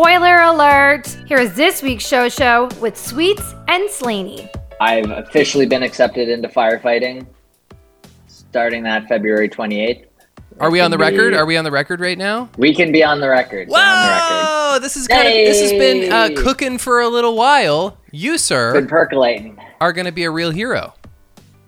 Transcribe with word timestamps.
Spoiler 0.00 0.42
alert! 0.42 1.08
Here 1.26 1.38
is 1.38 1.56
this 1.56 1.82
week's 1.82 2.06
show 2.06 2.28
show 2.28 2.68
with 2.80 2.96
Sweets 2.96 3.56
and 3.66 3.90
Slaney. 3.90 4.48
I've 4.80 5.10
officially 5.10 5.66
been 5.66 5.82
accepted 5.82 6.28
into 6.28 6.46
firefighting 6.46 7.26
starting 8.28 8.84
that 8.84 9.08
February 9.08 9.48
28th. 9.48 10.04
Are 10.60 10.70
we 10.70 10.78
on 10.78 10.92
the 10.92 10.98
be- 10.98 11.02
record? 11.02 11.34
Are 11.34 11.44
we 11.44 11.56
on 11.56 11.64
the 11.64 11.72
record 11.72 11.98
right 11.98 12.16
now? 12.16 12.48
We 12.56 12.76
can 12.76 12.92
be 12.92 13.02
on 13.02 13.18
the 13.18 13.28
record. 13.28 13.66
We're 13.66 13.74
the 13.74 14.08
record. 14.08 14.44
Whoa! 14.46 14.78
This 14.80 14.96
is 14.96 15.08
kind 15.08 15.26
of 15.26 15.34
this 15.34 15.60
has 15.62 15.72
been 15.72 16.12
uh, 16.12 16.28
cooking 16.44 16.78
for 16.78 17.00
a 17.00 17.08
little 17.08 17.34
while. 17.34 17.98
You, 18.12 18.38
sir, 18.38 18.74
Been 18.74 18.86
percolating. 18.86 19.58
are 19.80 19.92
going 19.92 20.06
to 20.06 20.12
be 20.12 20.22
a 20.22 20.30
real 20.30 20.52
hero. 20.52 20.94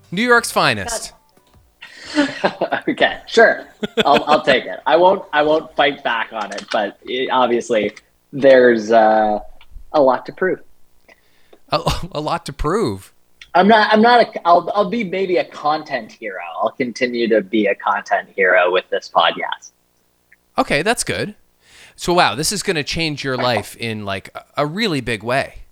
New 0.09 0.23
York's 0.23 0.53
finest. 0.53 1.11
okay, 2.87 3.19
sure. 3.27 3.67
I'll, 4.05 4.23
I'll 4.23 4.41
take 4.41 4.63
it. 4.63 4.79
I 4.85 4.95
won't. 4.95 5.25
I 5.33 5.41
won't 5.41 5.75
fight 5.75 6.01
back 6.01 6.31
on 6.31 6.53
it. 6.53 6.63
But 6.71 6.97
it, 7.03 7.29
obviously, 7.29 7.91
there's 8.31 8.91
uh, 8.91 9.39
a 9.93 10.01
lot 10.01 10.25
to 10.25 10.33
prove. 10.33 10.61
A, 11.69 11.79
a 12.11 12.21
lot 12.21 12.45
to 12.45 12.53
prove. 12.53 13.13
I'm 13.53 13.67
not. 13.67 13.91
I'm 13.91 14.01
not. 14.01 14.21
A, 14.21 14.47
I'll. 14.47 14.71
I'll 14.73 14.89
be 14.89 15.03
maybe 15.03 15.37
a 15.37 15.45
content 15.45 16.11
hero. 16.11 16.41
I'll 16.61 16.71
continue 16.71 17.27
to 17.29 17.41
be 17.41 17.67
a 17.67 17.75
content 17.75 18.29
hero 18.35 18.71
with 18.71 18.89
this 18.89 19.11
podcast. 19.13 19.71
Okay, 20.57 20.81
that's 20.81 21.03
good. 21.03 21.35
So 21.95 22.13
wow, 22.13 22.35
this 22.35 22.51
is 22.51 22.63
going 22.63 22.77
to 22.77 22.83
change 22.83 23.23
your 23.23 23.37
life 23.37 23.75
in 23.77 24.05
like 24.05 24.35
a- 24.57 24.65
really 24.65 25.01
big 25.01 25.21
way. 25.23 25.63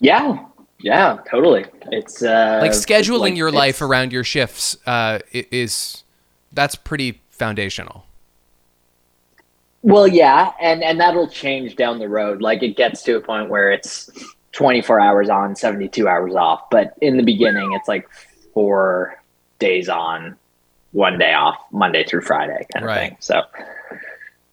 Yeah. 0.00 0.44
Yeah. 0.80 1.18
Totally. 1.30 1.64
It's 1.92 2.22
uh, 2.22 2.58
Like 2.60 2.72
scheduling 2.72 3.20
like, 3.20 3.36
your 3.36 3.52
life 3.52 3.80
around 3.80 4.12
your 4.12 4.24
shifts 4.24 4.76
uh, 4.86 5.20
is 5.32 6.02
that's 6.52 6.74
pretty 6.74 7.22
foundational. 7.30 8.04
Well, 9.82 10.06
yeah, 10.06 10.52
and 10.60 10.82
and 10.82 11.00
that'll 11.00 11.28
change 11.28 11.76
down 11.76 11.98
the 11.98 12.08
road. 12.08 12.40
Like 12.40 12.62
it 12.62 12.76
gets 12.76 13.02
to 13.04 13.16
a 13.16 13.20
point 13.20 13.50
where 13.50 13.72
it's 13.72 14.08
24 14.52 15.00
hours 15.00 15.28
on, 15.28 15.56
72 15.56 16.08
hours 16.08 16.34
off. 16.34 16.70
But 16.70 16.94
in 17.00 17.16
the 17.16 17.22
beginning, 17.24 17.72
it's 17.72 17.88
like 17.88 18.08
four 18.54 19.20
days 19.58 19.88
on, 19.88 20.36
one 20.92 21.18
day 21.18 21.34
off, 21.34 21.58
Monday 21.72 22.04
through 22.04 22.20
Friday 22.22 22.66
kind 22.72 22.84
of 22.84 22.88
Right. 22.88 23.08
thing. 23.10 23.16
So, 23.20 23.42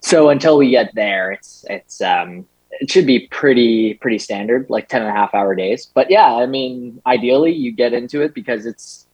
so 0.00 0.30
until 0.30 0.58
we 0.58 0.70
get 0.70 0.94
there, 0.94 1.32
it's 1.32 1.64
it's 1.70 2.00
um 2.00 2.46
it 2.72 2.90
should 2.90 3.06
be 3.06 3.28
pretty 3.28 3.94
pretty 3.94 4.18
standard, 4.18 4.66
like 4.68 4.88
10 4.88 5.02
and 5.02 5.10
a 5.10 5.14
half 5.14 5.32
hour 5.34 5.54
days. 5.54 5.86
But 5.94 6.10
yeah, 6.10 6.34
I 6.34 6.46
mean, 6.46 7.00
ideally 7.06 7.52
you 7.52 7.70
get 7.70 7.92
into 7.92 8.20
it 8.22 8.34
because 8.34 8.66
it's 8.66 9.06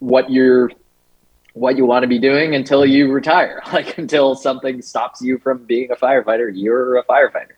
what 0.00 0.30
you're 0.30 0.70
what 1.54 1.76
you 1.76 1.84
want 1.84 2.02
to 2.02 2.08
be 2.08 2.18
doing 2.18 2.54
until 2.54 2.84
you 2.86 3.10
retire. 3.10 3.62
Like 3.72 3.98
until 3.98 4.34
something 4.34 4.82
stops 4.82 5.22
you 5.22 5.38
from 5.38 5.64
being 5.64 5.90
a 5.92 5.96
firefighter, 5.96 6.50
you're 6.52 6.96
a 6.96 7.04
firefighter. 7.04 7.52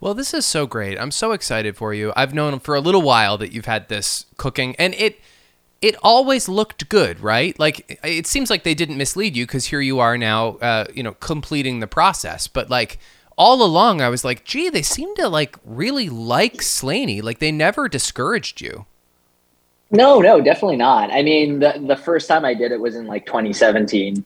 Well, 0.00 0.14
this 0.14 0.32
is 0.32 0.46
so 0.46 0.66
great. 0.66 0.98
I'm 0.98 1.10
so 1.10 1.32
excited 1.32 1.76
for 1.76 1.92
you. 1.92 2.12
I've 2.16 2.32
known 2.32 2.58
for 2.60 2.74
a 2.74 2.80
little 2.80 3.02
while 3.02 3.36
that 3.38 3.52
you've 3.52 3.66
had 3.66 3.88
this 3.88 4.26
cooking 4.36 4.76
and 4.76 4.94
it 4.94 5.20
it 5.80 5.96
always 6.02 6.48
looked 6.48 6.88
good, 6.88 7.18
right? 7.18 7.58
Like 7.58 7.98
it 8.04 8.28
seems 8.28 8.50
like 8.50 8.62
they 8.62 8.74
didn't 8.74 8.96
mislead 8.96 9.36
you 9.36 9.46
cuz 9.46 9.66
here 9.66 9.80
you 9.80 9.98
are 9.98 10.16
now 10.16 10.56
uh, 10.58 10.86
you 10.94 11.02
know, 11.02 11.14
completing 11.14 11.80
the 11.80 11.88
process. 11.88 12.46
But 12.46 12.70
like 12.70 12.98
all 13.36 13.62
along 13.62 14.00
I 14.00 14.08
was 14.08 14.24
like, 14.24 14.44
"Gee, 14.44 14.68
they 14.68 14.82
seem 14.82 15.14
to 15.16 15.28
like 15.28 15.56
really 15.64 16.08
like 16.08 16.62
Slaney. 16.62 17.20
Like 17.20 17.40
they 17.40 17.52
never 17.52 17.88
discouraged 17.88 18.60
you." 18.60 18.86
No, 19.92 20.20
no, 20.20 20.40
definitely 20.40 20.76
not. 20.76 21.12
I 21.12 21.22
mean, 21.22 21.58
the 21.60 21.74
the 21.86 21.96
first 21.96 22.26
time 22.28 22.44
I 22.44 22.54
did 22.54 22.72
it 22.72 22.80
was 22.80 22.96
in 22.96 23.06
like 23.06 23.26
2017 23.26 24.24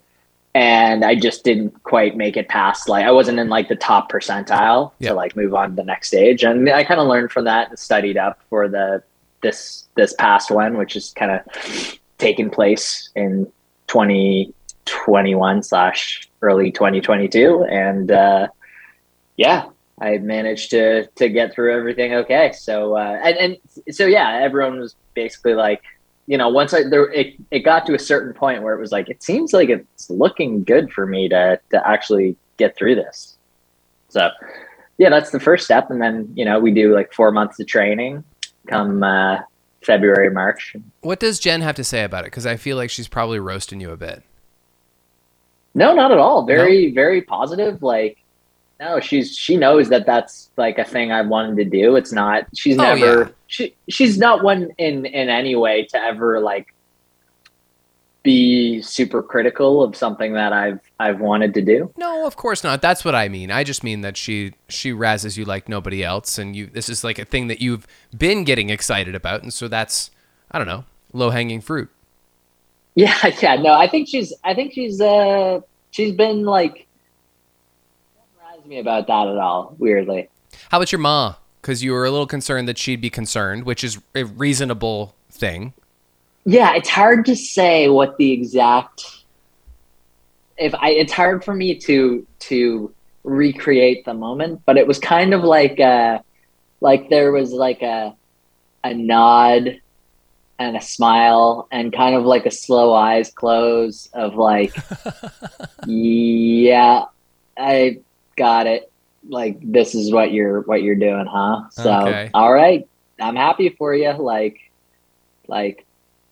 and 0.55 1.05
I 1.05 1.14
just 1.17 1.45
didn't 1.45 1.83
quite 1.83 2.17
make 2.17 2.36
it 2.36 2.48
past 2.48 2.89
like 2.89 3.05
I 3.05 3.11
wasn't 3.11 3.39
in 3.39 3.48
like 3.50 3.69
the 3.69 3.77
top 3.77 4.11
percentile 4.11 4.92
Yeah. 5.00 5.11
to 5.11 5.14
like 5.14 5.37
move 5.37 5.55
on 5.55 5.70
to 5.70 5.77
the 5.77 5.84
next 5.84 6.09
stage. 6.09 6.44
And 6.44 6.69
I 6.70 6.83
kind 6.84 7.00
of 7.00 7.09
learned 7.09 7.31
from 7.33 7.44
that 7.44 7.69
and 7.69 7.78
studied 7.78 8.16
up 8.16 8.41
for 8.49 8.69
the 8.69 9.03
this 9.43 9.84
this 9.97 10.15
past 10.15 10.50
one, 10.50 10.78
which 10.78 10.97
is 10.97 11.12
kind 11.15 11.31
of 11.32 11.99
taking 12.19 12.49
place 12.49 13.10
in 13.16 13.47
2021 13.88 15.62
slash 15.62 16.28
early 16.43 16.71
2022. 16.71 17.65
And 17.71 18.10
uh 18.10 18.49
yeah, 19.37 19.66
I 20.01 20.19
managed 20.19 20.71
to 20.71 21.07
to 21.07 21.29
get 21.29 21.55
through 21.55 21.77
everything 21.77 22.15
okay. 22.15 22.53
So 22.53 22.97
uh, 22.97 23.21
and 23.23 23.37
and 23.37 23.95
so 23.95 24.07
yeah, 24.07 24.41
everyone 24.43 24.81
was 24.81 24.95
basically 25.15 25.55
like, 25.55 25.83
you 26.27 26.37
know, 26.37 26.49
once 26.49 26.75
I 26.75 26.83
there 26.84 27.11
it, 27.12 27.34
it 27.51 27.61
got 27.61 27.87
to 27.87 27.95
a 27.95 27.99
certain 27.99 28.35
point 28.35 28.62
where 28.62 28.75
it 28.75 28.81
was 28.81 28.93
like, 28.93 29.09
it 29.09 29.23
seems 29.23 29.53
like 29.53 29.69
it's 29.69 30.11
looking 30.11 30.65
good 30.65 30.93
for 30.93 31.06
me 31.06 31.29
to 31.29 31.61
to 31.71 31.89
actually 31.89 32.37
get 32.56 32.77
through 32.77 32.97
this. 32.97 33.37
So 34.09 34.31
yeah, 34.99 35.11
that's 35.11 35.31
the 35.31 35.41
first 35.41 35.65
step, 35.65 35.91
and 35.91 36.01
then 36.01 36.31
you 36.35 36.45
know 36.45 36.59
we 36.59 36.73
do 36.73 36.95
like 36.95 37.12
four 37.12 37.31
months 37.31 37.59
of 37.61 37.67
training 37.67 38.25
come 38.67 39.03
uh, 39.03 39.39
February 39.83 40.31
March. 40.31 40.75
What 41.01 41.21
does 41.21 41.39
Jen 41.39 41.62
have 41.62 41.77
to 41.77 41.85
say 41.85 42.05
about 42.05 42.27
it? 42.27 42.31
Cuz 42.31 42.47
I 42.47 42.56
feel 42.56 42.77
like 42.77 42.91
she's 42.91 43.09
probably 43.09 43.39
roasting 43.39 43.81
you 43.81 43.91
a 43.91 43.97
bit. 43.97 44.23
No, 45.77 45.95
not 45.95 46.11
at 46.11 46.17
all. 46.17 46.47
Very, 46.47 46.91
very 46.91 47.21
positive. 47.21 47.83
Like, 47.83 48.17
no, 48.81 49.00
she's 49.00 49.37
she 49.37 49.56
knows 49.56 49.88
that 49.88 50.04
that's 50.06 50.50
like 50.56 50.78
a 50.78 50.84
thing 50.84 51.10
I 51.12 51.22
wanted 51.22 51.56
to 51.56 51.64
do. 51.64 51.97
It's 51.97 52.12
not. 52.12 52.47
She's 52.54 52.78
Oh, 52.78 52.82
never. 52.82 53.19
yeah. 53.22 53.28
She 53.48 53.75
she's 53.88 54.19
not 54.19 54.42
one 54.42 54.70
in 54.78 55.06
in 55.06 55.28
any 55.28 55.56
way 55.56 55.84
to 55.87 55.97
ever 56.03 56.41
like 56.41 56.72
be 58.22 58.82
super 58.82 59.22
critical 59.22 59.84
of 59.84 59.94
something 59.94 60.32
that 60.32 60.53
I've 60.53 60.81
I've 60.98 61.20
wanted 61.20 61.54
to 61.54 61.62
do. 61.62 61.92
No, 61.97 62.26
of 62.26 62.37
course 62.37 62.64
not. 62.64 62.82
That's 62.82 63.04
what 63.04 63.14
I 63.14 63.28
mean. 63.28 63.50
I 63.53 63.62
just 63.62 63.84
mean 63.84 64.00
that 64.00 64.16
she 64.16 64.54
she 64.69 64.93
razzes 64.93 65.37
you 65.37 65.44
like 65.44 65.69
nobody 65.69 66.03
else, 66.03 66.37
and 66.38 66.56
you. 66.56 66.66
This 66.66 66.88
is 66.88 67.04
like 67.04 67.19
a 67.20 67.25
thing 67.25 67.47
that 67.47 67.60
you've 67.60 67.87
been 68.16 68.43
getting 68.44 68.70
excited 68.70 69.14
about, 69.14 69.43
and 69.43 69.53
so 69.53 69.69
that's 69.69 70.10
I 70.50 70.58
don't 70.58 70.66
know 70.66 70.84
low 71.12 71.31
hanging 71.31 71.60
fruit. 71.60 71.88
Yeah, 72.97 73.14
yeah. 73.41 73.54
No, 73.56 73.72
I 73.75 73.87
think 73.88 74.08
she's. 74.08 74.32
I 74.43 74.54
think 74.54 74.72
she's. 74.72 75.00
Uh, 75.00 75.60
she's 75.93 76.12
been 76.12 76.44
like. 76.44 76.86
Doesn't 78.66 78.75
me 78.75 78.81
about 78.81 79.06
that 79.06 79.28
at 79.28 79.37
all. 79.37 79.77
Weirdly. 79.78 80.28
How 80.71 80.78
about 80.78 80.91
your 80.91 80.99
ma? 80.99 81.37
Because 81.62 81.84
you 81.84 81.93
were 81.93 82.04
a 82.04 82.10
little 82.10 82.27
concerned 82.27 82.66
that 82.66 82.78
she'd 82.78 83.00
be 83.00 83.10
concerned, 83.10 83.62
which 83.62 83.84
is 83.84 84.00
a 84.12 84.25
reasonable 84.25 85.15
thing. 85.31 85.72
Yeah, 86.44 86.75
it's 86.75 86.88
hard 86.88 87.26
to 87.26 87.37
say 87.37 87.88
what 87.88 88.16
the 88.16 88.32
exact 88.32 89.05
if 90.59 90.75
I 90.75 90.91
it's 90.91 91.12
hard 91.12 91.44
for 91.44 91.55
me 91.55 91.76
to 91.76 92.26
to 92.41 92.93
recreate 93.22 94.05
the 94.05 94.15
moment, 94.15 94.62
but 94.66 94.76
it 94.76 94.88
was 94.88 94.99
kind 94.99 95.32
of 95.32 95.44
like 95.44 95.78
uh 95.78 96.19
like 96.81 97.09
there 97.09 97.31
was 97.31 97.53
like 97.53 97.82
a 97.82 98.16
a 98.82 98.94
nod 98.94 99.81
and 100.59 100.76
a 100.76 100.81
smile 100.81 101.69
and 101.71 101.93
kind 101.93 102.16
of 102.16 102.25
like 102.25 102.47
a 102.47 102.50
slow 102.50 102.94
eyes 102.94 103.31
close 103.31 104.09
of 104.12 104.34
like 104.34 104.75
yeah, 105.87 107.05
I 107.56 108.00
got 108.37 108.67
it. 108.67 108.91
Like 109.29 109.59
this 109.61 109.95
is 109.95 110.13
what 110.13 110.33
you're 110.33 110.61
what 110.63 110.83
you're 110.83 110.95
doing, 110.95 111.27
huh? 111.27 111.69
So 111.71 111.91
Okay. 111.91 112.31
all 112.33 112.53
right. 112.53 112.89
I'm 113.21 113.37
happy 113.37 113.71
for 113.71 113.95
you. 113.95 114.13
Like 114.13 114.59
like 115.49 115.85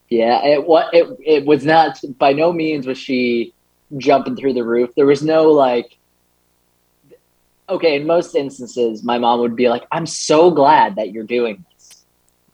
yeah, 0.09 0.45
it 0.45 0.65
what 0.65 0.93
it 0.93 1.07
it 1.25 1.45
was 1.45 1.65
not 1.65 1.99
by 2.17 2.33
no 2.33 2.53
means 2.53 2.87
was 2.87 2.97
she 2.97 3.53
jumping 3.97 4.35
through 4.35 4.53
the 4.53 4.63
roof. 4.63 4.91
There 4.95 5.05
was 5.05 5.23
no 5.23 5.51
like 5.51 5.97
okay, 7.67 7.95
in 7.95 8.05
most 8.05 8.35
instances 8.35 9.03
my 9.03 9.17
mom 9.17 9.39
would 9.39 9.55
be 9.55 9.69
like, 9.69 9.85
I'm 9.91 10.05
so 10.05 10.51
glad 10.51 10.95
that 10.97 11.11
you're 11.11 11.23
doing 11.23 11.65
this. 11.73 12.05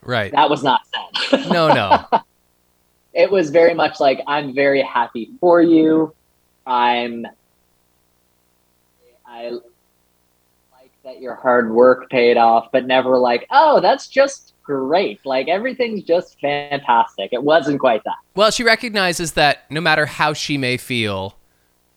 Right. 0.01 0.31
That 0.31 0.49
was 0.49 0.63
not 0.63 0.81
said. 1.29 1.51
No, 1.51 1.67
no. 1.73 2.05
it 3.13 3.29
was 3.29 3.49
very 3.49 3.73
much 3.73 3.99
like 3.99 4.21
I'm 4.27 4.55
very 4.55 4.81
happy 4.81 5.31
for 5.39 5.61
you. 5.61 6.15
I'm 6.65 7.25
I 9.31 9.49
like 10.73 10.91
that 11.03 11.21
your 11.21 11.35
hard 11.35 11.71
work 11.71 12.09
paid 12.09 12.35
off, 12.37 12.67
but 12.71 12.85
never 12.85 13.17
like, 13.17 13.47
oh, 13.49 13.79
that's 13.79 14.07
just 14.07 14.53
great. 14.61 15.25
Like 15.25 15.47
everything's 15.47 16.03
just 16.03 16.39
fantastic. 16.41 17.31
It 17.31 17.41
wasn't 17.41 17.79
quite 17.79 18.03
that. 18.03 18.17
Well, 18.35 18.51
she 18.51 18.63
recognizes 18.63 19.33
that 19.33 19.69
no 19.71 19.79
matter 19.79 20.05
how 20.05 20.33
she 20.33 20.57
may 20.57 20.75
feel, 20.75 21.37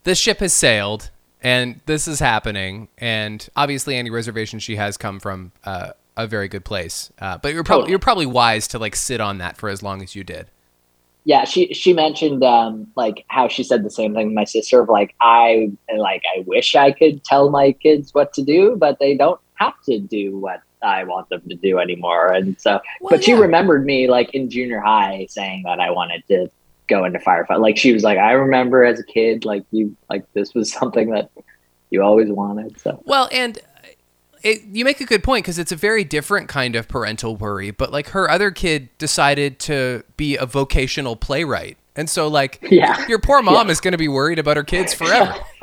this 0.04 0.18
ship 0.18 0.38
has 0.38 0.52
sailed 0.52 1.10
and 1.42 1.80
this 1.86 2.06
is 2.06 2.20
happening. 2.20 2.88
And 2.98 3.46
obviously, 3.56 3.96
any 3.96 4.10
reservation 4.10 4.60
she 4.60 4.76
has 4.76 4.96
come 4.96 5.18
from 5.18 5.50
uh, 5.64 5.90
a 6.16 6.26
very 6.28 6.48
good 6.48 6.64
place. 6.64 7.12
Uh, 7.18 7.38
but 7.38 7.52
you're 7.52 7.64
probably 7.64 7.82
Totally. 7.82 7.90
you're 7.90 7.98
probably 7.98 8.26
wise 8.26 8.68
to 8.68 8.78
like 8.78 8.94
sit 8.94 9.20
on 9.20 9.38
that 9.38 9.56
for 9.56 9.68
as 9.68 9.82
long 9.82 10.02
as 10.02 10.14
you 10.14 10.22
did. 10.24 10.46
Yeah 11.24 11.44
she 11.44 11.72
she 11.72 11.92
mentioned 11.92 12.42
um 12.44 12.86
like 12.96 13.24
how 13.28 13.48
she 13.48 13.64
said 13.64 13.82
the 13.82 13.90
same 13.90 14.14
thing 14.14 14.28
to 14.28 14.34
my 14.34 14.44
sister 14.44 14.80
of 14.80 14.88
like 14.88 15.14
i 15.20 15.70
like 15.96 16.22
i 16.36 16.44
wish 16.46 16.74
i 16.74 16.92
could 16.92 17.24
tell 17.24 17.50
my 17.50 17.72
kids 17.72 18.12
what 18.12 18.32
to 18.32 18.42
do 18.42 18.76
but 18.76 18.98
they 18.98 19.16
don't 19.16 19.40
have 19.54 19.74
to 19.84 19.98
do 19.98 20.36
what 20.38 20.62
i 20.82 21.02
want 21.04 21.28
them 21.30 21.40
to 21.48 21.54
do 21.56 21.78
anymore. 21.78 22.32
And 22.32 22.60
so 22.60 22.80
Well, 23.00 23.10
but 23.10 23.24
she 23.24 23.32
remembered 23.32 23.86
me 23.86 24.08
like 24.08 24.34
in 24.34 24.50
junior 24.50 24.80
high 24.80 25.26
saying 25.30 25.62
that 25.64 25.80
i 25.80 25.90
wanted 25.90 26.22
to 26.28 26.48
go 26.86 27.06
into 27.06 27.18
firefight. 27.18 27.60
Like 27.60 27.78
she 27.78 27.92
was 27.92 28.02
like 28.02 28.18
i 28.18 28.32
remember 28.32 28.84
as 28.84 29.00
a 29.00 29.04
kid 29.04 29.44
like 29.44 29.64
you 29.70 29.96
like 30.10 30.24
this 30.34 30.54
was 30.54 30.70
something 30.80 31.10
that 31.10 31.30
you 31.94 32.02
always 32.02 32.30
wanted. 32.30 32.78
So. 32.80 33.00
Well, 33.06 33.28
and 33.30 33.58
it, 34.44 34.62
you 34.72 34.84
make 34.84 35.00
a 35.00 35.04
good 35.06 35.24
point 35.24 35.44
because 35.44 35.58
it's 35.58 35.72
a 35.72 35.76
very 35.76 36.04
different 36.04 36.48
kind 36.48 36.76
of 36.76 36.86
parental 36.86 37.34
worry. 37.36 37.70
But 37.72 37.90
like 37.90 38.08
her 38.10 38.30
other 38.30 38.50
kid 38.52 38.90
decided 38.98 39.58
to 39.60 40.04
be 40.16 40.36
a 40.36 40.46
vocational 40.46 41.16
playwright. 41.16 41.78
And 41.96 42.10
so, 42.10 42.26
like, 42.28 42.58
Yeah. 42.70 43.06
your 43.08 43.20
poor 43.20 43.40
mom 43.40 43.70
is 43.70 43.80
going 43.80 43.92
to 43.92 43.98
be 43.98 44.08
worried 44.08 44.38
about 44.40 44.56
her 44.56 44.64
kids 44.64 44.92
forever. 44.92 45.32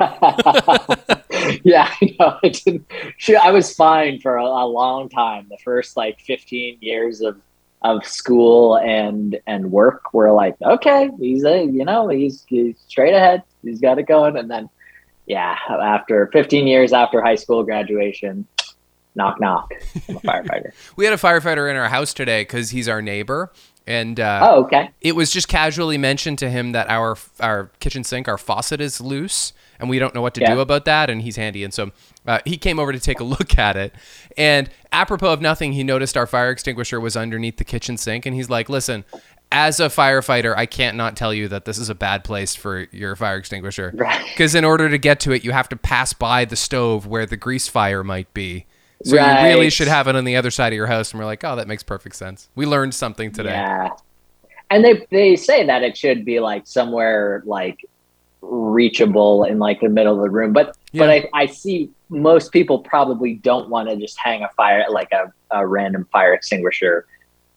yeah, 1.64 1.92
I 2.00 2.16
know. 2.18 2.38
I 2.42 2.48
didn't. 2.48 2.90
She, 3.18 3.36
I 3.36 3.50
was 3.50 3.74
fine 3.74 4.18
for 4.20 4.36
a, 4.36 4.44
a 4.44 4.66
long 4.66 5.08
time. 5.08 5.46
The 5.50 5.58
first 5.58 5.96
like 5.96 6.20
15 6.20 6.78
years 6.80 7.20
of 7.20 7.40
of 7.82 8.06
school 8.06 8.76
and 8.78 9.40
and 9.46 9.72
work 9.72 10.14
were 10.14 10.30
like, 10.30 10.54
okay, 10.62 11.10
he's 11.18 11.44
a 11.44 11.64
you 11.64 11.84
know 11.84 12.08
he's 12.08 12.44
he's 12.48 12.76
straight 12.86 13.12
ahead. 13.14 13.42
He's 13.62 13.80
got 13.80 13.98
it 13.98 14.04
going. 14.04 14.36
And 14.36 14.50
then, 14.50 14.68
yeah, 15.26 15.56
after 15.68 16.28
15 16.32 16.66
years 16.66 16.92
after 16.92 17.20
high 17.22 17.34
school 17.34 17.62
graduation, 17.64 18.46
knock 19.14 19.40
knock. 19.40 19.72
I'm 20.08 20.16
a 20.16 20.20
firefighter. 20.24 20.72
we 20.96 21.04
had 21.04 21.14
a 21.14 21.18
firefighter 21.18 21.70
in 21.70 21.76
our 21.76 21.88
house 21.88 22.12
today 22.14 22.42
because 22.42 22.70
he's 22.70 22.88
our 22.88 23.02
neighbor. 23.02 23.52
And 23.84 24.20
uh, 24.20 24.40
oh, 24.48 24.64
okay. 24.64 24.90
it 25.00 25.16
was 25.16 25.32
just 25.32 25.48
casually 25.48 25.98
mentioned 25.98 26.38
to 26.38 26.48
him 26.48 26.70
that 26.70 26.88
our 26.88 27.16
our 27.40 27.72
kitchen 27.80 28.04
sink, 28.04 28.28
our 28.28 28.38
faucet 28.38 28.80
is 28.80 29.00
loose, 29.00 29.52
and 29.80 29.90
we 29.90 29.98
don't 29.98 30.14
know 30.14 30.22
what 30.22 30.34
to 30.34 30.40
Yeah. 30.40 30.54
do 30.54 30.60
about 30.60 30.84
that. 30.84 31.10
And 31.10 31.20
he's 31.22 31.34
handy, 31.34 31.64
and 31.64 31.74
so 31.74 31.90
uh, 32.24 32.38
he 32.44 32.56
came 32.58 32.78
over 32.78 32.92
to 32.92 33.00
take 33.00 33.18
a 33.18 33.24
look 33.34 33.58
at 33.58 33.76
it. 33.76 33.92
And 34.36 34.70
apropos 34.92 35.32
of 35.32 35.40
nothing, 35.40 35.72
he 35.72 35.82
noticed 35.82 36.16
our 36.16 36.28
fire 36.28 36.50
extinguisher 36.50 37.00
was 37.00 37.16
underneath 37.16 37.56
the 37.56 37.64
kitchen 37.64 37.96
sink, 37.96 38.24
and 38.24 38.36
he's 38.36 38.48
like, 38.48 38.68
"Listen." 38.68 39.04
As 39.54 39.80
a 39.80 39.88
firefighter, 39.88 40.56
I 40.56 40.64
can't 40.64 40.96
not 40.96 41.14
tell 41.14 41.34
you 41.34 41.46
that 41.48 41.66
this 41.66 41.76
is 41.76 41.90
a 41.90 41.94
bad 41.94 42.24
place 42.24 42.54
for 42.54 42.86
your 42.90 43.14
fire 43.14 43.36
extinguisher. 43.36 43.92
Right. 43.94 44.24
Because 44.28 44.54
in 44.54 44.64
order 44.64 44.88
to 44.88 44.96
get 44.96 45.20
to 45.20 45.32
it, 45.32 45.44
you 45.44 45.50
have 45.52 45.68
to 45.68 45.76
pass 45.76 46.14
by 46.14 46.46
the 46.46 46.56
stove 46.56 47.06
where 47.06 47.26
the 47.26 47.36
grease 47.36 47.68
fire 47.68 48.02
might 48.02 48.32
be. 48.32 48.64
So 49.04 49.16
you 49.16 49.48
really 49.48 49.70
should 49.70 49.88
have 49.88 50.08
it 50.08 50.16
on 50.16 50.24
the 50.24 50.36
other 50.36 50.50
side 50.50 50.72
of 50.72 50.76
your 50.76 50.86
house. 50.86 51.12
And 51.12 51.20
we're 51.20 51.26
like, 51.26 51.44
oh, 51.44 51.56
that 51.56 51.68
makes 51.68 51.82
perfect 51.82 52.16
sense. 52.16 52.48
We 52.54 52.66
learned 52.66 52.94
something 52.94 53.32
today. 53.32 53.50
Yeah. 53.50 53.90
And 54.70 54.84
they 54.84 55.06
they 55.10 55.36
say 55.36 55.66
that 55.66 55.82
it 55.82 55.96
should 55.96 56.24
be 56.24 56.40
like 56.40 56.66
somewhere 56.66 57.42
like 57.44 57.84
reachable 58.40 59.44
in 59.44 59.58
like 59.58 59.80
the 59.80 59.88
middle 59.88 60.16
of 60.16 60.22
the 60.22 60.30
room. 60.30 60.52
But 60.52 60.76
but 60.94 61.10
I, 61.10 61.28
I 61.34 61.46
see 61.46 61.90
most 62.08 62.52
people 62.52 62.78
probably 62.78 63.34
don't 63.34 63.68
want 63.68 63.88
to 63.88 63.96
just 63.96 64.18
hang 64.18 64.42
a 64.42 64.48
fire 64.50 64.84
like 64.90 65.12
a, 65.12 65.32
a 65.50 65.66
random 65.66 66.06
fire 66.12 66.34
extinguisher 66.34 67.06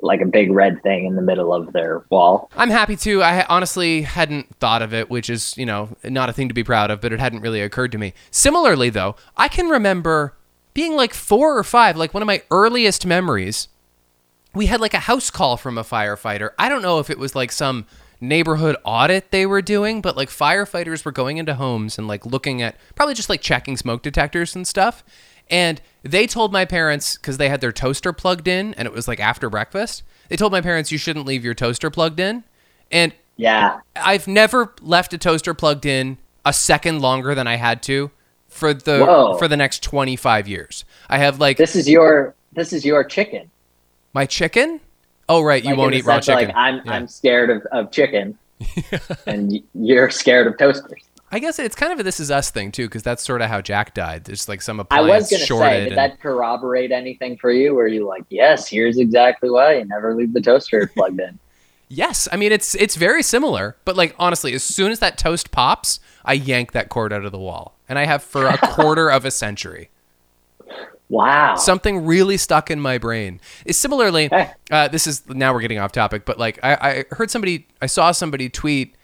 like 0.02 0.22
a 0.22 0.26
big 0.26 0.52
red 0.52 0.82
thing 0.84 1.06
in 1.06 1.16
the 1.16 1.22
middle 1.22 1.54
of 1.54 1.74
their 1.74 2.06
wall. 2.10 2.50
I'm 2.56 2.70
happy 2.70 2.96
to. 2.98 3.24
I 3.24 3.46
honestly 3.46 4.04
hadn't 4.04 4.56
thought 4.58 4.82
of 4.82 4.94
it, 4.94 5.10
which 5.10 5.30
is, 5.30 5.58
you 5.58 5.66
know, 5.66 5.90
not 6.04 6.30
a 6.30 6.34
thing 6.34 6.48
to 6.48 6.54
be 6.54 6.64
proud 6.64 6.92
of, 6.92 7.02
but 7.02 7.12
it 7.12 7.20
hadn't 7.20 7.42
really 7.42 7.62
occurred 7.62 7.92
to 7.94 7.98
me. 7.98 8.14
Similarly, 8.30 8.90
though, 8.90 9.16
I 9.38 9.48
can 9.48 9.68
remember 9.68 10.36
being 10.76 10.94
like 10.96 11.16
four 11.16 11.58
or 11.58 11.64
five, 11.64 11.98
like 11.98 12.14
one 12.14 12.22
of 12.22 12.28
my 12.28 12.44
earliest 12.52 13.08
memories. 13.08 13.70
We 14.54 14.68
had 14.68 14.80
like 14.80 14.94
a 14.94 15.00
house 15.00 15.32
call 15.32 15.58
from 15.58 15.78
a 15.78 15.84
firefighter. 15.84 16.52
I 16.60 16.70
don't 16.70 16.84
know 16.84 17.00
if 17.00 17.10
it 17.10 17.18
was 17.18 17.34
like 17.34 17.52
some 17.52 17.88
neighborhood 18.22 18.76
audit 18.84 19.32
they 19.32 19.46
were 19.46 19.62
doing, 19.62 20.02
but 20.02 20.16
like 20.16 20.30
firefighters 20.30 21.04
were 21.04 21.12
going 21.12 21.38
into 21.38 21.56
homes 21.56 21.98
and 21.98 22.08
like 22.08 22.26
looking 22.26 22.62
at 22.62 22.78
probably 22.94 23.16
just 23.16 23.30
like 23.30 23.42
checking 23.42 23.78
smoke 23.78 24.04
detectors 24.04 24.56
and 24.56 24.68
stuff. 24.68 25.04
And 25.50 25.82
they 26.04 26.28
told 26.28 26.52
my 26.52 26.66
parents 26.66 27.16
because 27.18 27.38
they 27.38 27.50
had 27.50 27.62
their 27.62 27.72
toaster 27.72 28.12
plugged 28.14 28.48
in 28.48 28.74
and 28.76 28.86
it 28.86 28.94
was 28.94 29.08
like 29.08 29.20
after 29.20 29.50
breakfast. 29.50 30.04
They 30.30 30.36
told 30.36 30.52
my 30.52 30.62
parents 30.62 30.92
you 30.92 30.98
shouldn't 30.98 31.26
leave 31.26 31.44
your 31.46 31.54
toaster 31.54 31.90
plugged 31.90 32.20
in. 32.20 32.44
And 32.92 33.14
Yeah. 33.38 33.80
I've 33.96 34.28
never 34.28 34.74
left 34.82 35.14
a 35.14 35.18
toaster 35.18 35.54
plugged 35.54 35.86
in 35.86 36.18
a 36.44 36.52
second 36.54 37.02
longer 37.02 37.34
than 37.34 37.48
I 37.48 37.56
had 37.56 37.82
to 37.84 38.12
for 38.56 38.74
the 38.74 39.06
Whoa. 39.06 39.38
for 39.38 39.48
the 39.48 39.58
next 39.58 39.84
25 39.84 40.48
years. 40.48 40.86
I 41.10 41.18
have 41.18 41.40
like 41.40 41.58
This 41.58 41.76
is 41.76 41.90
your 41.90 42.34
this 42.54 42.72
is 42.74 42.86
your 42.86 43.04
chicken. 43.04 43.52
my 44.14 44.26
chicken. 44.26 44.80
Oh 45.28 45.42
right, 45.42 45.62
you 45.64 45.72
Like, 45.72 45.78
won't 45.78 45.94
eat 45.96 46.06
raw 46.06 46.20
chicken. 46.22 46.48
Like 46.48 46.56
I'm 46.56 46.76
Yeah. 46.86 46.92
I'm 46.94 47.08
scared 47.08 47.50
of, 47.50 47.64
of 47.72 47.92
chicken. 47.92 48.38
and 49.28 49.62
you're 49.74 50.10
scared 50.10 50.48
of 50.48 50.58
toasters. 50.58 51.02
I 51.32 51.40
guess 51.40 51.60
it's 51.60 51.76
kind 51.76 51.92
of 51.92 52.00
a 52.00 52.04
this 52.04 52.20
is 52.22 52.32
us 52.32 52.50
thing 52.52 52.72
too, 52.72 52.86
because 52.88 53.04
that's 53.04 53.22
sort 53.24 53.42
of 53.42 53.50
how 53.50 53.60
Jack 53.60 53.94
died. 53.94 54.24
There's 54.24 54.48
like 54.48 54.62
some 54.62 54.86
I 54.90 55.02
was 55.02 55.30
gonna 55.30 55.44
shorted. 55.46 55.68
say, 55.70 55.80
did 55.82 55.88
and- 55.90 55.98
that 55.98 56.22
corroborate 56.22 56.92
anything 56.94 57.36
for 57.38 57.52
you? 57.52 57.74
Were 57.76 57.88
you 57.88 58.08
like, 58.08 58.24
yes, 58.30 58.68
here's 58.70 58.98
exactly 58.98 59.50
why 59.50 59.80
you 59.80 59.86
never 59.86 60.16
leave 60.16 60.32
the 60.34 60.40
toaster 60.42 60.88
plugged 60.96 61.20
in? 61.20 61.38
Yes, 61.88 62.28
I 62.32 62.36
mean 62.38 62.52
it's 62.52 62.74
it's 62.76 62.96
very 62.96 63.22
similar, 63.22 63.78
but 63.86 63.96
like 63.96 64.16
honestly, 64.18 64.54
as 64.54 64.64
soon 64.64 64.92
as 64.92 65.00
that 65.00 65.18
toast 65.18 65.52
pops, 65.52 66.00
I 66.24 66.34
yank 66.34 66.72
that 66.72 66.90
cord 66.90 67.14
out 67.14 67.26
of 67.26 67.32
the 67.32 67.40
wall, 67.40 67.78
and 67.88 68.00
I 68.00 68.06
have 68.06 68.24
for 68.24 68.48
a 68.48 68.58
quarter 68.74 69.10
of 69.10 69.26
a 69.26 69.32
century. 69.32 69.90
Wow. 71.10 71.56
Something 71.56 72.06
really 72.06 72.38
stuck 72.38 72.72
in 72.72 72.80
my 72.80 72.98
brain. 72.98 73.40
Is 73.66 73.78
similarly, 73.78 74.30
uh, 74.72 74.88
this 74.88 75.06
is 75.06 75.28
now 75.30 75.54
we're 75.54 75.62
getting 75.62 75.78
off 75.78 75.92
topic, 75.92 76.26
but 76.26 76.40
like 76.40 76.60
I, 76.64 77.06
I 77.12 77.16
heard 77.16 77.30
somebody, 77.30 77.68
I 77.82 77.86
saw 77.86 78.12
somebody 78.12 78.50
tweet 78.50 78.96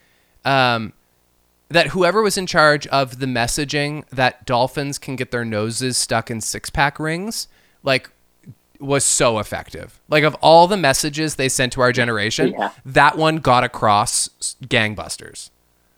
um, 0.44 0.92
that 1.68 1.88
whoever 1.88 2.22
was 2.22 2.36
in 2.36 2.46
charge 2.46 2.86
of 2.88 3.20
the 3.20 3.26
messaging 3.26 4.06
that 4.10 4.44
dolphins 4.46 4.98
can 4.98 5.14
get 5.16 5.30
their 5.30 5.44
noses 5.44 5.96
stuck 5.96 6.30
in 6.30 6.40
six 6.40 6.70
pack 6.70 6.98
rings, 6.98 7.46
like 7.84 8.10
was 8.82 9.04
so 9.04 9.38
effective. 9.38 10.00
Like 10.08 10.24
of 10.24 10.34
all 10.36 10.66
the 10.66 10.76
messages 10.76 11.36
they 11.36 11.48
sent 11.48 11.72
to 11.74 11.80
our 11.80 11.92
generation, 11.92 12.54
Yeah. 12.58 12.70
that 12.84 13.16
one 13.16 13.36
got 13.36 13.64
across 13.64 14.28
gangbusters. 14.64 15.50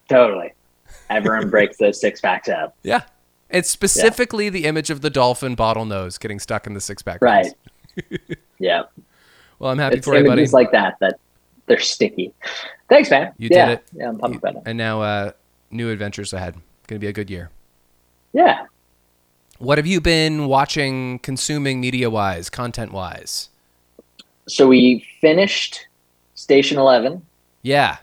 Totally. 0.08 0.52
Everyone 1.10 1.50
breaks 1.50 1.76
those 1.78 2.00
six 2.00 2.20
packs 2.20 2.48
up. 2.48 2.76
Yeah. 2.82 3.02
It's 3.50 3.70
specifically 3.70 4.48
the 4.48 4.64
image 4.64 4.90
of 4.90 5.00
the 5.00 5.10
dolphin 5.10 5.54
bottlenose 5.56 6.18
getting 6.20 6.38
stuck 6.38 6.66
in 6.66 6.74
the 6.74 6.80
six 6.80 7.02
pack. 7.02 7.22
Right. 7.22 7.52
yeah. 8.58 8.82
Well, 9.58 9.70
I'm 9.70 9.78
happy 9.78 9.96
It's 9.98 10.04
for 10.06 10.14
you, 10.16 10.24
buddy. 10.24 10.40
images 10.42 10.52
like 10.52 10.72
that 10.72 10.96
that 11.00 11.18
they're 11.66 11.78
sticky. 11.80 12.32
Thanks, 12.88 13.10
man. 13.10 13.32
You 13.38 13.48
yeah. 13.50 13.66
did 13.66 13.72
it. 13.78 13.84
Yeah, 13.94 14.08
I'm 14.08 14.18
pumped 14.18 14.38
about 14.38 14.56
it. 14.56 14.62
and 14.66 14.76
now 14.76 15.00
uh, 15.02 15.32
new 15.70 15.90
adventures 15.90 16.32
ahead. 16.32 16.54
Going 16.86 16.98
to 17.00 17.04
be 17.04 17.06
a 17.08 17.12
good 17.12 17.30
year. 17.30 17.50
Yeah. 18.32 18.66
What 19.58 19.78
have 19.78 19.86
you 19.86 20.00
been 20.00 20.46
watching, 20.46 21.20
consuming 21.20 21.80
media 21.80 22.10
wise, 22.10 22.50
content 22.50 22.92
wise? 22.92 23.50
So 24.48 24.66
we 24.68 25.06
finished 25.20 25.86
Station 26.34 26.78
Eleven. 26.78 27.24
Yeah. 27.62 27.98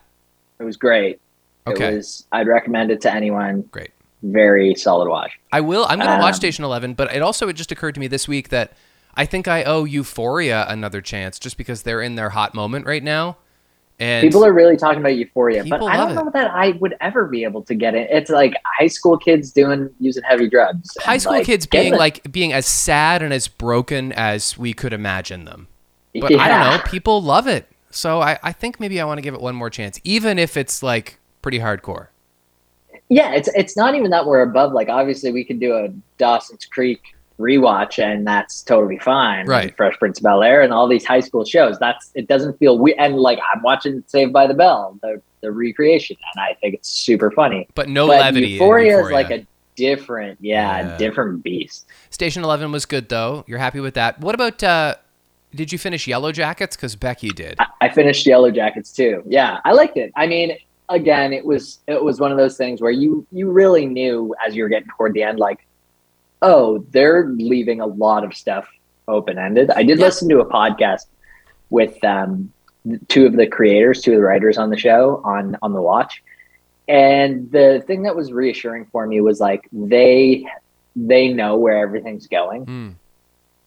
It 0.60 0.64
was 0.64 0.78
great. 0.78 1.20
Okay. 1.68 1.94
It 1.94 1.96
was 1.98 2.26
I'd 2.32 2.48
recommend 2.48 2.92
it 2.92 3.02
to 3.02 3.14
anyone. 3.14 3.64
Great. 3.72 3.92
Very 4.24 4.76
solid 4.76 5.10
watch. 5.10 5.40
I 5.52 5.62
will. 5.62 5.86
I'm 5.90 6.00
going 6.00 6.12
to 6.12 6.18
watch 6.18 6.34
Um, 6.36 6.38
Station 6.40 6.64
11, 6.64 6.94
but 6.94 7.14
it 7.14 7.22
also 7.22 7.48
it 7.48 7.54
just 7.54 7.72
occurred 7.72 7.96
to 7.96 8.00
me 8.00 8.08
this 8.08 8.28
week 8.28 8.50
that 8.50 8.74
I 9.16 9.26
think 9.26 9.48
I 9.48 9.64
owe 9.64 9.84
Euphoria 9.84 10.66
another 10.70 11.02
chance 11.02 11.38
just 11.40 11.58
because 11.58 11.84
they're 11.84 12.02
in 12.02 12.16
their 12.16 12.30
hot 12.30 12.54
moment 12.54 12.86
right 12.86 13.04
now. 13.04 13.38
And 14.02 14.24
People 14.24 14.44
are 14.44 14.52
really 14.52 14.78
talking 14.78 15.00
about 15.00 15.16
Euphoria, 15.16 15.64
but 15.64 15.84
I 15.84 15.96
don't 15.96 16.16
know 16.16 16.32
that 16.34 16.50
I 16.50 16.72
would 16.80 16.96
ever 17.02 17.28
be 17.28 17.44
able 17.44 17.62
to 17.62 17.76
get 17.76 17.94
it. 17.94 18.10
It's 18.10 18.32
like 18.32 18.56
high 18.66 18.88
school 18.88 19.16
kids 19.16 19.52
doing 19.52 19.92
using 20.00 20.24
heavy 20.24 20.50
drugs. 20.50 20.98
high 21.02 21.20
school 21.20 21.34
like, 21.34 21.46
kids 21.46 21.68
being 21.68 21.94
like 21.94 22.32
being 22.32 22.52
as 22.52 22.66
sad 22.66 23.22
and 23.22 23.32
as 23.32 23.48
broken 23.48 24.12
as 24.14 24.58
we 24.58 24.74
could 24.74 24.92
imagine 24.92 25.46
them. 25.46 25.68
But 26.16 26.34
I 26.34 26.48
don't 26.48 26.78
know. 26.78 26.84
People 26.90 27.22
love 27.22 27.46
it. 27.46 27.68
So 27.92 28.22
I, 28.22 28.40
I 28.42 28.54
think 28.54 28.80
maybe 28.80 29.00
I 29.00 29.06
want 29.06 29.20
to 29.20 29.22
give 29.22 29.36
it 29.36 29.42
one 29.42 29.54
more 29.54 29.70
chance, 29.70 30.00
even 30.04 30.40
if 30.40 30.58
it's 30.58 30.82
like 30.82 31.20
pretty 31.44 31.60
hardcore. 31.60 32.08
Yeah, 33.10 33.34
it's 33.34 33.50
it's 33.50 33.78
not 33.78 33.94
even 33.94 34.10
that 34.10 34.26
we're 34.26 34.42
above. 34.42 34.74
Like 34.74 34.90
obviously 34.90 35.32
we 35.32 35.44
could 35.44 35.60
do 35.60 35.76
a 35.76 35.90
Dawson's 36.18 36.66
Creek 36.66 37.02
rewatch 37.42 38.00
and 38.00 38.26
that's 38.26 38.62
totally 38.62 39.00
fine. 39.00 39.46
Right. 39.48 39.76
Fresh 39.76 39.98
Prince 39.98 40.20
of 40.20 40.24
Bel 40.24 40.44
Air 40.44 40.62
and 40.62 40.72
all 40.72 40.88
these 40.88 41.06
high 41.06 41.20
school 41.20 41.44
shows. 41.46 41.78
That's 41.80 42.12
it 42.16 42.28
doesn't 42.28 42.58
feel 42.60 42.78
we 42.78 42.94
and 42.96 43.16
like 43.18 43.40
I'm 43.54 43.62
watching 43.64 44.04
Saved 44.08 44.32
by 44.34 44.48
the 44.48 44.54
Bell, 44.54 44.98
the 45.02 45.22
the 45.42 45.52
recreation, 45.52 46.16
and 46.36 46.42
I 46.44 46.54
think 46.62 46.76
it's 46.76 46.88
super 46.90 47.32
funny. 47.32 47.68
But 47.74 47.90
no 47.90 48.08
but 48.08 48.20
levity. 48.20 48.48
Euphoria, 48.50 48.92
Euphoria. 48.98 49.06
is 49.08 49.12
like 49.12 49.32
a 49.32 49.46
different, 49.76 50.38
yeah, 50.42 50.82
Yeah. 50.92 50.98
different 50.98 51.44
beast. 51.44 51.88
Station 52.12 52.44
11 52.44 52.72
was 52.72 52.86
good 52.86 53.10
though. 53.10 53.44
You're 53.48 53.58
happy 53.60 53.80
with 53.80 53.96
that. 53.96 54.20
What 54.20 54.36
about 54.36 54.62
uh 54.64 54.96
did 55.54 55.72
you 55.72 55.78
finish 55.78 56.08
Yellow 56.08 56.32
Jackets 56.32 56.78
cuz 56.78 56.96
Becky 56.96 57.30
did? 57.30 57.56
I, 57.60 57.66
I 57.82 57.90
finished 57.90 58.26
Yellow 58.26 58.52
Jackets 58.52 58.92
too. 58.94 59.24
Yeah, 59.26 59.60
I 59.66 59.72
liked 59.74 59.98
it. 59.98 60.12
I 60.16 60.28
mean, 60.28 60.56
again, 60.90 61.34
it 61.34 61.46
was 61.46 61.80
it 61.88 62.04
was 62.04 62.20
one 62.20 62.32
of 62.32 62.38
those 62.38 62.56
things 62.58 62.82
where 62.82 62.92
you 62.92 63.26
you 63.32 63.50
really 63.50 63.86
knew 63.86 64.36
as 64.46 64.56
you 64.56 64.64
were 64.64 64.70
getting 64.70 64.90
toward 64.96 65.14
the 65.14 65.24
end, 65.24 65.40
like, 65.40 65.66
oh, 66.42 66.86
they're 66.92 67.28
leaving 67.30 67.82
a 67.82 67.86
lot 67.86 68.24
of 68.24 68.34
stuff 68.36 68.68
open 69.08 69.38
ended. 69.38 69.70
I 69.72 69.84
did 69.84 70.00
Yeah. 70.00 70.06
listen 70.06 70.30
to 70.30 70.40
a 70.40 70.46
podcast 70.46 71.06
with 71.70 72.04
um, 72.04 72.52
two 73.08 73.26
of 73.26 73.34
the 73.34 73.48
creators, 73.48 74.02
two 74.02 74.12
of 74.14 74.18
the 74.18 74.24
writers 74.24 74.58
on 74.58 74.70
the 74.70 74.78
show 74.78 75.22
on 75.24 75.58
on 75.62 75.74
the 75.74 75.82
watch, 75.82 76.24
and 76.88 77.52
the 77.52 77.84
thing 77.88 78.04
that 78.04 78.16
was 78.16 78.32
reassuring 78.32 78.86
for 78.92 79.06
me 79.08 79.22
was 79.22 79.40
like 79.40 79.68
they 79.72 80.46
they 80.96 81.28
know 81.30 81.58
where 81.58 81.78
everything's 81.78 82.28
going. 82.28 82.66
Hmm. 82.66 82.90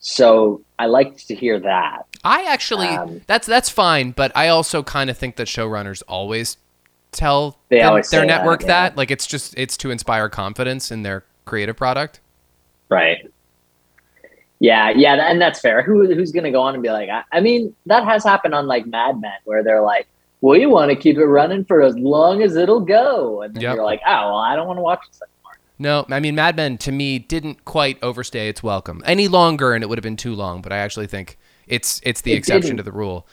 So 0.00 0.60
I 0.78 0.86
liked 0.86 1.28
to 1.28 1.34
hear 1.34 1.58
that. 1.60 2.02
I 2.22 2.44
actually 2.44 2.88
Um, 2.88 3.22
that's 3.26 3.46
that's 3.46 3.70
fine, 3.70 4.10
but 4.10 4.32
I 4.34 4.48
also 4.48 4.82
kind 4.82 5.08
of 5.08 5.16
think 5.16 5.36
that 5.36 5.46
showrunners 5.46 6.02
always 6.08 6.58
tell 7.12 7.58
They 7.68 7.78
them- 7.78 7.88
always 7.90 8.10
their 8.10 8.22
say 8.22 8.26
that, 8.26 8.36
network 8.38 8.62
yeah. 8.62 8.66
that 8.68 8.96
like 8.96 9.10
it's 9.10 9.26
just 9.26 9.54
it's 9.56 9.76
to 9.78 9.90
inspire 9.90 10.28
confidence 10.28 10.90
in 10.90 11.02
their 11.04 11.24
creative 11.46 11.76
product. 11.76 12.20
Right. 12.88 13.30
Yeah, 14.60 14.90
yeah, 14.90 15.14
and 15.30 15.40
that's 15.40 15.60
fair. 15.60 15.82
Who 15.82 16.06
who's 16.14 16.32
gonna 16.32 16.50
go 16.52 16.62
on 16.62 16.74
and 16.74 16.82
be 16.82 16.90
like? 16.90 17.08
I, 17.10 17.22
I 17.32 17.40
mean, 17.40 17.74
that 17.86 18.04
has 18.04 18.24
happened 18.24 18.54
on 18.54 18.66
like 18.66 18.86
Mad 18.86 19.20
Men, 19.20 19.32
where 19.44 19.62
they're 19.62 19.82
like, 19.82 20.06
"We 20.40 20.64
want 20.66 20.90
to 20.90 20.96
keep 20.96 21.16
it 21.18 21.24
running 21.26 21.64
for 21.64 21.82
as 21.82 21.96
long 21.98 22.40
as 22.42 22.56
it'll 22.56 22.80
go," 22.80 23.42
and 23.42 23.54
then 23.54 23.62
Yep. 23.62 23.74
you're 23.76 23.84
like, 23.84 24.00
"Oh, 24.06 24.10
well, 24.28 24.36
I 24.36 24.54
don't 24.56 24.66
want 24.66 24.78
to 24.78 24.82
watch 24.82 25.00
this 25.08 25.20
anymore." 25.20 25.58
No, 25.78 26.06
I 26.14 26.20
mean 26.20 26.36
Mad 26.36 26.56
Men 26.56 26.78
to 26.78 26.92
me 26.92 27.18
didn't 27.18 27.64
quite 27.64 27.98
overstay 28.02 28.48
its 28.48 28.62
welcome 28.62 29.02
any 29.04 29.28
longer, 29.28 29.74
and 29.74 29.82
it 29.82 29.88
would 29.88 29.98
have 29.98 30.04
been 30.04 30.16
too 30.16 30.34
long. 30.34 30.62
But 30.62 30.72
I 30.72 30.78
actually 30.78 31.08
think 31.08 31.36
it's 31.66 32.00
it's 32.04 32.20
the 32.22 32.32
It 32.32 32.36
exception 32.36 32.62
didn't. 32.62 32.76
to 32.78 32.82
the 32.84 32.92
rule. 32.92 33.26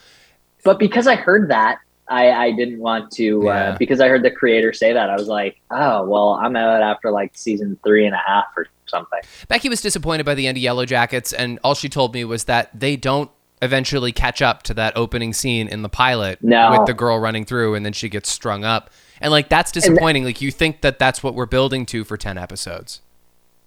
But 0.64 0.78
because 0.78 1.06
I 1.06 1.14
heard 1.14 1.48
that, 1.50 1.78
I 2.12 2.30
I 2.46 2.52
didn't 2.52 2.78
want 2.80 3.10
to. 3.12 3.42
Yeah. 3.44 3.50
Uh, 3.50 3.78
because 3.78 4.00
I 4.00 4.08
heard 4.08 4.22
the 4.22 4.30
creator 4.30 4.72
say 4.72 4.92
that, 4.92 5.10
I 5.10 5.14
was 5.16 5.28
like, 5.28 5.60
"Oh, 5.70 6.04
well, 6.06 6.30
I'm 6.34 6.54
out 6.56 6.82
after 6.82 7.10
like 7.10 7.32
season 7.34 7.78
three 7.84 8.06
and 8.06 8.14
a 8.14 8.20
half 8.26 8.46
or 8.56 8.66
something." 8.86 9.20
Becky 9.48 9.68
was 9.68 9.80
disappointed 9.80 10.24
by 10.26 10.34
the 10.34 10.46
end 10.46 10.56
of 10.58 10.62
Yellow 10.62 10.84
Jackets, 10.86 11.32
and 11.32 11.58
all 11.64 11.74
she 11.74 11.88
told 11.88 12.14
me 12.14 12.24
was 12.24 12.44
that 12.44 12.68
they 12.78 12.96
don't 12.96 13.30
eventually 13.62 14.10
catch 14.10 14.42
up 14.42 14.64
to 14.64 14.74
that 14.74 14.92
opening 14.96 15.32
scene 15.32 15.68
in 15.68 15.82
the 15.82 15.88
pilot 15.88 16.42
No. 16.42 16.72
with 16.72 16.86
the 16.86 16.94
girl 16.94 17.18
running 17.20 17.44
through, 17.44 17.76
and 17.76 17.86
then 17.86 17.92
she 17.92 18.08
gets 18.08 18.28
strung 18.28 18.64
up. 18.64 18.90
And 19.20 19.30
like 19.30 19.48
that's 19.48 19.70
disappointing. 19.70 20.24
like 20.24 20.40
you 20.40 20.50
think 20.50 20.80
that 20.80 20.98
that's 20.98 21.22
what 21.22 21.34
we're 21.36 21.46
building 21.46 21.86
to 21.86 22.02
for 22.02 22.16
ten 22.16 22.36
episodes. 22.38 23.01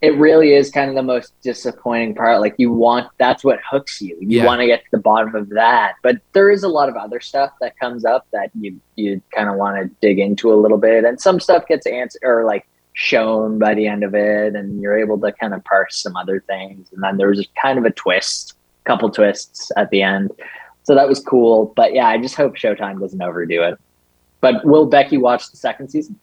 It 0.05 0.15
really 0.19 0.53
is 0.53 0.69
kind 0.69 0.87
of 0.89 0.95
the 0.95 1.01
most 1.01 1.33
disappointing 1.41 2.13
part. 2.13 2.39
Like 2.39 2.53
you 2.57 2.71
want 2.71 3.07
that's 3.17 3.43
what 3.43 3.59
hooks 3.69 4.01
you. 4.01 4.15
You 4.21 4.39
Yeah. 4.39 4.45
want 4.45 4.61
to 4.61 4.67
get 4.67 4.81
to 4.81 4.91
the 4.91 4.99
bottom 4.99 5.33
of 5.33 5.49
that. 5.49 5.95
But 6.03 6.17
there 6.33 6.51
is 6.51 6.61
a 6.63 6.67
lot 6.67 6.89
of 6.89 6.95
other 6.95 7.19
stuff 7.19 7.51
that 7.59 7.77
comes 7.79 8.05
up 8.05 8.27
that 8.31 8.51
you 8.59 8.79
you 8.95 9.19
kind 9.35 9.49
of 9.49 9.55
want 9.55 9.77
to 9.81 9.89
dig 10.01 10.19
into 10.19 10.53
a 10.53 10.57
little 10.63 10.77
bit. 10.77 11.05
And 11.05 11.19
some 11.19 11.39
stuff 11.39 11.65
gets 11.67 11.87
answered 11.87 12.21
or 12.23 12.45
like 12.45 12.67
shown 12.93 13.57
by 13.57 13.73
the 13.73 13.87
end 13.87 14.03
of 14.03 14.13
it 14.13 14.55
and 14.55 14.79
you're 14.79 14.97
able 14.97 15.19
to 15.19 15.31
kind 15.31 15.53
of 15.55 15.63
parse 15.63 15.97
some 15.97 16.15
other 16.15 16.39
things. 16.41 16.87
And 16.93 17.01
then 17.03 17.17
there 17.17 17.27
was 17.29 17.45
kind 17.61 17.77
of 17.79 17.85
a 17.85 17.91
twist, 17.91 18.53
couple 18.85 19.09
twists 19.09 19.71
at 19.75 19.89
the 19.89 20.01
end. 20.03 20.31
So 20.83 20.93
that 20.93 21.09
was 21.09 21.19
cool. 21.19 21.73
But 21.75 21.93
yeah, 21.95 22.07
I 22.07 22.19
just 22.19 22.35
hope 22.35 22.55
Showtime 22.55 22.99
doesn't 22.99 23.21
overdo 23.21 23.63
it. 23.63 23.79
But 24.39 24.63
will 24.63 24.85
Becky 24.85 25.17
watch 25.17 25.49
the 25.49 25.57
second 25.57 25.89
season? 25.89 26.19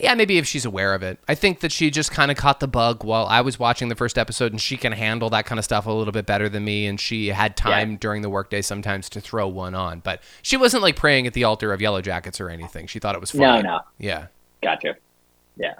Yeah, 0.00 0.14
maybe 0.14 0.38
if 0.38 0.46
she's 0.46 0.64
aware 0.64 0.94
of 0.94 1.02
it. 1.02 1.18
I 1.28 1.34
think 1.34 1.60
that 1.60 1.70
she 1.70 1.90
just 1.90 2.10
kind 2.10 2.30
of 2.30 2.36
caught 2.36 2.60
the 2.60 2.68
bug 2.68 3.04
while 3.04 3.26
I 3.26 3.42
was 3.42 3.58
watching 3.58 3.88
the 3.88 3.94
first 3.94 4.16
episode, 4.16 4.50
and 4.50 4.60
she 4.60 4.78
can 4.78 4.92
handle 4.92 5.28
that 5.30 5.44
kind 5.44 5.58
of 5.58 5.64
stuff 5.64 5.86
a 5.86 5.92
little 5.92 6.12
bit 6.12 6.24
better 6.24 6.48
than 6.48 6.64
me. 6.64 6.86
And 6.86 6.98
she 6.98 7.28
had 7.28 7.56
time 7.56 7.96
during 7.96 8.22
the 8.22 8.30
workday 8.30 8.62
sometimes 8.62 9.10
to 9.10 9.20
throw 9.20 9.46
one 9.46 9.74
on, 9.74 10.00
but 10.00 10.22
she 10.40 10.56
wasn't 10.56 10.82
like 10.82 10.96
praying 10.96 11.26
at 11.26 11.34
the 11.34 11.44
altar 11.44 11.72
of 11.72 11.82
Yellow 11.82 12.00
Jackets 12.00 12.40
or 12.40 12.48
anything. 12.48 12.86
She 12.86 12.98
thought 12.98 13.14
it 13.14 13.20
was 13.20 13.30
fun. 13.30 13.40
No, 13.40 13.60
no. 13.60 13.80
Yeah. 13.98 14.28
Gotcha. 14.62 14.96
Yeah. 15.56 15.74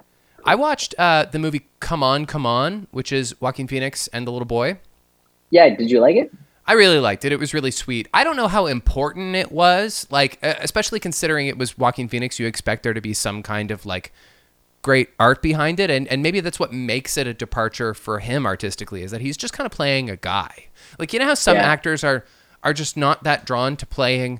I 0.45 0.55
watched 0.55 0.93
uh, 0.97 1.25
the 1.25 1.39
movie 1.39 1.67
Come 1.79 2.03
On, 2.03 2.25
Come 2.25 2.45
On, 2.45 2.87
which 2.91 3.11
is 3.11 3.39
Joaquin 3.41 3.67
Phoenix 3.67 4.07
and 4.09 4.27
the 4.27 4.31
little 4.31 4.45
boy. 4.45 4.79
Yeah, 5.49 5.75
did 5.75 5.89
you 5.89 5.99
like 5.99 6.15
it? 6.15 6.31
I 6.71 6.75
really 6.75 6.99
liked 6.99 7.25
it. 7.25 7.33
It 7.33 7.39
was 7.39 7.53
really 7.53 7.69
sweet. 7.69 8.07
I 8.13 8.23
don't 8.23 8.37
know 8.37 8.47
how 8.47 8.65
important 8.65 9.35
it 9.35 9.51
was, 9.51 10.07
like 10.09 10.39
especially 10.41 11.01
considering 11.01 11.47
it 11.47 11.57
was 11.57 11.77
Joaquin 11.77 12.07
Phoenix. 12.07 12.39
You 12.39 12.47
expect 12.47 12.83
there 12.83 12.93
to 12.93 13.01
be 13.01 13.13
some 13.13 13.43
kind 13.43 13.71
of 13.71 13.85
like 13.85 14.13
great 14.81 15.09
art 15.19 15.41
behind 15.41 15.81
it, 15.81 15.89
and 15.89 16.07
and 16.07 16.23
maybe 16.23 16.39
that's 16.39 16.61
what 16.61 16.71
makes 16.71 17.17
it 17.17 17.27
a 17.27 17.33
departure 17.33 17.93
for 17.93 18.19
him 18.19 18.45
artistically 18.45 19.03
is 19.03 19.11
that 19.11 19.19
he's 19.19 19.35
just 19.35 19.51
kind 19.53 19.65
of 19.65 19.73
playing 19.73 20.09
a 20.09 20.15
guy. 20.15 20.67
Like 20.97 21.11
you 21.11 21.19
know 21.19 21.25
how 21.25 21.33
some 21.33 21.57
Yeah. 21.57 21.63
actors 21.63 22.05
are 22.05 22.23
are 22.63 22.71
just 22.73 22.95
not 22.95 23.25
that 23.25 23.43
drawn 23.45 23.75
to 23.75 23.85
playing 23.85 24.39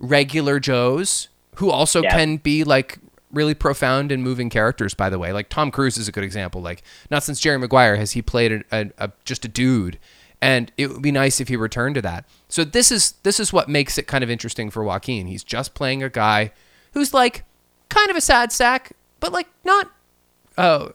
regular 0.00 0.58
Joes 0.58 1.28
who 1.58 1.70
also 1.70 2.02
Yeah. 2.02 2.10
can 2.10 2.38
be 2.38 2.64
like 2.64 2.98
really 3.30 3.54
profound 3.54 4.10
and 4.10 4.24
moving 4.24 4.50
characters 4.50 4.94
by 4.94 5.10
the 5.10 5.18
way 5.18 5.32
like 5.34 5.48
tom 5.50 5.70
cruise 5.70 5.98
is 5.98 6.08
a 6.08 6.12
good 6.12 6.24
example 6.24 6.62
like 6.62 6.82
not 7.10 7.22
since 7.22 7.38
jerry 7.38 7.58
maguire 7.58 7.96
has 7.96 8.12
he 8.12 8.22
played 8.22 8.50
a, 8.52 8.62
a, 8.72 8.90
a 8.96 9.12
just 9.26 9.44
a 9.44 9.48
dude 9.48 9.98
and 10.40 10.70
it 10.76 10.88
would 10.88 11.02
be 11.02 11.12
nice 11.12 11.40
if 11.40 11.48
he 11.48 11.56
returned 11.56 11.94
to 11.94 12.02
that 12.02 12.24
so 12.48 12.64
this 12.64 12.90
is 12.92 13.12
this 13.22 13.40
is 13.40 13.52
what 13.52 13.68
makes 13.68 13.98
it 13.98 14.06
kind 14.06 14.22
of 14.24 14.30
interesting 14.30 14.70
for 14.70 14.84
joaquin 14.84 15.26
he's 15.26 15.42
just 15.44 15.74
playing 15.74 16.02
a 16.02 16.08
guy 16.08 16.50
who's 16.92 17.12
like 17.14 17.44
kind 17.88 18.10
of 18.10 18.16
a 18.16 18.20
sad 18.20 18.52
sack 18.52 18.92
but 19.20 19.32
like 19.32 19.48
not 19.64 19.90
uh 20.56 20.88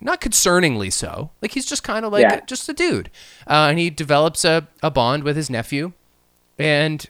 not 0.00 0.20
concerningly 0.20 0.92
so 0.92 1.30
like 1.42 1.52
he's 1.52 1.66
just 1.66 1.82
kind 1.82 2.04
of 2.04 2.12
like 2.12 2.22
Yeah. 2.22 2.40
just 2.46 2.68
a 2.68 2.72
dude 2.72 3.10
uh, 3.46 3.66
and 3.70 3.78
he 3.78 3.90
develops 3.90 4.44
a, 4.44 4.68
a 4.82 4.90
bond 4.90 5.24
with 5.24 5.36
his 5.36 5.50
nephew 5.50 5.92
and 6.58 7.06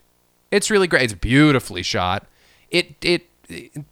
it's 0.50 0.70
really 0.70 0.87
great. 0.87 1.02
It's 1.02 1.12
beautifully 1.12 1.82
shot. 1.82 2.26
It 2.70 2.94
it 3.02 3.26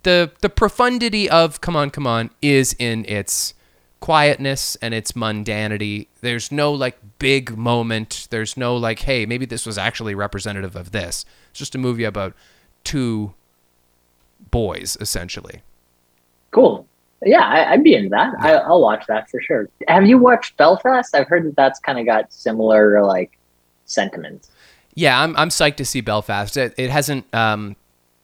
the 0.04 0.30
the 0.40 0.48
profundity 0.48 1.28
of 1.28 1.60
Come 1.60 1.76
On 1.76 1.90
Come 1.90 2.06
On 2.06 2.30
is 2.40 2.74
in 2.78 3.04
its 3.04 3.52
quietness 4.00 4.76
and 4.76 4.94
its 4.94 5.12
mundanity. 5.12 6.08
There's 6.20 6.52
no 6.52 6.72
like 6.72 6.98
big 7.18 7.56
moment. 7.56 8.28
There's 8.30 8.56
no 8.56 8.76
like, 8.76 9.00
hey, 9.00 9.26
maybe 9.26 9.46
this 9.46 9.66
was 9.66 9.78
actually 9.78 10.14
representative 10.14 10.76
of 10.76 10.92
this. 10.92 11.24
It's 11.50 11.58
just 11.58 11.74
a 11.74 11.78
movie 11.78 12.04
about 12.04 12.34
two 12.84 13.34
boys 14.50 14.96
essentially. 15.00 15.62
Cool. 16.50 16.86
Yeah, 17.24 17.40
I, 17.40 17.72
I'd 17.72 17.82
be 17.82 17.94
into 17.94 18.10
that. 18.10 18.34
I, 18.38 18.52
I'll 18.54 18.82
watch 18.82 19.06
that 19.08 19.30
for 19.30 19.40
sure. 19.40 19.68
Have 19.88 20.06
you 20.06 20.18
watched 20.18 20.56
Belfast? 20.56 21.14
I've 21.14 21.28
heard 21.28 21.46
that 21.46 21.56
that's 21.56 21.80
kind 21.80 21.98
of 21.98 22.04
got 22.04 22.32
similar 22.32 23.02
like 23.02 23.38
sentiments. 23.86 24.50
Yeah, 24.94 25.20
I'm 25.20 25.36
I'm 25.36 25.48
psyched 25.48 25.76
to 25.76 25.84
see 25.84 26.02
Belfast. 26.02 26.56
It, 26.56 26.74
it 26.76 26.90
hasn't 26.90 27.32
um 27.34 27.76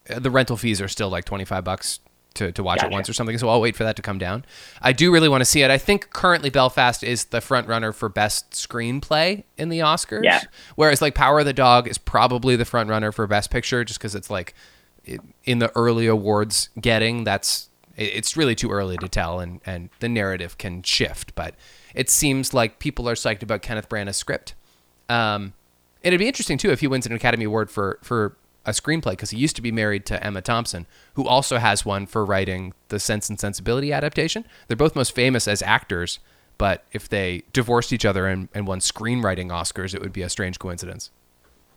the 0.04 0.30
rental 0.30 0.56
fees 0.56 0.80
are 0.80 0.88
still 0.88 1.08
like 1.08 1.24
25 1.24 1.64
bucks 1.64 2.00
to, 2.34 2.52
to 2.52 2.62
watch 2.62 2.82
it 2.82 2.90
once 2.90 3.08
or 3.08 3.12
something, 3.12 3.36
so 3.38 3.48
I'll 3.48 3.60
wait 3.60 3.76
for 3.76 3.84
that 3.84 3.96
to 3.96 4.02
come 4.02 4.18
down. 4.18 4.44
I 4.80 4.92
do 4.92 5.12
really 5.12 5.28
want 5.28 5.40
to 5.40 5.44
see 5.44 5.62
it. 5.62 5.70
I 5.70 5.78
think 5.78 6.10
currently 6.10 6.50
Belfast 6.50 7.02
is 7.02 7.26
the 7.26 7.40
front 7.40 7.68
runner 7.68 7.92
for 7.92 8.08
best 8.08 8.50
screenplay 8.52 9.44
in 9.56 9.68
the 9.68 9.80
Oscars. 9.80 10.24
Yeah. 10.24 10.40
Whereas 10.76 11.00
like 11.02 11.14
Power 11.14 11.40
of 11.40 11.46
the 11.46 11.52
Dog 11.52 11.88
is 11.88 11.98
probably 11.98 12.56
the 12.56 12.64
front 12.64 12.88
runner 12.90 13.12
for 13.12 13.26
best 13.26 13.50
picture 13.50 13.84
just 13.84 14.00
cuz 14.00 14.14
it's 14.14 14.30
like 14.30 14.54
it, 15.04 15.20
in 15.44 15.58
the 15.58 15.70
early 15.76 16.06
awards 16.06 16.68
getting 16.80 17.24
that's 17.24 17.68
it- 17.96 18.04
it's 18.14 18.36
really 18.36 18.54
too 18.54 18.70
early 18.70 18.96
to 18.98 19.08
tell 19.08 19.40
and 19.40 19.60
and 19.66 19.90
the 20.00 20.08
narrative 20.08 20.58
can 20.58 20.82
shift, 20.82 21.34
but 21.34 21.54
it 21.94 22.08
seems 22.08 22.54
like 22.54 22.78
people 22.78 23.08
are 23.08 23.14
psyched 23.14 23.42
about 23.42 23.62
Kenneth 23.62 23.88
Branagh's 23.88 24.16
script. 24.16 24.54
Um, 25.08 25.52
it'd 26.02 26.18
be 26.18 26.26
interesting 26.26 26.56
too 26.58 26.70
if 26.70 26.80
he 26.80 26.86
wins 26.86 27.04
an 27.06 27.12
Academy 27.12 27.44
Award 27.44 27.70
for 27.70 27.98
for 28.02 28.36
a 28.64 28.70
screenplay 28.70 29.10
because 29.12 29.30
he 29.30 29.38
used 29.38 29.56
to 29.56 29.62
be 29.62 29.72
married 29.72 30.06
to 30.06 30.24
Emma 30.24 30.40
Thompson, 30.40 30.86
who 31.14 31.26
also 31.26 31.58
has 31.58 31.84
one 31.84 32.06
for 32.06 32.24
writing 32.24 32.74
the 32.88 32.98
Sense 32.98 33.28
and 33.28 33.38
Sensibility 33.38 33.92
adaptation. 33.92 34.44
They're 34.68 34.76
both 34.76 34.94
most 34.94 35.14
famous 35.14 35.48
as 35.48 35.62
actors, 35.62 36.18
but 36.58 36.84
if 36.92 37.08
they 37.08 37.42
divorced 37.52 37.92
each 37.92 38.04
other 38.04 38.26
and, 38.26 38.48
and 38.54 38.66
won 38.66 38.78
screenwriting 38.80 39.48
Oscars, 39.48 39.94
it 39.94 40.00
would 40.00 40.12
be 40.12 40.22
a 40.22 40.28
strange 40.28 40.58
coincidence. 40.58 41.10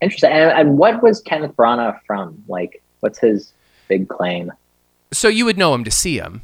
Interesting. 0.02 0.32
And, 0.32 0.52
and 0.52 0.78
what 0.78 1.02
was 1.02 1.22
Kenneth 1.22 1.56
Branagh 1.56 2.00
from? 2.06 2.44
Like, 2.48 2.82
what's 3.00 3.20
his 3.20 3.54
big 3.88 4.08
claim? 4.08 4.52
So 5.12 5.28
you 5.28 5.46
would 5.46 5.58
know 5.58 5.74
him 5.74 5.84
to 5.86 5.92
see 5.92 6.18
him. 6.18 6.42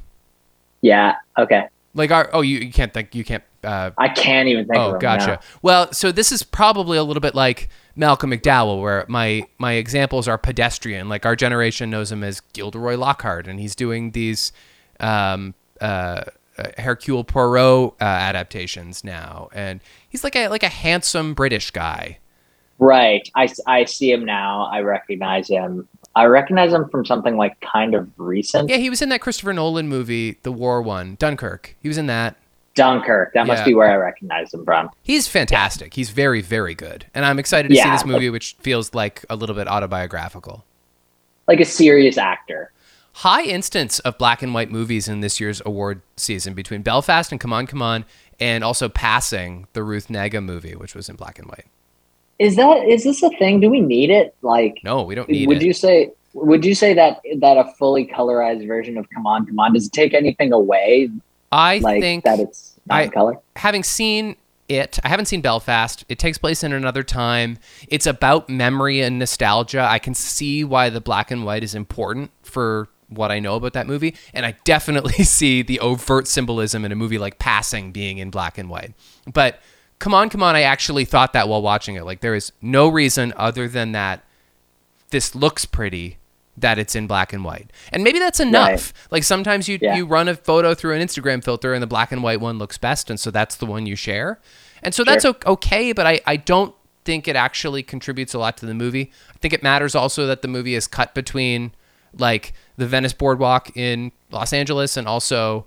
Yeah. 0.82 1.16
Okay. 1.38 1.68
Like 1.94 2.12
our 2.12 2.30
oh 2.34 2.42
you, 2.42 2.60
you 2.60 2.72
can't 2.72 2.94
think 2.94 3.16
you 3.16 3.24
can't 3.24 3.44
uh, 3.64 3.92
I 3.98 4.10
can't 4.10 4.48
even 4.48 4.66
think 4.66 4.80
of 4.80 4.96
Oh, 4.96 4.98
gotcha. 4.98 5.28
now. 5.28 5.40
Well, 5.62 5.94
so 5.94 6.12
this 6.12 6.32
is 6.32 6.42
probably 6.44 6.98
a 6.98 7.04
little 7.04 7.22
bit 7.22 7.36
like 7.36 7.70
Malcolm 7.96 8.32
McDowell, 8.32 8.82
where 8.82 9.06
my 9.08 9.44
my 9.58 9.74
examples 9.74 10.28
are 10.28 10.38
pedestrian. 10.38 11.10
Like 11.10 11.26
our 11.26 11.36
generation 11.36 11.90
knows 11.90 12.12
him 12.12 12.24
as 12.24 12.40
Gilderoy 12.54 12.96
Lockhart, 12.96 13.48
and 13.48 13.60
he's 13.60 13.76
doing 13.76 14.12
these 14.12 14.52
um, 15.00 15.54
uh, 15.80 16.24
uh, 16.58 16.64
Hercule 16.78 17.24
Poirot 17.24 17.94
uh, 18.02 18.04
adaptations 18.04 19.04
now, 19.04 19.50
and 19.54 19.82
he's 20.10 20.24
like 20.24 20.36
a 20.36 20.48
like 20.48 20.64
a 20.64 20.70
handsome 20.70 21.34
British 21.34 21.72
guy. 21.72 22.20
Right. 22.80 23.30
I, 23.36 23.48
I 23.68 23.86
see 23.86 24.12
him 24.12 24.26
now. 24.26 24.64
I 24.64 24.82
recognize 24.82 25.48
him. 25.48 25.88
I 26.16 26.26
recognize 26.26 26.74
him 26.74 26.90
from 26.90 27.06
something 27.06 27.38
like 27.38 27.60
kind 27.62 27.96
of 27.96 28.10
recent. 28.18 28.70
Yeah, 28.70 28.78
he 28.78 28.90
was 28.90 29.02
in 29.02 29.10
that 29.10 29.22
Christopher 29.22 29.54
Nolan 29.54 29.88
movie, 29.88 30.38
the 30.44 30.52
war 30.52 30.82
one, 30.82 31.16
Dunkirk. 31.16 31.76
He 31.82 31.88
was 31.88 31.98
in 31.98 32.08
that. 32.08 32.36
Dunkirk. 32.76 33.34
That 33.34 33.46
Yeah. 33.48 33.54
must 33.54 33.66
be 33.66 33.74
where 33.74 33.90
I 33.92 33.96
recognize 33.96 34.54
him 34.54 34.64
from. 34.66 34.90
He's 35.04 35.28
fantastic. 35.28 35.94
He's 35.94 36.10
very, 36.10 36.42
very 36.42 36.74
good. 36.76 37.06
And 37.14 37.26
I'm 37.26 37.38
excited 37.40 37.70
to 37.70 37.76
see 37.76 37.90
this 37.90 38.06
movie, 38.06 38.30
which 38.30 38.56
feels 38.62 38.94
like 38.94 39.26
a 39.30 39.36
little 39.36 39.56
bit 39.56 39.68
autobiographical. 39.68 40.64
Like 41.48 41.60
a 41.60 41.66
serious 41.66 42.18
actor. 42.18 42.72
high 43.16 43.44
instance 43.44 44.00
of 44.00 44.18
black 44.18 44.42
and 44.42 44.54
white 44.54 44.72
movies 44.72 45.10
in 45.10 45.20
this 45.20 45.38
year's 45.38 45.62
award 45.66 46.02
season 46.16 46.54
between 46.54 46.82
Belfast 46.82 47.30
and 47.34 47.42
Come 47.42 47.52
On, 47.52 47.68
Come 47.68 47.82
On, 47.82 48.06
and 48.40 48.64
also 48.64 48.88
Passing, 48.88 49.68
the 49.74 49.84
Ruth 49.84 50.08
Negga 50.08 50.42
movie, 50.42 50.76
which 50.78 50.96
was 50.96 51.10
in 51.10 51.18
black 51.18 51.38
and 51.38 51.50
white. 51.50 51.66
Is 52.42 52.56
that 52.56 52.86
is 52.88 53.04
this 53.04 53.22
a 53.24 53.30
thing? 53.32 53.60
Do 53.60 53.70
we 53.70 53.80
need 53.80 54.10
it? 54.10 54.36
Like, 54.42 54.80
No, 54.84 55.04
we 55.04 55.14
don't 55.16 55.30
need 55.30 55.48
would 55.48 55.58
it. 55.62 55.66
you 55.66 55.74
say? 55.74 56.12
Would 56.34 56.66
you 56.66 56.74
say 56.76 56.94
that 56.94 57.22
that 57.40 57.58
a 57.58 57.66
fully 57.78 58.06
colorized 58.08 58.66
version 58.68 58.98
of 58.98 59.08
Come 59.12 59.28
On, 59.28 59.46
Come 59.46 59.60
On 59.60 59.74
does 59.74 59.88
it 59.88 59.94
take 59.94 60.14
anything 60.14 60.52
away? 60.52 61.10
I 61.52 61.80
Like 61.80 62.02
think 62.02 62.24
that 62.24 62.40
it's 62.40 62.80
not 62.88 63.02
I- 63.02 63.08
color. 63.10 63.38
having 63.58 63.84
seen 63.84 64.38
it, 64.70 64.98
I 65.04 65.10
haven't 65.10 65.26
seen 65.26 65.42
Belfast. 65.42 66.06
It 66.08 66.18
takes 66.18 66.38
place 66.38 66.64
in 66.64 66.72
another 66.72 67.04
time. 67.04 67.58
It's 67.90 68.06
about 68.08 68.48
memory 68.50 69.02
and 69.02 69.20
nostalgia. 69.20 69.82
I 69.88 70.00
can 70.00 70.14
see 70.14 70.64
why 70.64 70.90
the 70.90 71.02
black 71.02 71.30
and 71.30 71.44
white 71.44 71.62
is 71.64 71.76
important 71.76 72.32
for 72.42 72.88
what 73.10 73.30
I 73.32 73.40
know 73.40 73.56
about 73.56 73.74
that 73.74 73.86
movie, 73.86 74.16
and 74.34 74.46
I 74.46 74.56
definitely 74.64 75.24
see 75.26 75.62
the 75.62 75.82
overt 75.82 76.28
symbolism 76.28 76.86
in 76.86 76.94
a 76.94 76.96
movie 76.96 77.18
like 77.18 77.38
Passing 77.40 77.92
being 77.92 78.18
in 78.20 78.30
black 78.30 78.58
and 78.58 78.70
white. 78.70 78.94
But 79.32 79.60
come 80.02 80.14
on, 80.14 80.30
come 80.30 80.44
on, 80.44 80.56
I 80.56 80.64
actually 80.64 81.06
thought 81.06 81.32
that 81.34 81.48
while 81.48 81.62
watching 81.62 81.96
it. 81.96 82.04
Like 82.04 82.20
there 82.20 82.36
is 82.36 82.52
no 82.62 82.90
reason 82.90 83.34
other 83.38 83.70
than 83.70 83.94
that 83.94 84.24
this 85.12 85.34
looks 85.36 85.64
pretty 85.66 86.18
that 86.58 86.78
it's 86.78 86.96
in 86.96 87.08
black 87.08 87.32
and 87.34 87.44
white. 87.46 87.72
And 87.94 88.04
maybe 88.04 88.20
that's 88.20 88.40
enough. 88.42 88.70
Right. 88.70 88.94
Like 89.12 89.24
sometimes 89.24 89.68
you 89.70 89.80
Yeah. 89.82 89.96
you 89.96 90.06
run 90.06 90.28
a 90.28 90.36
photo 90.36 90.74
through 90.74 90.94
an 90.96 91.02
Instagram 91.02 91.44
filter 91.44 91.74
and 91.74 91.82
the 91.82 91.88
black 91.88 92.12
and 92.12 92.22
white 92.22 92.42
one 92.42 92.58
looks 92.58 92.78
best 92.78 93.10
and 93.10 93.20
so 93.20 93.32
that's 93.32 93.56
the 93.56 93.66
one 93.66 93.86
you 93.86 93.96
share. 93.96 94.40
And 94.84 94.94
so 94.94 95.04
that's 95.04 95.24
Sure. 95.24 95.36
o- 95.46 95.54
okay, 95.54 95.94
but 95.94 96.06
I 96.06 96.20
I 96.26 96.36
don't 96.36 96.76
think 97.06 97.28
it 97.28 97.36
actually 97.36 97.82
contributes 97.84 98.34
a 98.34 98.40
lot 98.40 98.58
to 98.58 98.66
the 98.66 98.74
movie. 98.74 99.12
I 99.34 99.38
think 99.40 99.54
it 99.54 99.64
matters 99.64 99.96
also 99.96 100.28
that 100.28 100.42
the 100.42 100.48
movie 100.48 100.76
is 100.76 100.88
cut 100.88 101.14
between 101.16 101.72
like 102.18 102.54
the 102.78 102.86
Venice 102.86 103.14
Boardwalk 103.14 103.76
in 103.76 104.12
Los 104.32 104.52
Angeles 104.54 104.98
and 104.98 105.08
also 105.08 105.66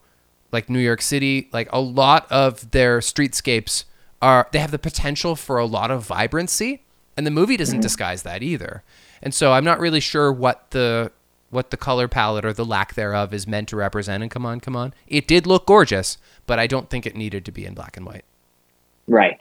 like 0.52 0.68
New 0.68 0.78
York 0.80 1.00
City. 1.02 1.48
Like 1.52 1.68
a 1.72 1.80
lot 1.80 2.30
of 2.30 2.70
their 2.72 2.98
streetscapes 3.00 3.84
are 4.24 4.48
they 4.52 4.58
have 4.58 4.70
the 4.70 4.78
potential 4.78 5.36
for 5.36 5.58
a 5.58 5.66
lot 5.66 5.90
of 5.90 6.06
vibrancy, 6.06 6.82
and 7.14 7.26
the 7.26 7.30
movie 7.30 7.58
doesn't 7.58 7.76
mm-hmm. 7.76 7.82
disguise 7.82 8.22
that 8.22 8.42
either. 8.42 8.82
And 9.22 9.34
so 9.34 9.52
I'm 9.52 9.64
not 9.64 9.78
really 9.78 10.00
sure 10.00 10.32
what 10.32 10.70
the 10.70 11.12
what 11.50 11.70
the 11.70 11.76
color 11.76 12.08
palette 12.08 12.44
or 12.44 12.52
the 12.52 12.64
lack 12.64 12.94
thereof 12.94 13.34
is 13.34 13.46
meant 13.46 13.68
to 13.68 13.76
represent. 13.76 14.22
And 14.22 14.32
come 14.32 14.46
on, 14.46 14.60
come 14.60 14.74
on, 14.74 14.94
it 15.06 15.28
did 15.28 15.46
look 15.46 15.66
gorgeous, 15.66 16.16
but 16.46 16.58
I 16.58 16.66
don't 16.66 16.88
think 16.88 17.06
it 17.06 17.14
needed 17.14 17.44
to 17.44 17.52
be 17.52 17.66
in 17.66 17.74
black 17.74 17.96
and 17.98 18.06
white. 18.06 18.24
Right. 19.06 19.40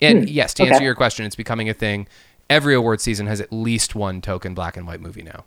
And 0.00 0.20
hmm. 0.20 0.28
yes, 0.28 0.54
to 0.54 0.62
answer 0.62 0.84
your 0.84 0.94
question, 0.94 1.26
it's 1.26 1.36
becoming 1.36 1.68
a 1.68 1.74
thing. 1.74 2.06
Every 2.48 2.74
award 2.74 3.00
season 3.00 3.26
has 3.26 3.40
at 3.40 3.52
least 3.52 3.94
one 3.94 4.20
token 4.20 4.54
black 4.54 4.76
and 4.76 4.86
white 4.86 5.00
movie 5.00 5.22
now. 5.22 5.44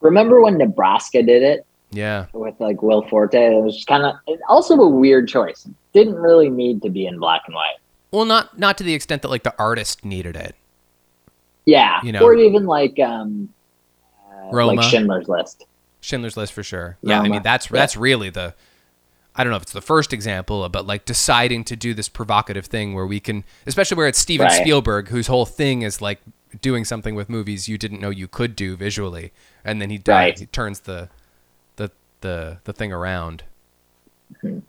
Remember 0.00 0.40
when 0.40 0.56
Nebraska 0.56 1.22
did 1.22 1.42
it 1.42 1.66
Yeah. 1.90 2.26
with 2.32 2.54
like 2.60 2.80
Will 2.82 3.02
Forte? 3.08 3.34
It 3.34 3.62
was 3.62 3.84
kind 3.84 4.04
of 4.04 4.14
also 4.48 4.76
a 4.76 4.88
weird 4.88 5.26
choice. 5.28 5.66
It 5.66 5.74
didn't 5.92 6.16
really 6.16 6.48
need 6.48 6.80
to 6.82 6.90
be 6.90 7.06
in 7.06 7.18
black 7.18 7.42
and 7.46 7.54
white. 7.54 7.76
Well, 8.10 8.24
not 8.24 8.58
not 8.58 8.78
to 8.78 8.84
the 8.84 8.94
extent 8.94 9.22
that 9.22 9.28
like 9.28 9.42
the 9.42 9.54
artist 9.58 10.04
needed 10.04 10.36
it. 10.36 10.54
Yeah, 11.66 12.00
You 12.02 12.12
know. 12.12 12.20
or 12.20 12.34
even 12.34 12.64
like 12.64 12.98
um, 12.98 13.50
uh, 14.30 14.48
Roma. 14.50 14.80
like 14.80 14.90
Schindler's 14.90 15.28
List. 15.28 15.66
Schindler's 16.00 16.36
List 16.36 16.52
for 16.54 16.62
sure. 16.62 16.96
Yeah, 17.02 17.20
I 17.20 17.28
mean 17.28 17.42
that's 17.42 17.66
Yeah. 17.70 17.72
that's 17.80 17.96
really 17.96 18.30
the 18.30 18.54
I 19.36 19.44
don't 19.44 19.50
know 19.50 19.56
if 19.56 19.62
it's 19.62 19.72
the 19.72 19.80
first 19.82 20.12
example, 20.12 20.66
but 20.68 20.86
like 20.86 21.04
deciding 21.04 21.62
to 21.64 21.76
do 21.76 21.94
this 21.94 22.08
provocative 22.08 22.66
thing 22.66 22.94
where 22.94 23.06
we 23.06 23.20
can, 23.20 23.44
especially 23.66 23.96
where 23.96 24.08
it's 24.08 24.18
Steven 24.18 24.46
Right. 24.46 24.60
Spielberg, 24.60 25.08
whose 25.08 25.26
whole 25.28 25.46
thing 25.46 25.82
is 25.82 26.00
like 26.00 26.20
doing 26.62 26.84
something 26.84 27.14
with 27.14 27.28
movies 27.28 27.68
you 27.68 27.76
didn't 27.78 28.00
know 28.00 28.10
you 28.10 28.26
could 28.26 28.56
do 28.56 28.74
visually, 28.74 29.32
and 29.64 29.80
then 29.82 29.90
he 29.90 29.98
does, 29.98 30.12
Right. 30.14 30.38
he 30.38 30.46
turns 30.46 30.80
the 30.80 31.08
the 31.76 31.90
the 32.22 32.58
the 32.64 32.72
thing 32.72 32.92
around. 32.92 33.44
And 34.42 34.62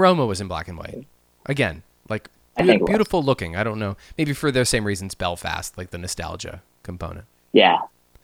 Roma 0.00 0.24
was 0.26 0.40
in 0.40 0.48
black 0.48 0.68
and 0.68 0.78
white 0.78 1.06
again, 1.46 1.82
like 2.08 2.28
I 2.56 2.64
think 2.64 2.86
beautiful 2.86 3.22
looking. 3.22 3.56
I 3.56 3.64
don't 3.64 3.78
know, 3.78 3.96
maybe 4.16 4.32
for 4.32 4.50
the 4.50 4.64
same 4.64 4.84
reasons 4.84 5.14
Belfast, 5.14 5.76
like 5.76 5.90
the 5.90 5.98
nostalgia 5.98 6.62
component. 6.82 7.26
Yeah, 7.52 7.78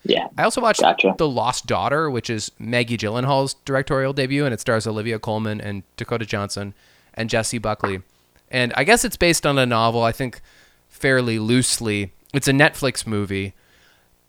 yeah. 0.04 0.28
I 0.38 0.44
also 0.44 0.60
watched 0.60 0.80
Gotcha. 0.80 1.14
The 1.18 1.28
Lost 1.28 1.66
Daughter, 1.66 2.10
which 2.10 2.30
is 2.30 2.50
Maggie 2.58 2.96
Gyllenhaal's 2.96 3.54
directorial 3.64 4.12
debut, 4.12 4.44
and 4.44 4.54
it 4.54 4.60
stars 4.60 4.86
Olivia 4.86 5.18
Colman 5.18 5.60
and 5.60 5.82
Dakota 5.96 6.26
Johnson 6.26 6.74
and 7.14 7.28
Jessie 7.28 7.58
Buckley. 7.58 8.02
And 8.50 8.72
I 8.76 8.84
guess 8.84 9.04
it's 9.04 9.16
based 9.16 9.46
on 9.46 9.58
a 9.58 9.66
novel, 9.66 10.02
I 10.02 10.12
think 10.12 10.40
fairly 10.88 11.38
loosely. 11.38 12.12
It's 12.32 12.48
a 12.48 12.52
Netflix 12.52 13.06
movie 13.06 13.54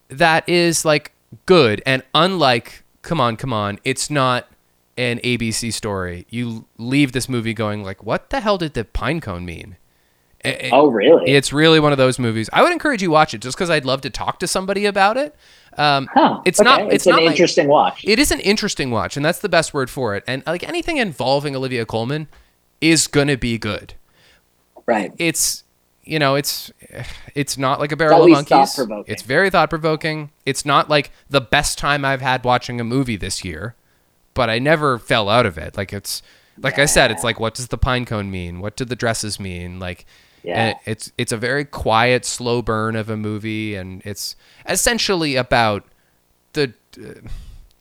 that 0.10 0.48
is 0.48 0.84
like 0.84 1.13
good 1.46 1.81
and 1.86 2.03
unlike 2.13 2.84
Come 3.01 3.22
On, 3.22 3.36
Come 3.36 3.53
On, 3.53 3.79
it's 3.84 4.10
not 4.10 4.48
an 4.98 5.20
ABC 5.20 5.74
story. 5.74 6.27
You 6.29 6.65
leave 6.77 7.13
this 7.13 7.29
movie 7.29 7.53
going 7.53 7.84
like, 7.84 8.03
what 8.03 8.29
the 8.29 8.41
hell 8.41 8.58
did 8.58 8.74
the 8.74 8.86
pine 8.86 9.22
cone 9.22 9.46
mean? 9.46 9.77
A- 10.44 10.70
Oh, 10.72 10.88
really? 10.88 11.32
it's 11.32 11.54
really 11.54 11.80
one 11.80 11.92
of 11.92 11.98
those 11.98 12.18
movies. 12.20 12.50
I 12.51 12.62
would 12.64 12.72
encourage 12.72 13.01
you 13.01 13.08
to 13.10 13.12
watch 13.12 13.34
it 13.34 13.42
just 13.42 13.56
because 13.58 13.70
I'd 13.70 13.86
love 13.86 14.01
to 14.01 14.10
talk 14.10 14.40
to 14.40 14.48
somebody 14.48 14.86
about 14.86 15.18
it. 15.18 15.36
Um, 15.77 16.10
Huh, 16.14 16.42
it's 16.46 16.60
okay. 16.60 16.70
not. 16.70 16.82
It's, 16.86 16.94
It's, 16.96 17.06
an 17.08 17.12
not. 17.14 17.24
my- 17.24 17.32
interesting 17.32 17.68
watch. 17.68 18.04
it 18.04 18.18
is 18.20 18.32
an 18.32 18.40
interesting 18.42 18.92
watch, 18.92 19.16
and 19.16 19.25
that's 19.25 19.40
the 19.40 19.50
best 19.50 19.74
word 19.74 19.90
for 19.90 20.16
it. 20.16 20.24
And 20.27 20.44
like 20.48 20.68
anything 20.68 20.98
involving 20.98 21.56
Olivia 21.56 21.86
Colman 21.86 22.27
is 22.82 23.08
gonna 23.08 23.38
be 23.38 23.58
good. 23.58 23.94
right. 24.86 25.14
It's 25.18 25.64
you 26.04 26.18
know 26.18 26.34
it's 26.36 26.72
it's 27.36 27.58
not 27.58 27.80
like 27.80 27.92
a 27.92 27.96
barrel 27.96 28.24
of 28.24 28.30
monkeys. 28.30 28.80
It's 29.08 29.22
very 29.22 29.50
thought 29.51 29.70
provoking. 29.70 30.32
It's 30.46 30.66
not 30.66 30.90
like 30.90 31.12
the 31.30 31.42
best 31.42 31.77
time 31.77 32.04
I've 32.04 32.22
had 32.22 32.44
watching 32.44 32.82
a 32.82 32.84
movie 32.84 33.16
this 33.18 33.46
year, 33.46 33.75
but 34.34 34.50
I 34.50 34.58
never 34.60 34.98
fell 34.98 35.30
out 35.30 35.46
of 35.46 35.58
it. 35.60 35.77
Like 35.77 35.94
it's 35.94 36.22
like 36.58 36.80
I 36.80 36.86
said, 36.86 37.12
it's 37.12 37.24
like 37.24 37.40
what 37.40 37.54
does 37.54 37.68
the 37.68 37.77
pine 37.77 38.06
cone 38.06 38.30
mean? 38.32 38.60
What 38.60 38.75
do 38.75 38.84
the 38.84 38.96
dresses 38.96 39.40
mean? 39.40 39.80
Like 39.80 40.06
Yeah. 40.44 40.60
and 40.70 40.75
it's 40.86 41.12
it's 41.18 41.32
a 41.32 41.38
very 41.38 41.66
quiet, 41.66 42.25
slow 42.25 42.62
burn 42.62 42.96
of 42.96 43.10
a 43.10 43.18
movie, 43.18 43.75
and 43.75 44.01
it's 44.06 44.36
essentially 44.68 45.36
about 45.36 45.86
the. 46.54 46.74
Uh, 47.00 47.27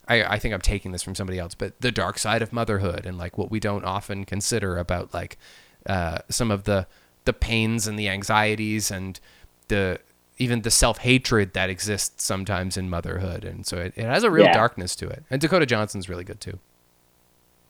I, 0.09 0.25
I 0.35 0.39
think 0.41 0.53
I'm 0.55 0.61
taking 0.61 0.91
this 0.91 1.03
from 1.05 1.15
somebody 1.15 1.39
else, 1.39 1.55
but 1.55 1.81
the 1.81 1.93
dark 1.93 2.19
side 2.19 2.43
of 2.43 2.53
motherhood 2.53 3.07
and 3.07 3.17
like 3.17 3.39
what 3.39 3.49
we 3.51 3.61
don't 3.61 3.85
often 3.85 4.25
consider 4.25 4.77
about 4.77 5.15
like 5.15 5.39
uh, 5.87 6.19
some 6.29 6.51
of 6.51 6.65
the 6.65 6.87
the 7.27 7.33
pains 7.33 7.87
and 7.87 7.97
the 7.99 8.09
anxieties 8.09 8.91
and 8.91 9.21
the 9.69 10.01
even 10.39 10.63
the 10.63 10.71
self 10.71 10.99
hatred 10.99 11.53
that 11.53 11.71
exists 11.71 12.25
sometimes 12.25 12.77
in 12.77 12.91
motherhood, 12.91 13.45
and 13.45 13.65
so 13.67 13.77
it, 13.77 13.93
it 13.97 14.05
has 14.05 14.23
a 14.25 14.31
real 14.31 14.47
Yeah. 14.47 14.53
darkness 14.55 14.97
to 14.97 15.09
it. 15.09 15.23
And 15.31 15.41
Dakota 15.41 15.65
Johnson's 15.67 16.09
really 16.09 16.25
good 16.25 16.41
too. 16.41 16.59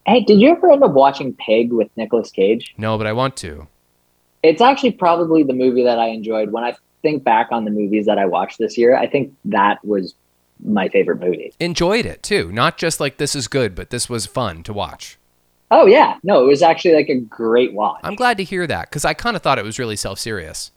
Hey, 0.07 0.21
did 0.23 0.41
you 0.41 0.49
ever 0.51 0.71
end 0.71 0.83
up 0.83 0.93
watching 0.93 1.33
Pig 1.35 1.71
with 1.71 1.89
Nicolas 1.95 2.31
Cage? 2.31 2.73
No, 2.77 2.97
but 2.97 3.05
I 3.05 3.13
want 3.13 3.37
to. 3.37 3.67
It's 4.43 4.61
actually 4.61 4.91
probably 4.91 5.43
the 5.43 5.53
movie 5.53 5.83
that 5.83 5.99
I 5.99 6.07
enjoyed. 6.07 6.51
When 6.51 6.63
I 6.63 6.75
think 7.01 7.23
back 7.23 7.49
on 7.51 7.65
the 7.65 7.71
movies 7.71 8.05
that 8.05 8.17
I 8.17 8.25
watched 8.25 8.57
this 8.57 8.77
year, 8.77 8.95
I 8.95 9.07
think 9.07 9.33
that 9.45 9.83
was 9.85 10.15
my 10.63 10.89
favorite 10.89 11.19
movie. 11.19 11.53
Enjoyed 11.59 12.05
it 12.05 12.23
too, 12.23 12.51
not 12.51 12.77
just 12.77 12.99
like 12.99 13.17
this 13.17 13.35
is 13.35 13.47
good, 13.47 13.75
but 13.75 13.89
this 13.89 14.09
was 14.09 14.25
fun 14.25 14.63
to 14.63 14.73
watch. 14.73 15.17
Oh 15.69 15.85
yeah, 15.85 16.17
no, 16.23 16.43
it 16.43 16.47
was 16.47 16.61
actually 16.61 16.95
like 16.95 17.09
a 17.09 17.19
great 17.19 17.73
watch. 17.73 18.01
I'm 18.03 18.15
glad 18.15 18.37
to 18.37 18.43
hear 18.43 18.67
that 18.67 18.89
because 18.89 19.05
I 19.05 19.13
kind 19.13 19.35
of 19.35 19.41
thought 19.41 19.57
it 19.57 19.65
was 19.65 19.79
really 19.79 19.95
self 19.95 20.19
serious. 20.19 20.71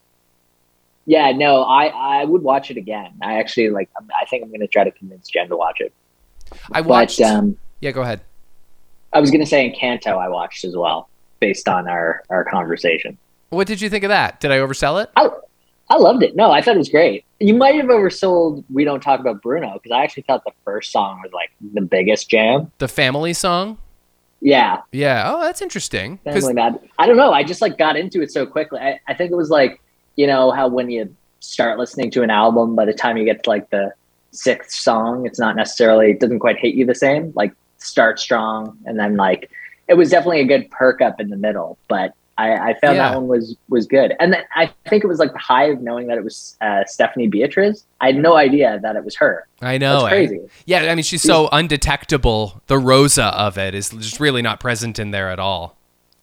Yeah, 1.07 1.33
no, 1.33 1.65
I 1.65 1.87
I 1.87 2.25
would 2.25 2.43
watch 2.43 2.71
it 2.71 2.77
again. 2.77 3.13
I 3.21 3.39
actually 3.39 3.71
like. 3.71 3.91
I 3.99 4.25
think 4.27 4.43
I'm 4.43 4.51
going 4.51 4.61
to 4.61 4.69
try 4.69 4.85
to 4.85 4.93
convince 4.93 5.29
Jen 5.29 5.49
to 5.49 5.57
watch 5.57 5.81
it. 5.81 5.93
I 6.73 6.81
watched. 6.81 7.19
But 7.19 7.31
um, 7.31 7.59
yeah, 7.81 7.91
go 7.91 8.03
ahead. 8.03 8.21
I 9.13 9.21
was 9.21 9.31
going 9.31 9.41
to 9.41 9.47
say 9.47 9.71
Encanto 9.71 10.17
I 10.17 10.29
watched 10.29 10.65
as 10.65 10.77
well, 10.77 11.09
based 11.41 11.69
on 11.69 11.89
our 11.89 12.23
our 12.31 12.45
conversation. 12.45 13.19
What 13.55 13.67
did 13.67 13.81
you 13.81 13.89
think 13.89 14.05
of 14.05 14.09
that? 14.09 14.41
Did 14.41 14.51
I 14.51 14.59
oversell 14.59 15.03
it? 15.03 15.11
I 15.17 15.29
I 15.91 15.97
loved 15.97 16.23
it. 16.23 16.35
No, 16.35 16.51
I 16.51 16.63
thought 16.63 16.77
it 16.77 16.79
was 16.79 16.89
great. 16.89 17.25
You 17.41 17.55
might 17.55 17.75
have 17.75 17.87
oversold. 17.87 18.65
We 18.73 18.85
don't 18.85 19.03
talk 19.03 19.21
about 19.21 19.43
Bruno 19.43 19.75
because 19.75 19.93
I 19.93 20.03
actually 20.03 20.23
thought 20.23 20.45
the 20.45 20.53
first 20.65 20.91
song 20.93 21.21
was 21.23 21.33
like 21.33 21.51
the 21.75 21.83
biggest 21.83 22.31
jam. 22.31 22.73
The 22.79 22.89
family 22.89 23.35
song? 23.35 23.79
Yeah, 24.41 24.83
Yeah. 24.93 25.33
Oh, 25.33 25.41
that's 25.41 25.63
interesting. 25.63 26.19
Family 26.19 26.53
Mad. 26.53 26.79
I 26.99 27.07
don't 27.07 27.17
know. 27.17 27.33
I 27.33 27.45
just 27.45 27.63
like 27.63 27.79
got 27.79 27.97
into 27.97 28.21
it 28.21 28.31
so 28.31 28.45
quickly. 28.45 28.79
I, 28.79 29.01
I 29.09 29.15
think 29.15 29.31
it 29.31 29.37
was 29.37 29.51
like 29.51 29.81
you 30.17 30.27
know 30.27 30.51
how 30.51 30.69
when 30.69 30.91
you 30.91 31.15
start 31.41 31.79
listening 31.79 32.11
to 32.13 32.23
an 32.23 32.31
album, 32.31 32.75
by 32.75 32.85
the 32.85 32.93
time 32.93 33.17
you 33.17 33.25
get 33.25 33.43
to 33.45 33.51
like 33.51 33.71
the 33.71 33.93
sixth 34.33 34.73
song, 34.73 35.27
it's 35.27 35.39
not 35.39 35.57
necessarily 35.57 36.11
it 36.11 36.21
doesn't 36.21 36.41
quite 36.41 36.59
hit 36.59 36.75
you 36.75 36.85
the 36.85 36.95
same. 36.95 37.33
Like 37.35 37.55
start 37.79 38.19
strong, 38.19 38.77
and 38.85 38.99
then 38.99 39.17
like 39.17 39.51
it 39.89 39.95
was 39.95 40.11
definitely 40.11 40.41
a 40.41 40.47
good 40.47 40.71
perk 40.71 41.01
up 41.01 41.21
in 41.21 41.31
the 41.31 41.37
middle. 41.37 41.79
But 41.89 42.15
I, 42.37 42.53
I 42.71 42.75
found 42.81 42.97
Yeah. 42.97 43.11
that 43.11 43.17
one 43.17 43.29
was 43.29 43.57
was 43.69 43.87
good, 43.87 44.15
and 44.19 44.33
then 44.33 44.43
I 44.55 44.73
think 44.89 45.05
it 45.05 45.07
was 45.07 45.19
like 45.19 45.33
the 45.33 45.39
high 45.39 45.67
of 45.67 45.81
knowing 45.81 46.09
that 46.09 46.19
it 46.19 46.25
was 46.25 46.57
uh, 46.61 46.83
Stephanie 46.87 47.29
Beatriz. 47.29 47.85
I 48.01 48.07
had 48.07 48.17
no 48.17 48.37
idea 48.37 48.81
that 48.83 48.97
it 48.97 49.05
was 49.05 49.15
her. 49.17 49.47
I 49.63 49.79
know. 49.79 50.01
That's 50.01 50.05
I- 50.05 50.11
crazy. 50.11 50.41
yeah, 50.67 50.91
I 50.91 50.95
mean, 50.95 51.05
she's 51.05 51.23
so 51.23 51.49
undetectable. 51.53 52.61
The 52.67 52.79
Rosa 52.79 53.27
of 53.27 53.57
it 53.59 53.75
is 53.75 53.91
just 53.91 54.19
really 54.21 54.43
not 54.43 54.59
present 54.61 54.99
in 54.99 55.11
there 55.13 55.31
at 55.31 55.39
all. 55.39 55.77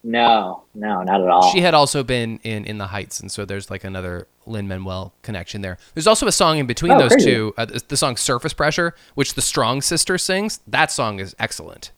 No, 0.04 0.64
no, 0.74 1.04
not 1.04 1.22
at 1.22 1.28
all. 1.30 1.52
She 1.52 1.62
had 1.62 1.76
also 1.76 2.04
been 2.04 2.40
in 2.44 2.66
In 2.66 2.80
the 2.80 2.88
Heights, 2.88 3.20
and 3.20 3.32
so 3.32 3.46
there's 3.46 3.70
like 3.70 3.84
another 3.84 4.28
Lin 4.48 4.68
Manuel 4.68 5.14
connection 5.22 5.62
there. 5.62 5.78
There's 5.94 6.08
also 6.08 6.26
a 6.26 6.32
song 6.32 6.58
in 6.58 6.66
between 6.66 6.92
Oh, 6.94 6.98
those 6.98 7.12
crazy. 7.12 7.30
two, 7.30 7.54
uh, 7.56 7.66
the, 7.66 7.84
the 7.88 7.98
song 7.98 8.18
Surface 8.18 8.54
Pressure, 8.54 8.96
which 9.14 9.36
the 9.36 9.44
Strong 9.44 9.84
Sister 9.84 10.18
sings. 10.18 10.60
That 10.66 10.92
song 10.92 11.20
is 11.20 11.36
excellent. 11.38 11.92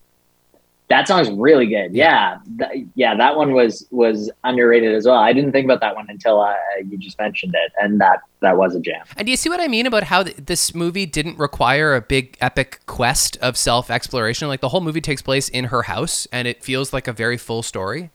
That 0.89 1.07
song's 1.07 1.31
really 1.31 1.65
good. 1.65 1.95
Yeah, 1.95 2.37
Th- 2.59 2.85
yeah, 2.95 3.15
that 3.15 3.35
one 3.35 3.53
was 3.53 3.87
was 3.89 4.29
underrated 4.43 4.93
as 4.93 5.05
well. 5.05 5.15
I 5.15 5.33
didn't 5.33 5.51
think 5.53 5.65
about 5.65 5.79
that 5.79 5.95
one 5.95 6.05
until 6.09 6.41
uh, 6.41 6.53
you 6.85 6.97
just 6.97 7.17
mentioned 7.17 7.55
it, 7.55 7.71
and 7.81 7.99
that 8.01 8.19
that 8.41 8.57
was 8.57 8.75
a 8.75 8.79
jam. 8.79 9.03
And 9.17 9.25
do 9.25 9.31
you 9.31 9.37
see 9.37 9.49
what 9.49 9.59
I 9.61 9.67
mean 9.67 9.85
about 9.87 10.03
how 10.03 10.23
th- 10.23 10.35
this 10.37 10.75
movie 10.75 11.05
didn't 11.05 11.39
require 11.39 11.95
a 11.95 12.01
big 12.01 12.37
epic 12.41 12.81
quest 12.85 13.37
of 13.37 13.57
self 13.57 13.89
exploration? 13.89 14.47
Like 14.49 14.59
the 14.61 14.69
whole 14.69 14.81
movie 14.81 15.01
takes 15.01 15.21
place 15.21 15.47
in 15.49 15.65
her 15.65 15.83
house, 15.83 16.27
and 16.31 16.47
it 16.47 16.63
feels 16.63 16.91
like 16.93 17.07
a 17.07 17.13
very 17.13 17.37
full 17.37 17.63
story. 17.63 18.11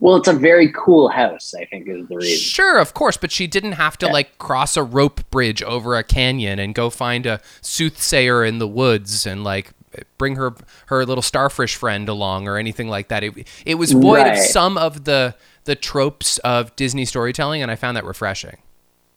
Well, 0.00 0.16
it's 0.16 0.28
a 0.28 0.32
very 0.32 0.72
cool 0.72 1.08
house. 1.08 1.54
I 1.58 1.64
think 1.66 1.88
is 1.88 2.06
the 2.08 2.16
reason. 2.16 2.38
Sure, 2.38 2.78
of 2.78 2.94
course, 2.94 3.16
but 3.16 3.30
she 3.32 3.46
didn't 3.46 3.72
have 3.72 3.98
to 3.98 4.06
Yeah. 4.06 4.12
like 4.12 4.38
cross 4.38 4.76
a 4.76 4.82
rope 4.82 5.28
bridge 5.30 5.62
over 5.62 5.96
a 5.96 6.04
canyon 6.04 6.58
and 6.58 6.74
go 6.74 6.88
find 6.88 7.26
a 7.26 7.40
soothsayer 7.60 8.44
in 8.44 8.58
the 8.58 8.68
woods 8.68 9.26
and 9.26 9.44
like 9.44 9.72
bring 10.18 10.36
her 10.36 10.54
her 10.86 11.04
little 11.06 11.22
starfish 11.22 11.76
friend 11.76 12.08
along 12.08 12.48
or 12.48 12.56
anything 12.56 12.88
like 12.88 13.08
that. 13.08 13.22
It 13.24 13.48
it 13.66 13.74
was 13.76 13.92
void 13.92 14.26
of 14.26 14.36
some 14.38 14.76
of 14.78 15.04
the 15.04 15.34
the 15.64 15.74
tropes 15.74 16.38
of 16.38 16.74
Disney 16.76 17.04
storytelling, 17.04 17.62
and 17.62 17.70
I 17.70 17.76
found 17.76 17.96
that 17.96 18.04
refreshing. 18.04 18.58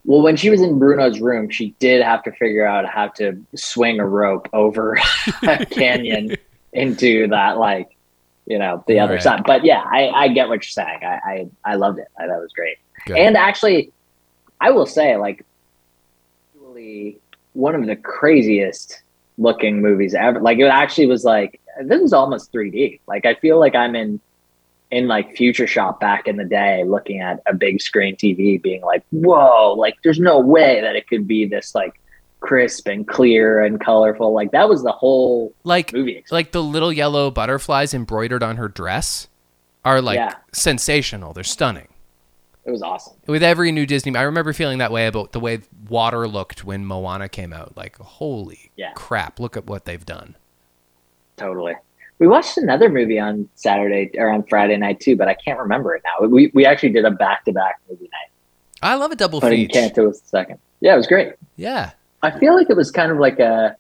Well, 0.06 0.22
when 0.22 0.38
she 0.38 0.50
was 0.50 0.62
in 0.62 0.80
Bruno's 0.80 1.20
room, 1.20 1.50
she 1.50 1.76
did 1.80 2.02
have 2.02 2.24
to 2.24 2.32
figure 2.32 2.66
out 2.66 2.86
how 2.86 3.10
to 3.10 3.44
swing 3.56 4.00
a 4.00 4.08
rope 4.08 4.48
over 4.54 4.98
a 5.44 5.66
canyon 5.66 6.38
into 6.74 7.28
that, 7.28 7.58
like, 7.58 7.90
you 8.46 8.58
know, 8.58 8.82
the 8.88 9.00
other 9.00 9.16
Right. 9.16 9.24
side. 9.24 9.44
But 9.46 9.66
yeah, 9.66 9.82
I, 9.86 10.08
I 10.10 10.28
get 10.30 10.48
what 10.48 10.56
you're 10.64 10.86
saying. 10.86 11.00
I, 11.04 11.20
I, 11.26 11.48
I 11.66 11.76
loved 11.76 12.00
it. 12.00 12.08
I 12.18 12.26
thought 12.28 12.38
it 12.38 12.42
was 12.42 12.54
great. 12.54 12.78
Good. 13.06 13.18
And 13.18 13.36
actually, 13.36 13.92
I 14.62 14.72
will 14.72 14.86
say, 14.86 15.18
like, 15.18 15.44
actually, 16.56 17.18
one 17.54 17.76
of 17.76 17.86
the 17.86 17.96
craziest 17.98 19.02
looking 19.38 19.82
movies 19.82 20.14
ever. 20.16 20.40
Like, 20.42 20.60
it 20.60 20.64
actually 20.66 21.08
was 21.08 21.24
like, 21.24 21.60
this 21.84 22.02
was 22.02 22.14
almost 22.14 22.52
3D. 22.52 23.00
Like, 23.08 23.26
I 23.26 23.36
feel 23.36 23.60
like 23.60 23.76
I'm 23.76 23.96
in 23.96 24.20
in 24.90 25.06
like 25.08 25.36
Future 25.36 25.68
Shop 25.68 26.00
back 26.00 26.28
in 26.30 26.38
the 26.38 26.46
day, 26.46 26.86
looking 26.86 27.20
at 27.20 27.42
a 27.46 27.54
big 27.54 27.82
screen 27.82 28.16
TV, 28.16 28.62
being 28.62 28.82
like, 28.82 29.04
"Whoa!" 29.12 29.74
Like, 29.74 29.96
there's 30.02 30.18
no 30.20 30.40
way 30.40 30.80
that 30.80 30.96
it 30.96 31.08
could 31.10 31.28
be 31.28 31.46
this 31.46 31.76
like 31.76 32.00
crisp 32.40 32.88
and 32.88 33.06
clear 33.06 33.62
and 33.62 33.82
colorful. 33.82 34.32
Like, 34.32 34.52
that 34.52 34.70
was 34.70 34.84
the 34.84 34.94
whole 34.94 35.54
like 35.66 35.92
movie. 35.92 36.12
experience. 36.12 36.32
like 36.32 36.52
the 36.54 36.64
little 36.64 36.94
yellow 36.94 37.30
butterflies 37.30 37.94
embroidered 37.94 38.42
on 38.42 38.56
her 38.56 38.70
dress 38.70 39.28
are 39.84 40.02
like 40.02 40.16
Yeah. 40.16 40.36
sensational. 40.54 41.34
They're 41.34 41.44
stunning. 41.44 41.90
It 42.68 42.72
was 42.72 42.82
awesome. 42.82 43.14
With 43.28 43.42
every 43.44 43.72
new 43.72 43.86
Disney, 43.86 44.14
I 44.18 44.24
remember 44.24 44.52
feeling 44.52 44.78
that 44.80 44.92
way 44.92 45.08
about 45.08 45.32
the 45.32 45.40
way 45.40 45.62
water 45.90 46.28
looked 46.28 46.66
when 46.66 46.86
Moana 46.86 47.30
came 47.30 47.54
out. 47.54 47.78
Like, 47.78 47.98
holy 47.98 48.72
Yeah. 48.76 48.92
crap! 48.94 49.40
Look 49.40 49.56
at 49.56 49.66
what 49.66 49.86
they've 49.86 50.06
done. 50.06 50.36
Totally. 51.38 51.76
We 52.20 52.28
watched 52.28 52.58
another 52.58 52.90
movie 52.90 53.20
on 53.20 53.48
Saturday 53.56 54.12
or 54.18 54.30
on 54.30 54.44
Friday 54.44 54.76
night 54.76 55.00
too, 55.00 55.16
but 55.16 55.28
I 55.30 55.34
can't 55.34 55.58
remember 55.60 55.96
it 55.96 56.02
now. 56.04 56.28
We 56.28 56.52
we 56.54 56.66
actually 56.66 56.90
did 56.90 57.06
a 57.06 57.12
back 57.12 57.46
to 57.46 57.54
back 57.54 57.80
movie 57.90 58.04
night. 58.12 58.32
I 58.82 58.96
love 58.96 59.12
a 59.12 59.16
double 59.16 59.40
But 59.40 59.52
feature. 59.52 59.80
Encanto 59.80 60.08
was 60.08 60.20
the 60.22 60.28
second. 60.28 60.60
Yeah, 60.82 60.94
it 60.94 60.98
was 60.98 61.08
great. 61.08 61.34
Yeah, 61.56 61.92
I 62.22 62.38
feel 62.38 62.54
like 62.54 62.70
it 62.70 62.76
was 62.76 62.92
kind 62.92 63.12
of 63.14 63.18
like 63.18 63.40
a 63.40 63.78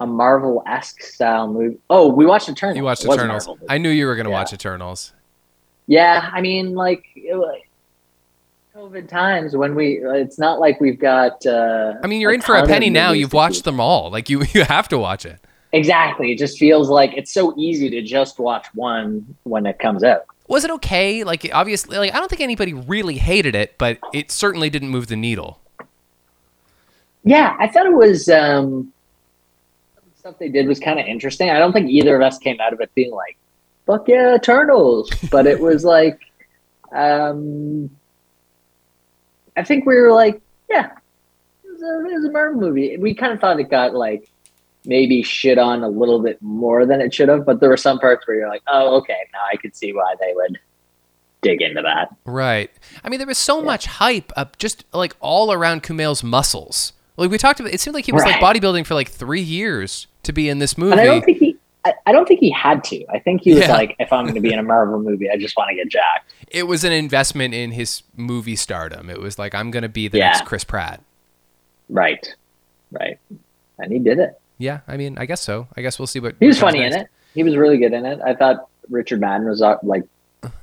a 0.00 0.06
Marvel 0.06 0.62
esque 0.66 1.02
style 1.02 1.46
movie. 1.50 1.78
Oh, 1.88 2.08
we 2.08 2.26
watched 2.26 2.48
Eternals. 2.50 2.76
you 2.76 2.84
watched 2.84 3.04
Eternals. 3.06 3.48
I 3.70 3.78
knew 3.78 3.88
you 3.88 4.06
were 4.06 4.16
going 4.16 4.24
to 4.26 4.30
Yeah. 4.30 4.36
watch 4.38 4.52
Eternals. 4.52 5.12
Yeah, 5.86 6.30
I 6.32 6.40
mean, 6.40 6.74
like, 6.74 7.04
it, 7.14 7.36
was- 7.36 7.60
COVID 8.74 9.08
times 9.08 9.56
when 9.56 9.74
we, 9.76 10.00
it's 10.04 10.38
not 10.38 10.58
like 10.58 10.80
we've 10.80 10.98
got. 10.98 11.46
Uh, 11.46 11.94
I 12.02 12.06
mean, 12.08 12.20
you're 12.20 12.32
in 12.32 12.40
for 12.40 12.56
a 12.56 12.66
penny 12.66 12.90
now. 12.90 13.12
You've 13.12 13.32
watched 13.32 13.56
keep- 13.56 13.64
them 13.64 13.78
all. 13.80 14.10
Like 14.10 14.28
you, 14.28 14.42
you 14.52 14.64
have 14.64 14.88
to 14.88 14.98
watch 14.98 15.24
it. 15.24 15.38
Exactly. 15.72 16.32
It 16.32 16.38
just 16.38 16.58
feels 16.58 16.88
like 16.88 17.12
it's 17.16 17.32
so 17.32 17.54
easy 17.56 17.90
to 17.90 18.02
just 18.02 18.38
watch 18.38 18.66
one 18.74 19.36
when 19.44 19.66
it 19.66 19.78
comes 19.78 20.02
out. 20.04 20.24
Was 20.46 20.64
it 20.64 20.70
okay? 20.72 21.24
Like 21.24 21.48
obviously, 21.52 21.98
like 21.98 22.14
I 22.14 22.18
don't 22.18 22.28
think 22.28 22.40
anybody 22.42 22.72
really 22.74 23.16
hated 23.16 23.54
it, 23.54 23.76
but 23.78 23.98
it 24.12 24.30
certainly 24.30 24.70
didn't 24.70 24.90
move 24.90 25.06
the 25.08 25.16
needle. 25.16 25.60
Yeah, 27.24 27.56
I 27.58 27.68
thought 27.68 27.86
it 27.86 27.92
was. 27.94 28.28
Um, 28.28 28.92
stuff 30.16 30.38
they 30.38 30.48
did 30.48 30.66
was 30.66 30.80
kind 30.80 30.98
of 30.98 31.06
interesting. 31.06 31.50
I 31.50 31.58
don't 31.58 31.72
think 31.72 31.90
either 31.90 32.16
of 32.16 32.22
us 32.22 32.38
came 32.38 32.60
out 32.60 32.72
of 32.72 32.80
it 32.80 32.94
being 32.94 33.12
like, 33.12 33.36
"Fuck 33.86 34.08
yeah, 34.08 34.36
Eternals," 34.36 35.10
but 35.30 35.46
it 35.46 35.60
was 35.60 35.84
like, 35.84 36.20
um, 36.92 37.90
I 39.56 39.64
think 39.64 39.86
we 39.86 39.96
were 39.96 40.12
like, 40.12 40.40
"Yeah, 40.68 40.90
it 41.64 41.70
was 41.70 41.82
a, 41.82 42.10
it 42.10 42.14
was 42.14 42.24
a 42.24 42.30
Marvel 42.30 42.60
movie." 42.60 42.96
We 42.96 43.14
kind 43.14 43.32
of 43.32 43.40
thought 43.40 43.60
it 43.60 43.70
got 43.70 43.94
like 43.94 44.30
maybe 44.86 45.22
shit 45.22 45.58
on 45.58 45.82
a 45.82 45.88
little 45.88 46.20
bit 46.20 46.40
more 46.42 46.84
than 46.86 47.00
it 47.00 47.14
should 47.14 47.28
have, 47.28 47.46
but 47.46 47.60
there 47.60 47.70
were 47.70 47.76
some 47.76 47.98
parts 47.98 48.26
where 48.26 48.36
you're 48.36 48.48
like, 48.48 48.62
"Oh, 48.66 48.96
okay, 48.98 49.18
now 49.32 49.40
I 49.52 49.56
could 49.56 49.76
see 49.76 49.92
why 49.92 50.14
they 50.20 50.32
would 50.34 50.58
dig 51.42 51.62
into 51.62 51.82
that." 51.82 52.14
Right. 52.24 52.70
I 53.02 53.08
mean, 53.08 53.18
there 53.18 53.26
was 53.26 53.38
so 53.38 53.62
much 53.62 53.86
hype 53.86 54.32
up 54.36 54.58
just 54.58 54.84
like 54.92 55.14
all 55.20 55.52
around 55.52 55.82
Kumail's 55.82 56.22
muscles. 56.22 56.92
Like 57.16 57.30
we 57.30 57.38
talked 57.38 57.60
about, 57.60 57.72
it 57.72 57.80
seemed 57.80 57.94
like 57.94 58.06
he 58.06 58.12
was 58.12 58.24
like 58.24 58.40
bodybuilding 58.40 58.86
for 58.86 58.94
like 58.94 59.08
three 59.08 59.40
years 59.40 60.08
to 60.24 60.32
be 60.32 60.48
in 60.48 60.58
this 60.58 60.76
movie. 60.76 60.92
And 60.92 61.00
I 61.00 61.04
don't 61.04 61.24
think 61.24 61.38
he. 61.38 61.56
I, 61.84 61.94
I 62.06 62.12
don't 62.12 62.26
think 62.26 62.40
he 62.40 62.50
had 62.50 62.82
to. 62.84 63.04
I 63.10 63.18
think 63.18 63.42
he 63.42 63.52
was 63.54 63.62
Yeah. 63.64 63.72
like, 63.72 63.94
if 63.98 64.12
I'm 64.12 64.24
going 64.24 64.34
to 64.36 64.40
be 64.40 64.52
in 64.52 64.58
a 64.58 64.62
Marvel 64.62 64.98
movie, 65.00 65.28
I 65.30 65.36
just 65.36 65.56
want 65.56 65.68
to 65.68 65.74
get 65.74 65.88
jacked. 65.90 66.32
it 66.48 66.66
was 66.66 66.82
an 66.84 66.92
investment 66.92 67.52
in 67.54 67.72
his 67.72 68.02
movie 68.16 68.56
stardom. 68.56 69.10
It 69.10 69.20
was 69.20 69.38
like 69.38 69.54
I'm 69.54 69.70
gonna 69.70 69.88
be 69.88 70.06
the 70.08 70.18
Yeah. 70.18 70.26
next 70.30 70.44
Chris 70.44 70.62
Pratt. 70.64 71.00
Right. 71.88 72.34
Right. 72.90 73.18
And 73.78 73.92
he 73.92 73.98
did 73.98 74.18
it. 74.18 74.40
Yeah, 74.58 74.80
I 74.86 74.96
mean, 74.96 75.18
I 75.18 75.26
guess 75.26 75.40
so. 75.40 75.66
I 75.76 75.82
guess 75.82 75.98
we'll 75.98 76.06
see 76.06 76.20
what 76.20 76.36
He 76.38 76.46
was 76.46 76.58
funny 76.60 76.78
next. 76.80 76.94
in 76.96 77.02
it. 77.02 77.08
He 77.34 77.42
was 77.42 77.56
really 77.56 77.76
good 77.78 77.92
in 77.92 78.06
it. 78.06 78.20
I 78.24 78.34
thought 78.34 78.68
Richard 78.88 79.20
Madden 79.20 79.48
was 79.48 79.60
uh, 79.62 79.76
like 79.82 80.04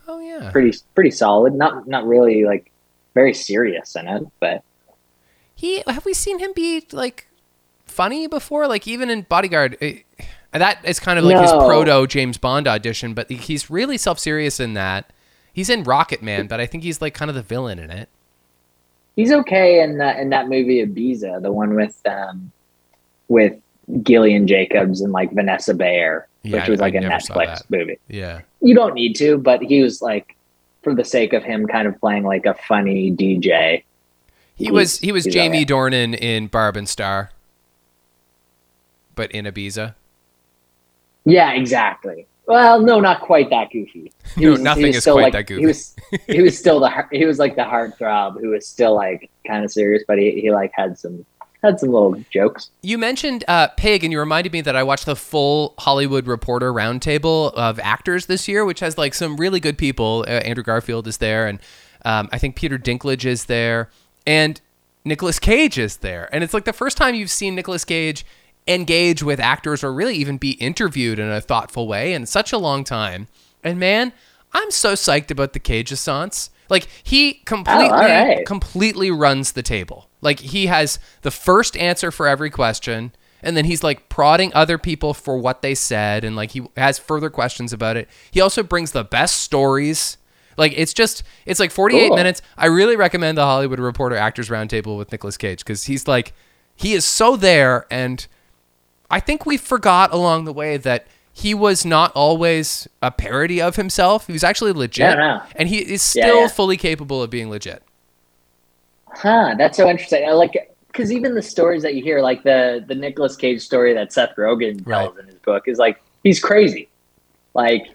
Oh 0.07 0.19
yeah. 0.19 0.49
pretty 0.51 0.77
pretty 0.95 1.11
solid. 1.11 1.53
Not 1.53 1.87
not 1.87 2.07
really 2.07 2.45
like 2.45 2.71
very 3.13 3.33
serious 3.33 3.95
in 3.95 4.07
it, 4.07 4.23
but 4.39 4.63
He 5.55 5.83
have 5.87 6.05
we 6.05 6.13
seen 6.13 6.39
him 6.39 6.53
be 6.55 6.87
like 6.93 7.27
funny 7.85 8.27
before? 8.27 8.67
Like 8.67 8.87
even 8.87 9.09
in 9.09 9.23
Bodyguard, 9.23 9.77
it, 9.81 10.03
that 10.59 10.79
is 10.83 10.99
kind 10.99 11.17
of 11.17 11.25
like 11.25 11.39
his 11.41 11.51
proto 11.51 12.05
James 12.07 12.37
Bond 12.37 12.67
audition. 12.67 13.13
But 13.13 13.29
he's 13.31 13.69
really 13.69 13.97
self 13.97 14.19
serious 14.19 14.59
in 14.59 14.73
that. 14.73 15.11
He's 15.53 15.69
in 15.69 15.83
Rocket 15.83 16.21
Man, 16.21 16.47
but 16.47 16.59
I 16.59 16.65
think 16.65 16.83
he's 16.83 17.01
like 17.01 17.13
kind 17.13 17.29
of 17.29 17.35
the 17.35 17.41
villain 17.41 17.77
in 17.79 17.89
it. 17.91 18.07
he's 19.15 19.31
okay 19.31 19.81
in 19.83 19.97
that 19.97 20.19
in 20.19 20.29
that 20.29 20.47
movie 20.47 20.85
Ibiza, 20.85 21.41
the 21.41 21.51
one 21.51 21.75
with 21.75 21.99
um 22.05 22.51
with 23.27 23.55
Gillian 24.03 24.47
Jacobs 24.47 25.01
and 25.01 25.11
like 25.11 25.31
Vanessa 25.33 25.73
Bayer, 25.73 26.27
Yeah, 26.43 26.59
which 26.61 26.69
was 26.69 26.79
I- 26.81 26.85
I 26.85 26.87
like 26.87 26.95
a 26.95 26.99
Netflix 27.05 27.63
movie. 27.69 27.97
Yeah. 28.07 28.41
You 28.61 28.73
don't 28.75 28.93
need 28.93 29.15
to, 29.17 29.37
but 29.37 29.61
he 29.61 29.81
was 29.81 30.01
like 30.01 30.35
for 30.83 30.95
the 30.95 31.03
sake 31.03 31.33
of 31.33 31.43
him 31.43 31.67
kind 31.67 31.87
of 31.87 31.99
playing 31.99 32.23
like 32.23 32.45
a 32.45 32.53
funny 32.53 33.11
DJ. 33.11 33.83
He 34.55 34.65
He's- 34.65 34.71
was 34.73 34.99
he 34.99 35.11
was 35.11 35.25
Jamie. 35.25 35.65
Dornan 35.65 36.17
in 36.17 36.47
Barb 36.47 36.77
and 36.77 36.87
Star, 36.87 37.31
but 39.15 39.31
in 39.31 39.45
Ibiza. 39.45 39.95
Yeah, 41.25 41.51
exactly. 41.53 42.27
Well, 42.47 42.81
no, 42.81 42.99
not 42.99 43.21
quite 43.21 43.49
that 43.51 43.69
goofy. 43.71 44.11
He 44.35 44.41
No, 44.45 44.51
was- 44.51 44.61
nothing 44.61 44.87
was 44.87 44.97
is 44.97 45.03
still, 45.03 45.15
quite 45.15 45.23
like- 45.25 45.33
that 45.33 45.47
goofy. 45.47 45.61
He 45.61 45.67
was 45.67 45.95
he 46.27 46.41
was 46.41 46.57
still 46.57 46.79
the 46.79 46.91
he 47.11 47.25
was 47.25 47.39
like 47.39 47.55
the 47.55 47.61
heartthrob 47.63 48.39
who 48.41 48.49
was 48.49 48.67
still 48.67 48.95
like 48.95 49.29
kind 49.47 49.63
of 49.63 49.71
serious, 49.71 50.03
but 50.07 50.17
he, 50.17 50.41
he 50.41 50.51
like 50.51 50.71
had 50.73 50.97
some 50.97 51.25
had 51.63 51.79
some 51.79 51.89
little 51.89 52.15
jokes. 52.31 52.71
You 52.81 52.97
mentioned 52.97 53.43
uh, 53.47 53.67
Pig, 53.77 54.03
and 54.03 54.11
you 54.11 54.19
reminded 54.19 54.51
me 54.51 54.61
that 54.61 54.75
I 54.75 54.81
watched 54.81 55.05
the 55.05 55.15
full 55.15 55.75
Hollywood 55.77 56.25
Reporter 56.25 56.73
roundtable 56.73 57.53
of 57.53 57.79
actors 57.79 58.25
this 58.25 58.47
year, 58.47 58.65
which 58.65 58.79
has 58.79 58.97
like 58.97 59.13
some 59.13 59.37
really 59.37 59.59
good 59.59 59.77
people. 59.77 60.25
Uh, 60.27 60.31
Andrew 60.31 60.63
Garfield 60.63 61.07
is 61.07 61.19
there, 61.19 61.45
and 61.47 61.59
um, 62.03 62.29
I 62.31 62.39
think 62.39 62.55
Peter 62.55 62.79
Dinklage 62.79 63.25
is 63.25 63.45
there, 63.45 63.89
and 64.25 64.59
Nicolas 65.05 65.37
Cage 65.37 65.77
is 65.77 65.97
there. 65.97 66.27
And 66.33 66.43
it's 66.43 66.53
like 66.55 66.65
the 66.65 66.73
first 66.73 66.97
time 66.97 67.13
you've 67.13 67.29
seen 67.29 67.53
Nicolas 67.53 67.85
Cage 67.85 68.25
engage 68.67 69.23
with 69.23 69.39
actors 69.39 69.83
or 69.83 69.93
really 69.93 70.15
even 70.15 70.37
be 70.37 70.51
interviewed 70.51 71.19
in 71.19 71.29
a 71.29 71.41
thoughtful 71.41 71.87
way 71.87 72.13
in 72.13 72.25
such 72.25 72.53
a 72.53 72.57
long 72.57 72.83
time. 72.83 73.27
And 73.63 73.79
man, 73.79 74.13
I'm 74.53 74.71
so 74.71 74.93
psyched 74.93 75.31
about 75.31 75.53
the 75.53 75.59
Cage 75.59 75.91
Assance. 75.91 76.49
Like 76.69 76.87
he 77.03 77.33
completely 77.45 77.89
oh, 77.89 77.91
right. 77.91 78.45
completely 78.45 79.11
runs 79.11 79.53
the 79.53 79.63
table. 79.63 80.09
Like 80.21 80.39
he 80.39 80.67
has 80.67 80.99
the 81.21 81.31
first 81.31 81.75
answer 81.75 82.11
for 82.11 82.27
every 82.27 82.49
question 82.49 83.11
and 83.43 83.57
then 83.57 83.65
he's 83.65 83.83
like 83.83 84.07
prodding 84.07 84.53
other 84.53 84.77
people 84.77 85.13
for 85.13 85.37
what 85.37 85.61
they 85.61 85.75
said 85.75 86.23
and 86.23 86.35
like 86.35 86.51
he 86.51 86.63
has 86.77 86.99
further 86.99 87.29
questions 87.29 87.73
about 87.73 87.97
it. 87.97 88.07
He 88.29 88.39
also 88.39 88.63
brings 88.63 88.91
the 88.91 89.03
best 89.03 89.41
stories. 89.41 90.17
Like 90.57 90.73
it's 90.75 90.93
just 90.93 91.23
it's 91.45 91.59
like 91.59 91.71
48 91.71 92.07
Cool. 92.07 92.15
minutes. 92.15 92.41
I 92.57 92.67
really 92.67 92.95
recommend 92.95 93.37
the 93.37 93.45
Hollywood 93.45 93.79
Reporter 93.79 94.15
Actors 94.15 94.49
Roundtable 94.49 94.97
with 94.97 95.11
Nicolas 95.11 95.37
Cage 95.37 95.65
cuz 95.65 95.85
he's 95.85 96.07
like 96.07 96.33
he 96.75 96.93
is 96.93 97.03
so 97.03 97.35
there 97.35 97.85
and 97.91 98.27
I 99.11 99.19
think 99.19 99.45
we 99.45 99.57
forgot 99.57 100.13
along 100.13 100.45
the 100.45 100.53
way 100.53 100.77
that 100.77 101.05
he 101.33 101.53
was 101.53 101.85
not 101.85 102.11
always 102.13 102.87
a 103.01 103.11
parody 103.11 103.61
of 103.61 103.75
himself. 103.75 104.27
He 104.27 104.33
was 104.33 104.43
actually 104.43 104.71
legit 104.73 105.17
Yeah, 105.17 105.45
and 105.55 105.69
he 105.69 105.79
is 105.79 106.01
still 106.01 106.41
yeah. 106.41 106.47
fully 106.47 106.77
capable 106.77 107.21
of 107.21 107.29
being 107.29 107.49
legit. 107.49 107.83
Huh, 109.13 109.55
that's 109.57 109.77
so 109.77 109.89
interesting. 109.89 110.27
I 110.27 110.31
like 110.31 110.73
because 110.87 111.11
even 111.11 111.35
the 111.35 111.41
stories 111.41 111.83
that 111.83 111.95
you 111.95 112.03
hear, 112.03 112.21
like 112.21 112.43
the 112.43 112.83
the 112.87 112.95
Nicolas 112.95 113.35
Cage 113.35 113.61
story 113.61 113.93
that 113.93 114.11
Seth 114.13 114.35
Rogen 114.37 114.85
tells 114.85 115.17
in 115.17 115.25
his 115.27 115.35
book, 115.39 115.67
is 115.67 115.77
like 115.77 116.01
he's 116.23 116.39
crazy, 116.39 116.87
like 117.53 117.87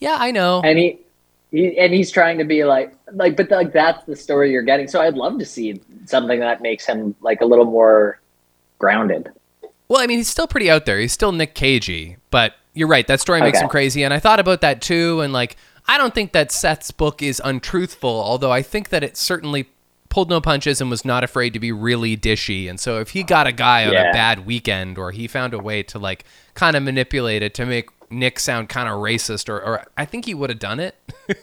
Yeah, 0.00 0.16
I 0.18 0.30
know. 0.30 0.60
and 0.64 0.78
he. 0.78 0.98
He, 1.50 1.78
and 1.78 1.94
he's 1.94 2.10
trying 2.10 2.38
to 2.38 2.44
be 2.44 2.64
like 2.64 2.92
like 3.12 3.36
but 3.36 3.48
like 3.48 3.72
that's 3.72 4.02
the 4.06 4.16
story 4.16 4.50
you're 4.50 4.62
getting 4.64 4.88
so 4.88 5.00
i'd 5.00 5.14
love 5.14 5.38
to 5.38 5.44
see 5.46 5.80
something 6.04 6.40
that 6.40 6.60
makes 6.62 6.84
him 6.84 7.14
like 7.20 7.42
a 7.42 7.44
little 7.44 7.64
more 7.64 8.18
grounded 8.80 9.28
Well, 9.88 10.00
I 10.00 10.06
mean, 10.06 10.18
he's 10.18 10.28
still 10.28 10.46
pretty 10.46 10.70
out 10.70 10.86
there. 10.86 10.98
He's 10.98 11.12
still 11.12 11.32
Nick 11.32 11.54
Cagey, 11.54 12.16
but 12.30 12.54
you're 12.72 12.88
right. 12.88 13.06
That 13.06 13.20
story 13.20 13.40
makes 13.40 13.58
Okay. 13.58 13.64
him 13.64 13.70
crazy, 13.70 14.02
and 14.02 14.12
I 14.14 14.18
thought 14.18 14.40
about 14.40 14.60
that 14.62 14.80
too. 14.80 15.20
And 15.20 15.32
like, 15.32 15.56
I 15.86 15.98
don't 15.98 16.14
think 16.14 16.32
that 16.32 16.50
Seth's 16.50 16.90
book 16.90 17.22
is 17.22 17.40
untruthful, 17.44 18.08
although 18.10 18.50
I 18.52 18.62
think 18.62 18.88
that 18.88 19.04
it 19.04 19.16
certainly 19.16 19.68
pulled 20.08 20.30
no 20.30 20.40
punches 20.40 20.80
and 20.80 20.88
was 20.90 21.04
not 21.04 21.24
afraid 21.24 21.52
to 21.52 21.58
be 21.58 21.72
really 21.72 22.16
dishy. 22.16 22.70
And 22.70 22.78
so 22.80 23.00
if 23.00 23.10
he 23.10 23.22
got 23.24 23.46
a 23.46 23.52
guy 23.52 23.84
on 23.84 23.92
Yeah. 23.92 24.10
a 24.10 24.12
bad 24.12 24.46
weekend 24.46 24.96
or 24.96 25.10
he 25.10 25.26
found 25.26 25.52
a 25.52 25.58
way 25.58 25.82
to 25.82 25.98
like 25.98 26.24
kind 26.54 26.76
of 26.76 26.82
manipulate 26.84 27.42
it 27.42 27.52
to 27.54 27.66
make 27.66 27.88
Nick 28.10 28.38
sound 28.38 28.68
kind 28.68 28.88
of 28.88 28.94
racist 29.00 29.48
or, 29.48 29.60
or 29.60 29.84
I 29.96 30.04
think 30.04 30.24
he 30.26 30.32
would 30.34 30.50
have 30.50 30.58
done 30.60 30.78
it. 30.80 30.94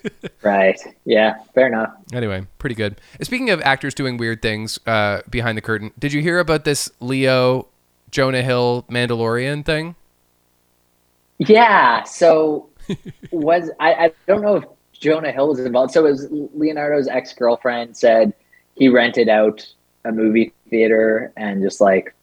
Right. 0.44 0.80
Yeah. 1.06 1.36
Fair 1.54 1.68
enough. 1.68 1.92
anyway, 2.14 2.48
pretty 2.58 2.74
good. 2.76 3.00
Speaking 3.22 3.52
of 3.52 3.62
actors 3.62 3.94
doing 3.94 4.18
weird 4.18 4.42
things 4.42 4.80
uh, 4.88 5.22
behind 5.30 5.56
the 5.58 5.62
curtain, 5.62 5.92
did 6.00 6.14
you 6.14 6.22
hear 6.22 6.40
about 6.40 6.64
this 6.66 6.90
Leo 7.00 7.68
Jonah 8.12 8.42
Hill 8.42 8.86
Mandalorian 8.90 9.66
thing? 9.66 9.96
Yeah. 11.40 12.04
So 12.04 12.70
was 13.32 13.72
I, 13.80 13.94
I 13.94 14.12
don't 14.28 14.42
know 14.42 14.58
if 14.58 14.64
Jonah 14.94 15.32
Hill 15.32 15.50
was 15.50 15.60
involved. 15.60 15.94
So 15.94 16.06
it 16.06 16.12
was 16.12 16.28
Leonardo's 16.54 17.08
ex 17.08 17.34
girlfriend 17.34 17.98
said 17.98 18.34
he 18.76 18.90
rented 18.90 19.30
out 19.30 19.66
a 20.06 20.12
movie 20.12 20.54
theater 20.70 21.32
and 21.36 21.62
just 21.62 21.82
like 21.82 22.14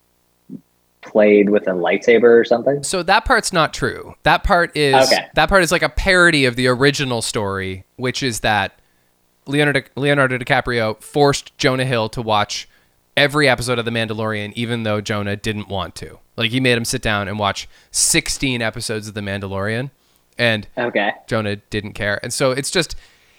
played 1.01 1.49
with 1.49 1.67
a 1.69 1.73
lightsaber 1.73 2.41
or 2.41 2.45
something. 2.45 2.83
So 2.83 3.03
that 3.05 3.25
part's 3.25 3.53
not 3.53 3.73
true. 3.73 4.15
That 4.25 4.45
part 4.45 4.77
is 4.77 5.11
Okay. 5.11 5.27
that 5.35 5.49
part 5.49 5.63
is 5.63 5.73
like 5.73 5.83
a 5.83 5.89
parody 5.89 6.45
of 6.45 6.57
the 6.57 6.67
original 6.69 7.23
story, 7.23 7.85
which 7.97 8.23
is 8.23 8.41
that 8.41 8.79
Leonardo 9.47 9.83
Leonardo 9.97 10.39
DiCaprio 10.39 11.01
forced 11.03 11.57
Jonah 11.57 11.85
Hill 11.85 12.09
to 12.11 12.23
watch 12.23 12.69
every 13.19 13.49
episode 13.49 13.79
of 13.79 13.85
The 13.85 13.91
Mandalorian, 13.91 14.53
even 14.55 14.85
though 14.85 15.01
Jonah 15.01 15.37
didn't 15.37 15.69
want 15.69 15.95
to. 15.97 16.21
Like 16.37 16.53
he 16.53 16.61
made 16.61 16.79
him 16.79 16.85
sit 16.85 17.03
down 17.03 17.27
and 17.27 17.39
watch 17.39 17.69
16 17.91 18.63
episodes 18.63 19.09
of 19.09 19.15
The 19.15 19.21
Mandalorian, 19.21 19.91
and 20.39 20.69
Okay. 20.79 21.11
Jonah 21.27 21.57
didn't 21.57 21.95
care. 21.95 22.21
And 22.23 22.33
so 22.33 22.53
it's 22.53 22.71
just 22.71 22.95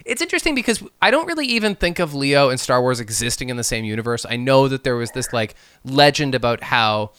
it's 0.06 0.22
interesting 0.22 0.54
because 0.54 0.84
I 1.02 1.12
don't 1.12 1.28
really 1.28 1.46
even 1.46 1.76
think 1.76 2.00
of 2.00 2.14
Leo 2.14 2.50
and 2.50 2.60
Star 2.60 2.82
Wars 2.82 3.00
existing 3.00 3.50
in 3.50 3.58
the 3.58 3.64
same 3.64 3.86
universe. 3.86 4.26
I 4.28 4.36
know 4.36 4.68
that 4.68 4.84
there 4.84 4.96
was 4.96 5.12
this 5.12 5.32
like 5.32 5.56
legend 5.86 6.36
about 6.36 6.64
how 6.64 7.12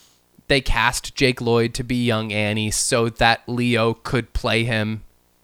they 0.49 0.61
cast 0.61 1.15
Jake 1.15 1.41
Lloyd 1.41 1.73
to 1.75 1.85
be 1.85 2.05
young 2.05 2.33
Annie 2.33 2.71
so 2.71 3.09
that 3.09 3.43
Leo 3.47 3.95
could 3.95 4.33
play 4.33 4.65
him 4.65 5.03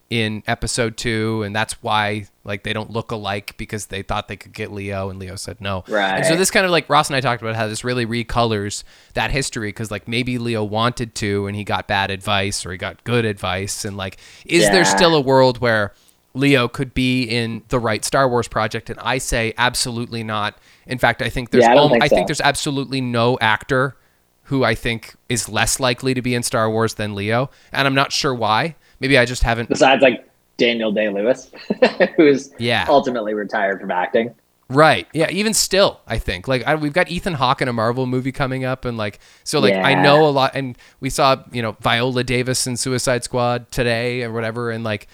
in 0.09 0.43
episode 0.47 0.97
2 0.97 1.43
and 1.43 1.55
that's 1.55 1.83
why 1.83 2.27
like 2.45 2.63
they 2.63 2.73
don't 2.73 2.91
look 2.91 3.11
alike 3.11 3.57
because 3.57 3.87
they 3.87 4.03
thought 4.03 4.29
they 4.29 4.37
could 4.37 4.53
get 4.53 4.71
Leo 4.71 5.11
and 5.11 5.19
Leo 5.19 5.35
said 5.35 5.61
no. 5.61 5.83
Right. 5.89 6.19
And 6.19 6.27
so 6.27 6.37
this 6.37 6.51
kind 6.51 6.65
of 6.65 6.71
like 6.71 6.89
Ross 6.89 7.09
and 7.09 7.17
I 7.17 7.21
talked 7.21 7.43
about 7.43 7.57
how 7.57 7.67
this 7.67 7.83
really 7.83 8.07
recolors 8.07 8.85
that 9.15 9.33
history 9.33 9.69
because 9.69 9.91
like 9.91 10.07
maybe 10.07 10.39
Leo 10.39 10.63
wanted 10.63 11.17
to 11.17 11.49
and 11.49 11.57
he 11.57 11.65
got 11.65 11.89
bad 11.89 12.13
advice 12.13 12.65
or 12.65 12.71
he 12.71 12.79
got 12.79 13.03
good 13.03 13.25
advice 13.25 13.85
and 13.85 13.97
like 13.97 14.19
is 14.45 14.65
there 14.71 14.85
still 14.85 15.15
a 15.15 15.21
world 15.21 15.59
where 15.59 15.93
Leo 16.35 16.69
could 16.69 16.95
be 16.95 17.25
in 17.25 17.65
the 17.69 17.81
right 17.81 18.05
Star 18.05 18.29
Wars 18.29 18.47
project 18.47 18.89
and 18.91 19.01
I 19.01 19.19
say 19.19 19.55
absolutely 19.59 20.23
not. 20.23 20.57
In 20.87 20.99
fact, 20.99 21.21
I 21.21 21.31
think 21.31 21.51
there's 21.51 21.65
Yeah, 21.65 21.75
I 21.75 21.89
think 21.89 22.03
I 22.05 22.09
think 22.09 22.29
there's 22.29 22.41
absolutely 22.41 23.01
no 23.01 23.39
actor 23.41 23.97
who 24.45 24.63
I 24.63 24.77
think 24.77 25.17
is 25.29 25.49
less 25.49 25.81
likely 25.81 26.15
to 26.15 26.23
be 26.23 26.33
in 26.33 26.45
Star 26.45 26.71
Wars 26.71 26.95
than 26.95 27.17
Leo 27.17 27.51
and 27.73 27.89
I'm 27.89 27.95
not 27.97 28.13
sure 28.13 28.33
why. 28.33 28.77
Maybe 29.01 29.19
I 29.19 29.25
just 29.25 29.43
haven't 29.43 29.69
Besides 29.69 30.03
like 30.03 30.29
Daniel 30.57 30.91
Day 30.93 31.09
Lewis, 31.09 31.51
who's 32.17 32.51
Yeah. 32.59 32.87
ultimately 32.89 33.35
retired 33.35 33.81
from 33.81 33.91
acting. 33.91 34.35
Right. 34.69 35.07
Yeah. 35.13 35.31
Even 35.31 35.55
still, 35.55 36.01
I 36.09 36.19
think 36.19 36.49
like 36.49 36.67
I, 36.67 36.75
we've 36.75 36.93
got 36.93 37.09
Ethan 37.11 37.35
Hawke 37.35 37.63
in 37.63 37.69
a 37.69 37.73
Marvel 37.73 38.07
movie 38.07 38.33
coming 38.33 38.65
up, 38.65 38.85
and 38.85 38.97
like 38.99 39.21
so, 39.45 39.61
like 39.61 39.75
I 39.75 39.95
know 39.95 40.27
a 40.27 40.31
lot, 40.31 40.53
and 40.57 40.77
we 40.99 41.09
saw 41.09 41.37
you 41.53 41.63
know 41.63 41.77
Viola 41.81 42.25
Davis 42.25 42.67
in 42.67 42.77
Suicide 42.77 43.23
Squad 43.23 43.71
today 43.71 44.25
or 44.25 44.33
whatever, 44.33 44.71
and 44.73 44.83
like 44.83 45.07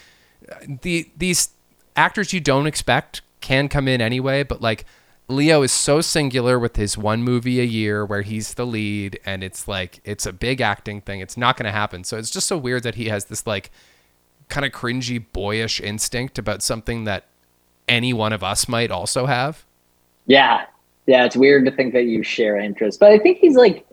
the 0.83 1.11
these 1.18 1.51
actors 1.97 2.33
you 2.33 2.40
don't 2.40 2.66
expect 2.66 3.21
can 3.42 3.68
come 3.68 3.88
in 3.88 4.01
anyway, 4.01 4.42
but 4.42 4.62
like 4.62 4.87
Leo 5.29 5.63
is 5.63 5.73
so 5.73 6.01
singular 6.01 6.59
with 6.59 6.77
his 6.77 6.99
one 6.99 7.23
movie 7.23 7.61
a 7.61 7.65
year 7.65 8.05
where 8.05 8.23
he's 8.23 8.55
the 8.55 8.67
lead, 8.67 9.19
and 9.25 9.43
it's 9.43 9.67
like 9.67 10.01
it's 10.05 10.27
a 10.27 10.33
big 10.33 10.61
acting 10.61 11.01
thing. 11.01 11.21
It's 11.21 11.37
not 11.37 11.57
going 11.57 11.65
to 11.67 11.73
happen. 11.73 12.05
So 12.05 12.19
it's 12.19 12.31
just 12.31 12.47
so 12.47 12.59
weird 12.59 12.83
that 12.83 12.97
he 12.97 13.07
has 13.07 13.27
this 13.27 13.47
like 13.47 13.71
kind 14.49 14.67
of 14.67 14.73
cringy, 14.73 15.25
boyish 15.33 15.81
instinct 15.81 16.39
about 16.39 16.63
something 16.63 17.05
that 17.05 17.25
any 17.89 18.13
one 18.13 18.33
of 18.33 18.43
us 18.45 18.69
might 18.69 18.91
also 18.91 19.27
have. 19.27 19.65
Yeah, 20.27 20.67
yeah, 21.07 21.25
it's 21.25 21.37
weird 21.37 21.65
to 21.65 21.71
think 21.71 21.95
that 21.95 22.05
you 22.05 22.23
share 22.23 22.57
interests, 22.59 22.99
but 22.99 23.11
I 23.13 23.19
think 23.19 23.39
he's 23.39 23.57
like 23.57 23.87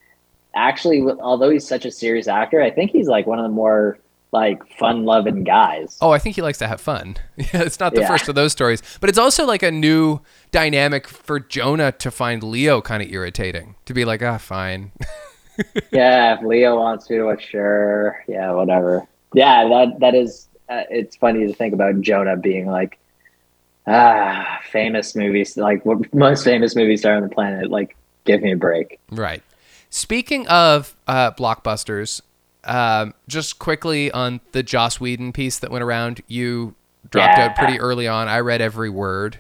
actually, 0.56 1.02
although 1.22 1.50
he's 1.50 1.66
such 1.68 1.86
a 1.86 1.92
serious 1.92 2.28
actor, 2.28 2.62
I 2.62 2.72
think 2.72 2.92
he's 2.92 3.08
like 3.08 3.28
one 3.28 3.40
of 3.40 3.44
the 3.44 3.50
more 3.50 4.00
like 4.32 4.64
fun-loving 4.78 5.44
guys. 5.44 5.98
Oh, 6.02 6.12
I 6.12 6.20
think 6.20 6.36
he 6.36 6.42
likes 6.44 6.60
to 6.60 6.68
have 6.68 6.80
fun. 6.82 7.16
Yeah, 7.38 7.64
it's 7.64 7.80
not 7.80 7.96
the 7.96 8.02
Yeah. 8.02 8.08
first 8.08 8.28
of 8.30 8.36
those 8.36 8.52
stories, 8.52 8.82
but 9.00 9.10
it's 9.10 9.18
also 9.18 9.46
like 9.46 9.64
a 9.64 9.72
new 9.72 10.20
dynamic 10.52 11.08
for 11.08 11.40
Jonah 11.40 11.92
to 11.94 12.12
find 12.12 12.44
Leo 12.44 12.82
kind 12.82 13.04
of 13.04 13.12
irritating. 13.12 13.76
To 13.86 13.94
be 13.94 14.06
like, 14.06 14.22
ah, 14.22 14.38
fine. 14.38 14.92
yeah, 15.92 16.36
if 16.38 16.44
Leo 16.44 16.78
wants 16.78 17.08
to 17.08 17.24
watch, 17.24 17.50
sure, 17.50 18.24
yeah, 18.28 18.52
whatever. 18.52 19.08
Yeah, 19.34 19.68
that 19.68 20.00
that 20.00 20.16
is. 20.16 20.48
Uh, 20.68 20.84
it's 20.92 21.16
funny 21.16 21.48
to 21.48 21.54
think 21.54 21.74
about 21.74 22.00
Jonah 22.02 22.38
being 22.38 22.68
like, 22.68 23.00
ah, 23.88 24.60
famous 24.72 25.16
movies, 25.16 25.58
like 25.58 25.84
what 25.86 26.14
most 26.14 26.44
famous 26.44 26.76
movie 26.76 26.98
star 26.98 27.16
on 27.16 27.24
the 27.24 27.30
planet. 27.30 27.70
Like, 27.70 27.96
give 28.26 28.42
me 28.42 28.52
a 28.52 28.58
break. 28.58 29.00
right. 29.12 29.44
Speaking 29.92 30.48
of 30.48 30.96
uh, 31.08 31.32
blockbusters, 31.32 32.22
um, 32.64 33.16
just 33.28 33.58
quickly 33.58 34.12
on 34.12 34.40
the 34.52 34.62
Joss 34.62 35.00
Whedon 35.00 35.34
piece 35.34 35.58
that 35.58 35.72
went 35.72 35.84
around, 35.84 36.22
you 36.28 36.76
dropped 37.10 37.40
out 37.40 37.56
pretty 37.56 37.80
early 37.80 38.08
on. 38.08 38.28
I 38.28 38.40
read 38.42 38.62
every 38.62 38.92
word 38.92 39.40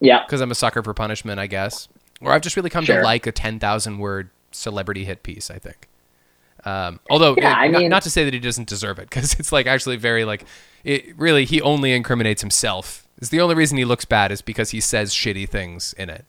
Yeah, 0.00 0.24
because 0.24 0.40
I'm 0.40 0.50
a 0.50 0.54
sucker 0.54 0.82
for 0.82 0.94
punishment, 0.94 1.40
I 1.40 1.46
guess. 1.46 1.88
Or 2.20 2.32
I've 2.32 2.42
just 2.42 2.56
really 2.56 2.70
come 2.70 2.84
to 2.86 3.02
like 3.02 3.26
a 3.26 3.32
10,000 3.32 3.98
word 3.98 4.30
celebrity 4.50 5.04
hit 5.04 5.22
piece, 5.22 5.50
I 5.50 5.58
think. 5.58 5.88
Um, 6.64 6.98
although, 7.10 7.36
Yeah, 7.38 7.52
uh, 7.52 7.56
I 7.56 7.68
not, 7.68 7.80
mean- 7.80 7.90
not 7.90 8.02
to 8.02 8.10
say 8.10 8.24
that 8.24 8.34
he 8.34 8.40
doesn't 8.40 8.68
deserve 8.68 8.98
it, 8.98 9.08
because 9.08 9.34
it's 9.38 9.52
like 9.52 9.66
actually 9.66 9.96
very 9.96 10.24
like, 10.24 10.44
it 10.84 11.16
really, 11.16 11.44
he 11.44 11.60
only 11.62 11.92
incriminates 11.92 12.40
himself. 12.42 13.06
It's 13.18 13.28
the 13.30 13.40
only 13.40 13.54
reason 13.54 13.78
he 13.78 13.84
looks 13.84 14.04
bad 14.04 14.32
is 14.32 14.42
because 14.42 14.70
he 14.70 14.80
says 14.80 15.12
shitty 15.12 15.48
things 15.48 15.92
in 15.94 16.10
it. 16.10 16.24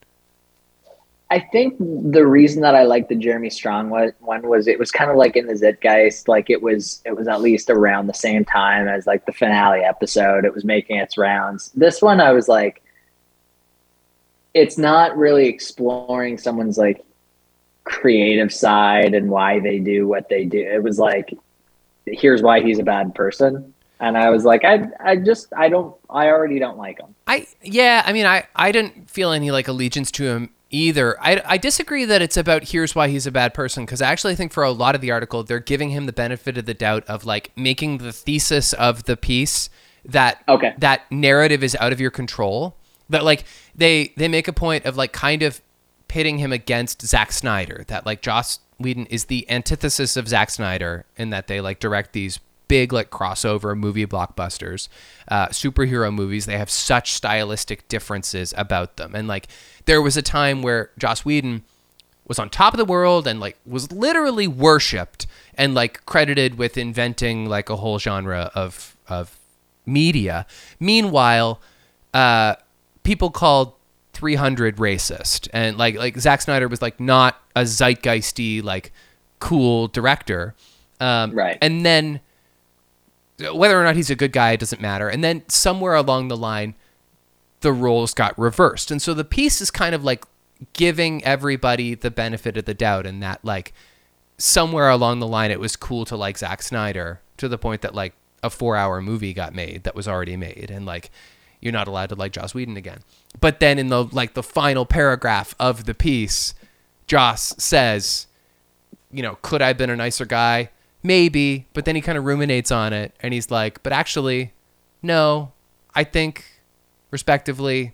I 1.31 1.39
think 1.39 1.75
the 1.79 2.25
reason 2.25 2.63
that 2.63 2.73
I 2.73 2.83
liked 2.83 3.09
the 3.09 3.15
Jeremy 3.15 3.51
Strong 3.51 3.91
one, 3.91 4.13
one 4.19 4.47
was 4.47 4.67
it 4.67 4.79
was 4.79 4.89
kind 4.89 5.11
of 5.11 5.17
like 5.17 5.35
in 5.35 5.45
the 5.45 5.53
Zeitgeist, 5.53 6.27
like 6.27 6.49
it 6.49 6.63
was 6.63 7.03
it 7.05 7.15
was 7.15 7.27
at 7.27 7.41
least 7.41 7.69
around 7.69 8.07
the 8.07 8.15
same 8.15 8.43
time 8.43 8.87
as 8.87 9.05
like 9.05 9.27
the 9.27 9.31
finale 9.31 9.81
episode. 9.81 10.43
It 10.43 10.53
was 10.55 10.65
making 10.65 10.97
its 10.97 11.19
rounds. 11.19 11.71
This 11.75 12.01
one, 12.01 12.19
I 12.19 12.31
was 12.31 12.47
like, 12.47 12.81
it's 14.53 14.77
not 14.77 15.17
really 15.17 15.47
exploring 15.47 16.37
someone's 16.37 16.77
like 16.77 17.03
creative 17.83 18.53
side 18.53 19.13
and 19.13 19.29
why 19.29 19.59
they 19.59 19.79
do 19.79 20.07
what 20.07 20.29
they 20.29 20.45
do. 20.45 20.59
It 20.59 20.83
was 20.83 20.99
like, 20.99 21.33
here's 22.05 22.41
why 22.41 22.61
he's 22.61 22.79
a 22.79 22.83
bad 22.83 23.15
person, 23.15 23.73
and 23.99 24.17
I 24.17 24.29
was 24.29 24.45
like, 24.45 24.63
I 24.63 24.87
I 24.99 25.15
just 25.17 25.51
I 25.55 25.69
don't 25.69 25.95
I 26.09 26.27
already 26.27 26.59
don't 26.59 26.77
like 26.77 26.99
him. 26.99 27.15
I 27.27 27.47
yeah, 27.61 28.03
I 28.05 28.13
mean, 28.13 28.25
I 28.25 28.47
I 28.55 28.71
didn't 28.71 29.09
feel 29.09 29.31
any 29.31 29.51
like 29.51 29.67
allegiance 29.67 30.11
to 30.11 30.25
him 30.25 30.49
either. 30.71 31.19
I 31.21 31.41
I 31.45 31.57
disagree 31.57 32.05
that 32.05 32.21
it's 32.21 32.37
about 32.37 32.65
here's 32.65 32.95
why 32.95 33.07
he's 33.09 33.27
a 33.27 33.31
bad 33.31 33.53
person 33.53 33.85
because 33.85 34.01
I 34.01 34.11
actually 34.11 34.35
think 34.35 34.51
for 34.53 34.63
a 34.63 34.71
lot 34.71 34.95
of 34.95 35.01
the 35.01 35.11
article 35.11 35.43
they're 35.43 35.59
giving 35.59 35.89
him 35.89 36.05
the 36.05 36.13
benefit 36.13 36.57
of 36.57 36.65
the 36.65 36.73
doubt 36.73 37.03
of 37.07 37.25
like 37.25 37.51
making 37.55 37.99
the 37.99 38.11
thesis 38.13 38.73
of 38.73 39.03
the 39.03 39.17
piece 39.17 39.69
that 40.05 40.41
Okay. 40.47 40.73
that 40.77 41.11
narrative 41.11 41.63
is 41.63 41.75
out 41.79 41.91
of 41.91 41.99
your 41.99 42.11
control. 42.11 42.75
That 43.09 43.23
like 43.23 43.43
they 43.75 44.13
they 44.17 44.27
make 44.27 44.47
a 44.47 44.53
point 44.53 44.85
of 44.85 44.97
like 44.97 45.13
kind 45.13 45.43
of 45.43 45.61
pitting 46.07 46.39
him 46.39 46.51
against 46.51 47.05
Zack 47.05 47.31
Snyder. 47.31 47.85
That 47.87 48.05
like 48.05 48.21
Joss 48.21 48.59
Whedon 48.79 49.05
is 49.07 49.25
the 49.25 49.49
antithesis 49.49 50.15
of 50.15 50.27
Zack 50.27 50.49
Snyder 50.49 51.05
in 51.17 51.29
that 51.31 51.47
they 51.47 51.61
like 51.61 51.79
direct 51.79 52.13
these 52.13 52.39
big 52.67 52.93
like 52.93 53.09
crossover 53.09 53.77
movie 53.77 54.05
blockbusters, 54.05 54.87
uh, 55.27 55.47
superhero 55.47 56.13
movies. 56.13 56.45
They 56.45 56.57
have 56.57 56.69
such 56.69 57.13
stylistic 57.13 57.87
differences 57.87 58.53
about 58.57 58.97
them, 58.97 59.15
and 59.15 59.27
like 59.27 59.47
there 59.85 60.01
was 60.01 60.15
a 60.15 60.21
time 60.21 60.61
where 60.61 60.91
Joss 60.97 61.25
Whedon 61.25 61.63
was 62.27 62.39
on 62.39 62.49
top 62.49 62.73
of 62.73 62.77
the 62.77 62.85
world 62.85 63.27
and 63.27 63.39
like 63.39 63.57
was 63.65 63.91
literally 63.91 64.47
worshipped 64.47 65.25
and 65.55 65.73
like 65.73 66.05
credited 66.05 66.57
with 66.57 66.77
inventing 66.77 67.47
like 67.49 67.69
a 67.69 67.75
whole 67.75 67.99
genre 67.99 68.51
of 68.55 68.95
of 69.09 69.37
media. 69.85 70.45
Meanwhile, 70.79 71.59
uh, 72.13 72.55
people 73.09 73.31
called 73.31 73.73
300 74.13 74.77
racist, 74.77 75.47
and 75.51 75.79
like 75.79 75.95
like 75.95 76.15
Zack 76.19 76.41
Snyder 76.41 76.67
was 76.67 76.79
like 76.79 76.99
not 76.99 77.41
a 77.55 77.61
zeitgeisty 77.61 78.63
like 78.63 78.91
cool 79.39 79.87
director, 79.87 80.53
um, 80.99 81.31
Right. 81.31 81.57
And 81.59 81.83
then 81.83 82.19
whether 83.51 83.81
or 83.81 83.83
not 83.83 83.95
he's 83.95 84.11
a 84.11 84.15
good 84.15 84.31
guy 84.31 84.51
it 84.51 84.59
doesn't 84.59 84.79
matter. 84.79 85.09
And 85.09 85.23
then 85.23 85.41
somewhere 85.47 85.95
along 85.95 86.27
the 86.27 86.37
line, 86.37 86.75
the 87.61 87.73
roles 87.73 88.13
got 88.13 88.37
reversed, 88.37 88.91
and 88.91 89.01
so 89.01 89.15
the 89.15 89.25
piece 89.25 89.59
is 89.59 89.71
kind 89.71 89.95
of 89.95 90.03
like 90.03 90.23
giving 90.73 91.23
everybody 91.23 91.95
the 91.95 92.11
benefit 92.11 92.57
of 92.57 92.65
the 92.65 92.75
doubt, 92.75 93.07
and 93.07 93.23
that 93.23 93.43
like 93.43 93.73
somewhere 94.37 94.87
along 94.87 95.17
the 95.17 95.27
line 95.27 95.49
it 95.49 95.59
was 95.59 95.75
cool 95.75 96.05
to 96.05 96.15
like 96.15 96.37
Zack 96.37 96.61
Snyder 96.61 97.21
to 97.37 97.47
the 97.47 97.57
point 97.57 97.81
that 97.81 97.95
like 97.95 98.13
a 98.43 98.51
four 98.51 98.75
hour 98.75 99.01
movie 99.01 99.33
got 99.33 99.55
made 99.55 99.81
that 99.83 99.95
was 99.95 100.07
already 100.07 100.37
made 100.37 100.69
and 100.69 100.85
like 100.85 101.09
you're 101.61 101.73
not 101.73 101.87
allowed 101.87 102.09
to 102.09 102.15
like 102.15 102.31
Joss 102.31 102.53
Whedon 102.53 102.77
again. 102.77 102.99
But 103.39 103.59
then 103.59 103.77
in 103.79 103.87
the 103.87 104.03
like 104.05 104.33
the 104.33 104.43
final 104.43 104.85
paragraph 104.85 105.55
of 105.59 105.85
the 105.85 105.93
piece, 105.93 106.53
Joss 107.07 107.53
says, 107.57 108.27
you 109.11 109.21
know, 109.23 109.37
could 109.41 109.61
I 109.61 109.67
have 109.67 109.77
been 109.77 109.89
a 109.89 109.95
nicer 109.95 110.25
guy? 110.25 110.69
Maybe, 111.01 111.65
but 111.73 111.85
then 111.85 111.95
he 111.95 112.01
kind 112.01 112.17
of 112.17 112.25
ruminates 112.25 112.71
on 112.71 112.91
it 112.93 113.13
and 113.21 113.33
he's 113.33 113.49
like, 113.49 113.81
but 113.83 113.93
actually, 113.93 114.51
no, 115.01 115.53
I 115.95 116.03
think 116.03 116.43
respectively, 117.11 117.93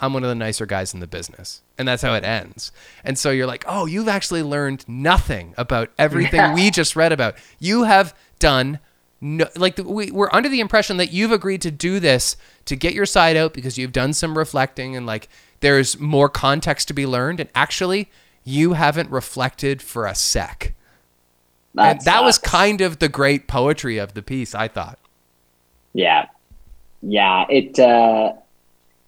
I'm 0.00 0.12
one 0.12 0.24
of 0.24 0.28
the 0.28 0.34
nicer 0.34 0.66
guys 0.66 0.92
in 0.94 1.00
the 1.00 1.06
business. 1.06 1.62
And 1.78 1.86
that's 1.86 2.02
how 2.02 2.14
it 2.14 2.24
ends. 2.24 2.72
And 3.04 3.18
so 3.18 3.30
you're 3.30 3.46
like, 3.46 3.64
oh, 3.68 3.86
you've 3.86 4.08
actually 4.08 4.42
learned 4.42 4.84
nothing 4.88 5.54
about 5.56 5.90
everything 5.98 6.40
Yeah. 6.40 6.54
we 6.54 6.70
just 6.70 6.96
read 6.96 7.12
about. 7.12 7.36
You 7.58 7.84
have 7.84 8.14
done 8.38 8.78
no, 9.20 9.46
like 9.56 9.76
the, 9.76 9.84
we, 9.84 10.10
we're 10.10 10.30
under 10.32 10.48
the 10.48 10.60
impression 10.60 10.98
that 10.98 11.12
you've 11.12 11.32
agreed 11.32 11.62
to 11.62 11.70
do 11.70 11.98
this 12.00 12.36
to 12.66 12.76
get 12.76 12.94
your 12.94 13.06
side 13.06 13.36
out 13.36 13.54
because 13.54 13.78
you've 13.78 13.92
done 13.92 14.12
some 14.12 14.36
reflecting 14.36 14.94
and 14.94 15.06
like 15.06 15.28
there's 15.60 15.98
more 15.98 16.28
context 16.28 16.88
to 16.88 16.94
be 16.94 17.06
learned. 17.06 17.40
And 17.40 17.48
actually, 17.54 18.10
you 18.44 18.74
haven't 18.74 19.10
reflected 19.10 19.80
for 19.80 20.06
a 20.06 20.14
sec. 20.14 20.74
and 21.78 22.00
that 22.02 22.22
was 22.22 22.38
kind 22.38 22.80
of 22.80 22.98
the 22.98 23.08
great 23.08 23.48
poetry 23.48 23.98
of 23.98 24.14
the 24.14 24.22
piece, 24.22 24.54
I 24.54 24.68
thought. 24.68 24.98
Yeah. 25.94 26.26
Yeah. 27.02 27.46
It, 27.48 27.78
uh, 27.78 28.34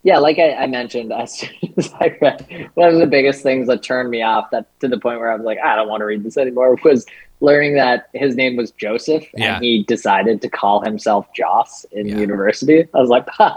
yeah, 0.05 0.19
like 0.19 0.39
I, 0.39 0.55
I 0.55 0.67
mentioned, 0.67 1.13
as 1.17 1.45
as 1.77 1.93
I 1.95 2.17
read, 2.21 2.71
one 2.75 2.95
of 2.95 2.99
the 2.99 3.07
biggest 3.07 3.43
things 3.43 3.67
that 3.67 3.83
turned 3.83 4.11
me 4.11 4.23
off 4.23 4.51
that 4.53 4.67
to 4.81 4.89
the 4.89 4.99
point 4.99 5.21
where 5.21 5.31
I 5.31 5.35
was 5.35 5.45
like, 5.45 5.59
I 5.63 5.77
don't 5.77 5.89
want 5.89 6.01
to 6.01 6.07
read 6.07 6.23
this 6.23 6.39
anymore 6.39 6.79
was 6.85 7.07
learning 7.41 7.75
that 7.75 8.09
his 8.15 8.35
name 8.37 8.57
was 8.57 8.71
Joseph 8.73 9.25
Yeah. 9.35 9.57
and 9.57 9.65
he 9.65 9.85
decided 9.85 10.43
to 10.43 10.49
call 10.51 10.81
himself 10.83 11.27
Joss 11.35 11.85
in 11.93 12.07
Yeah. 12.09 12.17
university. 12.19 12.87
I 12.95 12.99
was 12.99 13.09
like, 13.11 13.29
ha, 13.29 13.57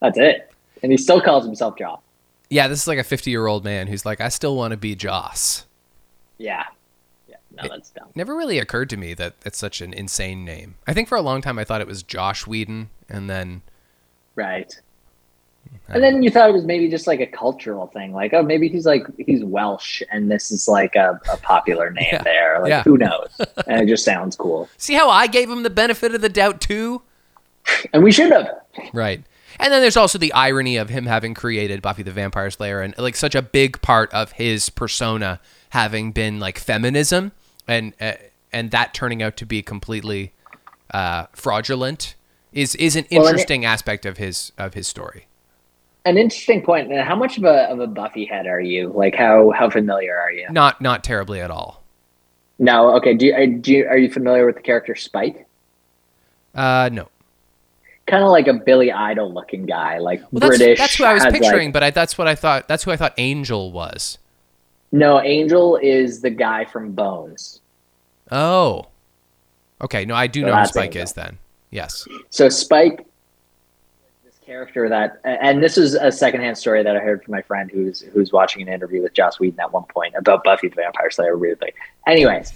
that's 0.00 0.18
it. 0.18 0.50
And 0.82 0.90
he 0.92 0.98
still 0.98 1.20
calls 1.20 1.44
himself 1.44 1.76
Joss. 1.78 2.00
Yeah, 2.48 2.66
this 2.66 2.82
is 2.82 2.88
like 2.88 2.98
a 2.98 3.04
50 3.04 3.30
year 3.30 3.46
old 3.46 3.64
man 3.64 3.86
who's 3.86 4.04
like, 4.04 4.20
I 4.20 4.28
still 4.28 4.56
want 4.56 4.72
to 4.72 4.76
be 4.76 4.94
Joss. 4.96 5.66
Yeah. 6.38 6.64
Yeah. 7.28 7.36
No, 7.52 7.68
that's 7.68 7.90
dumb. 7.90 8.08
Never 8.16 8.34
really 8.34 8.58
occurred 8.58 8.90
to 8.90 8.96
me 8.96 9.14
that 9.14 9.34
it's 9.44 9.58
such 9.58 9.80
an 9.80 9.92
insane 9.94 10.44
name. 10.44 10.74
I 10.86 10.92
think 10.94 11.06
for 11.08 11.16
a 11.16 11.22
long 11.22 11.42
time 11.42 11.58
I 11.58 11.64
thought 11.64 11.80
it 11.80 11.86
was 11.86 12.02
Josh 12.02 12.46
Whedon, 12.46 12.90
and 13.08 13.30
then 13.30 13.62
Right. 14.34 14.72
And 15.88 16.02
then 16.04 16.22
you 16.22 16.30
thought 16.30 16.48
it 16.48 16.52
was 16.52 16.64
maybe 16.64 16.88
just 16.88 17.06
like 17.08 17.18
a 17.20 17.26
cultural 17.26 17.88
thing, 17.88 18.12
like 18.12 18.32
oh 18.32 18.42
maybe 18.42 18.68
he's 18.68 18.86
like 18.86 19.02
he's 19.18 19.42
Welsh 19.44 20.02
and 20.12 20.30
this 20.30 20.50
is 20.52 20.68
like 20.68 20.94
a, 20.94 21.20
a 21.32 21.36
popular 21.38 21.90
name 21.98 22.06
Yeah. 22.12 22.22
there, 22.22 22.58
like 22.60 22.70
Yeah. 22.70 22.82
who 22.84 22.96
knows? 22.96 23.28
and 23.66 23.82
it 23.82 23.86
just 23.88 24.04
sounds 24.04 24.36
cool, 24.36 24.68
see 24.76 24.94
how 24.94 25.10
I 25.10 25.26
gave 25.26 25.50
him 25.50 25.62
the 25.64 25.70
benefit 25.70 26.14
of 26.14 26.20
the 26.20 26.28
doubt 26.28 26.60
too. 26.60 27.02
and 27.92 28.02
we 28.04 28.12
should 28.12 28.30
have. 28.30 28.48
Right. 28.92 29.22
And 29.58 29.72
then 29.72 29.80
there's 29.82 29.96
also 29.96 30.16
the 30.16 30.32
irony 30.32 30.76
of 30.76 30.88
him 30.90 31.06
having 31.06 31.34
created 31.34 31.82
Buffy 31.82 32.02
the 32.04 32.12
Vampire 32.12 32.50
Slayer 32.50 32.80
and 32.80 32.96
like 32.96 33.16
such 33.16 33.34
a 33.34 33.42
big 33.42 33.82
part 33.82 34.12
of 34.14 34.32
his 34.32 34.70
persona 34.70 35.40
having 35.70 36.12
been 36.12 36.38
like 36.40 36.58
feminism 36.58 37.32
and 37.68 37.92
uh, 38.00 38.12
and 38.52 38.70
that 38.70 38.94
turning 38.94 39.22
out 39.22 39.36
to 39.38 39.44
be 39.46 39.60
completely 39.60 40.32
uh, 40.94 41.26
fraudulent 41.32 42.14
is 42.52 42.74
is 42.76 42.94
an 42.96 43.06
Well, 43.10 43.22
it- 43.26 43.30
interesting 43.30 43.64
aspect 43.64 44.06
of 44.06 44.18
his 44.18 44.52
of 44.56 44.74
his 44.74 44.86
story. 44.88 45.26
An 46.04 46.16
interesting 46.16 46.62
point. 46.62 46.90
How 46.92 47.14
much 47.14 47.36
of 47.38 47.44
a 47.44 47.70
of 47.70 47.80
a 47.80 47.86
Buffy 47.86 48.24
head 48.24 48.46
are 48.46 48.60
you? 48.60 48.88
Like 48.94 49.14
how 49.14 49.50
how 49.50 49.68
familiar 49.68 50.16
are 50.18 50.32
you? 50.32 50.46
Not 50.50 50.80
not 50.80 51.04
terribly 51.04 51.40
at 51.40 51.50
all. 51.50 51.82
No, 52.58 52.94
okay. 52.96 53.14
Do 53.14 53.26
you, 53.26 53.34
are, 53.34 53.46
do 53.46 53.72
you, 53.72 53.86
are 53.86 53.96
you 53.96 54.10
familiar 54.10 54.44
with 54.44 54.56
the 54.56 54.60
character 54.62 54.94
Spike? 54.94 55.46
Uh, 56.54 56.90
no. 56.92 57.08
Kind 58.06 58.22
of 58.22 58.28
like 58.30 58.48
a 58.48 58.52
Billy 58.54 58.92
Idol 58.92 59.32
looking 59.32 59.64
guy, 59.64 59.96
like 59.98 60.20
Well, 60.30 60.40
that's, 60.40 60.58
British. 60.58 60.78
that's 60.78 60.94
who 60.96 61.04
I 61.04 61.14
was 61.14 61.22
has, 61.24 61.32
like- 61.32 61.40
picturing, 61.42 61.72
but 61.72 61.82
I, 61.82 61.90
that's 61.90 62.18
what 62.18 62.28
I 62.28 62.34
thought. 62.34 62.68
That's 62.68 62.82
who 62.84 62.90
I 62.90 62.96
thought 62.96 63.14
Angel 63.16 63.72
was. 63.72 64.18
no, 64.92 65.22
Angel 65.22 65.76
is 65.76 66.20
the 66.20 66.28
guy 66.30 66.64
from 66.66 66.92
Bones. 66.92 67.60
Oh, 68.30 68.88
okay. 69.80 70.04
No, 70.04 70.14
I 70.14 70.26
do 70.26 70.42
So 70.42 70.46
know 70.48 70.56
who 70.56 70.66
Spike 70.66 70.96
is. 70.96 71.12
Then 71.14 71.38
yes. 71.70 72.06
So 72.28 72.48
Spike, 72.50 73.06
character 74.50 74.88
that, 74.88 75.20
and 75.22 75.62
this 75.62 75.78
is 75.78 75.94
a 75.94 76.10
secondhand 76.10 76.58
story 76.58 76.82
that 76.82 76.96
I 76.96 76.98
heard 76.98 77.22
from 77.22 77.30
my 77.32 77.42
friend 77.42 77.70
who's 77.70 78.00
who's 78.00 78.32
watching 78.32 78.62
an 78.62 78.68
interview 78.68 79.00
with 79.00 79.14
Joss 79.14 79.38
Whedon 79.38 79.60
at 79.60 79.72
one 79.72 79.84
point 79.84 80.14
about 80.16 80.42
Buffy 80.42 80.66
the 80.68 80.74
Vampire 80.74 81.08
Slayer. 81.08 81.36
Weirdly, 81.36 81.72
anyways, 82.04 82.52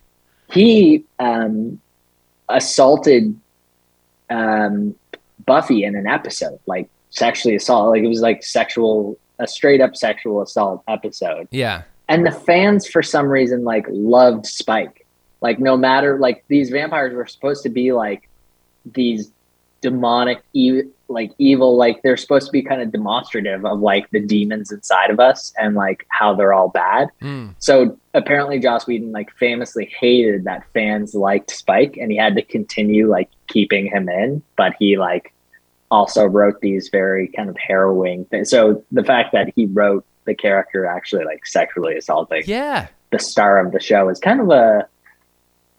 he 0.50 1.04
um, 1.20 1.80
assaulted 2.48 3.38
um, 4.28 4.96
Buffy 5.44 5.84
in 5.84 5.94
an 5.94 6.08
episode, 6.08 6.58
like 6.66 6.88
sexually 7.10 7.54
assault, 7.54 7.90
like 7.90 8.02
it 8.02 8.08
was 8.08 8.20
like 8.22 8.42
sexual, 8.42 9.16
a 9.38 9.46
straight 9.46 9.80
up 9.80 9.94
sexual 9.94 10.42
assault 10.42 10.82
episode 10.88 11.46
Yeah. 11.52 11.82
and 12.08 12.26
the 12.26 12.32
fans 12.32 12.88
for 12.88 13.02
some 13.04 13.26
reason 13.26 13.62
like 13.64 13.86
loved 13.88 14.46
spike 14.46 15.06
like 15.40 15.58
no 15.58 15.76
matter 15.76 16.18
like 16.18 16.44
these 16.48 16.70
vampires 16.70 17.14
were 17.14 17.26
supposed 17.26 17.62
to 17.62 17.68
be 17.68 17.92
like 17.92 18.28
these 18.84 19.30
demonic 19.82 20.42
e- 20.52 20.82
like 21.08 21.30
evil 21.38 21.76
like 21.76 22.02
they're 22.02 22.16
supposed 22.16 22.46
to 22.46 22.52
be 22.52 22.62
kind 22.62 22.82
of 22.82 22.90
demonstrative 22.90 23.64
of 23.64 23.78
like 23.78 24.10
the 24.10 24.18
demons 24.20 24.72
inside 24.72 25.08
of 25.10 25.20
us 25.20 25.52
and 25.56 25.76
like 25.76 26.04
how 26.08 26.34
they're 26.34 26.52
all 26.52 26.68
bad 26.68 27.08
Mm. 27.22 27.54
so 27.58 27.96
apparently 28.12 28.58
joss 28.58 28.86
whedon 28.88 29.12
like 29.12 29.30
famously 29.38 29.86
hated 30.00 30.44
that 30.44 30.64
fans 30.74 31.14
liked 31.14 31.50
spike 31.52 31.96
and 31.96 32.10
he 32.10 32.16
had 32.16 32.34
to 32.34 32.42
continue 32.42 33.08
like 33.08 33.30
keeping 33.46 33.86
him 33.86 34.08
in 34.08 34.42
but 34.56 34.74
he 34.80 34.96
like 34.98 35.32
also 35.92 36.24
wrote 36.24 36.60
these 36.60 36.88
very 36.88 37.28
kind 37.28 37.48
of 37.48 37.56
harrowing 37.56 38.24
things 38.24 38.50
so 38.50 38.82
the 38.90 39.04
fact 39.04 39.30
that 39.32 39.52
he 39.54 39.66
wrote 39.66 40.04
the 40.24 40.34
character 40.34 40.86
actually 40.86 41.24
like 41.24 41.46
sexually 41.46 41.96
assaulting 41.96 42.42
Yeah. 42.46 42.88
the 43.12 43.20
star 43.20 43.64
of 43.64 43.70
the 43.70 43.78
show 43.78 44.08
is 44.08 44.18
kind 44.18 44.40
of 44.40 44.50
a 44.50 44.88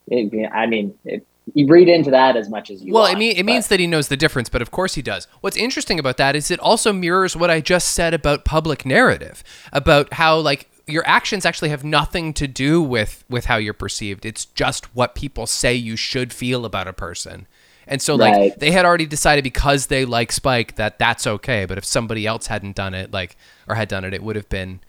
it- 0.06 0.50
i 0.54 0.64
mean 0.66 0.94
it, 1.04 1.26
you 1.54 1.66
read 1.66 1.88
into 1.88 2.10
that 2.10 2.36
as 2.36 2.48
much 2.48 2.70
as 2.70 2.82
you 2.82 2.92
Well, 2.92 3.04
want, 3.04 3.14
it, 3.14 3.18
mean, 3.18 3.32
it 3.32 3.36
but- 3.38 3.46
means 3.46 3.68
that 3.68 3.80
he 3.80 3.86
knows 3.86 4.08
the 4.08 4.16
difference, 4.16 4.48
but 4.48 4.62
of 4.62 4.70
course 4.70 4.94
he 4.94 5.02
does. 5.02 5.26
What's 5.40 5.56
interesting 5.56 5.98
about 5.98 6.16
that 6.18 6.34
is 6.36 6.50
it 6.50 6.60
also 6.60 6.92
mirrors 6.92 7.36
what 7.36 7.50
I 7.50 7.60
just 7.60 7.92
said 7.92 8.14
about 8.14 8.44
public 8.44 8.84
narrative, 8.86 9.42
about 9.72 10.14
how 10.14 10.38
like 10.38 10.68
your 10.86 11.06
actions 11.06 11.44
actually 11.44 11.68
have 11.68 11.84
nothing 11.84 12.32
to 12.34 12.46
do 12.48 12.80
with 12.82 13.24
with 13.28 13.44
how 13.46 13.56
you're 13.56 13.74
perceived. 13.74 14.24
It's 14.24 14.46
just 14.46 14.94
what 14.94 15.14
people 15.14 15.46
say 15.46 15.74
you 15.74 15.96
should 15.96 16.32
feel 16.32 16.64
about 16.64 16.88
a 16.88 16.92
person. 16.92 17.46
And 17.86 18.02
so 18.02 18.14
like 18.16 18.34
Right. 18.34 18.58
they 18.58 18.70
had 18.70 18.84
already 18.84 19.06
decided 19.06 19.44
because 19.44 19.86
they 19.86 20.04
like 20.04 20.32
Spike 20.32 20.76
that 20.76 20.98
that's 20.98 21.26
okay, 21.26 21.64
but 21.66 21.78
if 21.78 21.84
somebody 21.84 22.26
else 22.26 22.46
hadn't 22.48 22.76
done 22.76 22.94
it 22.94 23.12
like 23.12 23.36
or 23.68 23.74
had 23.76 23.88
done 23.88 24.04
it 24.04 24.12
it 24.14 24.22
would 24.22 24.36
have 24.36 24.48
been 24.48 24.80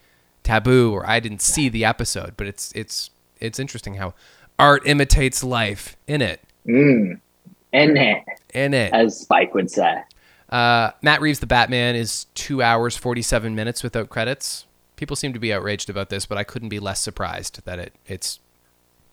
taboo 0.44 0.92
or 0.94 1.08
I 1.10 1.20
didn't 1.20 1.42
see 1.42 1.70
the 1.70 1.86
episode, 1.86 2.34
but 2.38 2.48
it's 2.48 2.72
it's 2.74 3.10
it's 3.40 3.60
interesting 3.60 3.96
how 3.96 4.14
art 4.58 4.84
imitates 4.86 5.44
life 5.44 5.96
in 6.08 6.22
it. 6.22 6.42
Mm, 6.68 7.20
in 7.74 7.98
it 7.98 8.24
In 8.54 8.74
it. 8.74 8.94
as 8.94 9.20
spike 9.20 9.54
would 9.54 9.70
say 9.72 10.02
Uh, 10.50 10.92
Matt 11.02 11.22
Reeves, 11.22 11.40
the 11.40 11.46
Batman, 11.48 11.96
is 11.96 12.26
two 12.34 12.62
hours 12.64 12.98
forty 12.98 13.22
seven 13.22 13.54
minutes 13.56 13.84
without 13.84 14.10
credits. 14.10 14.66
People 14.96 15.16
seem 15.16 15.32
to 15.34 15.40
be 15.40 15.54
outraged 15.54 15.90
about 15.90 16.10
this, 16.10 16.26
but 16.26 16.38
I 16.38 16.44
couldn't 16.44 16.70
be 16.70 16.80
less 16.80 17.00
surprised 17.02 17.64
that 17.66 17.80
it 17.80 17.94
it's 18.08 18.40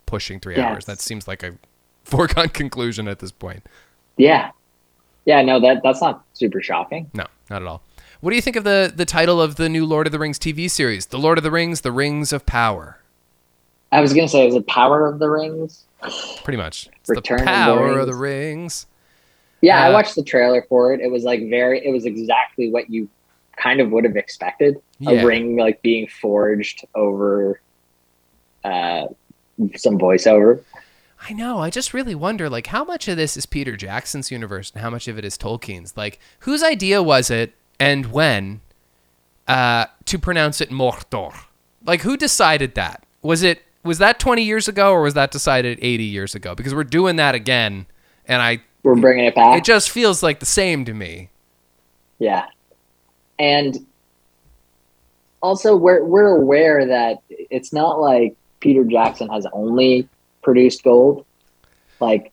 pushing 0.06 0.40
three 0.40 0.56
Yes. 0.56 0.70
hours. 0.72 0.84
That 0.86 1.00
seems 1.00 1.28
like 1.28 1.42
a 1.42 1.52
foregone 2.04 2.48
conclusion 2.48 3.08
at 3.08 3.18
this 3.18 3.32
point. 3.32 3.64
yeah 4.16 4.50
yeah 5.26 5.42
no 5.42 5.58
that 5.60 5.82
that's 5.82 6.00
not 6.00 6.24
super 6.34 6.62
shocking 6.62 7.10
No, 7.12 7.26
not 7.50 7.62
at 7.62 7.68
all. 7.68 7.82
What 8.20 8.30
do 8.30 8.36
you 8.36 8.42
think 8.42 8.56
of 8.56 8.64
the 8.64 8.90
the 8.94 9.04
title 9.04 9.40
of 9.42 9.56
the 9.56 9.68
new 9.68 9.84
Lord 9.84 10.06
of 10.06 10.12
the 10.12 10.18
Rings 10.18 10.38
TV 10.38 10.70
series, 10.70 11.06
The 11.06 11.18
Lord 11.18 11.36
of 11.36 11.44
the 11.44 11.50
Rings: 11.50 11.82
The 11.82 11.92
Rings 11.92 12.32
of 12.32 12.46
Power? 12.46 13.00
i 13.92 14.00
was 14.00 14.12
gonna 14.14 14.28
say 14.28 14.46
is 14.48 14.54
it 14.54 14.66
power 14.66 15.06
of 15.06 15.18
the 15.20 15.28
rings 15.28 15.84
Pretty 16.44 16.56
much, 16.56 16.88
it's 17.00 17.08
Return 17.10 17.38
the 17.38 17.42
of 17.42 17.46
the 17.46 17.52
power 17.52 17.98
of 17.98 18.06
the 18.06 18.14
Rings. 18.14 18.86
yeah 19.60 19.82
i 19.84 19.88
Uh, 19.90 19.92
watched 19.92 20.14
the 20.14 20.22
trailer 20.22 20.64
for 20.68 20.92
it 20.92 21.00
it 21.00 21.10
was 21.10 21.24
like 21.24 21.48
very 21.48 21.84
it 21.86 21.90
was 21.90 22.04
exactly 22.04 22.70
what 22.70 22.88
you 22.90 23.08
kind 23.56 23.80
of 23.80 23.90
would 23.90 24.04
have 24.04 24.16
expected 24.16 24.76
Yeah. 24.98 25.22
a 25.22 25.26
ring 25.26 25.56
like 25.56 25.80
being 25.82 26.06
forged 26.08 26.84
over 26.94 27.60
uh 28.64 29.06
some 29.76 29.98
voiceover 29.98 30.62
I 31.28 31.32
know. 31.32 31.58
I 31.58 31.70
just 31.70 31.94
really 31.94 32.14
wonder, 32.14 32.48
like, 32.50 32.66
how 32.68 32.84
much 32.84 33.08
of 33.08 33.16
this 33.16 33.38
is 33.38 33.46
Peter 33.46 33.74
Jackson's 33.74 34.30
universe 34.30 34.70
and 34.70 34.82
how 34.82 34.90
much 34.90 35.08
of 35.08 35.18
it 35.18 35.24
is 35.24 35.36
Tolkien's? 35.38 35.96
Like, 35.96 36.20
whose 36.40 36.62
idea 36.62 37.02
was 37.02 37.30
it 37.30 37.54
and 37.80 38.12
when 38.12 38.60
uh, 39.48 39.86
to 40.04 40.18
pronounce 40.18 40.60
it 40.60 40.68
Mordor? 40.70 41.32
Like, 41.84 42.02
who 42.02 42.18
decided 42.18 42.74
that? 42.74 43.02
Was 43.22 43.42
it 43.42 43.62
was 43.86 43.98
that 43.98 44.18
20 44.18 44.42
years 44.42 44.68
ago 44.68 44.92
or 44.92 45.02
was 45.02 45.14
that 45.14 45.30
decided 45.30 45.78
80 45.80 46.04
years 46.04 46.34
ago? 46.34 46.54
Because 46.54 46.74
we're 46.74 46.84
doing 46.84 47.16
that 47.16 47.34
again, 47.34 47.86
and 48.26 48.42
I 48.42 48.60
we're 48.82 48.94
bringing 48.96 49.24
it 49.24 49.34
back 49.34 49.58
it 49.58 49.64
just 49.64 49.90
feels 49.90 50.22
like 50.22 50.40
the 50.40 50.46
same 50.46 50.84
to 50.84 50.94
me. 50.94 51.30
Yeah. 52.18 52.46
And 53.38 53.86
also 55.42 55.76
we're 55.76 56.04
we're 56.04 56.36
aware 56.36 56.86
that 56.86 57.22
it's 57.28 57.72
not 57.72 58.00
like 58.00 58.36
Peter 58.60 58.84
Jackson 58.84 59.28
has 59.28 59.46
only 59.52 60.08
produced 60.42 60.82
gold. 60.82 61.24
Like, 62.00 62.32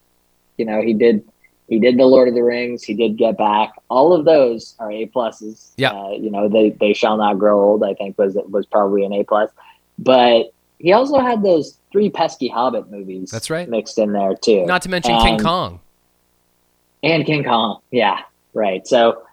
you 0.58 0.66
know, 0.66 0.82
he 0.82 0.94
did 0.94 1.28
He 1.68 1.80
did 1.80 1.98
the 1.98 2.06
Lord 2.06 2.28
of 2.28 2.36
the 2.36 2.44
Rings. 2.44 2.84
He 2.84 2.94
did 2.94 3.18
Get 3.18 3.38
Back. 3.38 3.74
All 3.90 4.14
of 4.14 4.26
those 4.26 4.76
are 4.80 4.92
A 4.92 5.08
pluses. 5.08 5.72
Yeah. 5.78 5.92
Uh, 5.92 6.12
you 6.12 6.30
know, 6.32 6.48
they 6.48 6.70
they 6.72 6.94
shall 6.94 7.18
not 7.18 7.40
grow 7.40 7.60
old. 7.60 7.84
I 7.84 7.94
think 7.94 8.18
was 8.18 8.38
was 8.50 8.66
probably 8.66 9.04
an 9.04 9.14
A 9.14 9.24
plus. 9.24 9.50
But 10.00 10.54
he 10.84 10.92
also 10.92 11.20
had 11.20 11.42
those 11.42 11.80
three 11.92 12.10
pesky 12.10 12.50
Hobbit 12.50 12.92
movies. 12.92 13.32
That's 13.32 13.50
right. 13.50 13.68
Mixed 13.68 13.98
in 13.98 14.12
there 14.12 14.36
too. 14.36 14.66
Not 14.66 14.82
to 14.84 14.90
mention 14.90 15.18
King 15.22 15.40
Kong. 15.40 15.80
and 17.02 17.26
King 17.26 17.44
Kong. 17.46 17.80
Yeah, 17.90 18.20
right. 18.54 18.86
So, 18.86 19.24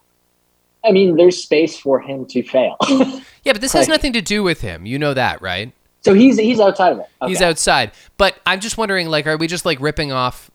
I 0.84 0.92
mean, 0.92 1.16
there's 1.16 1.42
space 1.42 1.76
for 1.76 2.00
him 2.00 2.24
to 2.26 2.42
fail. 2.42 2.76
Yeah, 3.42 3.54
but 3.54 3.62
this 3.62 3.72
has 3.72 3.88
nothing 3.88 4.12
to 4.12 4.20
do 4.20 4.42
with 4.42 4.60
him. 4.60 4.84
You 4.84 4.98
know 4.98 5.14
that, 5.14 5.40
right? 5.40 5.72
so 6.02 6.12
he's 6.12 6.38
he's 6.38 6.60
outside 6.60 6.92
of 6.92 6.98
it. 6.98 7.06
He's 7.26 7.40
outside. 7.40 7.92
But 8.18 8.38
I'm 8.44 8.60
just 8.60 8.76
wondering, 8.76 9.08
like, 9.08 9.26
are 9.26 9.38
we 9.38 9.46
just 9.46 9.64
like 9.64 9.80
ripping 9.80 10.12
off 10.12 10.50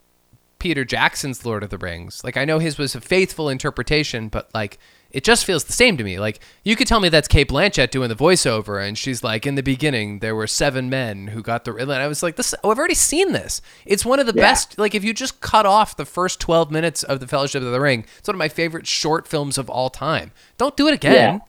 Peter 0.59 0.85
Jackson's 0.85 1.43
Lord 1.45 1.63
of 1.63 1.71
the 1.71 1.79
Rings? 1.79 2.23
Like, 2.23 2.37
I 2.37 2.45
know 2.45 2.59
his 2.59 2.77
was 2.77 2.93
a 2.93 3.01
faithful 3.01 3.49
interpretation, 3.49 4.27
but 4.29 4.53
like, 4.53 4.77
it 5.15 5.23
just 5.23 5.45
feels 5.45 5.63
the 5.63 5.73
same 5.73 5.95
to 5.97 6.03
me. 6.03 6.19
Like, 6.19 6.39
you 6.63 6.75
could 6.75 6.87
tell 6.87 6.99
me 6.99 7.07
that's 7.09 7.27
Cate 7.27 7.47
Blanchett 7.49 7.89
doing 7.89 8.09
the 8.09 8.15
voiceover, 8.15 8.85
and 8.85 8.97
she's 8.97 9.23
like, 9.23 9.45
in 9.47 9.55
the 9.55 9.63
beginning, 9.63 10.19
there 10.19 10.35
were 10.35 10.45
seven 10.45 10.89
men 10.89 11.27
who 11.27 11.41
got 11.41 11.63
the. 11.65 11.73
And 11.75 11.91
I 11.91 12.07
was 12.07 12.21
like, 12.21 12.35
this. 12.35 12.53
Oh, 12.63 12.69
I've 12.71 12.77
already 12.77 12.95
seen 12.95 13.31
this. 13.31 13.61
It's 13.85 14.03
one 14.05 14.19
of 14.19 14.25
the 14.27 14.33
Yeah. 14.35 14.41
best. 14.43 14.77
Like, 14.77 14.93
if 14.93 15.03
you 15.03 15.13
just 15.13 15.39
cut 15.39 15.65
off 15.65 15.95
the 15.95 16.05
first 16.05 16.39
12 16.41 16.69
minutes 16.69 17.01
of 17.03 17.19
the 17.21 17.27
Fellowship 17.27 17.63
of 17.63 17.71
the 17.71 17.79
Ring, 17.79 18.05
it's 18.19 18.27
one 18.27 18.35
of 18.35 18.39
my 18.39 18.49
favorite 18.49 18.85
short 18.87 19.27
films 19.27 19.57
of 19.57 19.69
all 19.69 19.89
time. 19.89 20.31
Don't 20.57 20.75
do 20.75 20.87
it 20.87 20.93
again. 20.93 21.13
Yeah. 21.35 21.39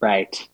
Right. 0.00 0.48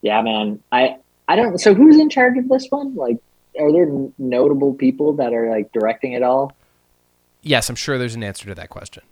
Yeah, 0.00 0.22
man. 0.22 0.60
I 0.70 0.96
I 1.28 1.36
don't. 1.36 1.58
So 1.58 1.74
who's 1.74 1.98
in 1.98 2.08
charge 2.08 2.38
of 2.38 2.48
this 2.48 2.66
one? 2.70 2.94
Like, 2.94 3.18
are 3.58 3.72
there 3.72 3.88
notable 4.18 4.74
people 4.74 5.14
that 5.14 5.32
are 5.34 5.50
like 5.50 5.72
directing 5.72 6.12
it 6.12 6.22
all? 6.22 6.52
Yes, 7.42 7.68
I'm 7.68 7.76
sure 7.76 7.98
there's 7.98 8.14
an 8.14 8.22
answer 8.22 8.46
to 8.46 8.54
that 8.54 8.68
question. 8.70 9.02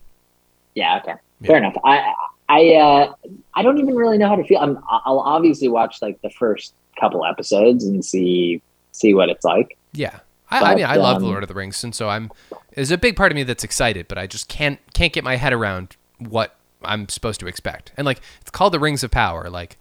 Yeah. 0.75 0.99
Okay. 1.03 1.15
Yeah. 1.41 1.47
Fair 1.47 1.57
enough. 1.59 1.77
I 1.85 2.15
I 2.49 2.75
uh 2.75 3.13
I 3.55 3.63
don't 3.63 3.79
even 3.79 3.95
really 3.95 4.19
know 4.19 4.29
how 4.29 4.37
to 4.37 4.45
feel. 4.45 4.59
I'm, 4.59 4.79
I'll 4.91 5.21
obviously 5.21 5.69
watch 5.69 6.03
like 6.03 6.21
the 6.23 6.31
first 6.31 6.75
couple 6.99 7.25
episodes 7.25 7.85
and 7.85 8.05
see 8.05 8.63
see 8.93 9.15
what 9.15 9.29
it's 9.29 9.45
like. 9.45 9.77
Yeah. 9.93 10.21
I, 10.53 10.73
I 10.73 10.75
mean, 10.75 10.85
I 10.85 10.97
love 10.97 11.21
the 11.21 11.27
um, 11.27 11.31
Lord 11.31 11.45
of 11.45 11.49
the 11.49 11.55
Rings, 11.55 11.85
and 11.85 11.95
so 11.95 12.09
I'm. 12.09 12.31
There's 12.75 12.91
a 12.91 12.99
big 12.99 13.15
part 13.15 13.31
of 13.31 13.37
me 13.37 13.45
that's 13.45 13.63
excited, 13.63 14.09
but 14.09 14.19
I 14.19 14.27
just 14.27 14.49
can't 14.49 14.81
can't 14.95 15.13
get 15.13 15.23
my 15.23 15.37
head 15.37 15.53
around 15.53 15.97
what 16.19 16.57
I'm 16.83 17.09
supposed 17.09 17.39
to 17.41 17.47
expect. 17.47 17.93
And 17.97 18.05
like, 18.05 18.21
it's 18.41 18.51
called 18.51 18.73
the 18.75 18.81
Rings 18.81 19.05
of 19.05 19.13
Power. 19.13 19.49
Like, 19.49 19.79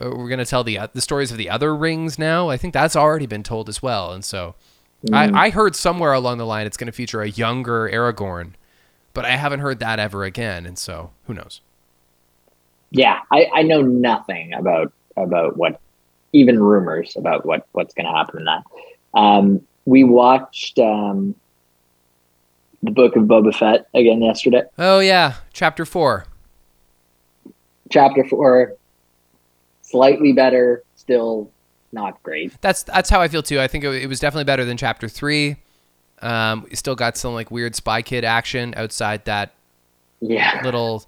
uh, 0.00 0.10
we're 0.10 0.28
gonna 0.28 0.44
tell 0.44 0.62
the 0.62 0.78
the 0.92 1.00
stories 1.00 1.32
of 1.32 1.36
the 1.38 1.50
other 1.50 1.74
rings 1.74 2.16
now. 2.16 2.48
I 2.48 2.56
think 2.56 2.74
that's 2.74 2.94
already 2.94 3.26
been 3.26 3.42
told 3.42 3.68
as 3.68 3.82
well. 3.82 4.12
And 4.12 4.24
so, 4.24 4.54
Mm. 5.06 5.34
I, 5.34 5.46
I 5.46 5.50
heard 5.50 5.76
somewhere 5.76 6.12
along 6.12 6.38
the 6.38 6.46
line 6.46 6.66
it's 6.66 6.76
going 6.78 6.86
to 6.86 6.92
feature 6.92 7.20
a 7.20 7.28
younger 7.28 7.90
Aragorn, 7.90 8.52
but 9.14 9.24
I 9.24 9.36
haven't 9.36 9.60
heard 9.60 9.78
that 9.78 9.98
ever 9.98 10.24
again. 10.24 10.66
And 10.66 10.78
so, 10.78 11.10
who 11.26 11.34
knows? 11.34 11.60
yeah 12.90 13.20
I, 13.32 13.48
I 13.52 13.62
know 13.62 13.80
nothing 13.80 14.52
about 14.52 14.92
about 15.16 15.56
what 15.56 15.80
even 16.32 16.62
rumors 16.62 17.16
about 17.16 17.44
what 17.44 17.66
what's 17.72 17.92
going 17.94 18.06
to 18.06 18.12
happen 18.12 18.38
in 18.40 18.44
that 18.44 18.62
um 19.18 19.60
we 19.84 20.04
watched 20.04 20.78
um 20.78 21.34
the 22.84 22.92
book 22.92 23.16
of 23.16 23.24
boba 23.24 23.52
fett 23.52 23.88
again 23.94 24.22
yesterday 24.22 24.62
Oh 24.78 25.00
yeah, 25.00 25.34
chapter 25.52 25.84
four. 25.84 26.26
chapter 27.90 28.22
four 28.28 28.74
slightly 29.82 30.32
better 30.32 30.84
still 30.94 31.50
not 31.90 32.22
great 32.22 32.52
That's 32.60 32.82
that's 32.84 33.10
how 33.10 33.20
I 33.20 33.26
feel 33.28 33.42
too. 33.42 33.60
I 33.60 33.66
think 33.66 33.82
it, 33.84 34.02
it 34.02 34.06
was 34.08 34.20
definitely 34.20 34.44
better 34.44 34.64
than 34.64 34.76
chapter 34.76 35.08
three. 35.08 35.56
Um, 36.24 36.66
we 36.68 36.74
still 36.74 36.94
got 36.94 37.16
some 37.18 37.34
like 37.34 37.50
weird 37.50 37.74
spy 37.76 38.00
kid 38.02 38.24
action 38.24 38.72
outside 38.76 39.26
that 39.26 39.52
yeah 40.20 40.62
little 40.64 41.04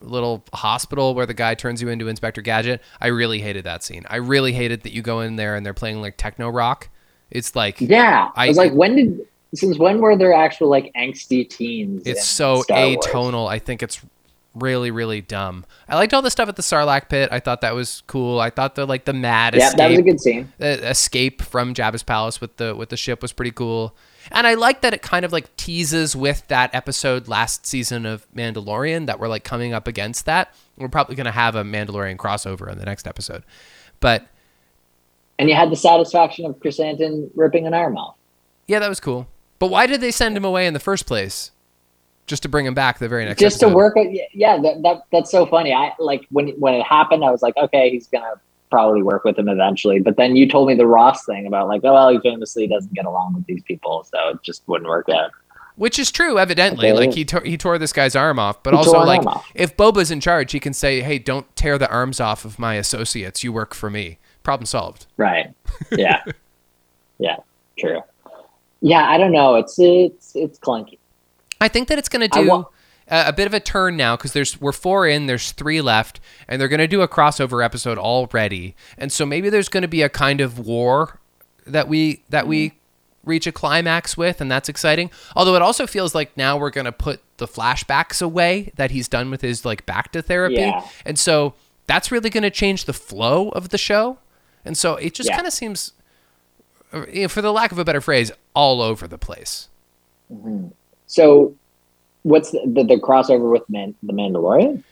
little 0.00 0.42
hospital 0.54 1.14
where 1.14 1.26
the 1.26 1.34
guy 1.34 1.54
turns 1.54 1.82
you 1.82 1.88
into 1.88 2.08
Inspector 2.08 2.40
Gadget. 2.40 2.80
I 3.00 3.08
really 3.08 3.40
hated 3.40 3.64
that 3.64 3.82
scene. 3.82 4.06
I 4.08 4.16
really 4.16 4.52
hated 4.52 4.84
that 4.84 4.92
you 4.92 5.02
go 5.02 5.20
in 5.20 5.36
there 5.36 5.54
and 5.54 5.66
they're 5.66 5.74
playing 5.74 6.00
like 6.00 6.16
techno 6.16 6.48
rock. 6.48 6.88
It's 7.30 7.54
like 7.54 7.76
yeah 7.80 8.30
I- 8.34 8.46
i 8.46 8.48
was 8.48 8.56
like 8.56 8.72
when 8.72 8.96
did 8.96 9.26
since 9.54 9.78
when 9.78 10.00
were 10.00 10.16
there 10.16 10.32
actual 10.32 10.68
like 10.68 10.90
angsty 10.94 11.48
teens 11.48 12.02
it's 12.06 12.24
so 12.24 12.62
atonal. 12.64 13.48
I 13.48 13.58
think 13.58 13.82
it's 13.82 14.00
really 14.58 14.90
really 14.90 15.20
dumb. 15.20 15.64
I 15.88 15.96
liked 15.96 16.14
all 16.14 16.22
the 16.22 16.30
stuff 16.30 16.48
at 16.48 16.56
the 16.56 16.62
Sarlacc 16.62 17.08
pit. 17.08 17.28
I 17.32 17.40
thought 17.40 17.60
that 17.60 17.74
was 17.74 18.02
cool. 18.06 18.40
I 18.40 18.50
thought 18.50 18.74
the 18.74 18.86
like 18.86 19.04
the 19.04 19.12
mad 19.12 19.54
yeah 19.54 19.72
that 19.76 19.90
was 19.90 19.98
a 19.98 20.02
escape 20.02 20.04
good 20.04 20.20
scene 20.20 20.52
uh, 20.60 20.64
escape 20.64 21.42
from 21.42 21.74
Jabba's 21.74 22.02
palace 22.02 22.40
with 22.40 22.56
the 22.56 22.74
with 22.74 22.88
the 22.90 22.96
ship 22.96 23.22
was 23.22 23.32
pretty 23.32 23.52
cool. 23.52 23.96
And 24.30 24.46
I 24.46 24.54
like 24.54 24.82
that 24.82 24.92
it 24.92 25.00
kind 25.00 25.24
of 25.24 25.32
like 25.32 25.56
teases 25.56 26.14
with 26.14 26.46
that 26.48 26.74
episode 26.74 27.28
last 27.28 27.66
season 27.66 28.04
of 28.04 28.26
Mandalorian 28.34 29.06
that 29.06 29.18
we're 29.18 29.28
like 29.28 29.42
coming 29.42 29.72
up 29.72 29.88
against 29.88 30.26
that. 30.26 30.54
We're 30.76 30.88
probably 30.88 31.16
going 31.16 31.24
to 31.24 31.30
have 31.30 31.54
a 31.54 31.64
Mandalorian 31.64 32.18
crossover 32.18 32.70
in 32.70 32.78
the 32.78 32.84
next 32.84 33.06
episode. 33.06 33.42
But 34.00 34.26
and 35.38 35.48
you 35.48 35.54
had 35.54 35.70
the 35.70 35.76
satisfaction 35.76 36.44
of 36.44 36.60
chrysanthemum 36.60 37.30
ripping 37.34 37.66
an 37.66 37.72
arm 37.72 37.96
off 37.96 38.16
yeah, 38.68 38.78
that 38.78 38.88
was 38.88 39.00
cool. 39.00 39.26
But 39.58 39.70
why 39.70 39.86
did 39.86 40.00
they 40.00 40.12
send 40.12 40.36
him 40.36 40.44
away 40.44 40.66
in 40.66 40.74
the 40.74 40.78
first 40.78 41.06
place? 41.06 41.50
Just 42.28 42.42
to 42.44 42.48
bring 42.48 42.66
him 42.66 42.74
back 42.74 42.98
the 42.98 43.08
very 43.08 43.24
next 43.24 43.40
just 43.40 43.58
to 43.60 43.68
work 43.68 43.96
with 43.96 44.16
yeah 44.32 44.60
that, 44.60 44.82
that 44.82 45.02
that's 45.10 45.30
so 45.30 45.46
funny. 45.46 45.72
I 45.72 45.92
like 45.98 46.26
when 46.30 46.48
when 46.60 46.74
it 46.74 46.84
happened 46.84 47.24
i 47.24 47.30
was 47.30 47.42
like 47.42 47.56
okay 47.56 47.90
he's 47.90 48.06
gonna 48.06 48.34
probably 48.70 49.02
work 49.02 49.24
with 49.24 49.38
him 49.38 49.48
eventually. 49.48 49.98
But 49.98 50.16
then 50.16 50.36
you 50.36 50.48
told 50.48 50.68
me 50.68 50.74
the 50.74 50.86
ross 50.86 51.24
thing 51.24 51.46
about 51.46 51.68
like 51.68 51.80
oh 51.84 51.92
well 51.92 52.10
he 52.10 52.20
famously 52.20 52.66
doesn't 52.66 52.92
get 52.92 53.06
along 53.06 53.34
with 53.34 53.46
these 53.46 53.62
people 53.62 54.04
so 54.04 54.30
it 54.30 54.42
just 54.42 54.62
wouldn't 54.66 54.88
work 54.88 55.08
out. 55.08 55.30
Which 55.76 55.96
is 56.00 56.10
true, 56.10 56.40
evidently. 56.40 56.90
Okay. 56.90 57.06
Like 57.06 57.14
he 57.14 57.24
tore, 57.24 57.42
he 57.42 57.56
tore 57.56 57.78
this 57.78 57.92
guy's 57.92 58.16
arm 58.16 58.40
off, 58.40 58.64
but 58.64 58.74
He 58.74 58.78
also 58.78 58.98
like 58.98 59.22
if 59.54 59.76
Boba's 59.76 60.10
in 60.10 60.20
charge, 60.20 60.50
he 60.50 60.58
can 60.58 60.72
say, 60.74 61.02
"Hey, 61.02 61.20
don't 61.20 61.54
tear 61.54 61.78
the 61.78 61.88
arms 61.88 62.18
off 62.18 62.44
of 62.44 62.58
my 62.58 62.74
associates. 62.74 63.44
You 63.44 63.52
work 63.52 63.74
for 63.74 63.88
me." 63.88 64.18
Problem 64.42 64.66
solved. 64.66 65.06
right. 65.16 65.54
Yeah. 65.92 66.24
Yeah. 67.18 67.36
True. 67.78 68.00
Yeah 68.80 69.08
i 69.08 69.18
don't 69.18 69.32
know. 69.32 69.54
It's 69.54 69.78
it's 69.78 70.34
it's 70.34 70.58
clunky 70.58 70.98
I 71.60 71.68
think 71.68 71.88
that 71.88 71.98
it's 71.98 72.08
going 72.08 72.28
to 72.28 72.40
do 72.42 72.48
wa- 72.48 72.64
a, 73.08 73.28
a 73.28 73.32
bit 73.32 73.46
of 73.46 73.54
a 73.54 73.60
turn 73.60 73.96
now 73.96 74.16
because 74.16 74.32
there's 74.32 74.60
we're 74.60 74.72
four 74.72 75.06
in, 75.06 75.26
there's 75.26 75.52
three 75.52 75.80
left, 75.80 76.20
and 76.46 76.60
they're 76.60 76.68
going 76.68 76.78
to 76.78 76.86
do 76.88 77.02
a 77.02 77.08
crossover 77.08 77.64
episode 77.64 77.98
already, 77.98 78.74
and 78.96 79.10
so 79.12 79.24
maybe 79.26 79.50
there's 79.50 79.68
going 79.68 79.82
to 79.82 79.88
be 79.88 80.02
a 80.02 80.08
kind 80.08 80.40
of 80.40 80.58
war 80.58 81.20
that 81.66 81.88
we 81.88 82.22
that 82.30 82.46
we 82.46 82.70
Mm-hmm. 82.70 83.30
reach 83.30 83.46
a 83.46 83.52
climax 83.52 84.16
with, 84.16 84.40
and 84.40 84.50
that's 84.50 84.68
exciting. 84.70 85.10
Although 85.36 85.54
it 85.56 85.60
also 85.60 85.86
feels 85.86 86.14
like 86.14 86.34
now 86.36 86.56
we're 86.56 86.70
going 86.70 86.86
to 86.86 86.92
put 86.92 87.20
the 87.36 87.46
flashbacks 87.48 88.22
away 88.22 88.72
that 88.76 88.90
he's 88.92 89.06
done 89.08 89.30
with 89.30 89.42
his 89.42 89.64
like 89.66 89.84
back 89.84 90.12
to 90.12 90.22
therapy, 90.22 90.54
Yeah. 90.54 90.86
and 91.04 91.18
so 91.18 91.54
that's 91.86 92.10
really 92.12 92.30
going 92.30 92.42
to 92.44 92.50
change 92.50 92.84
the 92.86 92.92
flow 92.94 93.48
of 93.50 93.68
the 93.70 93.76
show, 93.78 94.18
and 94.64 94.78
so 94.78 94.94
it 94.96 95.12
just 95.14 95.28
Yeah. 95.28 95.34
kind 95.36 95.46
of 95.46 95.52
seems, 95.52 95.92
uh, 96.92 97.28
for 97.28 97.42
the 97.42 97.52
lack 97.52 97.70
of 97.72 97.78
a 97.78 97.84
better 97.84 98.00
phrase, 98.00 98.30
all 98.54 98.80
over 98.80 99.06
the 99.08 99.18
place. 99.18 99.68
So 101.08 101.54
what's 102.22 102.52
the, 102.52 102.60
the, 102.64 102.84
the 102.84 102.96
crossover 102.96 103.50
with 103.50 103.68
Man, 103.68 103.94
the 104.04 104.12
mandalorian 104.12 104.84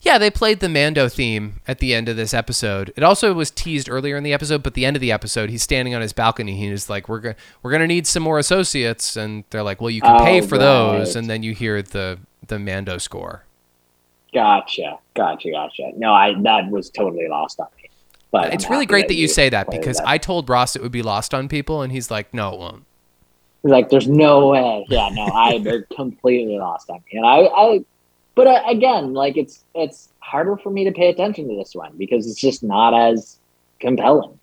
Yeah, 0.00 0.16
they 0.16 0.30
played 0.30 0.60
the 0.60 0.68
Mando 0.68 1.08
theme 1.08 1.60
at 1.68 1.78
the 1.80 1.92
end 1.94 2.08
of 2.08 2.16
this 2.16 2.32
episode. 2.32 2.92
It 2.96 3.02
also 3.02 3.34
was 3.34 3.50
teased 3.50 3.90
earlier 3.90 4.16
in 4.16 4.22
the 4.24 4.32
episode, 4.32 4.62
but 4.62 4.72
the 4.74 4.86
end 4.86 4.96
of 4.96 5.00
the 5.00 5.12
episode, 5.12 5.50
he's 5.50 5.62
standing 5.62 5.94
on 5.94 6.00
his 6.00 6.12
balcony. 6.14 6.56
He's 6.56 6.88
like, 6.88 7.08
"We're 7.08 7.20
gonna 7.20 7.36
we're 7.62 7.72
gonna 7.72 7.86
need 7.86 8.06
some 8.06 8.22
more 8.22 8.38
associates," 8.38 9.16
and 9.16 9.44
they're 9.50 9.64
like, 9.64 9.80
"Well, 9.80 9.90
you 9.90 10.00
can 10.00 10.20
oh, 10.20 10.24
pay 10.24 10.40
Oh, 10.40 10.46
for 10.46 10.58
those." 10.58 11.16
And 11.16 11.28
then 11.28 11.42
you 11.42 11.52
hear 11.54 11.82
the 11.82 12.18
the 12.46 12.58
Mando 12.58 12.98
score. 12.98 13.44
gotcha 14.32 14.98
gotcha 15.14 15.50
gotcha 15.50 15.90
no 15.96 16.12
i 16.12 16.34
that 16.42 16.68
was 16.70 16.90
totally 16.90 17.26
lost 17.26 17.58
on 17.58 17.68
me 17.80 17.88
but 18.30 18.52
it's 18.52 18.66
I'm 18.66 18.72
really 18.72 18.86
great 18.86 19.08
that 19.08 19.14
you 19.14 19.28
say 19.28 19.48
that 19.48 19.70
because 19.70 19.96
that 19.98 20.08
I 20.08 20.18
told 20.18 20.48
Ross 20.48 20.76
it 20.76 20.82
would 20.82 20.92
be 20.92 21.02
lost 21.02 21.32
on 21.32 21.48
people, 21.48 21.82
and 21.82 21.92
he's 21.92 22.10
like, 22.10 22.34
"No, 22.34 22.52
it 22.52 22.58
won't." 22.58 22.84
Like, 23.62 23.88
there's 23.88 24.06
no 24.08 24.48
way. 24.48 24.86
Yeah, 24.88 25.08
no, 25.12 25.24
I 25.24 25.60
completely 25.94 26.58
lost 26.58 26.88
on 26.90 27.02
me. 27.12 27.18
And 27.18 27.26
I, 27.26 27.38
I 27.46 27.84
but 28.34 28.46
uh, 28.46 28.62
again, 28.68 29.12
like 29.14 29.36
it's 29.36 29.64
it's 29.74 30.10
harder 30.20 30.56
for 30.56 30.70
me 30.70 30.84
to 30.84 30.92
pay 30.92 31.08
attention 31.08 31.48
to 31.48 31.56
this 31.56 31.74
one 31.74 31.96
because 31.96 32.26
it's 32.30 32.40
just 32.40 32.62
not 32.62 32.92
as 32.94 33.38
compelling. 33.80 34.38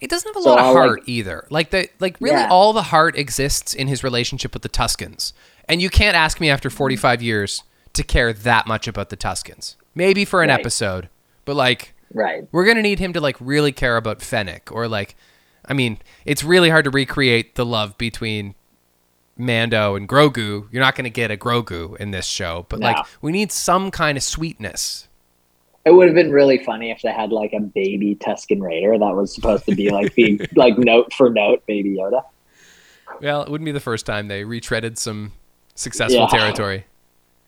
It 0.00 0.10
doesn't 0.10 0.28
have 0.28 0.36
a 0.36 0.42
So 0.42 0.50
lot 0.50 0.58
of 0.58 0.64
heart 0.74 1.00
like- 1.00 1.08
either. 1.08 1.46
Like 1.50 1.70
the 1.70 1.88
like 2.00 2.16
really 2.20 2.36
Yeah. 2.36 2.48
all 2.50 2.72
the 2.72 2.82
heart 2.82 3.16
exists 3.16 3.72
in 3.72 3.86
his 3.88 4.02
relationship 4.04 4.52
with 4.52 4.62
the 4.62 4.68
Tuskens. 4.68 5.32
And 5.68 5.80
you 5.80 5.88
can't 5.90 6.16
ask 6.16 6.40
me 6.40 6.50
after 6.50 6.68
45 6.70 7.22
years 7.22 7.62
to 7.94 8.02
care 8.04 8.32
that 8.32 8.66
much 8.66 8.86
about 8.86 9.08
the 9.10 9.16
Tuskens. 9.16 9.76
Maybe 9.94 10.24
for 10.24 10.42
an 10.42 10.50
Right. 10.50 10.60
episode, 10.60 11.08
but 11.44 11.56
like 11.56 11.94
Right. 12.12 12.46
we're 12.52 12.64
going 12.64 12.76
to 12.76 12.82
need 12.82 12.98
him 12.98 13.12
to 13.14 13.20
like 13.20 13.36
really 13.40 13.72
care 13.72 13.96
about 13.96 14.20
Fennec 14.22 14.70
or 14.70 14.86
like 14.86 15.16
I 15.68 15.72
mean, 15.74 15.98
it's 16.24 16.42
really 16.44 16.70
hard 16.70 16.84
to 16.84 16.90
recreate 16.90 17.54
the 17.54 17.66
love 17.66 17.96
between 17.98 18.54
Mando 19.36 19.94
and 19.96 20.08
Grogu. 20.08 20.66
You're 20.72 20.82
not 20.82 20.94
going 20.94 21.04
to 21.04 21.10
get 21.10 21.30
a 21.30 21.36
Grogu 21.36 21.96
in 21.98 22.10
this 22.10 22.26
show, 22.26 22.66
but 22.68 22.80
No. 22.80 22.86
like 22.88 23.06
we 23.20 23.32
need 23.32 23.52
some 23.52 23.90
kind 23.90 24.16
of 24.16 24.22
sweetness. 24.24 25.08
It 25.84 25.92
would 25.92 26.06
have 26.08 26.14
been 26.16 26.32
really 26.32 26.58
funny 26.64 26.90
if 26.90 27.02
they 27.02 27.12
had 27.12 27.30
like 27.30 27.52
a 27.52 27.60
baby 27.60 28.16
Tusken 28.16 28.60
Raider 28.60 28.98
that 28.98 29.14
was 29.14 29.32
supposed 29.34 29.66
to 29.66 29.74
be 29.74 29.90
like 29.90 30.14
being 30.14 30.40
like 30.56 30.76
note 30.78 31.12
for 31.12 31.30
note 31.30 31.64
baby 31.66 31.96
Yoda. 31.96 32.24
Well, 33.20 33.42
it 33.42 33.50
wouldn't 33.50 33.66
be 33.66 33.72
the 33.72 33.80
first 33.80 34.04
time 34.04 34.28
they 34.28 34.42
retreaded 34.42 34.98
some 34.98 35.32
successful 35.74 36.22
Yeah. 36.32 36.38
territory. 36.38 36.86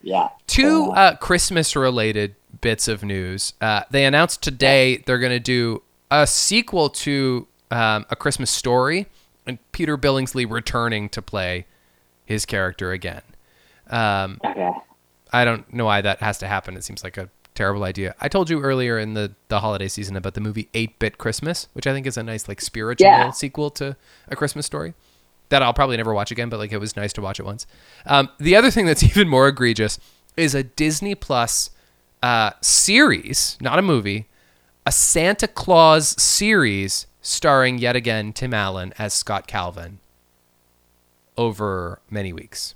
Yeah. 0.01 0.29
Two 0.47 0.85
Uh, 0.93 0.93
uh, 0.93 1.16
Christmas 1.16 1.75
related 1.75 2.37
bits 2.61 2.87
of 2.87 3.03
news. 3.03 3.55
Uh, 3.61 3.83
they 3.91 4.05
announced 4.05 4.43
today 4.45 5.03
they're 5.05 5.19
going 5.19 5.33
to 5.33 5.41
do 5.41 5.83
a 6.09 6.25
sequel 6.25 6.89
to 6.89 7.49
um, 7.71 8.07
A 8.11 8.16
Christmas 8.16 8.51
Story 8.51 9.07
and 9.47 9.59
Peter 9.73 9.97
Billingsley 9.97 10.51
returning 10.51 11.09
to 11.11 11.23
play 11.23 11.66
his 12.25 12.45
character 12.47 12.93
again. 12.93 13.23
Um, 13.89 14.41
okay. 14.45 14.71
I 15.33 15.45
don't 15.45 15.73
know 15.73 15.85
why 15.87 16.01
that 16.01 16.21
has 16.21 16.39
to 16.39 16.47
happen. 16.47 16.77
It 16.77 16.85
seems 16.85 17.03
like 17.05 17.16
a 17.16 17.29
terrible 17.55 17.85
idea. 17.85 18.14
I 18.21 18.29
told 18.29 18.49
you 18.51 18.61
earlier 18.61 18.99
in 18.99 19.14
the, 19.14 19.33
the 19.49 19.61
holiday 19.61 19.89
season 19.89 20.16
about 20.16 20.35
the 20.35 20.41
movie 20.41 20.69
8 20.75 20.99
Bit 20.99 21.19
Christmas, 21.19 21.69
which 21.73 21.87
I 21.87 21.93
think 21.93 22.07
is 22.07 22.16
a 22.16 22.23
nice, 22.23 22.49
like, 22.49 22.61
spiritual 22.61 23.07
Yeah. 23.09 23.31
sequel 23.31 23.71
to 23.73 23.97
A 24.29 24.37
Christmas 24.37 24.66
Story. 24.66 24.95
That 25.51 25.62
I'll 25.62 25.73
probably 25.73 25.97
never 25.97 26.12
watch 26.12 26.31
again, 26.31 26.51
but 26.51 26.59
like 26.59 26.73
it 26.73 26.79
was 26.79 26.95
nice 26.95 27.12
to 27.14 27.23
watch 27.23 27.41
it 27.41 27.45
once. 27.47 27.66
Um, 28.05 28.29
the 28.39 28.55
other 28.55 28.71
thing 28.71 28.85
that's 28.85 29.03
even 29.16 29.29
more 29.29 29.49
egregious 29.49 29.99
is 30.37 30.55
a 30.55 30.62
Disney 30.62 31.14
Plus 31.14 31.71
uh, 32.23 32.51
series, 32.61 33.57
not 33.61 33.79
a 33.79 33.83
movie, 33.83 34.29
a 34.85 34.93
Santa 34.93 35.49
Claus 35.49 36.21
series 36.23 37.07
starring 37.29 37.79
yet 37.79 37.95
again 37.95 38.33
Tim 38.33 38.55
Allen 38.55 38.93
as 38.99 39.12
Scott 39.12 39.47
Calvin 39.47 39.99
over 41.37 42.01
many 42.11 42.33
weeks. 42.33 42.74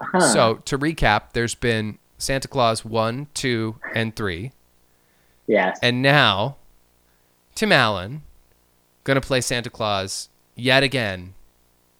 Huh. 0.00 0.20
So 0.20 0.54
to 0.66 0.78
recap, 0.78 1.32
there's 1.32 1.54
been 1.54 1.98
Santa 2.18 2.48
Claus 2.48 2.84
1, 2.84 3.28
2, 3.34 3.76
and 3.94 4.14
3. 4.14 4.52
yes. 5.46 5.78
And 5.82 6.02
now 6.02 6.56
Tim 7.54 7.72
Allen 7.72 8.22
going 9.04 9.14
to 9.20 9.26
play 9.26 9.40
Santa 9.40 9.70
Claus 9.70 10.28
yet 10.54 10.82
again 10.82 11.34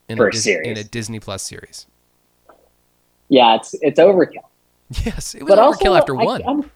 in, 0.08 0.16
For 0.18 0.26
a, 0.26 0.28
a 0.28 0.32
Dis- 0.32 0.44
series. 0.44 0.66
in 0.68 0.76
a 0.76 0.84
Disney 0.84 1.20
Plus 1.20 1.42
series. 1.42 1.86
yeah, 3.28 3.56
it's 3.56 3.74
it's 3.82 3.98
overkill. 3.98 4.44
Yes, 5.04 5.34
it 5.34 5.42
was 5.42 5.48
But 5.48 5.58
overkill 5.58 5.90
also, 5.90 5.94
after 5.94 6.16
I, 6.20 6.24
one. 6.24 6.42
I'm, 6.46 6.70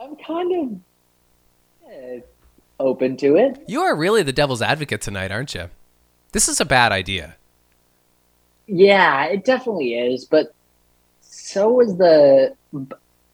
I'm 0.00 0.16
kind 0.16 0.52
of 0.72 0.80
open 2.80 3.16
to 3.18 3.36
it. 3.36 3.62
you 3.68 3.80
are 3.80 3.94
really 3.94 4.22
the 4.22 4.32
devil's 4.32 4.62
advocate 4.62 5.00
tonight, 5.00 5.30
aren't 5.30 5.54
you? 5.54 5.68
This 6.32 6.48
is 6.48 6.60
a 6.60 6.64
bad 6.64 6.92
idea. 6.92 7.36
Yeah, 8.66 9.26
it 9.26 9.44
definitely 9.44 9.94
is. 9.94 10.24
But 10.24 10.54
so 11.20 11.70
was 11.70 11.96
the. 11.96 12.54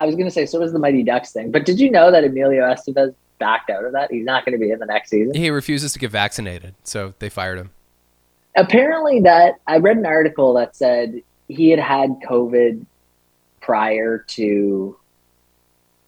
I 0.00 0.06
was 0.06 0.14
gonna 0.16 0.30
say 0.30 0.46
so 0.46 0.60
was 0.60 0.72
the 0.72 0.78
Mighty 0.78 1.02
Ducks 1.02 1.32
thing. 1.32 1.50
But 1.50 1.64
did 1.64 1.78
you 1.80 1.90
know 1.90 2.10
that 2.10 2.24
Emilio 2.24 2.62
Estevez 2.62 3.14
backed 3.38 3.70
out 3.70 3.84
of 3.84 3.92
that? 3.92 4.10
He's 4.10 4.24
not 4.24 4.44
going 4.44 4.52
to 4.52 4.58
be 4.58 4.70
in 4.72 4.78
the 4.80 4.86
next 4.86 5.10
season. 5.10 5.34
He 5.34 5.50
refuses 5.50 5.92
to 5.92 5.98
get 5.98 6.10
vaccinated, 6.10 6.74
so 6.82 7.14
they 7.20 7.28
fired 7.28 7.58
him. 7.58 7.70
apparently 8.56 9.20
that 9.20 9.54
I 9.66 9.76
read 9.78 9.96
an 9.96 10.06
article 10.06 10.54
that 10.54 10.74
said 10.76 11.22
he 11.46 11.70
had 11.70 11.78
had 11.80 12.10
COVID 12.28 12.84
prior 13.60 14.18
to. 14.28 14.97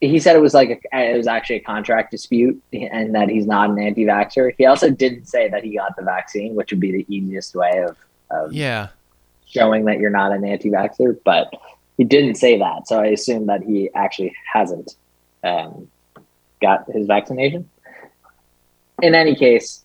He 0.00 0.18
said 0.18 0.34
it 0.34 0.40
was 0.40 0.54
like 0.54 0.82
a, 0.92 1.12
it 1.12 1.16
was 1.16 1.26
actually 1.26 1.56
a 1.56 1.60
contract 1.60 2.10
dispute, 2.10 2.62
and 2.72 3.14
that 3.14 3.28
he's 3.28 3.46
not 3.46 3.68
an 3.70 3.78
anti-vaxxer. 3.78 4.54
He 4.56 4.64
also 4.66 4.90
didn't 4.90 5.26
say 5.26 5.48
that 5.50 5.62
he 5.62 5.76
got 5.76 5.94
the 5.96 6.02
vaccine, 6.02 6.54
which 6.54 6.70
would 6.70 6.80
be 6.80 6.90
the 6.92 7.06
easiest 7.14 7.54
way 7.54 7.84
of, 7.86 7.96
of 8.30 8.52
Yeah. 8.52 8.88
showing 9.46 9.84
that 9.84 9.98
you're 9.98 10.08
not 10.10 10.32
an 10.32 10.44
anti-vaxxer. 10.44 11.18
But 11.22 11.52
he 11.98 12.04
didn't 12.04 12.36
say 12.36 12.58
that, 12.58 12.88
so 12.88 12.98
I 12.98 13.06
assume 13.08 13.46
that 13.46 13.62
he 13.62 13.90
actually 13.94 14.34
hasn't 14.50 14.96
um, 15.44 15.88
got 16.62 16.90
his 16.90 17.06
vaccination. 17.06 17.68
In 19.02 19.14
any 19.14 19.34
case, 19.34 19.84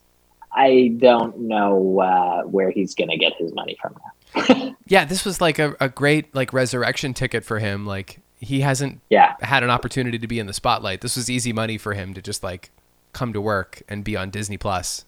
I 0.53 0.93
don't 0.97 1.37
know 1.41 1.99
uh, 1.99 2.43
where 2.43 2.71
he's 2.71 2.95
going 2.95 3.09
to 3.09 3.17
get 3.17 3.33
his 3.37 3.53
money 3.53 3.77
from. 3.81 3.95
Now. 4.35 4.75
Yeah, 4.87 5.03
this 5.05 5.25
was 5.25 5.41
like 5.41 5.57
a, 5.57 5.75
a 5.81 5.89
great 5.89 6.33
like 6.35 6.53
resurrection 6.53 7.15
ticket 7.15 7.43
for 7.43 7.57
him. 7.57 7.85
Like 7.87 8.19
he 8.45 8.61
hasn't 8.61 9.01
Yeah, 9.09 9.35
had 9.41 9.63
an 9.63 9.69
opportunity 9.69 10.17
to 10.19 10.27
be 10.27 10.39
in 10.39 10.47
the 10.47 10.53
spotlight. 10.53 11.01
This 11.01 11.15
was 11.15 11.29
easy 11.29 11.51
money 11.53 11.77
for 11.77 11.93
him 11.93 12.13
to 12.13 12.21
just 12.21 12.43
like 12.43 12.71
come 13.13 13.33
to 13.33 13.41
work 13.41 13.81
and 13.89 14.03
be 14.03 14.15
on 14.15 14.29
Disney 14.29 14.57
Plus. 14.57 15.05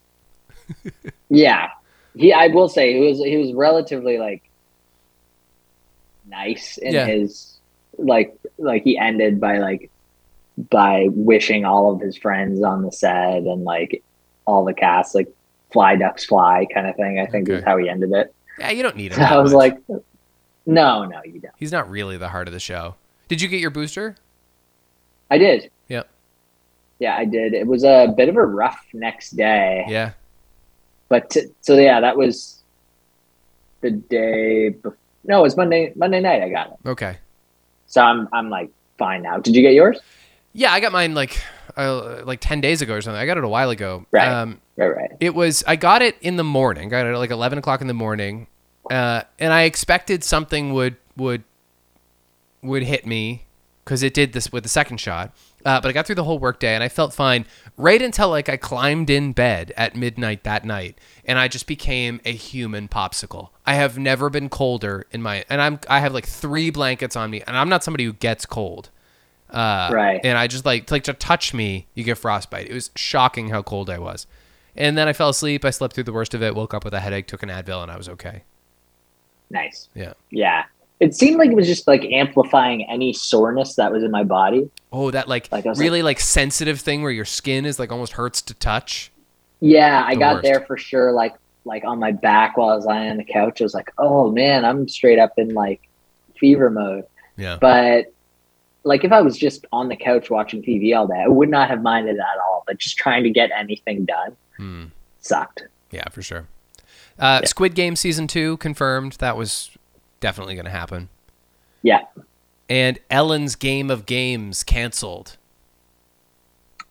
yeah. 1.30 1.70
He, 2.16 2.34
I 2.34 2.48
will 2.48 2.68
say, 2.70 2.94
he 2.94 3.08
was 3.08 3.20
he 3.20 3.38
was 3.38 3.54
relatively 3.54 4.18
like 4.18 4.44
nice 6.26 6.78
in 6.78 6.94
Yeah. 6.94 7.06
his 7.06 7.58
like 7.98 8.36
like 8.58 8.84
he 8.84 8.98
ended 8.98 9.40
by 9.40 9.58
like 9.60 9.90
by 10.70 11.08
wishing 11.12 11.66
all 11.66 11.94
of 11.94 12.02
his 12.02 12.18
friends 12.18 12.62
on 12.64 12.82
the 12.84 12.92
set 12.92 13.44
and 13.44 13.64
like 13.64 14.04
all 14.46 14.66
the 14.66 14.74
cast 14.74 15.14
like 15.16 15.28
fly 15.72 15.96
ducks 15.96 16.26
fly 16.26 16.66
kind 16.74 16.88
of 16.88 16.96
thing. 16.96 17.20
I 17.20 17.28
think 17.28 17.50
is 17.50 17.64
how 17.64 17.78
he 17.78 17.90
ended 17.90 18.12
it. 18.12 18.34
Yeah, 18.60 18.72
you 18.72 18.82
don't 18.84 18.96
need 18.96 19.12
him. 19.14 19.20
So 19.20 19.24
I 19.36 19.38
was 19.40 19.54
much. 19.54 19.74
like, 19.90 20.02
no, 20.66 21.06
no, 21.06 21.22
you 21.24 21.40
don't. 21.40 21.54
he's 21.58 21.72
not 21.72 21.90
really 21.90 22.18
the 22.18 22.30
heart 22.30 22.48
of 22.48 22.54
the 22.54 22.60
show. 22.60 22.96
Did 23.28 23.42
you 23.42 23.48
get 23.48 23.60
your 23.60 23.70
booster? 23.72 24.16
I 25.30 25.38
did. 25.38 25.70
Yep. 25.90 26.10
Yeah, 27.00 27.16
I 27.18 27.26
did. 27.26 27.54
It 27.54 27.68
was 27.68 27.84
a 27.84 28.14
bit 28.16 28.30
of 28.30 28.36
a 28.38 28.46
rough 28.46 28.86
next 28.94 29.32
day. 29.32 29.86
Yeah. 29.88 30.12
But 31.10 31.30
t- 31.30 31.46
so 31.62 31.76
yeah, 31.78 32.00
that 32.02 32.18
was 32.18 32.62
the 33.82 33.92
day. 33.92 34.72
Bef- 34.72 34.96
no, 35.24 35.40
it 35.40 35.44
was 35.44 35.58
Monday. 35.58 35.94
Monday 35.96 36.20
night. 36.22 36.42
I 36.42 36.50
got 36.50 36.68
it. 36.72 36.90
Okay. 36.90 37.18
So 37.88 38.02
I'm 38.02 38.28
I'm 38.34 38.50
like 38.50 38.70
fine 38.98 39.22
now. 39.22 39.38
Did 39.38 39.56
you 39.56 39.62
get 39.62 39.74
yours? 39.74 40.00
Yeah, 40.54 40.72
I 40.74 40.80
got 40.80 40.92
mine 40.92 41.14
like 41.14 41.40
uh, 41.78 42.24
like 42.26 42.40
ten 42.42 42.62
days 42.62 42.82
ago 42.82 42.96
or 42.96 43.02
something. 43.02 43.20
I 43.20 43.26
got 43.26 43.38
it 43.38 43.44
a 43.44 43.48
while 43.50 43.70
ago. 43.70 44.06
Right. 44.12 44.28
Um, 44.28 44.62
Right, 44.76 44.96
right. 44.96 45.12
it 45.20 45.34
was 45.34 45.64
I 45.66 45.76
got 45.76 46.04
it 46.04 46.18
in 46.22 46.36
the 46.36 46.44
morning. 46.44 46.90
Got 46.90 47.08
it 47.08 47.12
at 47.12 47.18
like 47.18 47.32
eleven 47.32 47.58
o'clock 47.58 47.82
in 47.82 47.88
the 47.88 47.96
morning, 47.96 48.46
uh, 48.92 49.24
and 49.40 49.52
I 49.52 49.64
expected 49.64 50.24
something 50.24 50.72
would 50.74 50.98
would 51.16 51.44
would 52.68 52.84
hit 52.84 53.06
me 53.06 53.46
because 53.84 54.04
it 54.04 54.14
did 54.14 54.34
this 54.34 54.52
with 54.52 54.64
the 54.64 54.70
second 54.70 54.98
shot. 54.98 55.34
Uh, 55.66 55.82
but 55.82 55.90
I 55.90 55.92
got 55.92 56.06
through 56.06 56.16
the 56.16 56.24
whole 56.24 56.40
workday 56.40 56.76
and 56.76 56.84
I 56.84 56.90
felt 56.90 57.14
fine 57.14 57.46
right 57.78 58.02
until 58.02 58.30
like 58.30 58.48
I 58.48 58.58
climbed 58.58 59.10
in 59.10 59.34
bed 59.34 59.74
at 59.76 59.96
midnight 59.96 60.44
that 60.44 60.64
night 60.66 60.98
and 61.26 61.40
I 61.40 61.48
just 61.48 61.68
became 61.68 62.22
a 62.26 62.32
human 62.32 62.88
popsicle. 62.88 63.50
I 63.66 63.74
have 63.74 63.98
never 63.98 64.30
been 64.30 64.50
colder 64.50 65.06
in 65.12 65.22
my 65.22 65.44
and 65.50 65.62
I'm 65.62 65.80
I 65.90 66.00
have 66.00 66.14
like 66.14 66.26
three 66.26 66.70
blankets 66.70 67.16
on 67.16 67.32
me 67.32 67.42
and 67.48 67.58
I'm 67.58 67.70
not 67.70 67.84
somebody 67.84 68.04
who 68.06 68.14
gets 68.14 68.46
cold. 68.46 68.90
Uh, 69.50 69.90
Right. 69.94 70.22
And 70.24 70.38
I 70.38 70.48
just 70.48 70.66
like 70.66 70.92
like 70.92 71.04
to 71.04 71.14
touch 71.14 71.54
me, 71.54 71.88
you 71.96 72.04
get 72.04 72.18
frostbite. 72.18 72.70
It 72.70 72.74
was 72.74 72.92
shocking 72.96 73.50
how 73.50 73.62
cold 73.64 73.90
I 73.90 73.98
was. 73.98 74.28
And 74.76 74.98
then 74.98 75.08
I 75.08 75.14
fell 75.14 75.30
asleep. 75.30 75.66
I 75.66 75.72
slept 75.72 75.96
through 75.96 76.04
the 76.04 76.14
worst 76.14 76.34
of 76.34 76.44
it. 76.44 76.56
Woke 76.56 76.74
up 76.74 76.86
with 76.86 76.94
a 76.94 77.00
headache. 77.00 77.26
Took 77.28 77.42
an 77.42 77.50
Advil, 77.50 77.82
and 77.82 77.92
I 77.92 77.98
was 77.98 78.08
okay. 78.10 78.44
Nice. 79.50 79.90
Yeah. 79.96 80.14
Yeah. 80.30 80.66
It 81.00 81.14
seemed 81.14 81.38
like 81.38 81.52
it 81.52 81.56
was 81.56 81.68
just 81.68 81.88
like 81.88 82.04
amplifying 82.06 82.84
any 82.90 83.14
soreness 83.14 83.76
that 83.76 83.92
was 83.92 84.04
in 84.04 84.10
my 84.12 84.24
body. 84.24 84.70
Oh, 84.92 85.12
that 85.12 85.28
like, 85.28 85.52
Like, 85.52 85.66
really 85.76 86.02
like, 86.02 86.20
sensitive 86.20 86.80
thing 86.80 87.04
where 87.04 87.12
your 87.12 87.26
skin 87.26 87.66
is 87.66 87.78
like 87.78 87.92
almost 87.92 88.14
hurts 88.14 88.42
to 88.44 88.54
touch. 88.56 89.12
Yeah, 89.60 90.04
I 90.06 90.16
got 90.16 90.36
worst. 90.38 90.44
there 90.44 90.62
for 90.62 90.78
sure. 90.78 91.12
Like 91.12 91.36
like 91.66 91.84
on 91.84 92.00
my 92.00 92.14
back 92.14 92.56
while 92.58 92.70
I 92.70 92.76
was 92.76 92.86
lying 92.86 93.12
on 93.12 93.18
the 93.18 93.24
couch. 93.26 93.60
I 93.62 93.66
was 93.66 93.74
like, 93.74 93.92
oh 93.98 94.32
man, 94.32 94.64
I'm 94.66 94.88
straight 94.88 95.20
up 95.20 95.34
in 95.38 95.54
like 95.54 95.82
fever 96.40 96.70
mode. 96.70 97.06
Yeah. 97.36 97.58
But 97.60 98.14
like 98.84 99.04
if 99.04 99.12
I 99.12 99.22
was 99.22 99.38
just 99.38 99.66
on 99.72 99.90
the 99.90 99.96
couch 99.98 100.30
watching 100.30 100.62
TV 100.64 100.96
all 100.98 101.08
day, 101.08 101.22
I 101.24 101.28
would 101.28 101.50
not 101.50 101.70
have 101.70 101.82
minded 101.84 102.18
at 102.18 102.40
all. 102.48 102.64
But 102.66 102.78
just 102.80 102.98
trying 102.98 103.24
to 103.24 103.30
get 103.30 103.52
anything 103.56 104.06
done 104.06 104.36
Hmm. 104.56 104.86
sucked. 105.20 105.64
Yeah, 105.92 106.08
for 106.10 106.22
sure. 106.22 106.48
Uh, 107.20 107.40
Yeah. 107.44 107.48
Squid 107.48 107.76
Game 107.76 107.96
season 107.96 108.28
two 108.28 108.58
confirmed. 108.58 109.14
That 109.20 109.36
was 109.38 109.70
definitely 110.20 110.56
going 110.56 110.66
to 110.66 110.72
happen. 110.72 111.10
Yeah. 111.82 112.02
And 112.70 113.00
Ellen's 113.10 113.56
Game 113.56 113.90
of 113.90 114.06
Games 114.06 114.64
canceled. 114.64 115.38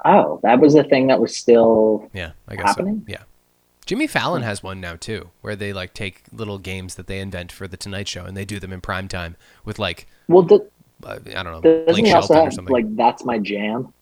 Oh, 0.04 0.40
that 0.42 0.60
was 0.60 0.74
a 0.74 0.84
thing 0.84 1.08
that 1.08 1.20
was 1.20 1.36
still 1.36 2.08
Yeah, 2.12 2.32
I 2.48 2.56
guess 2.56 2.66
Happening? 2.66 3.02
so. 3.06 3.12
Yeah. 3.12 3.22
Jimmy 3.86 4.06
Fallon 4.06 4.42
has 4.42 4.62
one 4.62 4.80
now 4.80 4.96
too, 4.96 5.30
where 5.42 5.54
they 5.56 5.72
like 5.72 5.94
take 5.94 6.22
little 6.32 6.58
games 6.58 6.96
that 6.96 7.06
they 7.06 7.20
invent 7.20 7.52
for 7.52 7.68
the 7.68 7.76
Tonight 7.76 8.08
Show 8.08 8.24
and 8.24 8.36
they 8.36 8.44
do 8.44 8.58
them 8.58 8.72
in 8.72 8.80
prime 8.80 9.06
time 9.08 9.36
with 9.64 9.78
like 9.78 10.06
well. 10.28 10.46
Uh, 11.04 11.18
I 11.36 11.42
don't 11.42 11.52
know, 11.52 11.60
Blake 11.60 12.06
he 12.06 12.12
also 12.12 12.34
or 12.34 12.50
something. 12.50 12.72
like 12.72 12.96
that's 12.96 13.24
my 13.24 13.38
jam? 13.38 13.92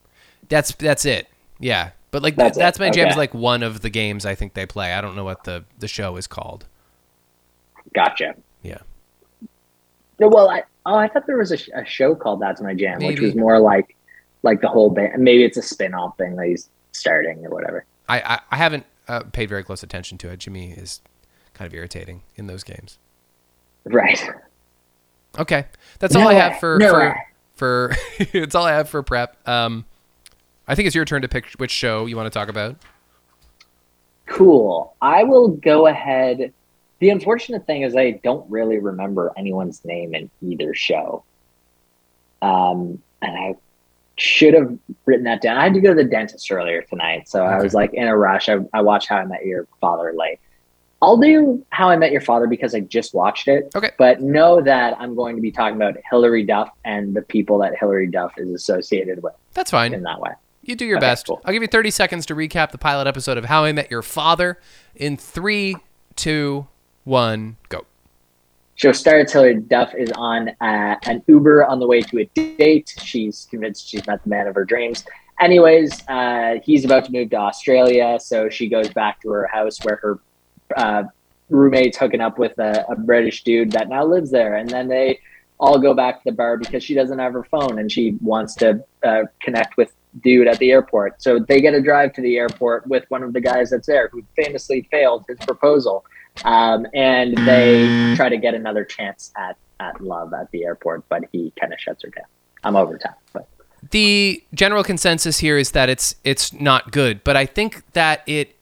That's 0.49 0.73
that's 0.73 1.05
it. 1.05 1.29
Yeah, 1.59 1.91
but 2.13 2.23
like 2.23 2.37
That's 2.37 2.57
that's, 2.57 2.79
my 2.79 2.91
jam 2.91 3.09
is 3.09 3.17
like 3.17 3.35
one 3.35 3.63
of 3.63 3.81
the 3.83 3.91
games 3.91 4.25
I 4.25 4.35
think 4.35 4.55
they 4.55 4.65
play. 4.67 4.93
I 4.95 5.01
don't 5.01 5.17
know 5.17 5.25
what 5.25 5.45
the 5.45 5.65
the 5.79 5.89
show 5.89 6.17
is 6.17 6.27
called. 6.27 6.67
Gotcha. 7.95 8.35
No, 10.19 10.29
well, 10.29 10.49
I 10.49 10.63
oh 10.87 10.97
I 10.97 11.09
thought 11.09 11.27
there 11.27 11.39
was 11.39 11.53
a, 11.53 11.57
sh- 11.57 11.71
a 11.75 11.85
show 11.85 12.15
called 12.15 12.41
That's 12.41 12.61
My 12.61 12.75
Jam, 12.75 13.01
which 13.01 13.21
was 13.21 13.35
more 13.35 13.59
like 13.59 13.97
like 14.43 14.61
the 14.61 14.69
whole 14.69 14.91
band. 14.91 15.23
Maybe 15.23 15.45
it's 15.45 15.57
a 15.57 15.63
spin-off 15.63 16.17
thing 16.17 16.37
that 16.37 16.47
he's 16.47 16.69
starting 16.93 17.45
or 17.45 17.51
whatever. 17.51 17.85
I 18.09 18.21
I, 18.21 18.41
I 18.51 18.57
haven't 18.57 18.87
uh, 19.09 19.23
paid 19.33 19.49
very 19.49 19.65
close 19.65 19.83
attention 19.83 20.19
to 20.19 20.31
it. 20.31 20.39
Jimmy 20.39 20.73
is 20.73 21.01
kind 21.55 21.67
of 21.67 21.75
irritating 21.75 22.23
in 22.37 22.47
those 22.47 22.63
games. 22.63 22.99
Right. 23.85 24.23
Okay, 25.39 25.67
that's 25.99 26.15
all 26.15 26.29
I 26.29 26.35
have 26.35 26.59
for 26.61 26.79
No 26.79 26.91
for 26.91 27.17
for. 27.57 27.97
it's 28.19 28.55
all 28.55 28.65
I 28.65 28.73
have 28.73 28.89
for 28.89 29.03
prep. 29.03 29.37
Um, 29.49 29.85
I 30.67 30.75
think 30.75 30.87
it's 30.87 30.95
your 30.95 31.05
turn 31.05 31.23
to 31.23 31.29
pick 31.29 31.47
which 31.57 31.71
show 31.71 32.07
you 32.07 32.17
want 32.17 32.33
to 32.33 32.39
talk 32.39 32.49
about. 32.49 32.77
Cool. 34.27 34.95
I 35.03 35.25
will 35.25 35.49
go 35.49 35.87
ahead 35.87 36.53
the 37.05 37.11
unfortunate 37.11 37.67
thing 37.67 37.83
is 37.83 37.95
I 37.95 38.13
don't 38.25 38.51
really 38.51 38.79
remember 38.79 39.31
anyone's 39.37 39.85
name 39.85 40.15
in 40.15 40.31
either 40.41 40.73
show. 40.73 41.23
Um, 42.41 43.03
and 43.21 43.37
I 43.37 43.55
should 44.17 44.55
have 44.55 44.79
written 45.05 45.25
that 45.25 45.43
down. 45.43 45.59
I 45.59 45.65
had 45.65 45.75
to 45.75 45.81
go 45.81 45.91
to 45.91 46.03
the 46.03 46.09
dentist 46.09 46.51
earlier 46.51 46.81
tonight, 46.81 47.29
so 47.29 47.45
I 47.45 47.63
was 47.63 47.75
like 47.75 47.93
in 47.93 48.09
a 48.09 48.17
rush. 48.17 48.49
I, 48.49 48.57
I 48.73 48.81
watched 48.81 49.09
How 49.09 49.17
I 49.19 49.27
Met 49.27 49.45
Your 49.45 49.67
Father 49.83 50.15
late. 50.17 50.39
I'll 51.03 51.19
do 51.19 51.63
How 51.69 51.91
I 51.91 51.97
Met 51.99 52.11
Your 52.11 52.23
Father 52.23 52.47
because 52.47 52.75
I 52.75 52.81
just 52.81 53.13
watched 53.13 53.49
it. 53.49 53.71
Okay. 53.77 53.91
But 53.99 54.23
know 54.23 54.63
that 54.63 54.97
I'm 54.99 55.15
going 55.15 55.37
to 55.37 55.43
be 55.43 55.51
talking 55.53 55.77
about 55.77 55.97
Hillary 56.11 56.45
Duff 56.45 56.71
and 56.87 57.15
the 57.15 57.21
people 57.21 57.59
that 57.59 57.77
Hillary 57.79 58.07
Duff 58.07 58.33
is 58.39 58.49
associated 58.51 59.23
with 59.23 59.35
That's 59.53 59.71
fine. 59.71 59.93
in 59.93 60.05
that 60.05 60.21
way. 60.21 60.31
You 60.63 60.75
do 60.75 60.87
your 60.87 60.97
Okay, 60.97 61.07
best. 61.09 61.27
cool. 61.27 61.43
I'll 61.45 61.53
give 61.53 61.61
you 61.61 61.69
30 61.69 61.91
seconds 61.91 62.25
to 62.27 62.35
recap 62.35 62.71
the 62.71 62.79
pilot 62.79 63.07
episode 63.07 63.37
of 63.37 63.45
How 63.45 63.65
I 63.65 63.73
Met 63.73 63.91
Your 63.91 64.01
Father 64.01 64.59
in 64.95 65.19
three, 65.19 65.77
two, 66.17 66.67
one, 67.05 67.57
go. 67.69 67.85
Show 68.77 68.93
starts. 68.93 69.33
Hillary 69.33 69.61
Duff 69.61 69.95
is 69.95 70.11
on 70.17 70.49
uh, 70.61 70.97
an 71.05 71.23
Uber 71.29 71.65
on 71.65 71.79
the 71.79 71.87
way 71.87 72.01
to 72.03 72.21
a 72.21 72.25
date. 72.35 72.93
She's 73.03 73.47
convinced 73.49 73.89
she's 73.89 74.07
met 74.07 74.23
the 74.25 74.29
man 74.29 74.49
of 74.49 74.55
her 74.57 74.65
dreams. 74.65 75.05
Anyways, 75.41 76.07
uh, 76.09 76.57
he's 76.65 76.85
about 76.85 77.05
to 77.05 77.13
move 77.13 77.31
to 77.31 77.37
Australia, 77.37 78.19
so 78.21 78.49
she 78.49 78.69
goes 78.69 78.89
back 78.89 79.21
to 79.23 79.31
her 79.31 79.47
house 79.47 79.79
where 79.85 79.97
her 79.97 80.19
uh, 80.77 81.05
roommate's 81.51 81.97
hooking 81.97 82.21
up 82.21 82.39
with 82.39 82.59
a, 82.59 82.85
a 82.89 82.97
British 82.97 83.45
dude 83.45 83.73
that 83.73 83.89
now 83.89 84.05
lives 84.05 84.31
there, 84.31 84.57
and 84.57 84.69
then 84.69 84.89
they 84.89 85.21
all 85.59 85.79
go 85.79 85.95
back 85.95 86.23
to 86.23 86.31
the 86.31 86.37
bar 86.37 86.57
because 86.57 86.83
she 86.83 86.95
doesn't 86.95 87.19
have 87.19 87.33
her 87.33 87.45
phone 87.45 87.79
and 87.79 87.91
she 87.91 88.19
wants 88.21 88.55
to 88.57 88.85
uh, 89.05 89.23
connect 89.41 89.77
with 89.77 89.93
dude 90.23 90.49
at 90.49 90.59
the 90.59 90.71
airport. 90.71 91.23
So 91.23 91.39
they 91.39 91.61
get 91.61 91.75
a 91.75 91.81
drive 91.81 92.13
to 92.15 92.21
the 92.21 92.37
airport 92.37 92.87
with 92.87 93.05
one 93.09 93.23
of 93.23 93.33
the 93.33 93.41
guys 93.41 93.71
that's 93.71 93.87
there 93.87 94.09
who 94.13 94.23
famously 94.37 94.89
failed 94.91 95.25
his 95.29 95.39
proposal 95.39 96.05
um, 96.45 96.87
and 96.95 97.37
they 97.47 98.15
try 98.17 98.29
to 98.29 98.37
get 98.37 98.55
another 98.55 98.85
chance 98.85 99.33
at, 99.37 99.57
at 99.79 100.01
love 100.01 100.33
at 100.35 100.51
the 100.51 100.65
airport, 100.65 101.09
but 101.09 101.25
he 101.33 101.53
kind 101.61 101.73
of 101.73 101.81
shuts 101.81 102.03
her 102.03 102.11
down. 102.11 102.25
I'm 102.65 102.77
over 102.77 102.99
time, 102.99 103.15
but 103.33 103.47
The 103.91 104.43
general 104.55 104.83
consensus 104.83 105.39
here 105.39 105.59
is 105.59 105.73
that 105.73 105.89
it's 105.89 106.17
it's 106.25 106.53
not 106.53 106.91
good, 106.91 107.23
but 107.23 107.37
I 107.37 107.47
think 107.47 107.83
that 107.93 108.23
it 108.27 108.57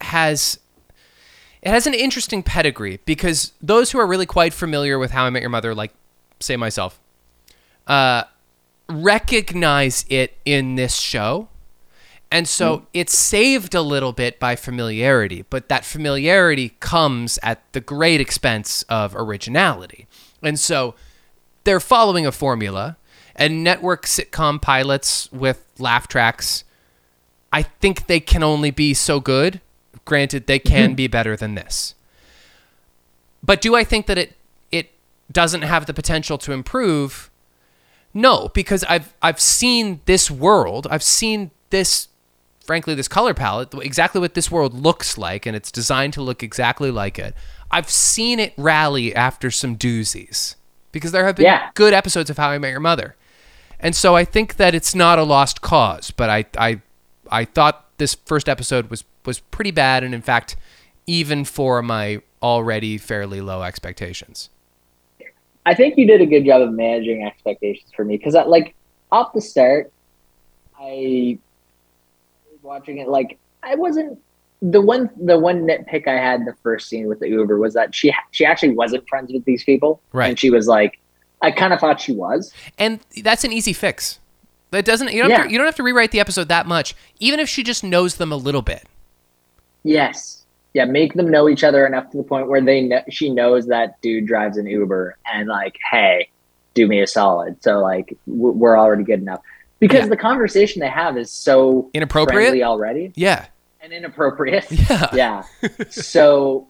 has 0.00 0.58
it 1.62 1.68
has 1.70 1.86
an 1.86 1.94
interesting 1.94 2.42
pedigree 2.42 3.00
because 3.04 3.52
those 3.60 3.90
who 3.90 3.98
are 3.98 4.06
really 4.06 4.26
quite 4.26 4.54
familiar 4.54 4.98
with 4.98 5.10
How 5.10 5.24
I 5.24 5.30
Met 5.30 5.42
Your 5.42 5.50
Mother, 5.50 5.74
like 5.74 5.92
say 6.38 6.56
myself, 6.56 6.98
uh, 7.86 8.24
recognize 8.88 10.04
it 10.08 10.36
in 10.44 10.76
this 10.76 10.96
show. 10.96 11.48
And 12.32 12.48
so 12.48 12.78
hmm. 12.78 12.84
it's 12.94 13.18
saved 13.18 13.74
a 13.74 13.82
little 13.82 14.12
bit 14.12 14.38
by 14.38 14.56
familiarity, 14.56 15.44
but 15.50 15.68
that 15.68 15.84
familiarity 15.84 16.70
comes 16.80 17.38
at 17.42 17.60
the 17.72 17.80
great 17.80 18.20
expense 18.20 18.82
of 18.88 19.14
originality. 19.16 20.06
And 20.42 20.58
so 20.58 20.94
they're 21.64 21.80
following 21.80 22.26
a 22.26 22.32
formula, 22.32 22.96
and 23.36 23.64
network 23.64 24.04
sitcom 24.04 24.60
pilots 24.60 25.30
with 25.32 25.66
laugh 25.78 26.06
tracks, 26.06 26.64
I 27.52 27.62
think 27.62 28.06
they 28.06 28.20
can 28.20 28.42
only 28.42 28.70
be 28.70 28.94
so 28.94 29.18
good. 29.18 29.60
Granted, 30.04 30.46
they 30.46 30.58
can 30.58 30.90
mm-hmm. 30.90 30.96
be 30.96 31.06
better 31.06 31.36
than 31.36 31.54
this. 31.54 31.94
But 33.42 33.60
do 33.60 33.74
I 33.74 33.84
think 33.84 34.06
that 34.06 34.18
it 34.18 34.36
it 34.70 34.92
doesn't 35.32 35.62
have 35.62 35.86
the 35.86 35.94
potential 35.94 36.38
to 36.38 36.52
improve? 36.52 37.30
No, 38.12 38.48
because 38.48 38.84
I've 38.84 39.14
I've 39.22 39.40
seen 39.40 40.00
this 40.04 40.30
world. 40.30 40.86
I've 40.90 41.02
seen 41.02 41.50
this 41.70 42.08
frankly 42.70 42.94
this 42.94 43.08
color 43.08 43.34
palette, 43.34 43.74
exactly 43.82 44.20
what 44.20 44.34
this 44.34 44.48
world 44.48 44.72
looks 44.72 45.18
like 45.18 45.44
and 45.44 45.56
it's 45.56 45.72
designed 45.72 46.12
to 46.12 46.22
look 46.22 46.40
exactly 46.40 46.92
like 46.92 47.18
it. 47.18 47.34
I've 47.68 47.90
seen 47.90 48.38
it 48.38 48.52
rally 48.56 49.12
after 49.12 49.50
some 49.50 49.76
doozies 49.76 50.54
because 50.92 51.10
there 51.10 51.26
have 51.26 51.34
been 51.34 51.46
Yeah. 51.46 51.70
good 51.74 51.92
episodes 51.92 52.30
of 52.30 52.36
How 52.38 52.50
I 52.50 52.58
Met 52.58 52.70
Your 52.70 52.78
Mother. 52.78 53.16
And 53.80 53.96
so 53.96 54.14
I 54.14 54.24
think 54.24 54.54
that 54.54 54.72
it's 54.72 54.94
not 54.94 55.18
a 55.18 55.24
lost 55.24 55.62
cause, 55.62 56.12
but 56.12 56.30
I 56.30 56.44
I 56.56 56.80
I 57.28 57.44
thought 57.44 57.86
this 57.98 58.14
first 58.24 58.48
episode 58.48 58.88
was 58.88 59.02
was 59.26 59.40
pretty 59.40 59.72
bad 59.72 60.04
and 60.04 60.14
in 60.14 60.22
fact 60.22 60.54
even 61.08 61.44
for 61.44 61.82
my 61.82 62.22
already 62.40 62.98
fairly 62.98 63.40
low 63.40 63.64
expectations. 63.64 64.48
I 65.66 65.74
think 65.74 65.98
you 65.98 66.06
did 66.06 66.20
a 66.20 66.26
good 66.26 66.44
job 66.46 66.62
of 66.62 66.72
managing 66.72 67.24
expectations 67.24 67.90
for 67.96 68.04
me 68.04 68.16
because, 68.16 68.34
like, 68.46 68.76
off 69.10 69.32
the 69.32 69.40
start, 69.40 69.92
I 70.80 71.36
watching 72.62 72.98
it 72.98 73.08
like 73.08 73.38
I 73.62 73.74
wasn't 73.74 74.18
the 74.62 74.80
one 74.80 75.10
the 75.16 75.38
one 75.38 75.66
nitpick 75.66 76.06
I 76.06 76.16
had 76.16 76.44
the 76.44 76.54
first 76.62 76.88
scene 76.88 77.06
with 77.06 77.20
the 77.20 77.28
Uber 77.28 77.58
was 77.58 77.74
that 77.74 77.94
she 77.94 78.14
she 78.30 78.44
actually 78.44 78.74
wasn't 78.74 79.08
friends 79.08 79.32
with 79.32 79.44
these 79.44 79.64
people, 79.64 80.00
Right. 80.12 80.30
And 80.30 80.38
she 80.38 80.50
was 80.50 80.68
like, 80.68 80.98
I 81.40 81.50
kind 81.50 81.72
of 81.72 81.80
thought 81.80 82.00
she 82.00 82.12
was. 82.12 82.52
And 82.78 83.00
that's 83.22 83.44
an 83.44 83.52
easy 83.52 83.72
fix. 83.72 84.18
That 84.70 84.84
doesn't 84.84 85.12
you 85.12 85.22
don't 85.22 85.30
have 85.30 85.46
to, 85.46 85.52
you 85.52 85.58
don't 85.58 85.66
have 85.66 85.76
to 85.76 85.82
rewrite 85.82 86.10
the 86.10 86.20
episode 86.20 86.48
that 86.48 86.66
much, 86.66 86.94
even 87.18 87.40
if 87.40 87.48
she 87.48 87.62
just 87.62 87.82
knows 87.82 88.16
them 88.16 88.32
a 88.32 88.36
little 88.36 88.62
bit. 88.62 88.86
Yes. 89.82 90.44
Yeah, 90.74 90.84
make 90.84 91.14
them 91.14 91.28
know 91.28 91.48
each 91.48 91.64
other 91.64 91.84
enough 91.84 92.10
to 92.10 92.16
the 92.16 92.22
point 92.22 92.46
where 92.46 92.60
they 92.60 92.82
know 92.82 93.02
she 93.08 93.30
knows 93.30 93.66
that 93.66 94.00
dude 94.02 94.26
drives 94.26 94.56
an 94.56 94.66
Uber 94.66 95.16
and 95.32 95.48
like, 95.48 95.76
hey, 95.90 96.28
do 96.74 96.86
me 96.86 97.00
a 97.00 97.06
solid. 97.08 97.60
So 97.60 97.80
like, 97.80 98.16
we're 98.26 98.78
already 98.78 99.02
good 99.02 99.20
enough 99.20 99.40
because 99.80 100.00
Yeah. 100.04 100.06
the 100.06 100.16
conversation 100.16 100.80
they 100.80 100.88
have 100.88 101.16
is 101.18 101.30
so 101.32 101.90
Inappropriate? 101.94 102.62
already 102.62 103.12
Yeah. 103.16 103.46
and 103.82 103.92
inappropriate. 103.92 104.66
Yeah. 104.88 105.08
yeah. 105.12 105.42
So, 105.90 106.68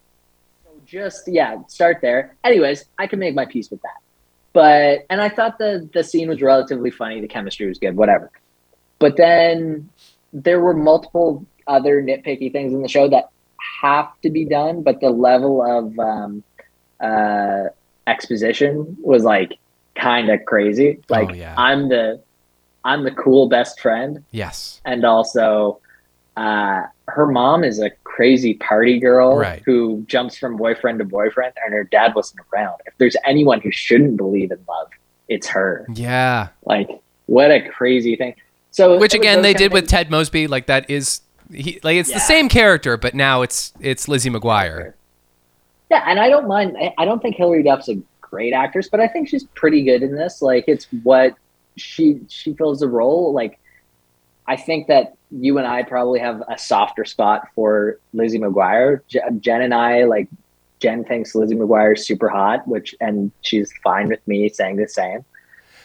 so 0.64 0.70
just 0.86 1.28
yeah, 1.28 1.58
start 1.68 1.98
there. 2.00 2.34
Anyways, 2.44 2.84
I 2.98 3.06
can 3.06 3.18
make 3.18 3.34
my 3.34 3.44
peace 3.44 3.70
with 3.70 3.82
that. 3.82 3.98
But 4.52 5.06
and 5.10 5.20
I 5.20 5.28
thought 5.28 5.58
the 5.58 5.88
the 5.92 6.02
scene 6.02 6.28
was 6.28 6.40
relatively 6.42 6.90
funny. 6.90 7.20
The 7.20 7.28
chemistry 7.28 7.66
was 7.68 7.78
good. 7.78 7.96
Whatever. 7.96 8.30
But 8.98 9.16
then 9.16 9.88
there 10.32 10.60
were 10.60 10.74
multiple 10.74 11.44
other 11.66 12.02
nitpicky 12.02 12.50
things 12.52 12.72
in 12.72 12.82
the 12.82 12.88
show 12.88 13.08
that 13.08 13.28
have 13.82 14.08
to 14.22 14.30
be 14.30 14.44
done, 14.44 14.82
but 14.82 15.00
the 15.00 15.10
level 15.10 15.62
of 15.62 15.96
um, 15.98 16.42
uh, 17.00 17.64
exposition 18.06 18.96
was 19.02 19.22
like 19.24 19.56
kind 19.94 20.28
of 20.30 20.44
crazy. 20.46 20.98
Like 21.08 21.30
Oh, 21.30 21.34
yeah. 21.34 21.54
I'm 21.56 21.88
the 21.88 22.20
I'm 22.84 23.04
the 23.04 23.10
cool 23.10 23.48
best 23.48 23.80
friend 23.80 24.24
Yes. 24.30 24.80
and 24.84 25.04
also 25.04 25.80
uh, 26.36 26.82
her 27.08 27.26
mom 27.26 27.64
is 27.64 27.78
a 27.80 27.90
crazy 28.04 28.54
party 28.54 28.98
girl 28.98 29.36
Right. 29.36 29.62
who 29.66 30.04
jumps 30.06 30.36
from 30.38 30.56
boyfriend 30.56 30.98
to 31.00 31.04
boyfriend, 31.04 31.52
and 31.64 31.74
her 31.74 31.84
dad 31.84 32.14
wasn't 32.14 32.40
around. 32.52 32.80
If 32.86 32.94
there's 32.98 33.16
anyone 33.26 33.60
who 33.60 33.70
shouldn't 33.70 34.16
believe 34.16 34.50
in 34.50 34.58
love, 34.68 34.88
it's 35.28 35.46
her. 35.48 35.86
Yeah. 35.92 36.48
Like, 36.64 36.88
what 37.26 37.50
a 37.50 37.60
crazy 37.68 38.16
thing. 38.16 38.34
So, 38.70 38.98
Which 38.98 39.14
again 39.14 39.42
they 39.42 39.52
did 39.54 39.72
with 39.72 39.82
things- 39.82 39.90
Ted 39.90 40.10
Mosby. 40.10 40.46
Like 40.46 40.66
that 40.66 40.88
is 40.88 41.20
he 41.52 41.80
like 41.82 41.96
it's 41.96 42.12
the 42.12 42.20
same 42.20 42.48
character, 42.48 42.96
but 42.96 43.14
now 43.14 43.42
it's 43.42 43.72
it's 43.80 44.06
Lizzie 44.08 44.30
McGuire. 44.30 44.94
Yeah, 45.90 46.04
and 46.06 46.20
I 46.20 46.28
don't 46.28 46.46
mind. 46.46 46.76
I- 46.78 46.94
I 46.96 47.04
don't 47.04 47.20
think 47.20 47.34
Hillary 47.36 47.64
Duff's 47.64 47.88
a 47.88 47.98
great 48.20 48.52
actress, 48.52 48.88
but 48.88 49.00
I 49.00 49.08
think 49.08 49.28
she's 49.28 49.42
pretty 49.56 49.82
good 49.82 50.02
in 50.04 50.14
this. 50.14 50.40
Like, 50.40 50.64
it's 50.68 50.86
what 51.02 51.34
she 51.76 52.20
she 52.28 52.54
fills 52.54 52.80
the 52.80 52.88
role. 52.88 53.32
Like, 53.32 53.58
I 54.46 54.56
think 54.56 54.88
that 54.88 55.14
you 55.30 55.58
and 55.58 55.66
I 55.66 55.82
probably 55.82 56.20
have 56.20 56.42
a 56.48 56.58
softer 56.58 57.04
spot 57.04 57.48
for 57.54 57.98
Lizzie 58.12 58.38
McGuire. 58.38 59.00
Jen 59.40 59.62
and 59.62 59.72
I 59.72 60.04
like 60.04 60.28
Jen 60.80 61.04
thinks 61.04 61.34
Lizzie 61.34 61.54
McGuire 61.54 61.96
is 61.96 62.06
super 62.06 62.28
hot, 62.28 62.66
which 62.66 62.94
and 63.00 63.30
she's 63.42 63.72
fine 63.82 64.08
with 64.08 64.26
me 64.26 64.48
saying 64.48 64.76
the 64.76 64.88
same. 64.88 65.24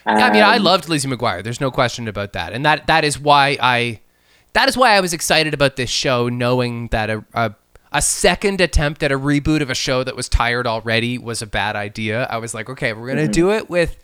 I 0.07 0.31
mean, 0.31 0.43
I 0.43 0.57
Um, 0.57 0.63
loved 0.63 0.87
Lizzie 0.87 1.07
McGuire. 1.07 1.43
There's 1.43 1.61
no 1.61 1.71
question 1.71 2.07
about 2.07 2.33
that, 2.33 2.53
and 2.53 2.63
that 2.65 2.87
that 2.87 3.03
is 3.03 3.19
why 3.19 3.57
I 3.59 4.01
that 4.53 4.69
is 4.69 4.77
why 4.77 4.91
I 4.91 5.01
was 5.01 5.13
excited 5.13 5.53
about 5.53 5.75
this 5.75 5.89
show, 5.89 6.29
knowing 6.29 6.87
that 6.89 7.09
a 7.09 7.25
a, 7.33 7.55
a 7.91 8.01
second 8.01 8.61
attempt 8.61 9.01
at 9.03 9.11
a 9.11 9.17
reboot 9.17 9.61
of 9.61 9.69
a 9.69 9.75
show 9.75 10.03
that 10.03 10.15
was 10.15 10.29
tired 10.29 10.67
already 10.67 11.17
was 11.17 11.41
a 11.41 11.47
bad 11.47 11.75
idea. 11.75 12.27
I 12.29 12.37
was 12.37 12.53
like, 12.53 12.69
okay, 12.69 12.93
we're 12.93 13.07
gonna 13.07 13.27
do 13.27 13.51
it 13.51 13.69
with 13.69 13.97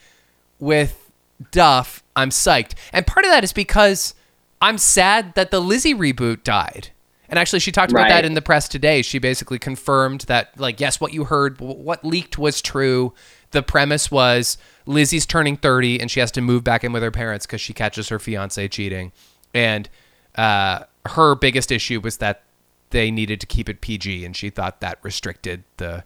with 0.60 1.11
Duff. 1.52 2.04
I'm 2.16 2.30
psyched, 2.30 2.74
and 2.92 3.08
part 3.08 3.26
of 3.26 3.32
that 3.32 3.44
is 3.44 3.54
because 3.54 4.14
I'm 4.62 4.78
sad 4.78 5.34
that 5.36 5.50
the 5.50 5.60
Lizzie 5.60 5.96
reboot 5.96 6.44
died. 6.44 6.90
And 7.30 7.40
actually, 7.40 7.60
she 7.60 7.72
talked 7.72 7.94
about 7.94 8.10
that 8.10 8.26
in 8.26 8.34
the 8.34 8.42
press 8.42 8.68
today. 8.68 9.02
She 9.02 9.18
basically 9.18 9.58
confirmed 9.58 10.22
that, 10.22 10.60
like, 10.60 10.82
yes, 10.82 11.00
what 11.00 11.14
you 11.14 11.24
heard, 11.24 11.62
what 11.62 12.04
leaked 12.04 12.38
was 12.38 12.62
true. 12.62 13.14
The 13.52 13.64
premise 13.64 14.12
was 14.12 14.58
Lizzie's 14.86 15.26
turning 15.26 15.56
30 15.56 16.02
and 16.02 16.12
she 16.12 16.20
has 16.20 16.30
to 16.32 16.42
move 16.42 16.66
back 16.66 16.84
in 16.84 16.92
with 16.92 17.04
her 17.04 17.12
parents 17.12 17.46
because 17.46 17.62
she 17.62 17.74
catches 17.74 18.10
her 18.10 18.20
fiance 18.20 18.68
cheating. 18.68 19.14
And 19.54 19.88
uh, 20.36 20.84
her 21.06 21.36
biggest 21.36 21.72
issue 21.72 22.02
was 22.02 22.18
that 22.18 22.44
they 22.90 23.12
needed 23.12 23.40
to 23.40 23.48
keep 23.48 23.70
it 23.70 23.80
PG, 23.80 24.26
and 24.26 24.36
she 24.36 24.50
thought 24.50 24.82
that 24.82 25.00
restricted 25.02 25.64
the. 25.78 26.04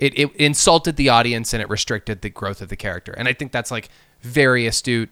It, 0.00 0.18
it 0.18 0.34
insulted 0.36 0.96
the 0.96 1.08
audience 1.10 1.52
and 1.54 1.62
it 1.62 1.68
restricted 1.70 2.22
the 2.22 2.30
growth 2.30 2.60
of 2.60 2.68
the 2.68 2.76
character. 2.76 3.12
And 3.12 3.28
I 3.28 3.32
think 3.32 3.52
that's 3.52 3.70
like 3.70 3.88
very 4.22 4.66
astute. 4.66 5.10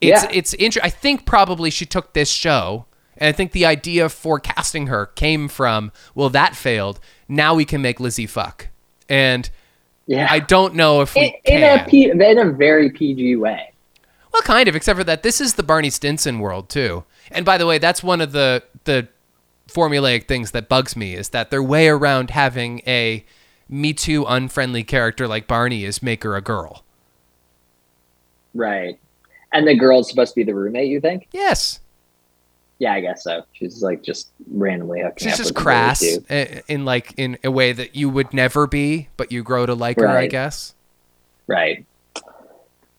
It's 0.00 0.22
Yeah. 0.24 0.30
it's 0.32 0.52
inter- 0.54 0.80
I 0.84 0.90
think 0.90 1.26
probably 1.26 1.70
she 1.70 1.86
took 1.86 2.12
this 2.12 2.30
show 2.30 2.86
And 3.18 3.28
I 3.28 3.32
think 3.32 3.52
the 3.52 3.66
idea 3.66 4.08
for 4.08 4.38
casting 4.40 4.86
her 4.88 5.06
came 5.06 5.46
from, 5.48 5.92
well, 6.14 6.30
that 6.30 6.56
failed. 6.56 6.98
Now 7.28 7.54
we 7.54 7.64
can 7.64 7.82
make 7.82 8.00
Lizzie 8.00 8.26
fuck. 8.26 8.68
And 9.08 9.48
Yeah. 10.06 10.26
I 10.30 10.38
don't 10.40 10.74
know 10.74 11.02
if 11.02 11.14
we 11.14 11.38
in, 11.44 11.62
in 11.62 11.80
a 11.80 11.84
P, 11.88 12.10
in 12.10 12.38
a 12.38 12.50
very 12.52 12.90
PG 12.90 13.36
way. 13.36 13.72
Well, 14.32 14.42
kind 14.42 14.66
of, 14.68 14.74
except 14.74 14.98
for 14.98 15.04
that 15.04 15.22
this 15.22 15.40
is 15.40 15.54
the 15.54 15.62
Barney 15.62 15.90
Stinson 15.90 16.38
world 16.38 16.68
too. 16.70 17.04
And 17.30 17.44
by 17.44 17.58
the 17.58 17.66
way, 17.66 17.78
that's 17.78 18.02
one 18.02 18.20
of 18.22 18.32
the 18.32 18.62
the 18.84 19.08
formulaic 19.68 20.26
things 20.26 20.50
that 20.50 20.68
bugs 20.68 20.96
me 20.96 21.14
is 21.14 21.28
that 21.30 21.50
their 21.50 21.62
way 21.62 21.88
around 21.88 22.30
having 22.30 22.80
a 22.86 23.24
Me 23.72 23.92
Too 23.94 24.24
unfriendly 24.28 24.84
character 24.84 25.26
like 25.26 25.46
Barney 25.46 25.84
is 25.84 26.02
make 26.02 26.22
her 26.24 26.36
a 26.36 26.40
girl. 26.42 26.84
Right. 28.54 28.98
And 29.52 29.66
the 29.66 29.74
girl's 29.74 30.08
supposed 30.10 30.32
to 30.32 30.36
be 30.36 30.44
the 30.44 30.54
roommate, 30.54 30.88
you 30.88 31.00
think? 31.00 31.28
Yes, 31.32 31.80
Yeah, 32.78 32.92
I 32.94 33.00
guess 33.00 33.22
so. 33.24 33.44
She's 33.52 33.82
like 33.82 34.02
just 34.02 34.28
randomly 34.50 35.00
hooking 35.00 35.28
she's 35.28 35.34
up 35.34 35.38
just 35.38 35.50
with 35.50 35.62
crass 35.62 36.02
i- 36.30 36.62
in 36.68 36.84
like 36.84 37.14
in 37.16 37.38
a 37.44 37.50
way 37.50 37.72
that 37.72 37.94
you 37.96 38.08
would 38.10 38.34
never 38.34 38.66
be, 38.66 39.08
but 39.16 39.30
you 39.32 39.42
grow 39.42 39.64
to 39.66 39.74
like 39.74 39.98
her, 39.98 40.08
I 40.08 40.26
guess. 40.26 40.74
Right. 41.46 41.84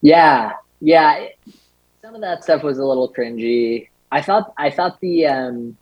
Yeah. 0.01 0.53
Yeah. 0.82 1.28
Some 2.01 2.15
of 2.15 2.21
that 2.21 2.43
stuff 2.43 2.63
was 2.63 2.78
a 2.80 2.86
little 2.86 3.11
cringy. 3.11 3.89
I 4.11 4.21
thought 4.21 4.53
I 4.57 4.69
thought 4.69 4.99
the 5.01 5.26
um 5.28 5.78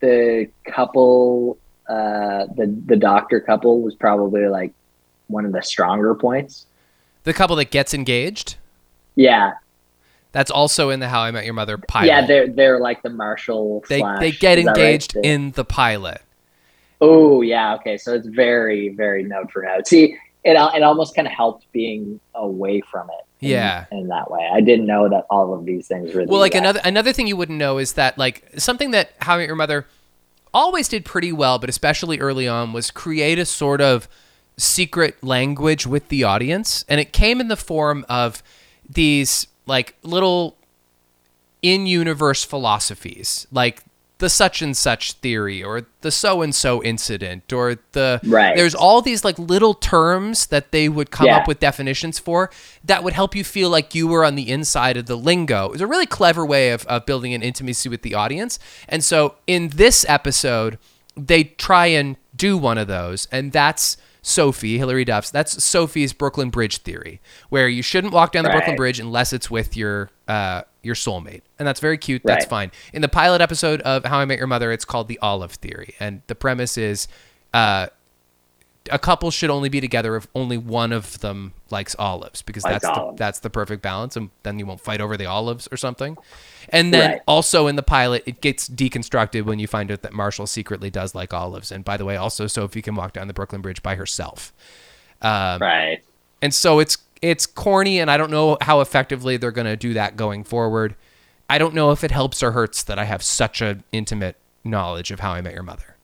the 0.00 0.48
couple 0.64 1.56
uh 1.88 2.46
the 2.56 2.74
the 2.86 2.96
doctor 2.96 3.40
couple 3.40 3.80
was 3.82 3.94
probably 3.94 4.46
like 4.48 4.72
one 5.28 5.44
of 5.44 5.52
the 5.52 5.62
stronger 5.62 6.14
points. 6.14 6.66
The 7.24 7.32
couple 7.32 7.56
that 7.56 7.70
gets 7.70 7.94
engaged, 7.94 8.56
Yeah. 9.14 9.52
that's 10.32 10.50
also 10.50 10.90
in 10.90 10.98
the 11.00 11.08
How 11.08 11.20
I 11.22 11.30
Met 11.30 11.44
Your 11.44 11.54
Mother 11.54 11.78
pilot. 11.78 12.06
Yeah, 12.08 12.26
they're 12.26 12.48
they're 12.48 12.80
like 12.80 13.02
the 13.02 13.10
Marshall 13.10 13.84
they 13.88 13.98
slash- 14.00 14.20
they 14.20 14.30
get 14.32 14.56
that 14.56 14.66
right? 14.66 14.76
engaged 14.78 15.16
in 15.16 15.50
the 15.52 15.64
pilot. 15.64 16.20
Oh 17.00 17.42
yeah, 17.42 17.74
okay. 17.76 17.96
So 17.98 18.14
it's 18.14 18.26
very, 18.28 18.88
very 18.90 19.22
note 19.24 19.50
for 19.50 19.62
note. 19.62 19.86
See, 19.88 20.16
it 20.44 20.52
it 20.56 20.82
almost 20.82 21.14
kind 21.14 21.26
of 21.26 21.32
helped 21.34 21.70
being 21.72 22.20
away 22.34 22.80
from 22.90 23.08
it. 23.10 23.24
in- 23.44 23.50
Yeah. 23.50 23.86
in 23.90 24.06
that 24.08 24.30
way. 24.30 24.48
I 24.52 24.60
didn't 24.60 24.86
know 24.86 25.08
that 25.08 25.26
all 25.28 25.52
of 25.52 25.64
these 25.64 25.88
things 25.88 26.14
were. 26.14 26.24
Well, 26.24 26.38
like 26.40 26.54
another 26.54 26.80
another 26.84 27.12
thing 27.12 27.26
you 27.26 27.36
wouldn't 27.36 27.58
know 27.58 27.78
is 27.78 27.94
that 27.94 28.16
like 28.18 28.44
something 28.56 28.92
that 28.92 29.10
How 29.20 29.34
I 29.34 29.38
Met 29.38 29.46
Your 29.48 29.56
Mother 29.56 29.86
always 30.54 30.88
did 30.88 31.04
pretty 31.04 31.32
well, 31.32 31.58
but 31.58 31.70
especially 31.70 32.18
early 32.20 32.46
on, 32.46 32.72
was 32.72 32.90
create 32.90 33.38
a 33.38 33.46
sort 33.46 33.80
of 33.80 34.08
secret 34.56 35.22
language 35.22 35.86
with 35.86 36.08
the 36.08 36.24
audience, 36.24 36.84
and 36.88 37.00
it 37.00 37.12
came 37.12 37.40
in 37.40 37.48
the 37.48 37.56
form 37.56 38.04
of 38.08 38.42
these 38.88 39.46
like 39.66 39.94
little 40.02 40.56
in-universe 41.62 42.44
philosophies, 42.44 43.46
like 43.52 43.82
the 44.22 44.30
such 44.30 44.62
and 44.62 44.76
such 44.76 45.14
theory 45.14 45.62
or 45.64 45.82
the 46.02 46.10
so 46.12 46.42
and 46.42 46.54
so 46.54 46.80
incident 46.84 47.52
or 47.52 47.76
the 47.90 48.20
Right. 48.24 48.54
there's 48.56 48.74
all 48.74 49.02
these 49.02 49.24
like 49.24 49.36
little 49.38 49.74
terms 49.74 50.46
that 50.46 50.70
they 50.70 50.88
would 50.88 51.10
come 51.10 51.26
Yeah. 51.26 51.38
up 51.38 51.48
with 51.48 51.58
definitions 51.58 52.18
for 52.20 52.48
that 52.84 53.02
would 53.02 53.12
help 53.14 53.34
you 53.34 53.42
feel 53.42 53.68
like 53.68 53.94
you 53.96 54.06
were 54.06 54.24
on 54.24 54.36
the 54.36 54.48
inside 54.48 54.96
of 54.96 55.06
the 55.06 55.16
lingo. 55.16 55.66
It 55.66 55.72
was 55.72 55.80
a 55.80 55.86
really 55.88 56.06
clever 56.06 56.46
way 56.46 56.70
of, 56.70 56.86
of 56.86 57.04
building 57.04 57.34
an 57.34 57.42
intimacy 57.42 57.88
with 57.88 58.02
the 58.02 58.14
audience. 58.14 58.58
And 58.88 59.02
so 59.02 59.34
in 59.48 59.68
this 59.70 60.06
episode, 60.08 60.78
they 61.16 61.42
try 61.44 61.86
and 61.86 62.16
do 62.34 62.56
one 62.56 62.78
of 62.78 62.86
those, 62.88 63.26
and 63.32 63.50
that's 63.52 63.96
Sophie, 64.22 64.78
Hillary 64.78 65.04
Duff's. 65.04 65.30
That's 65.32 65.62
Sophie's 65.64 66.12
Brooklyn 66.12 66.48
Bridge 66.50 66.78
theory, 66.78 67.20
where 67.48 67.68
you 67.68 67.82
shouldn't 67.82 68.12
walk 68.12 68.30
down 68.30 68.44
the 68.44 68.50
Brooklyn 68.50 68.76
Bridge 68.76 69.00
unless 69.00 69.32
it's 69.32 69.50
with 69.50 69.76
your 69.76 70.10
uh, 70.32 70.62
your 70.82 70.94
soulmate, 70.94 71.42
and 71.58 71.66
that's 71.68 71.80
very 71.80 71.98
cute. 71.98 72.22
That's 72.24 72.44
Right. 72.46 72.70
fine. 72.70 72.70
In 72.92 73.02
the 73.02 73.08
pilot 73.08 73.40
episode 73.40 73.80
of 73.82 74.04
How 74.04 74.18
I 74.18 74.24
Met 74.24 74.38
Your 74.38 74.46
Mother, 74.46 74.72
it's 74.72 74.84
called 74.84 75.08
the 75.08 75.18
Olive 75.20 75.52
Theory, 75.52 75.94
and 76.00 76.22
the 76.26 76.34
premise 76.34 76.76
is 76.78 77.06
uh, 77.52 77.86
a 78.90 78.98
couple 78.98 79.30
should 79.30 79.50
only 79.50 79.68
be 79.68 79.80
together 79.80 80.16
if 80.16 80.26
only 80.34 80.58
one 80.58 80.90
of 80.92 81.20
them 81.20 81.52
likes 81.70 81.94
olives, 81.98 82.42
because 82.42 82.64
Likes 82.64 82.82
that's 82.82 82.98
the, 82.98 83.12
that's 83.16 83.38
the 83.40 83.50
perfect 83.50 83.80
balance, 83.82 84.16
and 84.16 84.30
then 84.42 84.58
you 84.58 84.66
won't 84.66 84.80
fight 84.80 85.00
over 85.00 85.16
the 85.16 85.26
olives 85.26 85.68
or 85.70 85.76
something. 85.76 86.16
And 86.70 86.92
then 86.92 87.10
Right. 87.12 87.20
also 87.28 87.66
in 87.68 87.76
the 87.76 87.82
pilot, 87.84 88.22
it 88.26 88.40
gets 88.40 88.68
deconstructed 88.68 89.44
when 89.44 89.58
you 89.60 89.68
find 89.68 89.92
out 89.92 90.02
that 90.02 90.12
Marshall 90.12 90.46
secretly 90.48 90.90
does 90.90 91.14
like 91.14 91.32
olives, 91.34 91.70
and 91.70 91.84
by 91.84 91.96
the 91.96 92.04
way, 92.04 92.16
also 92.16 92.46
Sophie 92.48 92.82
can 92.82 92.94
walk 92.96 93.12
down 93.12 93.28
the 93.28 93.34
Brooklyn 93.34 93.60
Bridge 93.60 93.82
by 93.82 93.94
herself. 93.94 94.52
Um, 95.20 95.60
right. 95.60 96.00
and 96.40 96.52
so 96.52 96.80
it's 96.80 96.96
it's 97.22 97.46
corny 97.46 97.98
and 97.98 98.10
i 98.10 98.16
don't 98.16 98.30
know 98.30 98.58
how 98.60 98.80
effectively 98.80 99.36
they're 99.36 99.50
going 99.50 99.66
to 99.66 99.76
do 99.76 99.94
that 99.94 100.16
going 100.16 100.44
forward 100.44 100.94
i 101.48 101.56
don't 101.56 101.74
know 101.74 101.90
if 101.90 102.04
it 102.04 102.10
helps 102.10 102.42
or 102.42 102.52
hurts 102.52 102.82
that 102.82 102.98
i 102.98 103.04
have 103.04 103.22
such 103.22 103.62
an 103.62 103.82
intimate 103.92 104.36
knowledge 104.64 105.10
of 105.10 105.20
how 105.20 105.32
i 105.32 105.40
met 105.40 105.54
your 105.54 105.62
mother 105.62 105.96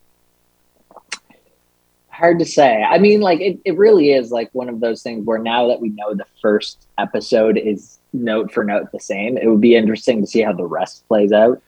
Hard 2.10 2.40
to 2.40 2.44
say. 2.44 2.82
I 2.82 2.98
mean, 2.98 3.20
like 3.20 3.40
it, 3.40 3.60
it 3.64 3.78
really 3.78 4.10
is 4.10 4.32
like 4.32 4.50
one 4.52 4.68
of 4.68 4.80
those 4.80 5.04
things 5.04 5.24
where 5.24 5.38
now 5.38 5.68
that 5.68 5.80
we 5.80 5.90
know 5.90 6.14
the 6.14 6.26
first 6.42 6.88
episode 6.98 7.56
is 7.56 7.98
note 8.12 8.50
for 8.50 8.64
note 8.64 8.90
the 8.90 8.98
same, 8.98 9.38
it 9.38 9.46
would 9.46 9.60
be 9.60 9.76
interesting 9.76 10.20
to 10.20 10.26
see 10.26 10.40
how 10.40 10.52
the 10.52 10.64
rest 10.66 11.06
plays 11.06 11.30
out. 11.30 11.62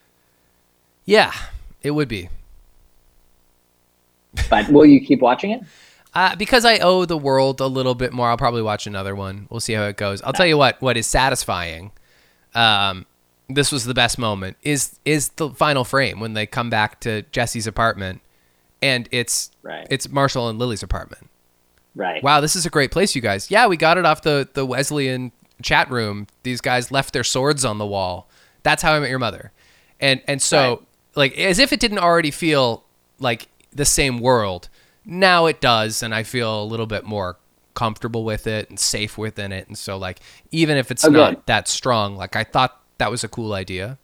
yeah 1.05 1.31
it 1.83 1.91
would 1.91 2.09
be 2.09 2.27
But 4.49 4.69
will 4.69 4.85
you 4.85 4.99
keep 4.99 5.21
watching 5.21 5.51
it? 5.51 5.63
Uh, 6.13 6.35
because 6.35 6.65
i 6.65 6.77
owe 6.79 7.05
the 7.05 7.17
world 7.17 7.59
a 7.61 7.67
little 7.67 7.95
bit 7.95 8.11
more 8.13 8.29
i'll 8.29 8.37
probably 8.37 8.61
watch 8.61 8.85
another 8.87 9.15
one 9.15 9.47
we'll 9.49 9.59
see 9.59 9.73
how 9.73 9.83
it 9.85 9.97
goes 9.97 10.21
i'll 10.23 10.33
tell 10.33 10.45
you 10.45 10.57
what 10.57 10.81
what 10.81 10.97
is 10.97 11.07
satisfying 11.07 11.91
um, 12.53 13.05
this 13.49 13.71
was 13.71 13.85
the 13.85 13.93
best 13.93 14.17
moment 14.17 14.57
is 14.61 14.99
is 15.05 15.29
the 15.29 15.49
final 15.49 15.83
frame 15.83 16.19
when 16.19 16.33
they 16.33 16.45
come 16.45 16.69
back 16.69 16.99
to 17.01 17.21
jesse's 17.31 17.67
apartment 17.67 18.21
and 18.81 19.07
it's 19.11 19.51
Right. 19.63 19.87
it's 19.89 20.09
marshall 20.09 20.49
and 20.49 20.57
lily's 20.59 20.83
apartment 20.83 21.27
Right. 21.93 22.23
Wow, 22.23 22.39
this 22.39 22.55
is 22.55 22.65
a 22.65 22.69
great 22.69 22.89
place, 22.89 23.17
you 23.17 23.21
guys. 23.21 23.51
Yeah, 23.51 23.67
we 23.67 23.75
got 23.75 23.97
it 23.97 24.05
off 24.05 24.21
the 24.21 24.47
the 24.53 24.65
Wesleyan 24.65 25.33
chat 25.61 25.91
room. 25.91 26.25
These 26.43 26.61
guys 26.61 26.89
left 26.89 27.11
their 27.11 27.25
swords 27.25 27.65
on 27.65 27.79
the 27.79 27.85
wall. 27.85 28.29
That's 28.63 28.81
how 28.81 28.93
I 28.93 28.99
met 29.01 29.09
your 29.09 29.19
mother. 29.19 29.51
And 29.99 30.21
and 30.25 30.41
so 30.41 30.69
Right. 30.69 30.79
like 31.15 31.37
as 31.37 31.59
if 31.59 31.73
it 31.73 31.81
didn't 31.81 31.97
already 31.99 32.31
feel 32.31 32.85
like 33.19 33.49
the 33.73 33.83
same 33.83 34.19
world. 34.21 34.69
Now 35.11 35.45
it 35.45 35.59
does, 35.59 36.01
and 36.01 36.15
I 36.15 36.23
feel 36.23 36.63
a 36.63 36.65
little 36.65 36.85
bit 36.87 37.03
more 37.03 37.37
comfortable 37.73 38.23
with 38.23 38.47
it 38.47 38.69
and 38.69 38.79
safe 38.79 39.17
within 39.17 39.51
it. 39.51 39.67
And 39.67 39.77
so 39.77 39.97
like 39.97 40.19
even 40.51 40.77
if 40.77 40.89
it's 40.89 41.03
Oh, 41.05 41.09
not 41.09 41.29
good. 41.35 41.43
that 41.47 41.67
strong, 41.67 42.15
like 42.15 42.35
I 42.35 42.43
thought 42.45 42.81
that 42.97 43.11
was 43.11 43.23
a 43.23 43.27
cool 43.27 43.53
idea. 43.53 43.97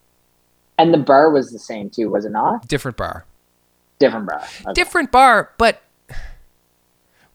And 0.78 0.94
the 0.94 0.98
bar 0.98 1.32
was 1.32 1.52
the 1.52 1.60
same 1.60 1.90
too, 1.90 2.10
was 2.10 2.26
it 2.26 2.32
not? 2.32 2.68
Different 2.68 2.98
bar. 2.98 3.26
Different 4.00 4.28
bar. 4.28 4.42
Okay. 4.62 4.74
different 4.74 5.12
bar, 5.12 5.52
but 5.58 5.82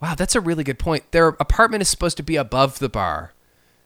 wow, 0.01 0.15
that's 0.15 0.35
a 0.35 0.41
really 0.41 0.65
good 0.65 0.79
point. 0.79 1.11
Their 1.13 1.29
apartment 1.29 1.81
is 1.83 1.89
supposed 1.89 2.17
to 2.19 2.23
be 2.23 2.37
above 2.37 2.79
the 2.79 2.89
bar, 2.89 3.33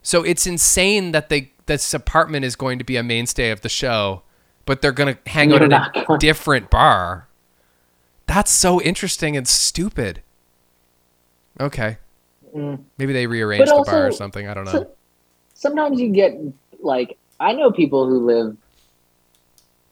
so 0.03 0.23
it's 0.23 0.47
insane 0.47 1.13
that 1.13 1.29
they 1.29 1.53
this 1.67 1.93
apartment 1.95 2.45
is 2.45 2.55
going 2.57 2.79
to 2.79 2.85
be 2.85 2.97
a 2.97 3.03
mainstay 3.03 3.51
of 3.51 3.61
the 3.63 3.69
show, 3.69 4.23
but 4.67 4.83
they're 4.83 4.93
going 4.93 5.15
to 5.17 5.31
hang 5.31 5.53
out 5.53 5.61
They're 5.61 5.73
at 5.73 6.11
a 6.11 6.19
different 6.19 6.71
bar. 6.71 7.29
That's 8.27 8.51
so 8.51 8.81
interesting 8.83 9.37
and 9.37 9.47
stupid. 9.47 10.23
Okay, 11.61 11.97
Mm. 12.55 12.81
maybe 12.99 13.13
they 13.13 13.27
rearranged 13.27 13.69
the 13.71 13.83
bar 13.87 14.07
or 14.09 14.13
something. 14.13 14.47
I 14.49 14.55
don't 14.55 14.65
know. 14.67 14.73
So- 14.73 14.91
sometimes 15.55 16.01
you 16.01 16.11
get 16.11 16.39
like 16.81 17.17
I 17.41 17.53
know 17.53 17.71
people 17.71 18.07
who 18.07 18.27
live 18.27 18.57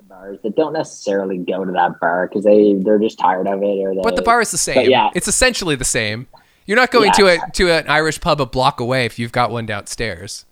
in 0.00 0.06
bars 0.06 0.38
that 0.42 0.56
don't 0.56 0.72
necessarily 0.74 1.38
go 1.38 1.64
to 1.64 1.72
that 1.72 1.98
bar 2.00 2.26
because 2.28 2.44
they 2.44 2.74
they're 2.74 2.98
just 2.98 3.18
tired 3.18 3.46
of 3.48 3.62
it 3.62 3.66
or 3.82 3.94
they, 3.94 4.00
But 4.02 4.16
the 4.16 4.22
bar 4.22 4.40
is 4.40 4.50
the 4.50 4.58
same. 4.58 4.90
yeah. 4.90 5.10
It's 5.14 5.28
essentially 5.28 5.74
the 5.76 5.84
same. 5.84 6.26
You're 6.66 6.76
not 6.76 6.90
going 6.90 7.12
to 7.12 7.24
Yeah. 7.26 7.38
a 7.48 7.50
to 7.52 7.70
an 7.70 7.88
Irish 7.88 8.20
pub 8.20 8.40
a 8.40 8.46
block 8.46 8.80
away 8.80 9.04
if 9.06 9.18
you've 9.18 9.32
got 9.32 9.50
one 9.50 9.64
downstairs. 9.66 10.44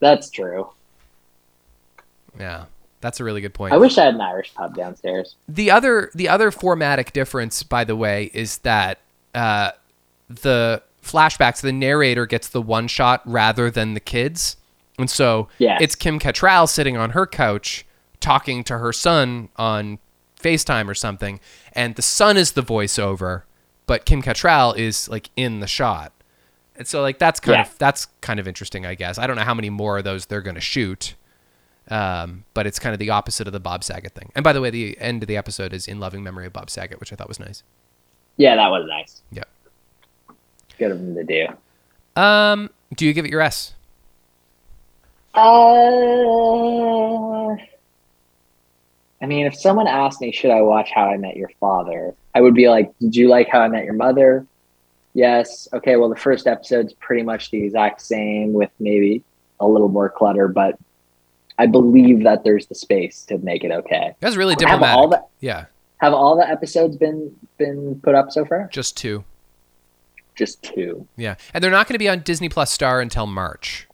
That's 0.00 0.28
true. 0.30 0.68
Yeah, 2.38 2.64
that's 3.06 3.20
a 3.20 3.24
really 3.24 3.40
good 3.40 3.54
point. 3.54 3.72
I 3.72 3.76
wish 3.76 3.96
I 3.98 4.04
had 4.06 4.14
an 4.14 4.20
Irish 4.20 4.52
pub 4.54 4.74
downstairs. 4.74 5.36
the 5.48 5.70
other 5.70 6.10
the 6.14 6.28
other 6.28 6.50
formatic 6.50 7.12
difference, 7.12 7.62
by 7.62 7.84
the 7.84 7.94
way, 7.96 8.30
is 8.34 8.58
that 8.58 8.98
uh, 9.34 9.70
the 10.28 10.82
flashbacks, 11.02 11.60
the 11.60 11.72
narrator 11.72 12.26
gets 12.26 12.48
the 12.48 12.60
one 12.62 12.88
shot 12.88 13.22
rather 13.24 13.70
than 13.70 13.94
the 13.94 14.00
kids, 14.00 14.56
and 14.98 15.08
so 15.08 15.48
Yes. 15.58 15.80
it's 15.80 15.94
Kim 15.94 16.18
Cattrall 16.18 16.68
sitting 16.68 16.96
on 16.96 17.10
her 17.10 17.26
couch 17.26 17.86
talking 18.18 18.64
to 18.64 18.78
her 18.78 18.92
son 18.92 19.48
on 19.56 19.98
FaceTime 20.40 20.88
or 20.88 20.94
something, 20.94 21.38
and 21.72 21.94
the 21.94 22.02
son 22.02 22.36
is 22.36 22.52
the 22.52 22.62
voiceover, 22.62 23.42
but 23.86 24.04
Kim 24.04 24.20
Cattrall 24.22 24.76
is 24.76 25.08
like 25.08 25.30
in 25.36 25.60
the 25.60 25.66
shot. 25.66 26.12
And 26.78 26.86
so 26.88 27.00
like 27.02 27.18
that's 27.18 27.38
kind 27.40 27.54
Yeah. 27.56 27.62
of 27.62 27.78
that's 27.78 28.06
kind 28.20 28.40
of 28.40 28.48
interesting, 28.48 28.84
I 28.84 28.94
guess. 28.96 29.16
I 29.18 29.26
don't 29.26 29.36
know 29.36 29.42
how 29.44 29.54
many 29.54 29.70
more 29.70 29.98
of 29.98 30.04
those 30.04 30.26
they're 30.26 30.42
going 30.42 30.56
to 30.56 30.60
shoot. 30.60 31.14
Um, 31.88 32.44
but 32.52 32.66
it's 32.66 32.78
kind 32.78 32.92
of 32.92 32.98
the 32.98 33.10
opposite 33.10 33.46
of 33.46 33.52
the 33.52 33.60
Bob 33.60 33.84
Saget 33.84 34.12
thing. 34.12 34.32
And 34.34 34.42
by 34.42 34.52
the 34.52 34.60
way, 34.60 34.70
the 34.70 34.98
end 34.98 35.22
of 35.22 35.28
the 35.28 35.36
episode 35.36 35.72
is 35.72 35.86
in 35.86 36.00
loving 36.00 36.22
memory 36.22 36.46
of 36.46 36.52
Bob 36.52 36.68
Saget, 36.68 36.98
which 36.98 37.12
I 37.12 37.16
thought 37.16 37.28
was 37.28 37.38
nice. 37.38 37.62
Yeah, 38.36 38.56
that 38.56 38.68
was 38.68 38.86
nice. 38.88 39.22
Yeah. 39.30 39.44
Good 40.78 40.90
of 40.90 40.98
them 40.98 41.14
to 41.14 41.24
do. 41.24 41.46
Um, 42.20 42.70
do 42.94 43.06
you 43.06 43.12
give 43.12 43.24
it 43.24 43.30
your 43.30 43.40
S? 43.40 43.74
Uh, 45.34 45.40
I 49.20 49.26
mean, 49.26 49.46
if 49.46 49.54
someone 49.54 49.86
asked 49.86 50.20
me, 50.20 50.32
should 50.32 50.50
I 50.50 50.62
watch 50.62 50.90
How 50.90 51.06
I 51.06 51.16
Met 51.16 51.36
Your 51.36 51.50
Father? 51.60 52.14
I 52.34 52.40
would 52.40 52.54
be 52.54 52.68
like, 52.68 52.92
did 52.98 53.14
you 53.16 53.28
like 53.28 53.48
How 53.48 53.60
I 53.60 53.68
Met 53.68 53.84
Your 53.84 53.94
Mother? 53.94 54.46
Yes. 55.14 55.68
Okay. 55.72 55.96
Well, 55.96 56.08
the 56.08 56.16
first 56.16 56.46
episode's 56.46 56.92
pretty 56.94 57.22
much 57.22 57.50
the 57.50 57.62
exact 57.62 58.02
same 58.02 58.52
with 58.52 58.70
maybe 58.78 59.22
a 59.60 59.66
little 59.66 59.88
more 59.88 60.10
clutter, 60.10 60.48
but 60.48 60.78
I 61.58 61.66
believe 61.66 62.22
that 62.24 62.44
there's 62.44 62.66
the 62.66 62.74
space 62.74 63.22
to 63.24 63.38
make 63.38 63.64
it 63.64 63.70
okay. 63.72 64.14
That's 64.20 64.36
really 64.36 64.54
Have 64.60 64.82
all 64.82 65.08
the 65.08 65.24
yeah, 65.40 65.66
have 65.98 66.12
all 66.12 66.36
the 66.36 66.48
episodes 66.48 66.96
been 66.96 67.34
been 67.58 68.00
put 68.02 68.14
up 68.14 68.30
so 68.30 68.44
far? 68.44 68.68
just 68.72 68.96
two. 68.96 69.24
Just 70.34 70.62
two. 70.62 71.06
Yeah, 71.16 71.36
and 71.54 71.64
they're 71.64 71.70
not 71.70 71.88
going 71.88 71.94
to 71.94 71.98
be 71.98 72.08
on 72.10 72.20
Disney 72.20 72.50
Plus 72.50 72.70
Star 72.70 73.00
until 73.00 73.26
March. 73.26 73.88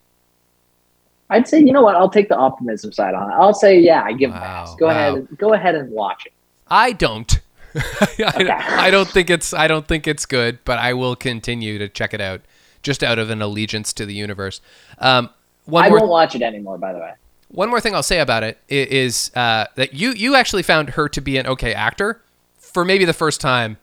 I'd 1.31 1.47
say 1.47 1.61
you 1.61 1.73
know 1.73 1.83
what? 1.83 1.95
I'll 1.95 2.11
take 2.11 2.29
the 2.29 2.37
optimism 2.37 2.93
side 2.93 3.15
on 3.15 3.31
it. 3.31 3.35
I'll 3.35 3.55
say 3.55 3.79
yeah, 3.79 4.03
I 4.03 4.13
give 4.13 4.33
Wow, 4.33 4.39
pass. 4.41 4.75
Go 4.75 4.87
wow. 4.87 4.93
ahead, 5.17 5.29
go 5.39 5.53
ahead 5.55 5.75
and 5.77 5.91
watch 5.91 6.27
it. 6.27 6.33
I 6.69 6.93
don't. 6.93 7.41
I, 7.75 8.87
I 8.87 8.91
don't 8.91 9.09
think 9.09 9.31
it's 9.31 9.55
I 9.55 9.67
don't 9.69 9.87
think 9.87 10.07
it's 10.07 10.27
good, 10.27 10.59
but 10.65 10.79
I 10.79 10.93
will 10.95 11.17
continue 11.17 11.79
to 11.79 11.89
check 11.89 12.13
it 12.13 12.21
out 12.21 12.43
just 12.83 13.03
out 13.05 13.19
of 13.19 13.31
an 13.31 13.41
allegiance 13.41 13.93
to 13.95 14.05
the 14.05 14.13
universe. 14.15 14.61
Um, 14.99 15.31
one 15.65 15.85
I 15.85 15.89
won't 15.89 16.09
watch 16.09 16.35
it 16.35 16.43
anymore. 16.43 16.77
By 16.77 16.93
the 16.93 16.99
way, 16.99 17.13
one 17.53 17.69
more 17.71 17.81
thing 17.81 17.95
I'll 17.95 18.03
say 18.03 18.19
about 18.21 18.43
it 18.43 18.59
is 18.69 19.31
uh, 19.35 19.67
that 19.77 19.95
you 19.95 20.11
you 20.13 20.35
actually 20.35 20.63
found 20.63 20.91
her 20.91 21.09
to 21.11 21.21
be 21.21 21.37
an 21.39 21.47
okay 21.47 21.73
actor. 21.75 22.21
For 22.59 22.85
maybe 22.85 23.05
the 23.05 23.13
first 23.13 23.41
time, 23.41 23.77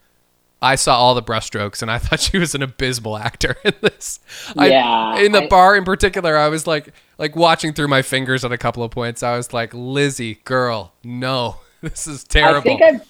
I 0.62 0.76
saw 0.76 0.98
all 0.98 1.14
the 1.16 1.22
brushstrokes 1.24 1.82
and 1.82 1.90
I 1.92 1.98
thought 2.00 2.20
she 2.20 2.38
was 2.38 2.56
an 2.56 2.62
abysmal 2.64 3.18
actor 3.18 3.56
in 3.64 3.74
this. 3.82 4.20
I- 4.58 4.68
Yeah, 4.70 5.18
in 5.20 5.32
the 5.32 5.44
I- 5.44 5.48
bar 5.48 5.76
in 5.76 5.86
particular, 5.86 6.36
I 6.38 6.50
was 6.50 6.66
like 6.68 6.92
like 7.18 7.36
watching 7.36 7.74
through 7.74 7.88
my 7.90 8.02
fingers 8.02 8.44
at 8.44 8.52
a 8.52 8.58
couple 8.58 8.84
of 8.84 8.92
points. 8.92 9.24
I 9.24 9.38
was 9.38 9.54
like, 9.54 9.74
Lizzie, 9.74 10.36
girl, 10.46 10.94
no, 11.04 11.58
this 11.82 12.08
is 12.08 12.24
terrible. 12.24 12.60
I 12.60 12.62
think 12.64 12.82
I've 12.82 13.08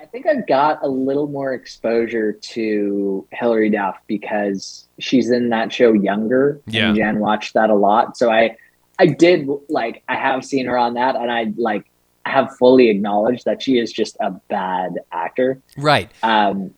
I 0.00 0.06
think 0.06 0.26
I've 0.26 0.46
got 0.46 0.80
a 0.82 0.88
little 0.88 1.26
more 1.26 1.54
exposure 1.54 2.32
to 2.34 3.26
Hilary 3.32 3.70
Duff 3.70 3.96
because 4.06 4.86
she's 4.98 5.30
in 5.30 5.48
that 5.48 5.72
show 5.72 5.92
Younger. 5.94 6.60
Yeah. 6.66 6.88
And 6.88 6.96
Jen 6.96 7.18
watched 7.20 7.54
that 7.54 7.70
a 7.70 7.74
lot. 7.74 8.16
So 8.18 8.30
I 8.30 8.56
I 8.98 9.06
did 9.06 9.48
like 9.68 10.02
I 10.08 10.16
have 10.16 10.44
seen 10.44 10.66
her 10.66 10.76
on 10.76 10.94
that 10.94 11.16
and 11.16 11.30
I 11.30 11.52
like 11.56 11.86
have 12.24 12.56
fully 12.56 12.88
acknowledged 12.88 13.44
that 13.44 13.62
she 13.62 13.78
is 13.78 13.92
just 13.92 14.16
a 14.20 14.30
bad 14.48 14.98
actor. 15.12 15.60
right. 15.76 16.10
Um 16.22 16.74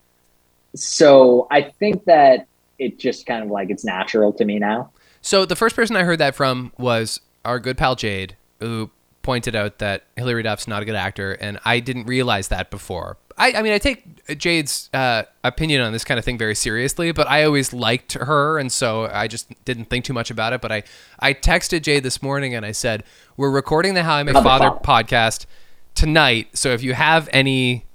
so 0.75 1.47
I 1.49 1.61
think 1.61 2.05
that 2.05 2.47
it 2.79 2.99
just 2.99 3.25
kind 3.25 3.43
of 3.43 3.49
like 3.49 3.69
it's 3.69 3.83
natural 3.83 4.33
to 4.33 4.45
me 4.45 4.59
now. 4.59 4.91
So 5.21 5.45
the 5.45 5.55
first 5.55 5.75
person 5.75 5.95
I 5.95 6.03
heard 6.03 6.19
that 6.19 6.35
from 6.35 6.71
was 6.77 7.19
our 7.43 7.59
good 7.59 7.77
pal 7.77 7.95
Jade, 7.95 8.35
who 8.59 8.91
pointed 9.23 9.55
out 9.55 9.79
that 9.79 10.03
Hilary 10.15 10.43
Duff's 10.43 10.67
not 10.67 10.81
a 10.81 10.85
good 10.85 10.95
actor, 10.95 11.33
and 11.33 11.59
I 11.65 11.79
didn't 11.79 12.05
realize 12.05 12.47
that 12.47 12.69
before. 12.69 13.17
I, 13.37 13.53
I 13.53 13.61
mean, 13.61 13.71
I 13.71 13.77
take 13.77 14.37
Jade's 14.37 14.89
uh, 14.93 15.23
opinion 15.43 15.81
on 15.81 15.93
this 15.93 16.03
kind 16.03 16.17
of 16.17 16.25
thing 16.25 16.37
very 16.37 16.55
seriously, 16.55 17.11
but 17.11 17.29
I 17.29 17.43
always 17.43 17.71
liked 17.71 18.13
her, 18.13 18.57
and 18.57 18.71
so 18.71 19.09
I 19.11 19.27
just 19.27 19.47
didn't 19.63 19.85
think 19.85 20.05
too 20.05 20.13
much 20.13 20.31
about 20.31 20.53
it. 20.53 20.61
But 20.61 20.71
I, 20.71 20.83
I 21.19 21.33
texted 21.33 21.83
Jade 21.83 22.03
this 22.03 22.21
morning 22.21 22.55
and 22.55 22.65
I 22.65 22.71
said, 22.71 23.03
"We're 23.37 23.51
recording 23.51 23.93
the 23.93 24.03
How 24.03 24.15
I 24.15 24.23
the 24.23 24.33
Father 24.33 24.71
podcast 24.71 25.45
tonight, 25.93 26.57
so 26.57 26.69
if 26.69 26.81
you 26.81 26.93
have 26.93 27.29
any 27.31 27.85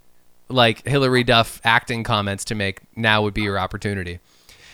like 0.49 0.87
Hilary 0.87 1.25
Duff 1.25 1.61
acting 1.65 2.05
comments 2.05 2.45
to 2.47 2.55
make, 2.55 2.81
now 2.97 3.23
would 3.23 3.35
be 3.35 3.43
your 3.43 3.59
opportunity." 3.59 4.21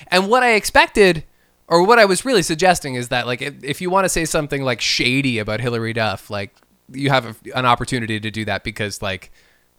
And 0.08 0.28
what 0.28 0.42
I 0.42 0.52
expected, 0.52 1.24
or 1.66 1.82
what 1.82 1.98
I 1.98 2.04
was 2.04 2.26
really 2.26 2.42
suggesting, 2.42 2.94
is 2.94 3.08
that 3.08 3.26
like 3.26 3.40
if, 3.40 3.54
if 3.64 3.80
you 3.80 3.88
want 3.88 4.04
to 4.04 4.10
say 4.10 4.26
something 4.26 4.62
like 4.62 4.82
shady 4.82 5.38
about 5.38 5.60
Hillary 5.60 5.94
Duff, 5.94 6.28
like 6.28 6.54
you 6.92 7.08
have 7.08 7.24
a, 7.24 7.58
an 7.58 7.64
opportunity 7.64 8.20
to 8.20 8.30
do 8.30 8.44
that 8.44 8.64
because 8.64 9.00
like 9.00 9.32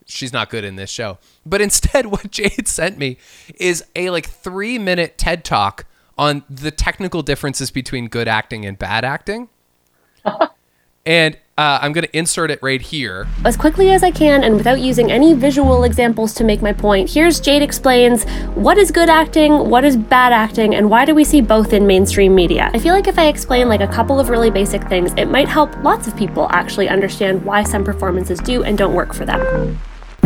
she's 0.09 0.33
not 0.33 0.49
good 0.49 0.63
in 0.63 0.75
this 0.75 0.89
show. 0.89 1.17
But 1.45 1.61
instead, 1.61 2.05
what 2.11 2.31
Jade 2.31 2.67
sent 2.67 2.97
me 2.97 3.17
is 3.55 3.83
a 3.95 4.09
like 4.09 4.27
three 4.27 4.77
minute 4.77 5.17
TED 5.17 5.43
talk 5.43 5.85
on 6.17 6.43
the 6.49 6.71
technical 6.71 7.21
differences 7.21 7.71
between 7.71 8.07
good 8.07 8.27
acting 8.27 8.65
and 8.65 8.77
bad 8.77 9.05
acting. 9.05 9.47
and 11.05 11.37
uh, 11.57 11.79
I'm 11.81 11.93
going 11.93 12.05
to 12.05 12.17
insert 12.17 12.51
it 12.51 12.59
right 12.61 12.81
here. 12.81 13.27
As 13.45 13.55
quickly 13.55 13.91
as 13.91 14.03
I 14.03 14.11
can 14.11 14.43
and 14.43 14.55
without 14.55 14.79
using 14.79 15.11
any 15.11 15.33
visual 15.33 15.83
examples 15.83 16.33
to 16.35 16.43
make 16.43 16.61
my 16.61 16.73
point, 16.73 17.09
here's 17.09 17.39
Jade 17.39 17.61
explains 17.61 18.23
what 18.55 18.77
is 18.77 18.91
good 18.91 19.09
acting, 19.09 19.69
what 19.69 19.85
is 19.85 19.95
bad 19.95 20.33
acting, 20.33 20.75
and 20.75 20.89
why 20.89 21.05
do 21.05 21.15
we 21.15 21.23
see 21.23 21.41
both 21.41 21.71
in 21.71 21.87
mainstream 21.87 22.35
media. 22.35 22.69
I 22.73 22.79
feel 22.79 22.93
like 22.93 23.07
if 23.07 23.17
I 23.19 23.27
explain 23.27 23.69
like 23.69 23.81
a 23.81 23.87
couple 23.87 24.19
of 24.19 24.29
really 24.29 24.49
basic 24.49 24.83
things, 24.89 25.13
it 25.17 25.25
might 25.25 25.47
help 25.47 25.73
lots 25.83 26.07
of 26.07 26.15
people 26.17 26.47
actually 26.51 26.89
understand 26.89 27.43
why 27.43 27.63
some 27.63 27.83
performances 27.83 28.39
do 28.39 28.63
and 28.63 28.77
don't 28.77 28.93
work 28.93 29.13
for 29.13 29.25
them. 29.25 29.79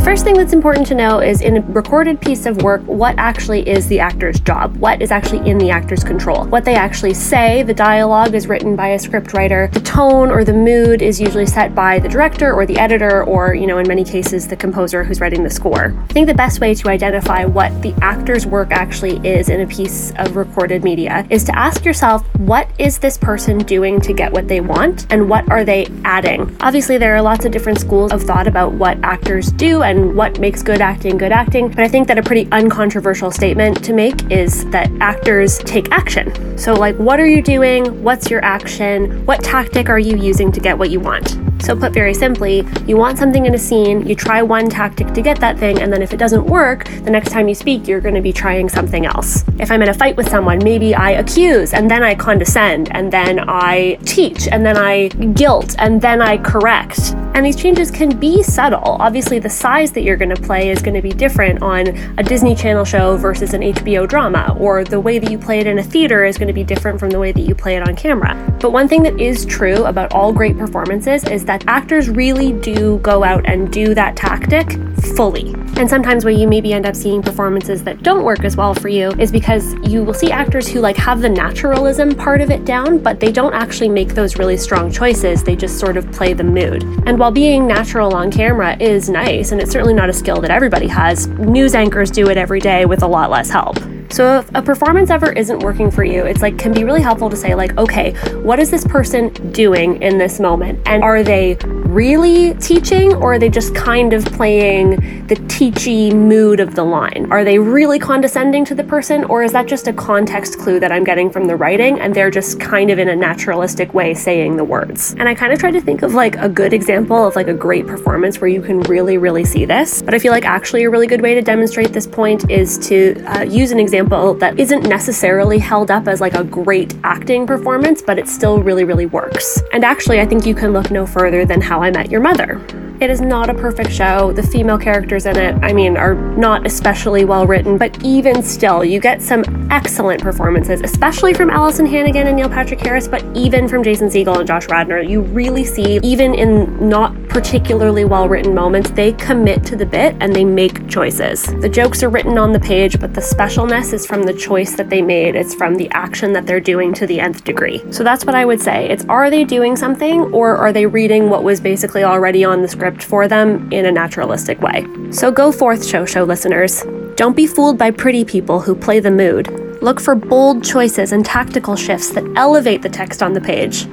First 0.04 0.26
thing 0.26 0.36
that's 0.36 0.52
important 0.52 0.86
to 0.88 0.96
know 0.96 1.22
is 1.22 1.42
in 1.42 1.58
a 1.58 1.62
recorded 1.62 2.20
piece 2.20 2.46
of 2.46 2.62
work, 2.62 2.82
what 2.82 3.16
actually 3.18 3.68
is 3.68 3.88
the 3.88 4.02
actor's 4.02 4.38
job? 4.42 4.76
What 4.76 5.02
is 5.02 5.12
actually 5.12 5.50
in 5.50 5.58
the 5.58 5.70
actor's 5.70 6.04
control? 6.04 6.46
What 6.48 6.66
they 6.66 6.76
actually 6.76 7.14
say, 7.14 7.64
the 7.64 7.74
dialogue 7.74 8.36
is 8.36 8.48
written 8.48 8.76
by 8.76 8.90
a 8.90 8.98
scriptwriter, 8.98 9.72
the 9.72 9.80
tone 9.80 10.30
or 10.30 10.44
the 10.44 10.54
mood 10.54 11.02
is 11.02 11.22
usually 11.22 11.46
set 11.46 11.74
by 11.74 12.00
the 12.00 12.10
director 12.10 12.54
or 12.54 12.66
the 12.66 12.78
editor, 12.78 13.24
or, 13.24 13.56
you 13.56 13.66
know, 13.66 13.78
in 13.78 13.88
many 13.88 14.04
cases, 14.04 14.46
the 14.46 14.58
composer 14.58 15.06
who's 15.06 15.22
writing 15.22 15.42
the 15.42 15.50
score. 15.50 15.96
I 16.10 16.14
think 16.14 16.28
the 16.28 16.34
best 16.34 16.60
way 16.60 16.76
to 16.76 16.90
identify 16.90 17.46
what 17.46 17.82
the 17.82 17.94
actor's 18.02 18.46
work 18.46 18.72
actually 18.72 19.26
is 19.26 19.48
in 19.48 19.62
a 19.62 19.68
piece 19.68 20.12
of 20.18 20.36
recorded 20.36 20.84
media 20.84 21.26
is 21.30 21.46
to 21.46 21.58
ask 21.58 21.86
yourself, 21.86 22.24
what 22.40 22.70
is 22.78 23.00
this 23.00 23.18
person 23.18 23.58
doing 23.60 24.02
to 24.02 24.12
get 24.12 24.34
what 24.34 24.50
they 24.50 24.60
want, 24.60 25.08
and 25.12 25.30
what 25.30 25.50
are 25.50 25.64
they 25.64 25.88
adding? 26.04 26.56
Obviously, 26.60 26.98
there 26.98 27.16
are 27.16 27.22
lots 27.22 27.46
of 27.46 27.54
different 27.54 27.80
schools 27.80 28.12
of 28.12 28.22
thought 28.22 28.48
about 28.48 28.74
what 28.74 28.98
actors 29.02 29.50
do 29.54 29.82
and 29.82 29.93
what 30.16 30.40
makes 30.40 30.62
good 30.62 30.82
acting 30.82 31.18
good 31.18 31.32
acting, 31.32 31.70
but 31.70 31.80
I 31.80 31.88
think 31.88 32.08
that 32.08 32.18
a 32.18 32.24
pretty 32.24 32.48
uncontroversial 32.52 33.32
statement 33.32 33.84
to 33.86 33.94
make 33.94 34.32
is 34.32 34.66
that 34.72 34.92
actors 35.00 35.58
take 35.60 35.92
action. 35.92 36.58
So, 36.58 36.74
like, 36.74 36.96
what 36.98 37.20
are 37.20 37.28
you 37.28 37.42
doing? 37.42 38.04
What's 38.04 38.30
your 38.30 38.44
action? 38.44 39.26
What 39.26 39.44
tactic 39.44 39.90
are 39.90 40.00
you 40.00 40.18
using 40.18 40.52
to 40.52 40.60
get 40.60 40.78
what 40.78 40.90
you 40.90 41.00
want? 41.00 41.38
So, 41.64 41.78
put 41.78 41.94
very 41.94 42.14
simply, 42.14 42.68
you 42.86 42.98
want 42.98 43.18
something 43.18 43.46
in 43.46 43.56
a 43.56 43.58
scene, 43.58 44.06
you 44.06 44.16
try 44.16 44.42
one 44.42 44.70
tactic 44.70 45.14
to 45.14 45.22
get 45.22 45.40
that 45.40 45.58
thing, 45.58 45.82
and 45.82 45.94
then 45.94 46.02
if 46.02 46.12
it 46.12 46.18
doesn't 46.18 46.46
work, 46.46 46.84
the 47.06 47.10
next 47.10 47.32
time 47.32 47.48
you 47.48 47.56
speak, 47.56 47.88
you're 47.88 48.02
going 48.02 48.16
to 48.16 48.22
be 48.22 48.34
trying 48.34 48.68
something 48.68 49.06
else. 49.06 49.46
If 49.60 49.72
I'm 49.72 49.82
in 49.82 49.88
a 49.88 49.94
fight 49.94 50.18
with 50.18 50.28
someone, 50.28 50.60
maybe 50.62 50.94
I 50.94 51.12
accuse, 51.12 51.74
and 51.74 51.90
then 51.90 52.04
I 52.04 52.16
condescend, 52.16 52.94
and 52.94 53.14
then 53.14 53.40
I 53.48 53.98
teach, 54.04 54.50
and 54.50 54.66
then 54.66 54.76
I 54.76 55.08
guilt, 55.08 55.76
and 55.80 56.02
then 56.02 56.22
I 56.22 56.38
correct. 56.38 57.14
And 57.34 57.46
these 57.46 57.56
changes 57.56 57.90
can 57.90 58.20
be 58.20 58.44
subtle. 58.44 58.98
Obviously, 59.00 59.40
the 59.40 59.50
size 59.50 59.94
that 59.94 60.04
you're 60.04 60.18
going 60.18 60.36
to 60.36 60.42
play 60.42 60.70
is 60.70 60.82
going 60.82 60.96
to 60.96 61.02
be 61.02 61.12
different 61.12 61.62
on 61.62 61.88
a 62.20 62.24
Disney 62.24 62.56
Channel 62.56 62.84
show 62.84 63.16
versus 63.16 63.54
an 63.54 63.62
HBO 63.62 64.06
drama, 64.06 64.56
or 64.60 64.84
the 64.84 65.00
way 65.00 65.18
that 65.18 65.32
you 65.32 65.40
play 65.40 65.60
it 65.60 65.68
in 65.68 65.80
a 65.80 65.84
theater 65.84 66.26
is 66.26 66.38
going 66.38 66.50
to 66.50 66.54
be 66.54 66.66
different 66.66 67.00
from 67.00 67.10
the 67.10 67.20
way 67.20 67.32
that 67.32 67.42
you 67.42 67.56
play 67.56 67.78
it 67.78 67.88
on 67.88 67.96
camera. 67.96 68.36
But 68.60 68.72
one 68.72 68.90
thing 68.90 69.02
that 69.04 69.18
is 69.20 69.46
true 69.46 69.86
about 69.86 70.14
all 70.14 70.34
great 70.34 70.58
performances 70.58 71.24
is 71.24 71.46
that 71.46 71.53
actors 71.68 72.10
really 72.10 72.54
do 72.54 72.98
go 73.00 73.24
out 73.24 73.48
and 73.48 73.72
do 73.72 73.94
that 73.94 74.16
tactic 74.16 74.72
fully. 75.16 75.54
And 75.76 75.90
sometimes 75.90 76.24
where 76.24 76.34
you 76.34 76.48
maybe 76.48 76.74
end 76.74 76.86
up 76.86 76.96
seeing 76.96 77.22
performances 77.22 77.84
that 77.84 78.04
don't 78.04 78.24
work 78.24 78.44
as 78.44 78.56
well 78.56 78.74
for 78.74 78.90
you 78.90 79.10
is 79.20 79.32
because 79.32 79.74
you 79.84 80.04
will 80.04 80.14
see 80.14 80.32
actors 80.32 80.68
who 80.68 80.80
like 80.80 80.98
have 80.98 81.22
the 81.22 81.30
naturalism 81.30 82.16
part 82.16 82.42
of 82.42 82.52
it 82.52 82.66
down, 82.66 82.98
but 82.98 83.20
they 83.20 83.32
don't 83.32 83.54
actually 83.54 83.90
make 83.90 84.10
those 84.10 84.38
really 84.38 84.58
strong 84.58 84.92
choices. 84.92 85.44
They 85.44 85.56
just 85.56 85.80
sort 85.80 85.98
of 85.98 86.12
play 86.12 86.34
the 86.34 86.44
mood. 86.44 86.84
And 87.06 87.20
while 87.20 87.32
being 87.32 87.68
natural 87.68 88.16
on 88.16 88.32
camera 88.32 88.78
is 88.80 89.10
nice, 89.10 89.52
and 89.52 89.62
it's 89.62 89.72
certainly 89.72 89.94
not 89.94 90.10
a 90.10 90.14
skill 90.14 90.42
that 90.42 90.52
everybody 90.52 90.88
has, 90.88 91.28
news 91.28 91.76
anchors 91.76 92.12
do 92.12 92.30
it 92.30 92.38
every 92.38 92.60
day 92.60 92.86
with 92.86 93.04
a 93.04 93.08
lot 93.08 93.30
less 93.30 93.50
help. 93.50 93.78
So 94.14 94.38
if 94.38 94.52
a 94.54 94.62
performance 94.62 95.10
ever 95.10 95.32
isn't 95.32 95.64
working 95.64 95.90
for 95.90 96.04
you, 96.04 96.24
it's 96.24 96.44
like 96.44 96.60
can 96.60 96.72
be 96.72 96.84
really 96.84 97.02
helpful 97.02 97.32
to 97.32 97.36
say 97.36 97.56
like, 97.56 97.76
okay, 97.80 98.12
what 98.44 98.60
is 98.60 98.70
this 98.70 98.86
person 98.86 99.30
doing 99.52 100.00
in 100.04 100.20
this 100.20 100.40
moment? 100.40 100.80
And 100.86 101.04
are 101.04 101.24
they 101.24 101.56
really 101.66 102.54
teaching 102.56 103.16
or 103.16 103.34
are 103.34 103.40
they 103.40 103.50
just 103.50 103.74
kind 103.74 104.14
of 104.14 104.24
playing 104.26 105.26
the 105.26 105.36
teachy 105.48 106.14
mood 106.14 106.60
of 106.60 106.76
the 106.76 106.84
line? 106.84 107.28
Are 107.32 107.44
they 107.44 107.58
really 107.58 107.98
condescending 107.98 108.66
to 108.66 108.76
the 108.76 108.84
person 108.84 109.24
or 109.24 109.42
is 109.42 109.52
that 109.54 109.66
just 109.66 109.88
a 109.88 109.94
context 109.94 110.60
clue 110.60 110.80
that 110.80 110.92
I'm 110.92 111.04
getting 111.04 111.32
from 111.32 111.48
the 111.48 111.56
writing 111.56 112.00
and 112.00 112.14
they're 112.14 112.30
just 112.30 112.60
kind 112.60 112.92
of 112.92 113.00
in 113.00 113.10
a 113.10 113.16
naturalistic 113.16 113.96
way 113.96 114.14
saying 114.14 114.58
the 114.58 114.64
words? 114.64 115.16
And 115.18 115.28
I 115.28 115.34
kind 115.34 115.52
of 115.52 115.58
try 115.58 115.72
to 115.72 115.82
think 115.82 116.04
of 116.04 116.14
like 116.14 116.36
a 116.36 116.50
good 116.50 116.72
example 116.72 117.26
of 117.26 117.36
like 117.36 117.48
a 117.48 117.54
great 117.54 117.88
performance 117.88 118.40
where 118.40 118.48
you 118.48 118.62
can 118.62 118.82
really, 118.82 119.18
really 119.18 119.44
see 119.44 119.66
this. 119.66 120.04
But 120.04 120.14
I 120.14 120.20
feel 120.20 120.32
like 120.32 120.46
actually 120.46 120.84
a 120.84 120.90
really 120.92 121.08
good 121.08 121.22
way 121.22 121.34
to 121.34 121.42
demonstrate 121.42 121.94
this 121.94 122.06
point 122.06 122.52
is 122.52 122.78
to 122.90 123.20
uh, 123.24 123.42
use 123.42 123.72
an 123.72 123.80
example 123.80 124.03
that 124.04 124.60
isn't 124.60 124.84
necessarily 124.84 125.60
held 125.60 125.92
up 125.92 126.08
as 126.08 126.22
like 126.22 126.34
a 126.34 126.44
great 126.44 126.96
acting 127.04 127.48
performance, 127.48 128.02
but 128.02 128.20
it 128.20 128.28
still 128.28 128.62
really, 128.62 128.84
really 128.84 129.06
works. 129.06 129.62
And 129.72 129.84
actually, 129.84 130.20
I 130.20 130.26
think 130.26 130.46
you 130.46 130.56
can 130.56 130.74
look 130.74 130.92
no 130.92 131.06
further 131.06 131.46
than 131.46 131.62
How 131.62 131.82
I 131.82 131.92
Met 131.92 132.12
Your 132.12 132.22
Mother. 132.22 132.62
It 133.04 133.10
is 133.10 133.20
not 133.20 133.50
a 133.50 133.54
perfect 133.54 133.92
show. 133.92 134.32
The 134.32 134.44
female 134.44 134.78
characters 134.78 135.26
in 135.26 135.36
it, 135.36 135.62
I 135.62 135.74
mean, 135.74 135.98
are 135.98 136.16
not 136.16 136.66
especially 136.66 137.26
well 137.26 137.46
written, 137.46 137.78
but 137.78 138.02
even 138.02 138.42
still, 138.42 138.86
you 138.86 139.02
get 139.02 139.22
some 139.22 139.44
excellent 139.70 140.22
performances, 140.22 140.80
especially 140.82 141.34
from 141.34 141.50
Alyson 141.50 141.86
Hannigan 141.86 142.28
and 142.28 142.38
Neil 142.38 142.48
Patrick 142.48 142.80
Harris, 142.80 143.10
but 143.10 143.22
even 143.36 143.68
from 143.68 143.84
Jason 143.84 144.08
Segel 144.08 144.38
and 144.38 144.48
Josh 144.48 144.70
Radnor. 144.70 145.02
You 145.02 145.20
really 145.20 145.66
see, 145.66 146.00
even 146.02 146.34
in 146.34 146.88
not 146.88 147.14
particularly 147.28 148.06
well 148.06 148.30
written 148.30 148.56
moments, 148.56 148.92
they 148.92 149.12
commit 149.14 149.66
to 149.66 149.76
the 149.76 149.86
bit 149.86 150.16
and 150.22 150.34
they 150.34 150.46
make 150.46 150.88
choices. 150.88 151.44
The 151.60 151.68
jokes 151.68 152.04
are 152.04 152.10
written 152.10 152.38
on 152.38 152.54
the 152.54 152.60
page, 152.60 153.02
but 153.02 153.14
the 153.14 153.20
specialness 153.20 153.92
is 153.92 154.06
from 154.06 154.24
the 154.24 154.34
choice 154.34 154.78
that 154.78 154.90
they 154.90 155.02
made. 155.02 155.36
It's 155.36 155.54
from 155.54 155.76
the 155.76 155.90
action 155.90 156.32
that 156.34 156.46
they're 156.46 156.62
doing 156.62 156.94
to 156.94 157.06
the 157.06 157.20
nth 157.20 157.44
degree. 157.44 157.84
So 157.92 158.06
that's 158.06 158.24
what 158.24 158.36
I 158.36 158.46
would 158.46 158.62
say. 158.62 158.88
It's 158.90 159.04
are 159.06 159.30
they 159.30 159.44
doing 159.44 159.76
something 159.76 160.22
or 160.32 160.56
are 160.56 160.72
they 160.72 160.86
reading 160.86 161.30
what 161.30 161.44
was 161.44 161.60
basically 161.60 162.06
already 162.06 162.46
on 162.46 162.62
the 162.62 162.68
script 162.70 162.93
for 163.02 163.28
them 163.28 163.72
in 163.72 163.86
a 163.86 163.92
naturalistic 163.92 164.62
way? 164.62 164.86
So 165.12 165.32
go 165.32 165.52
forth, 165.52 165.86
show 165.86 166.06
show 166.06 166.24
listeners. 166.24 166.84
Don't 167.16 167.36
be 167.36 167.48
fooled 167.48 167.78
by 167.78 167.92
pretty 167.92 168.26
people 168.26 168.60
who 168.60 168.76
play 168.76 169.00
the 169.00 169.10
mood. 169.10 169.48
Look 169.82 170.00
for 170.00 170.16
bold 170.16 170.64
choices 170.64 171.12
and 171.12 171.26
tactical 171.26 171.76
shifts 171.76 172.12
that 172.12 172.24
elevate 172.36 172.82
the 172.82 172.90
text 172.90 173.24
on 173.24 173.34
the 173.34 173.42
page. 173.42 173.88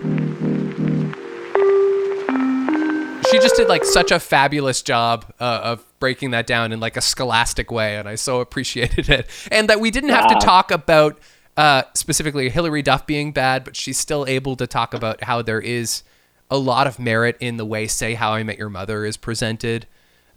She 3.31 3.39
just 3.39 3.55
did 3.57 3.69
like 3.69 3.85
such 3.85 4.11
a 4.11 4.19
fabulous 4.19 4.83
job 4.83 5.25
uh, 5.39 5.61
of 5.63 5.87
breaking 6.01 6.33
that 6.33 6.47
down 6.47 6.73
in 6.73 6.81
like 6.81 6.97
a 6.97 7.01
scholastic 7.01 7.71
way, 7.71 7.97
and 7.97 8.09
I 8.09 8.17
so 8.17 8.41
appreciated 8.41 9.09
it. 9.09 9.31
And 9.53 9.69
that 9.69 9.81
we 9.81 9.91
didn't 9.91 10.11
have 10.11 10.29
to 10.29 10.35
talk 10.45 10.71
about 10.71 11.19
uh, 11.57 11.83
specifically 11.95 12.49
Hillary 12.49 12.83
Duff 12.83 13.07
being 13.07 13.33
bad, 13.33 13.65
but 13.65 13.77
she's 13.77 13.99
still 13.99 14.27
able 14.27 14.57
to 14.57 14.67
talk 14.67 14.95
about 14.95 15.23
how 15.23 15.43
there 15.43 15.61
is 15.61 16.03
a 16.51 16.57
lot 16.59 16.87
of 16.87 16.99
merit 16.99 17.37
in 17.41 17.57
the 17.57 17.65
way 17.65 17.87
"Say 17.87 18.15
How 18.15 18.33
I 18.33 18.43
Met 18.43 18.59
Your 18.59 18.69
Mother" 18.71 19.05
is 19.05 19.17
presented 19.17 19.87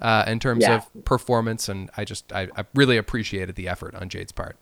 uh, 0.02 0.24
in 0.28 0.40
terms 0.40 0.64
Yeah. 0.64 0.76
of 0.78 1.06
performance, 1.06 1.68
and 1.70 1.90
I 1.98 2.06
just 2.06 2.32
I, 2.34 2.50
I 2.56 2.66
really 2.76 2.98
appreciated 2.98 3.56
the 3.56 3.68
effort 3.68 3.96
on 3.96 4.10
Jade's 4.10 4.32
part. 4.32 4.58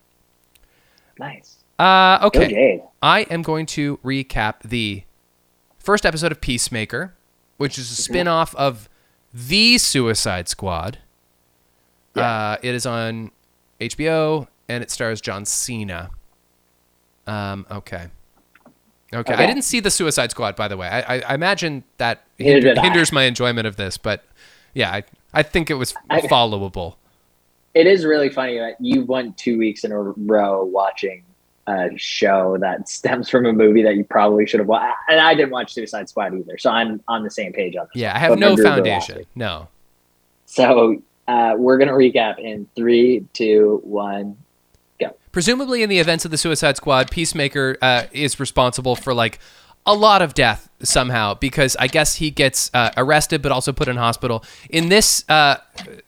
Nice. 1.20 1.58
Uh, 1.80 2.20
okay. 2.24 2.48
Jade. 2.50 2.82
I 3.02 3.22
am 3.24 3.42
going 3.42 3.66
to 3.68 3.98
recap 3.98 4.62
the 4.64 5.04
first 5.80 6.06
episode 6.06 6.32
of 6.32 6.40
Peacemaker, 6.42 7.14
which 7.58 7.78
is 7.78 7.92
a 7.92 7.96
spin 7.96 8.28
off 8.28 8.54
of 8.56 8.88
The 9.34 9.78
Suicide 9.78 10.48
Squad. 10.48 11.00
Uh, 12.16 12.58
it 12.62 12.76
is 12.76 12.86
on 12.86 13.32
HBO 13.80 14.48
and 14.68 14.84
it 14.84 14.92
stars 14.92 15.22
John 15.22 15.46
Cena. 15.46 16.12
Um, 17.26 17.66
okay. 17.72 18.08
Okay. 19.14 19.34
I 19.34 19.46
didn't 19.46 19.64
see 19.64 19.80
The 19.80 19.92
Suicide 19.92 20.32
Squad, 20.32 20.56
by 20.56 20.68
the 20.68 20.78
way. 20.78 20.88
I, 20.88 21.16
I, 21.18 21.20
I 21.22 21.34
imagine 21.34 21.84
that 21.98 22.24
hinder, 22.38 22.74
I. 22.78 22.82
hinders 22.82 23.12
my 23.12 23.24
enjoyment 23.24 23.68
of 23.68 23.76
this, 23.76 23.98
but 23.98 24.24
yeah, 24.74 24.90
I, 24.92 25.04
I 25.34 25.44
think 25.44 25.70
it 25.70 25.74
was 25.76 25.94
I- 26.10 26.22
followable. 26.22 26.96
It 27.74 27.88
is 27.88 28.04
really 28.04 28.30
funny 28.30 28.58
that 28.60 28.76
you 28.82 29.06
went 29.06 29.38
two 29.38 29.58
weeks 29.58 29.86
in 29.86 29.94
a 29.94 30.00
row 30.00 30.64
watching 30.66 31.24
a 31.68 31.90
show 31.98 32.58
that 32.60 32.90
stems 32.90 33.30
from 33.30 33.46
a 33.46 33.54
movie 33.54 33.84
that 33.84 33.96
you 33.96 34.04
probably 34.04 34.46
should 34.46 34.60
have 34.60 34.68
watched. 34.68 34.94
And 35.08 35.20
I 35.22 35.34
didn't 35.36 35.52
watch 35.52 35.74
Suicide 35.74 36.10
Squad 36.10 36.34
either, 36.34 36.58
so 36.58 36.70
I'm 36.70 37.02
on 37.08 37.24
the 37.24 37.32
same 37.32 37.54
page 37.54 37.76
on 37.78 37.88
this. 37.94 38.02
Yeah, 38.02 38.14
I 38.16 38.20
have 38.20 38.30
But 38.32 38.40
no 38.40 38.58
foundation. 38.58 39.26
No. 39.36 39.68
So 40.46 41.02
uh, 41.30 41.54
we're 41.58 41.78
gonna 41.78 41.94
recap 41.94 42.40
in 42.40 42.68
three, 42.76 43.26
two, 43.34 43.80
one. 43.84 44.36
Presumably 45.32 45.84
in 45.84 45.90
the 45.90 46.00
events 46.00 46.26
of 46.26 46.32
the 46.32 46.38
Suicide 46.38 46.78
Squad, 46.78 47.12
Peacemaker 47.12 47.78
uh, 47.82 48.04
is 48.12 48.40
responsible 48.40 48.96
for 48.96 49.14
like 49.14 49.40
a 49.86 49.96
lot 49.96 50.22
of 50.22 50.34
death 50.34 50.70
somehow 50.84 51.34
because 51.34 51.76
I 51.78 51.88
guess 51.88 52.16
he 52.16 52.30
gets 52.30 52.70
uh, 52.74 52.92
arrested 52.98 53.42
but 53.42 53.52
also 53.52 53.74
put 53.74 53.88
in 53.88 53.98
hospital. 53.98 54.44
In 54.70 54.90
this 54.90 55.26
uh, 55.28 55.58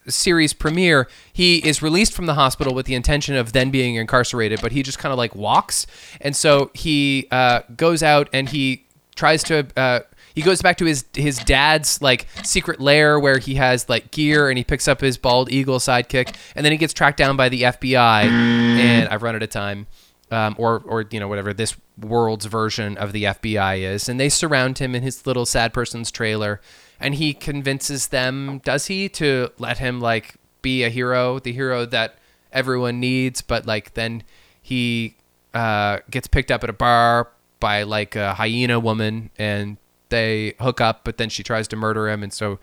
series 0.07 0.53
premiere, 0.53 1.07
he 1.31 1.57
is 1.57 1.81
released 1.81 2.13
from 2.13 2.27
the 2.27 2.35
hospital 2.35 2.73
with 2.73 2.85
the 2.85 2.95
intention 2.95 3.35
of 3.35 3.53
then 3.53 3.71
being 3.71 3.95
incarcerated, 3.95 4.61
but 4.61 4.71
he 4.71 4.83
just 4.83 4.99
kind 4.99 5.11
of 5.11 5.17
like 5.17 5.35
walks, 5.35 5.87
and 6.21 6.35
so 6.35 6.69
he 6.73 7.27
uh, 7.31 7.61
goes 7.75 8.03
out 8.03 8.29
and 8.33 8.49
he 8.49 8.85
tries 9.15 9.43
to. 9.43 10.05
He 10.35 10.41
goes 10.41 10.61
back 10.61 10.77
to 10.77 10.85
his 10.85 11.05
his 11.13 11.37
dad's 11.37 12.01
like 12.01 12.27
secret 12.43 12.79
lair 12.79 13.19
where 13.19 13.37
he 13.37 13.55
has 13.55 13.87
like 13.87 14.11
gear 14.11 14.49
and 14.49 14.57
he 14.57 14.63
picks 14.63 14.87
up 14.87 15.01
his 15.01 15.17
bald 15.17 15.51
eagle 15.51 15.79
sidekick 15.79 16.35
and 16.55 16.65
then 16.65 16.71
he 16.71 16.77
gets 16.77 16.93
tracked 16.93 17.17
down 17.17 17.37
by 17.37 17.49
the 17.49 17.63
FBI 17.63 18.23
and 18.25 19.07
I've 19.09 19.21
run 19.21 19.35
out 19.35 19.43
of 19.43 19.49
time 19.49 19.87
um, 20.31 20.55
or 20.57 20.81
or 20.85 21.05
you 21.11 21.19
know 21.19 21.27
whatever 21.27 21.53
this 21.53 21.75
world's 22.01 22.45
version 22.45 22.97
of 22.97 23.11
the 23.11 23.25
FBI 23.25 23.81
is 23.81 24.09
and 24.09 24.19
they 24.19 24.29
surround 24.29 24.79
him 24.79 24.95
in 24.95 25.03
his 25.03 25.27
little 25.27 25.45
sad 25.45 25.73
person's 25.73 26.09
trailer 26.09 26.59
and 26.99 27.15
he 27.15 27.33
convinces 27.33 28.07
them 28.07 28.59
does 28.63 28.87
he 28.87 29.07
to 29.09 29.51
let 29.59 29.77
him 29.77 29.99
like 29.99 30.35
be 30.63 30.83
a 30.83 30.89
hero 30.89 31.37
the 31.37 31.53
hero 31.53 31.85
that 31.85 32.17
everyone 32.51 32.99
needs 32.99 33.41
but 33.41 33.67
like 33.67 33.93
then 33.93 34.23
he 34.61 35.15
uh, 35.53 35.99
gets 36.09 36.27
picked 36.27 36.49
up 36.49 36.63
at 36.63 36.69
a 36.69 36.73
bar 36.73 37.29
by 37.59 37.83
like 37.83 38.15
a 38.15 38.33
hyena 38.33 38.79
woman 38.79 39.29
and 39.37 39.77
they 40.13 40.53
hook 40.59 40.79
up 40.79 41.01
but 41.03 41.17
then 41.17 41.27
she 41.29 41.41
tries 41.43 41.67
to 41.67 41.75
murder 41.75 42.07
him 42.07 42.21
and 42.23 42.31
so 42.31 42.59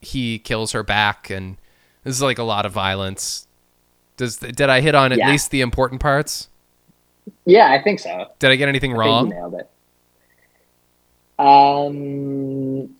he 0.00 0.38
kills 0.38 0.70
her 0.72 0.82
back 0.82 1.28
and 1.28 1.56
this 2.04 2.14
is 2.14 2.22
like 2.22 2.38
a 2.38 2.42
lot 2.44 2.64
of 2.64 2.70
violence 2.72 3.46
does 4.16 4.36
did 4.38 4.70
i 4.70 4.80
hit 4.80 4.94
on 4.94 5.10
at 5.12 5.18
Yeah. 5.18 5.30
least 5.30 5.50
the 5.50 5.60
important 5.60 6.00
parts 6.00 6.48
Yeah, 7.44 7.70
I 7.72 7.82
think 7.82 7.98
so. 8.00 8.30
did 8.38 8.50
i 8.52 8.56
get 8.56 8.68
anything 8.68 8.92
I 8.92 8.96
wrong 8.96 9.28
nailed 9.30 9.54
it. 9.54 9.68
Um, 11.38 12.96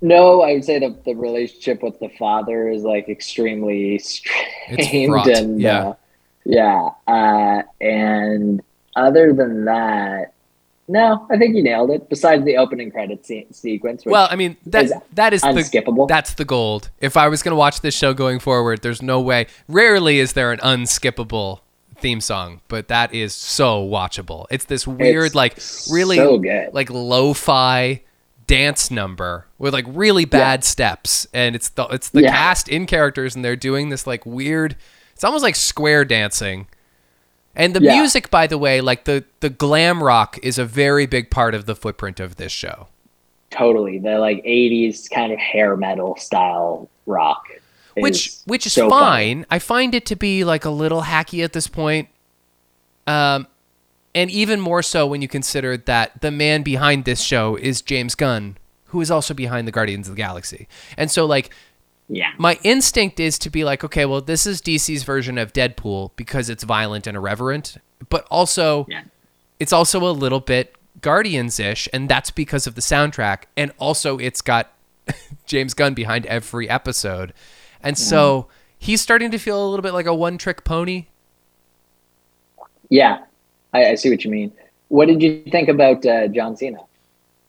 no, 0.00 0.40
I 0.42 0.54
would 0.54 0.64
say 0.64 0.78
the 0.78 0.96
the 1.04 1.14
relationship 1.14 1.82
with 1.82 1.98
the 2.00 2.08
father 2.18 2.68
is 2.70 2.84
like 2.84 3.08
extremely 3.08 3.98
strained 3.98 5.14
and 5.26 5.60
yeah. 5.60 5.88
uh, 5.88 5.94
yeah. 6.44 6.88
Uh, 7.06 7.62
and 7.80 8.62
other 8.94 9.32
than 9.34 9.64
that, 9.66 10.32
no, 10.88 11.26
I 11.30 11.36
think 11.36 11.56
you 11.56 11.62
nailed 11.62 11.90
it. 11.90 12.08
Besides 12.08 12.44
the 12.44 12.56
opening 12.58 12.90
credit 12.90 13.26
se- 13.26 13.48
sequence, 13.50 14.04
well 14.06 14.28
i 14.30 14.36
mean 14.36 14.56
that 14.66 14.84
is 14.84 14.92
that 15.14 15.32
is 15.32 15.42
the 15.42 15.48
unskippable. 15.48 16.06
that's 16.08 16.34
the 16.34 16.44
gold 16.44 16.90
if 17.00 17.16
i 17.16 17.26
was 17.28 17.42
going 17.42 17.52
to 17.52 17.56
watch 17.56 17.80
this 17.80 17.94
show 17.96 18.14
going 18.14 18.38
forward 18.38 18.82
there's 18.82 19.02
no 19.02 19.20
way 19.20 19.46
rarely 19.68 20.18
is 20.18 20.32
there 20.34 20.52
an 20.52 20.58
unskippable 20.60 21.60
theme 21.98 22.20
song 22.20 22.60
but 22.68 22.88
that 22.88 23.12
is 23.14 23.34
so 23.34 23.82
watchable 23.86 24.44
it's 24.50 24.66
this 24.66 24.86
weird 24.86 25.26
It's 25.26 25.34
like 25.34 25.54
really 25.90 26.16
so 26.16 26.40
like 26.72 26.90
lo-fi 26.90 28.02
dance 28.46 28.90
number 28.90 29.46
with 29.58 29.72
like 29.74 29.86
really 29.88 30.24
bad 30.24 30.62
steps 30.62 31.26
and 31.32 31.56
it's 31.56 31.70
the 31.70 31.84
it's 31.86 32.10
the 32.10 32.22
Yeah. 32.22 32.30
cast 32.30 32.68
in 32.68 32.86
characters 32.86 33.34
and 33.34 33.44
they're 33.44 33.56
doing 33.56 33.88
this 33.88 34.06
like 34.06 34.24
weird 34.26 34.76
it's 35.14 35.24
almost 35.24 35.42
like 35.42 35.56
square 35.56 36.04
dancing 36.04 36.66
and 37.56 37.74
the 37.74 37.82
Yeah. 37.82 37.98
music 37.98 38.30
by 38.30 38.46
the 38.46 38.58
way 38.58 38.80
like 38.80 39.04
the 39.04 39.24
the 39.40 39.50
glam 39.50 40.02
rock 40.02 40.38
is 40.42 40.58
a 40.58 40.64
very 40.64 41.06
big 41.06 41.30
part 41.30 41.54
of 41.54 41.66
the 41.66 41.74
footprint 41.74 42.20
of 42.20 42.36
this 42.36 42.52
show 42.52 42.86
totally 43.50 43.98
the 43.98 44.18
like 44.18 44.42
'80s 44.44 45.10
kind 45.10 45.32
of 45.32 45.38
hair 45.38 45.76
metal 45.76 46.16
style 46.16 46.88
rock, 47.06 47.46
which 47.94 48.26
is 48.28 48.42
which 48.46 48.66
is 48.66 48.72
so 48.74 48.90
fine. 48.90 49.38
funny. 49.38 49.46
I 49.50 49.58
find 49.58 49.94
it 49.94 50.04
to 50.06 50.16
be 50.16 50.44
like 50.44 50.64
a 50.64 50.70
little 50.70 51.02
hacky 51.02 51.42
at 51.42 51.52
this 51.52 51.66
point. 51.68 52.08
Um 53.06 53.46
and 54.14 54.30
even 54.30 54.60
more 54.60 54.82
so 54.82 55.06
when 55.06 55.22
you 55.22 55.28
consider 55.28 55.76
that 55.76 56.20
the 56.22 56.30
man 56.30 56.62
behind 56.62 57.04
this 57.04 57.20
show 57.20 57.54
is 57.56 57.82
James 57.82 58.14
Gunn, 58.14 58.56
who 58.86 59.00
is 59.00 59.10
also 59.10 59.34
behind 59.34 59.68
the 59.68 59.72
Guardians 59.72 60.08
of 60.08 60.16
the 60.16 60.22
Galaxy. 60.22 60.66
And 60.96 61.10
so 61.10 61.24
like 61.26 61.50
Yeah, 62.08 62.30
my 62.38 62.58
instinct 62.62 63.18
is 63.18 63.38
to 63.40 63.50
be 63.50 63.64
like, 63.64 63.82
okay, 63.82 64.04
well, 64.06 64.20
this 64.20 64.46
is 64.46 64.62
DC's 64.62 65.02
version 65.02 65.38
of 65.38 65.52
Deadpool 65.52 66.12
because 66.16 66.48
it's 66.48 66.62
violent 66.62 67.06
and 67.06 67.16
irreverent, 67.16 67.78
but 68.08 68.26
also 68.30 68.86
Yeah. 68.88 69.02
it's 69.58 69.72
also 69.72 70.08
a 70.08 70.12
little 70.12 70.38
bit 70.40 70.74
Guardians 71.00 71.58
ish, 71.60 71.88
and 71.92 72.08
that's 72.08 72.30
because 72.30 72.66
of 72.66 72.74
the 72.76 72.80
soundtrack. 72.80 73.44
And 73.56 73.72
also, 73.78 74.18
it's 74.18 74.40
got 74.40 74.72
James 75.46 75.74
Gunn 75.74 75.94
behind 75.94 76.26
every 76.26 76.70
episode. 76.70 77.32
And 77.82 77.98
so 77.98 78.46
he's 78.78 79.00
starting 79.00 79.30
to 79.32 79.38
feel 79.38 79.62
a 79.62 79.68
little 79.68 79.82
bit 79.82 79.92
like 79.92 80.06
a 80.06 80.14
one 80.14 80.38
trick 80.38 80.64
pony. 80.64 81.06
yeah, 82.88 83.24
I, 83.72 83.90
I 83.90 83.94
see 83.96 84.10
what 84.10 84.24
you 84.24 84.30
mean. 84.30 84.52
What 84.88 85.08
did 85.08 85.22
you 85.22 85.42
think 85.50 85.68
about 85.68 86.06
uh, 86.06 86.28
John 86.28 86.56
Cena? 86.56 86.78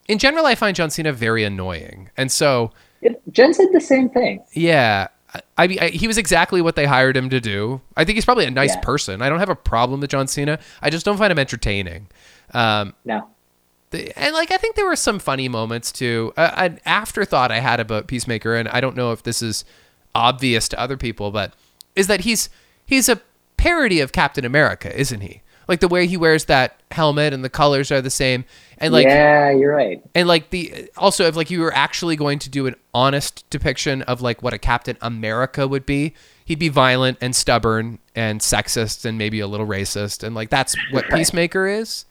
In 0.08 0.18
general, 0.18 0.46
I 0.46 0.56
find 0.56 0.76
John 0.76 0.90
Cena 0.90 1.14
very 1.14 1.44
annoying. 1.44 2.10
And 2.18 2.32
so, 2.32 2.72
It, 3.02 3.22
Jen 3.32 3.54
said 3.54 3.68
the 3.74 3.82
same 3.82 4.10
thing. 4.10 4.44
yeah. 4.54 5.08
I- 5.34 5.42
I 5.58 5.68
mean, 5.68 5.78
he 5.92 6.08
was 6.08 6.18
exactly 6.18 6.62
what 6.62 6.76
they 6.78 6.86
hired 6.86 7.18
him 7.18 7.30
to 7.32 7.42
do. 7.42 7.82
I 7.98 8.06
think 8.06 8.16
he's 8.16 8.24
probably 8.26 8.46
a 8.46 8.52
nice 8.52 8.74
Yeah. 8.76 8.80
person. 8.82 9.22
I 9.22 9.28
don't 9.30 9.40
have 9.40 9.50
a 9.50 9.56
problem 9.56 10.00
with 10.00 10.10
John 10.10 10.26
Cena. 10.28 10.58
I 10.82 10.90
just 10.90 11.06
don't 11.06 11.18
find 11.18 11.32
him 11.32 11.38
entertaining. 11.40 12.08
Um, 12.54 12.94
No, 13.04 13.28
the- 13.92 14.18
and 14.18 14.34
like 14.34 14.52
I 14.52 14.58
think 14.58 14.76
there 14.78 14.86
were 14.86 14.96
some 14.96 15.20
funny 15.20 15.50
moments 15.50 15.92
too. 15.92 16.32
Uh, 16.38 16.52
an 16.56 16.80
afterthought 16.86 17.52
I 17.52 17.60
had 17.60 17.80
about 17.82 18.08
Peacemaker, 18.08 18.56
and 18.56 18.70
I 18.70 18.80
don't 18.80 18.96
know 18.96 19.12
if 19.12 19.22
this 19.24 19.42
is 19.42 19.66
obvious 20.16 20.70
to 20.70 20.80
other 20.80 20.96
people, 20.96 21.30
but 21.32 21.54
is 21.96 22.08
that 22.08 22.22
he's 22.22 22.50
he's 22.86 23.10
a 23.10 23.20
parody 23.58 24.00
of 24.00 24.14
Captain 24.14 24.46
America, 24.46 24.98
isn't 24.98 25.22
he? 25.22 25.42
Like 25.68 25.80
the 25.82 25.88
way 25.88 26.08
he 26.08 26.16
wears 26.18 26.46
that 26.46 26.80
helmet 26.92 27.34
and 27.34 27.44
the 27.44 27.50
colors 27.50 27.92
are 27.92 28.02
the 28.02 28.10
same, 28.10 28.46
and 28.78 28.94
like 28.94 29.06
yeah, 29.06 29.52
you're 29.52 29.74
right. 29.76 30.02
and 30.16 30.28
like 30.28 30.50
the 30.52 30.90
also 30.96 31.26
if 31.26 31.36
like 31.36 31.52
you 31.52 31.60
were 31.60 31.74
actually 31.74 32.16
going 32.16 32.40
to 32.40 32.50
do 32.50 32.68
an 32.68 32.76
honest 32.94 33.50
depiction 33.50 34.02
of 34.04 34.22
like 34.22 34.42
what 34.42 34.54
a 34.54 34.58
Captain 34.58 34.98
America 35.02 35.68
would 35.68 35.86
be, 35.86 36.14
he'd 36.46 36.60
be 36.60 36.70
violent 36.70 37.18
and 37.20 37.36
stubborn 37.36 38.00
and 38.16 38.40
sexist 38.40 39.04
and 39.04 39.18
maybe 39.18 39.40
a 39.42 39.48
little 39.48 39.68
racist, 39.68 40.24
and 40.24 40.34
like 40.36 40.50
that's 40.50 40.76
what 40.92 41.04
Right. 41.10 41.20
Peacemaker 41.20 41.68
is. 41.68 42.06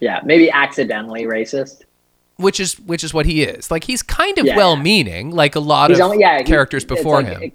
Yeah, 0.00 0.20
maybe 0.24 0.50
accidentally 0.50 1.24
racist. 1.24 1.82
which 2.38 2.58
is 2.60 2.74
which 2.80 3.04
is 3.04 3.14
what 3.14 3.24
he 3.26 3.44
is. 3.44 3.70
Like 3.70 3.84
he's 3.84 4.02
kind 4.02 4.36
of 4.38 4.46
Yeah. 4.46 4.56
well-meaning, 4.56 5.30
like 5.30 5.54
a 5.54 5.60
lot 5.60 5.90
He's 5.90 6.00
of 6.00 6.06
only- 6.06 6.18
yeah, 6.20 6.42
characters 6.42 6.82
it's 6.82 6.88
before 6.92 7.22
like 7.22 7.38
him. 7.38 7.52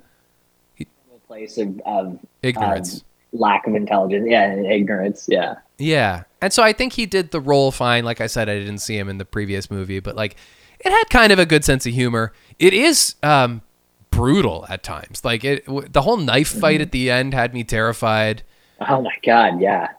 A, 0.79 0.83
a 0.83 1.19
place 1.27 1.57
of, 1.57 1.79
of 1.85 2.19
Ignorance. 2.41 2.95
um, 2.95 3.01
lack 3.33 3.67
of 3.67 3.75
intelligence. 3.75 4.27
Yeah, 4.29 4.43
and 4.51 4.65
ignorance. 4.65 5.25
Yeah. 5.29 5.55
Yeah. 5.77 6.23
And 6.41 6.51
so 6.53 6.63
I 6.63 6.73
think 6.73 6.93
he 6.93 7.05
did 7.05 7.31
the 7.31 7.39
role 7.39 7.71
fine. 7.71 8.03
Like 8.05 8.21
I 8.21 8.27
said, 8.27 8.49
I 8.49 8.55
didn't 8.59 8.79
see 8.79 8.97
him 8.97 9.09
in 9.09 9.17
the 9.17 9.25
previous 9.25 9.69
movie, 9.71 9.99
but 9.99 10.15
like 10.15 10.35
it 10.79 10.91
had 10.91 11.09
kind 11.09 11.31
of 11.31 11.39
a 11.39 11.45
good 11.45 11.63
sense 11.65 11.85
of 11.85 11.93
humor. 11.93 12.33
It 12.59 12.73
is 12.73 13.15
um, 13.23 13.61
brutal 14.09 14.65
at 14.69 14.83
times. 14.83 15.23
Like 15.25 15.43
it, 15.43 15.65
w- 15.65 15.87
the 15.87 16.01
whole 16.01 16.17
knife 16.17 16.49
fight 16.49 16.75
Mm-hmm. 16.75 16.81
at 16.83 16.91
the 16.91 17.09
end 17.11 17.33
had 17.33 17.53
me 17.53 17.63
terrified. 17.63 18.43
Oh 18.87 19.01
my 19.01 19.13
god. 19.25 19.59
Yeah. 19.61 19.89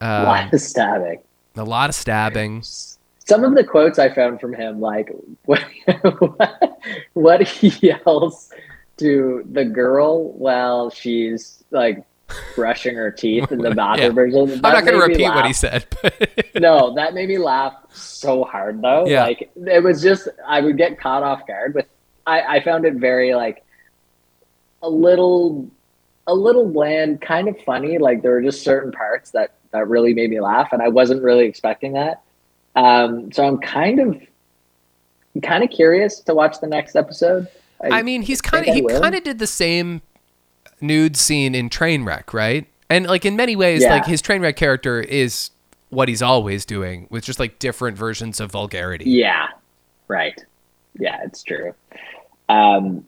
a 0.00 0.06
Um, 0.06 0.24
lot 0.24 0.52
of 0.54 0.60
stabbing. 0.60 1.20
a 1.56 1.64
lot 1.64 1.88
of 1.90 1.94
stabbing. 1.94 2.62
Some 3.26 3.44
of 3.44 3.54
the 3.54 3.64
quotes 3.64 3.98
I 3.98 4.08
found 4.14 4.40
from 4.40 4.54
him, 4.54 4.80
like 4.80 5.10
what, 5.44 5.62
what 7.14 7.42
he 7.46 7.68
yells 7.86 8.50
to 8.98 9.44
the 9.52 9.64
girl 9.64 10.32
while 10.32 10.90
she's 10.90 11.62
like 11.70 12.02
brushing 12.54 12.94
her 12.94 13.10
teeth 13.10 13.50
in 13.52 13.58
the 13.58 13.70
bathroom. 13.74 14.18
or 14.18 14.30
something, 14.30 14.56
I'm 14.56 14.62
that 14.62 14.72
not 14.72 14.84
going 14.84 15.00
to 15.00 15.06
repeat 15.06 15.28
what 15.28 15.46
he 15.46 15.52
said, 15.52 15.86
no, 16.56 16.94
that 16.94 17.14
made 17.14 17.28
me 17.28 17.38
laugh 17.38 17.74
so 17.92 18.44
hard 18.44 18.82
though. 18.82 19.06
Yeah. 19.06 19.24
Like 19.24 19.50
it 19.56 19.82
was 19.82 20.02
just 20.02 20.28
I 20.46 20.60
would 20.60 20.76
get 20.76 21.00
caught 21.00 21.22
off 21.22 21.46
guard 21.46 21.74
with 21.74 21.86
I, 22.26 22.56
I 22.56 22.64
found 22.64 22.84
it 22.84 22.94
very 22.94 23.34
like 23.34 23.64
a 24.82 24.88
little 24.88 25.68
a 26.26 26.34
little 26.34 26.68
bland, 26.68 27.20
kind 27.20 27.48
of 27.48 27.58
funny. 27.62 27.98
Like 27.98 28.22
there 28.22 28.32
were 28.32 28.42
just 28.42 28.62
certain 28.62 28.92
parts 28.92 29.30
that 29.32 29.54
that 29.70 29.88
really 29.88 30.14
made 30.14 30.30
me 30.30 30.40
laugh 30.40 30.72
and 30.72 30.82
I 30.82 30.88
wasn't 30.88 31.22
really 31.22 31.46
expecting 31.46 31.92
that. 31.94 32.22
Um 32.76 33.32
so 33.32 33.46
I'm 33.46 33.58
kind 33.58 34.00
of 34.00 34.22
kind 35.42 35.64
of 35.64 35.70
curious 35.70 36.20
to 36.20 36.34
watch 36.34 36.60
the 36.60 36.66
next 36.66 36.96
episode. 36.96 37.48
I 37.80 38.02
mean, 38.02 38.22
he's 38.22 38.40
kind 38.40 38.66
of 38.68 38.74
he 38.74 38.82
kind 38.82 39.14
of 39.14 39.22
did 39.22 39.38
the 39.38 39.46
same 39.46 40.02
nude 40.80 41.16
scene 41.16 41.54
in 41.54 41.68
Trainwreck, 41.70 42.32
right? 42.32 42.66
And 42.90 43.06
like 43.06 43.24
in 43.24 43.36
many 43.36 43.56
ways, 43.56 43.82
Yeah. 43.82 43.94
like 43.94 44.06
his 44.06 44.22
Trainwreck 44.22 44.56
character 44.56 45.00
is 45.00 45.50
what 45.90 46.08
he's 46.08 46.22
always 46.22 46.64
doing 46.64 47.06
with 47.10 47.24
just 47.24 47.38
like 47.38 47.58
different 47.58 47.96
versions 47.96 48.40
of 48.40 48.50
vulgarity. 48.52 49.08
Yeah. 49.10 49.48
Right. 50.06 50.42
Yeah, 50.98 51.20
it's 51.24 51.42
true. 51.42 51.74
Um 52.48 53.04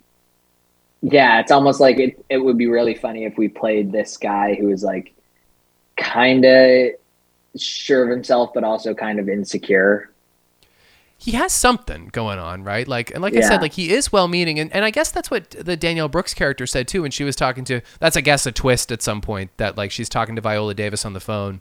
yeah, 1.03 1.41
it's 1.41 1.51
almost 1.51 1.81
like 1.81 1.99
it, 1.99 2.23
it 2.29 2.39
would 2.39 2.59
be 2.59 2.67
really 2.67 2.95
funny 2.95 3.25
if 3.25 3.39
we 3.39 3.49
played 3.49 3.91
this 3.91 4.19
guy 4.19 4.55
who 4.55 4.71
is 4.71 4.83
like 4.83 5.15
kind 5.97 6.45
of 6.45 6.91
sure 7.57 8.05
of 8.05 8.11
himself 8.11 8.51
but 8.55 8.65
also 8.65 8.95
kind 8.95 9.19
of 9.19 9.29
insecure. 9.29 10.10
He 11.23 11.33
has 11.33 11.53
something 11.53 12.09
going 12.13 12.39
on, 12.39 12.65
right? 12.65 12.89
Like, 12.89 13.11
and 13.11 13.21
like 13.21 13.37
I 13.37 13.41
said, 13.43 13.61
like 13.61 13.75
he 13.75 13.91
is 13.93 14.11
well-meaning, 14.11 14.59
and, 14.59 14.73
and 14.73 14.87
I 14.87 14.91
guess 14.91 15.11
that's 15.11 15.31
what 15.31 15.51
the 15.51 15.77
Danielle 15.77 16.09
Brooks 16.09 16.33
character 16.33 16.67
said 16.67 16.89
too 16.89 17.03
when 17.03 17.11
she 17.11 17.25
was 17.25 17.37
talking 17.37 17.63
to. 17.67 17.83
That's 17.99 18.17
I 18.17 18.23
guess 18.23 18.47
a 18.47 18.53
twist 18.53 18.91
at 18.91 19.03
some 19.03 19.21
point 19.21 19.51
that 19.59 19.77
like 19.77 19.91
she's 19.91 20.09
talking 20.09 20.35
to 20.37 20.41
Viola 20.41 20.75
Davis 20.75 21.05
on 21.05 21.13
the 21.13 21.21
phone, 21.21 21.61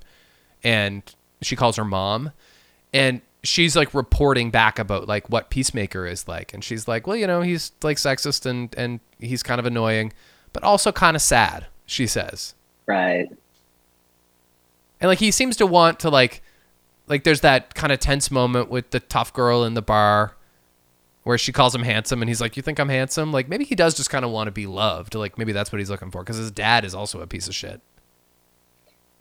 and 0.64 1.04
she 1.42 1.58
calls 1.58 1.76
her 1.76 1.84
mom, 1.84 2.32
and 2.94 3.22
she's 3.44 3.76
like 3.76 3.94
reporting 3.94 4.50
back 4.50 4.80
about 4.80 5.08
like 5.10 5.30
what 5.30 5.50
Peacemaker 5.50 6.06
is 6.06 6.26
like, 6.28 6.54
and 6.54 6.64
she's 6.64 6.88
like, 6.88 7.06
well, 7.06 7.18
you 7.18 7.28
know, 7.28 7.42
he's 7.42 7.74
like 7.84 7.98
sexist 7.98 8.46
and 8.46 8.74
and 8.78 9.02
he's 9.20 9.44
kind 9.44 9.60
of 9.60 9.66
annoying, 9.66 10.14
but 10.54 10.64
also 10.64 10.92
kind 10.94 11.18
of 11.18 11.22
sad. 11.22 11.66
She 11.86 12.08
says, 12.08 12.54
Right. 12.86 13.28
and 15.02 15.10
like 15.10 15.20
he 15.20 15.32
seems 15.32 15.58
to 15.58 15.66
want 15.68 16.00
to 16.00 16.10
like 16.10 16.42
like 17.10 17.24
there's 17.24 17.42
that 17.42 17.76
kind 17.76 17.92
of 17.92 18.00
tense 18.00 18.32
moment 18.32 18.70
with 18.70 18.92
the 18.92 19.00
tough 19.00 19.34
girl 19.34 19.64
in 19.64 19.74
the 19.74 19.82
bar 19.82 20.36
where 21.24 21.38
she 21.38 21.52
calls 21.52 21.76
him 21.76 21.84
handsome 21.84 22.22
and 22.22 22.30
he's 22.30 22.40
like 22.40 22.56
you 22.56 22.64
think 22.64 22.80
i'm 22.80 22.90
handsome? 22.90 23.34
Like 23.34 23.50
maybe 23.50 23.66
he 23.66 23.76
does 23.76 23.96
just 23.96 24.10
kind 24.10 24.24
of 24.24 24.32
want 24.32 24.48
to 24.48 24.52
be 24.52 24.68
loved. 24.68 25.16
Like 25.16 25.38
maybe 25.38 25.52
that's 25.52 25.72
what 25.72 25.80
he's 25.80 25.90
looking 25.90 26.12
for 26.12 26.22
because 26.22 26.38
his 26.38 26.52
dad 26.52 26.86
is 26.86 26.96
also 26.96 27.20
a 27.22 27.28
piece 27.28 27.48
of 27.48 27.56
shit. 27.56 27.82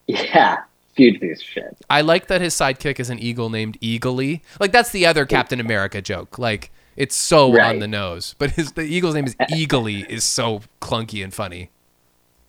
Yeah. 0.07 0.59
Huge 0.95 1.21
piece 1.21 1.41
of 1.41 1.47
shit. 1.47 1.77
i 1.89 2.01
like 2.01 2.27
that 2.27 2.41
his 2.41 2.55
sidekick 2.55 2.99
is 2.99 3.09
an 3.09 3.19
eagle 3.19 3.51
named 3.51 3.79
eagly. 3.81 4.43
Like 4.61 4.73
that's 4.73 4.91
the 4.91 5.07
other 5.07 5.27
captain 5.27 5.61
america 5.61 6.03
joke. 6.03 6.39
Like 6.39 6.71
it's 6.97 7.15
so 7.15 7.59
on 7.61 7.79
the 7.79 7.89
nose 7.89 8.35
but 8.39 8.51
his 8.51 8.73
the 8.73 8.83
eagle's 8.83 9.15
name 9.15 9.25
is 9.25 9.35
eagly 9.51 10.09
is 10.11 10.25
so 10.25 10.63
clunky 10.81 11.23
and 11.23 11.33
funny 11.33 11.71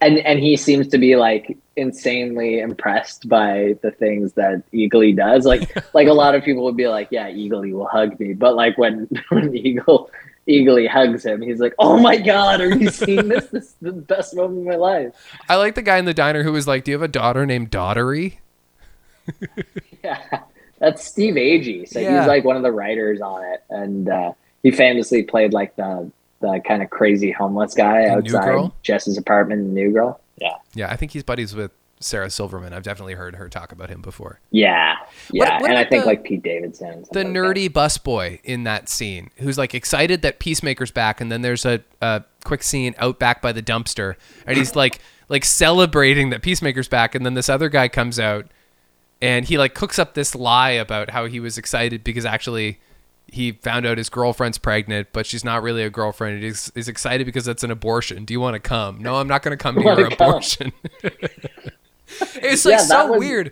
And 0.02 0.18
and 0.20 0.40
he 0.40 0.56
seems 0.56 0.88
to 0.90 0.98
be 0.98 1.16
like 1.18 1.58
insanely 1.76 2.60
impressed 2.60 3.28
by 3.28 3.76
the 3.82 3.92
things 3.92 4.34
that 4.34 4.64
Eagly 4.72 5.16
does. 5.16 5.46
Like 5.46 5.76
like 5.94 6.08
a 6.08 6.14
lot 6.14 6.36
of 6.36 6.44
people 6.44 6.64
would 6.66 6.78
be 6.78 6.88
like, 6.88 7.10
Yeah, 7.12 7.30
Eagly 7.30 7.74
will 7.74 7.86
hug 7.88 8.18
me. 8.20 8.34
But 8.34 8.56
like 8.56 8.78
when 8.78 9.10
when 9.30 9.54
Eagle 9.56 10.10
Eagly 10.48 10.88
hugs 10.88 11.26
him, 11.26 11.42
he's 11.42 11.60
like, 11.60 11.74
Oh 11.80 12.00
my 12.00 12.16
god, 12.18 12.62
are 12.62 12.74
you 12.76 12.90
seeing 12.90 13.28
this? 13.28 13.48
This 13.48 13.66
is 13.66 13.76
the 13.82 13.92
best 13.92 14.36
moment 14.36 14.60
of 14.62 14.66
my 14.68 14.76
life. 14.76 15.14
i 15.50 15.56
like 15.58 15.76
the 15.76 15.82
guy 15.82 15.98
in 15.98 16.06
the 16.06 16.14
diner 16.14 16.44
who 16.44 16.52
was 16.54 16.66
like 16.68 16.84
do 16.86 16.92
you 16.92 16.96
have 16.96 17.04
a 17.04 17.08
daughter 17.10 17.46
named 17.46 17.70
daughtery 17.70 18.38
Yeah. 20.04 20.42
That's 20.80 21.04
Steve 21.06 21.36
Agee. 21.36 21.88
So 21.88 22.00
Yeah. 22.00 22.20
he's 22.20 22.28
like 22.28 22.46
one 22.46 22.56
of 22.56 22.64
the 22.64 22.72
writers 22.72 23.20
on 23.22 23.44
it. 23.44 23.64
And 23.70 24.08
uh, 24.10 24.32
he 24.64 24.72
famously 24.72 25.24
played 25.24 25.52
like 25.54 25.76
the 25.76 26.10
the 26.42 26.62
kind 26.68 26.82
of 26.84 26.90
crazy 26.90 27.32
homeless 27.32 27.74
guy 27.74 28.02
In 28.04 28.10
New 28.10 28.18
outside 28.38 28.46
Girl? 28.46 28.76
Jess's 28.84 29.18
apartment 29.18 29.62
in 29.62 29.74
New 29.74 29.92
Girl. 29.92 30.20
Yeah. 30.38 30.54
yeah 30.74 30.90
i 30.90 30.96
think 30.96 31.12
he's 31.12 31.24
buddies 31.24 31.54
with 31.54 31.72
sarah 32.00 32.30
silverman 32.30 32.72
i've 32.72 32.84
definitely 32.84 33.16
heard 33.16 33.36
her 33.36 33.50
talk 33.50 33.74
about 33.74 33.90
him 33.90 34.02
before 34.02 34.40
Yeah. 34.52 34.96
Yeah. 35.34 35.60
what 35.60 35.70
and 35.70 35.78
I 35.78 35.84
think 35.84 36.04
the- 36.04 36.08
like 36.08 36.24
Pete 36.24 36.42
Davidson. 36.44 36.88
the 36.88 36.96
like 36.96 37.12
that. 37.12 37.26
nerdy 37.26 37.68
busboy 37.68 38.40
in 38.46 38.64
that 38.64 38.88
scene 38.88 39.32
who's 39.40 39.58
like 39.58 39.76
excited 39.76 40.22
that 40.22 40.40
peacemaker's 40.40 40.92
back 40.92 41.20
and 41.20 41.30
then 41.30 41.42
there's 41.42 41.66
a, 41.66 41.82
a 42.02 42.24
quick 42.46 42.64
scene 42.64 42.96
out 43.00 43.20
back 43.20 43.42
by 43.42 43.52
the 43.52 43.62
dumpster 43.62 44.16
and 44.48 44.58
he's 44.58 44.78
like 44.78 45.00
like 45.28 45.44
celebrating 45.44 46.30
that 46.30 46.42
peacemaker's 46.42 46.88
back 46.88 47.16
and 47.16 47.26
then 47.26 47.34
this 47.34 47.50
other 47.50 47.68
guy 47.68 47.90
comes 47.90 48.18
out 48.18 48.46
and 49.22 49.46
he 49.48 49.58
like 49.58 49.74
cooks 49.74 50.00
up 50.00 50.14
this 50.14 50.34
lie 50.34 50.70
about 50.72 51.10
how 51.10 51.26
he 51.26 51.42
was 51.42 51.58
excited 51.58 52.02
because 52.06 52.24
actually 52.26 52.80
he 53.34 53.52
found 53.54 53.86
out 53.86 53.98
his 53.98 54.10
girlfriend's 54.10 54.58
pregnant 54.58 55.08
but 55.14 55.26
she's 55.26 55.44
not 55.44 55.62
really 55.64 55.84
a 55.84 55.90
girlfriend. 55.90 56.44
He's, 56.44 56.72
he's 56.76 56.88
excited 56.88 57.26
because 57.26 57.48
it's 57.48 57.64
an 57.64 57.72
abortion. 57.72 58.26
Do 58.26 58.34
you 58.34 58.40
want 58.40 58.56
to 58.56 58.60
come? 58.60 59.00
No 59.02 59.16
i'm 59.16 59.28
not 59.28 59.42
going 59.44 59.58
to 59.58 59.62
come 59.62 59.76
to 59.76 59.82
your 59.84 60.08
abortion. 60.14 60.72
It's 62.36 62.66
like 62.66 62.74
Yeah, 62.74 62.78
so 62.80 63.12
was- 63.12 63.20
weird. 63.20 63.52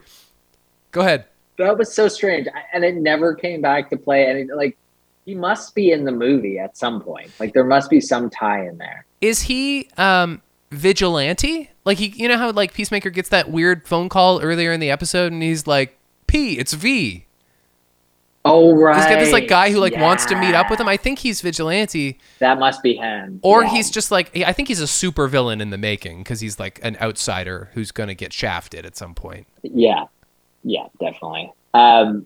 Go 0.91 1.01
ahead. 1.01 1.25
That 1.57 1.78
was 1.78 1.93
so 1.93 2.07
strange, 2.07 2.47
and 2.73 2.84
it 2.84 2.95
never 2.95 3.34
came 3.34 3.61
back 3.61 3.89
to 3.89 3.97
play. 3.97 4.30
And 4.30 4.49
like, 4.55 4.78
he 5.25 5.34
must 5.36 5.73
be 5.75 5.91
in 5.91 6.05
the 6.05 6.11
movie 6.11 6.59
at 6.59 6.78
some 6.78 7.01
point. 7.01 7.32
Like, 7.39 7.53
there 7.53 7.63
must 7.63 7.89
be 7.89 7.99
some 8.01 8.30
tie 8.30 8.67
in 8.67 8.78
there. 8.78 9.05
is 9.21 9.41
he 9.43 9.89
um 9.97 10.41
vigilante? 10.71 11.69
Like 11.86 11.97
he 11.99 12.07
you 12.15 12.28
know 12.28 12.38
how 12.38 12.51
like 12.51 12.73
peacemaker 12.73 13.09
gets 13.09 13.29
that 13.29 13.49
weird 13.51 13.87
phone 13.87 14.09
call 14.09 14.41
earlier 14.41 14.71
in 14.71 14.79
the 14.79 14.89
episode 14.91 15.32
and 15.32 15.41
he's 15.43 15.66
like 15.67 15.97
p 16.28 16.58
it's 16.59 16.74
v 16.74 17.25
Oh 18.47 18.74
right, 18.75 18.95
he's 18.97 19.05
got 19.05 19.19
this 19.19 19.32
like 19.32 19.47
guy 19.47 19.71
who 19.71 19.79
like 19.79 19.95
wants 19.95 20.25
to 20.28 20.36
meet 20.36 20.53
up 20.55 20.69
with 20.69 20.79
him 20.79 20.87
i 20.87 20.97
think 20.97 21.19
he's 21.19 21.41
vigilante 21.41 22.17
That 22.39 22.59
must 22.59 22.82
be 22.83 22.95
him. 22.95 23.39
or 23.43 23.63
Yeah. 23.63 23.69
he's 23.69 23.89
just 23.91 24.11
like 24.11 24.36
i 24.37 24.53
think 24.53 24.67
he's 24.67 24.79
a 24.82 24.87
super 24.87 25.28
villain 25.28 25.61
in 25.61 25.69
the 25.69 25.78
making 25.78 26.19
because 26.19 26.39
he's 26.39 26.59
like 26.59 26.79
an 26.83 26.97
outsider 27.01 27.69
who's 27.74 27.91
gonna 27.91 28.15
get 28.15 28.33
shafted 28.33 28.86
at 28.86 28.95
some 28.95 29.13
point 29.13 29.47
yeah, 29.63 30.05
yeah, 30.63 30.87
definitely. 30.99 31.51
Um, 31.74 32.25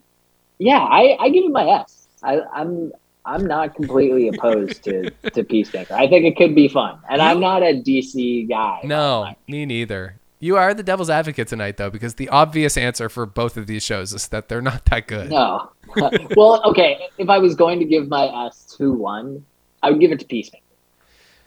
yeah, 0.59 0.77
I, 0.79 1.17
I 1.19 1.29
give 1.29 1.43
him 1.45 1.51
my 1.51 1.67
S. 1.67 2.07
I, 2.23 2.41
I'm 2.53 2.91
I'm 3.25 3.45
not 3.45 3.75
completely 3.75 4.27
opposed 4.29 4.83
to 4.83 5.09
to 5.33 5.43
Peacemaker. 5.43 5.93
I 5.93 6.07
think 6.07 6.25
it 6.25 6.35
could 6.37 6.53
be 6.55 6.67
fun, 6.67 6.97
and 7.09 7.21
I'm 7.21 7.39
not 7.39 7.61
a 7.63 7.81
DC 7.81 8.47
guy. 8.49 8.81
no 8.83 9.33
me 9.47 9.65
neither 9.65 10.17
you 10.39 10.57
are 10.57 10.73
the 10.73 10.81
devil's 10.83 11.09
advocate 11.09 11.47
tonight 11.47 11.77
though 11.77 11.89
because 11.91 12.15
the 12.15 12.27
obvious 12.29 12.75
answer 12.77 13.09
for 13.09 13.25
both 13.27 13.57
of 13.57 13.67
these 13.67 13.83
shows 13.83 14.11
is 14.13 14.27
that 14.29 14.49
they're 14.49 14.61
not 14.61 14.85
that 14.85 15.05
good 15.07 15.29
No. 15.29 15.69
well, 16.35 16.61
okay. 16.65 17.07
If 17.17 17.29
I 17.29 17.37
was 17.37 17.55
going 17.55 17.79
to 17.79 17.85
give 17.85 18.07
my 18.07 18.27
ass 18.27 18.75
to 18.77 18.91
one, 18.91 19.45
I 19.83 19.91
would 19.91 19.99
give 19.99 20.11
it 20.11 20.19
to 20.19 20.25
Peacemaker. 20.25 20.63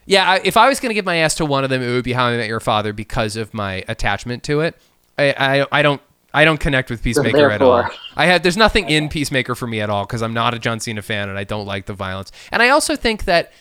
Yeah, 0.07 0.29
I, 0.29 0.41
if 0.45 0.57
I 0.57 0.69
was 0.69 0.81
going 0.81 0.91
to 0.91 0.95
give 0.95 1.05
my 1.05 1.17
ass 1.17 1.35
to 1.37 1.47
one 1.47 1.65
of 1.65 1.71
them, 1.71 1.83
it 1.83 1.91
would 1.91 2.05
be 2.05 2.13
How 2.13 2.27
I 2.27 2.37
Met 2.37 2.49
Your 2.49 2.61
Father 2.61 2.93
because 2.93 3.37
of 3.37 3.55
my 3.55 3.85
attachment 3.89 4.43
to 4.45 4.61
it. 4.61 4.77
I, 5.19 5.35
I, 5.63 5.67
I 5.79 5.83
don't. 5.83 6.01
I 6.37 6.45
don't 6.45 6.59
connect 6.59 6.91
with 6.91 7.01
Peacemaker 7.01 7.49
at 7.49 7.63
all. 7.63 7.89
I 8.17 8.27
had 8.27 8.43
there's 8.43 8.57
nothing 8.57 8.91
in 8.91 9.09
Peacemaker 9.09 9.55
for 9.55 9.69
me 9.69 9.81
at 9.81 9.89
all 9.89 10.05
because 10.05 10.21
I'm 10.21 10.35
not 10.35 10.53
a 10.53 10.59
John 10.59 10.81
Cena 10.81 11.01
fan 11.01 11.29
and 11.29 11.39
I 11.39 11.45
don't 11.45 11.65
like 11.65 11.87
the 11.87 11.93
violence. 11.93 12.33
And 12.51 12.61
I 12.61 12.71
also 12.71 12.97
think 12.97 13.27
that 13.27 13.53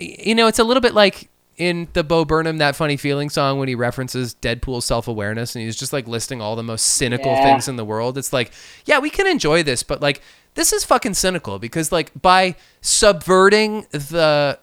you 0.00 0.34
know 0.34 0.48
it's 0.48 0.58
a 0.58 0.64
little 0.64 0.80
bit 0.80 0.94
like 0.94 1.28
in 1.58 1.88
the 1.92 2.02
Bo 2.04 2.24
Burnham 2.24 2.58
that 2.58 2.76
funny 2.76 2.96
feeling 2.96 3.28
song 3.28 3.58
when 3.58 3.68
he 3.68 3.74
references 3.74 4.34
Deadpool's 4.40 4.84
self 4.84 5.08
awareness 5.08 5.54
and 5.54 5.64
he's 5.64 5.76
just 5.76 5.92
like 5.92 6.08
listing 6.08 6.40
all 6.40 6.56
the 6.56 6.62
most 6.62 6.82
cynical 6.82 7.32
Yeah. 7.32 7.42
things 7.44 7.68
in 7.68 7.76
the 7.76 7.84
world. 7.84 8.16
It's 8.16 8.32
like 8.32 8.52
yeah 8.86 8.98
we 8.98 9.10
can 9.10 9.26
enjoy 9.26 9.62
this, 9.62 9.82
but 9.82 10.00
like 10.00 10.22
this 10.54 10.72
is 10.72 10.84
fucking 10.84 11.14
cynical 11.14 11.58
because 11.58 11.92
like 11.92 12.10
by 12.20 12.54
subverting 12.80 13.86
the 13.90 14.58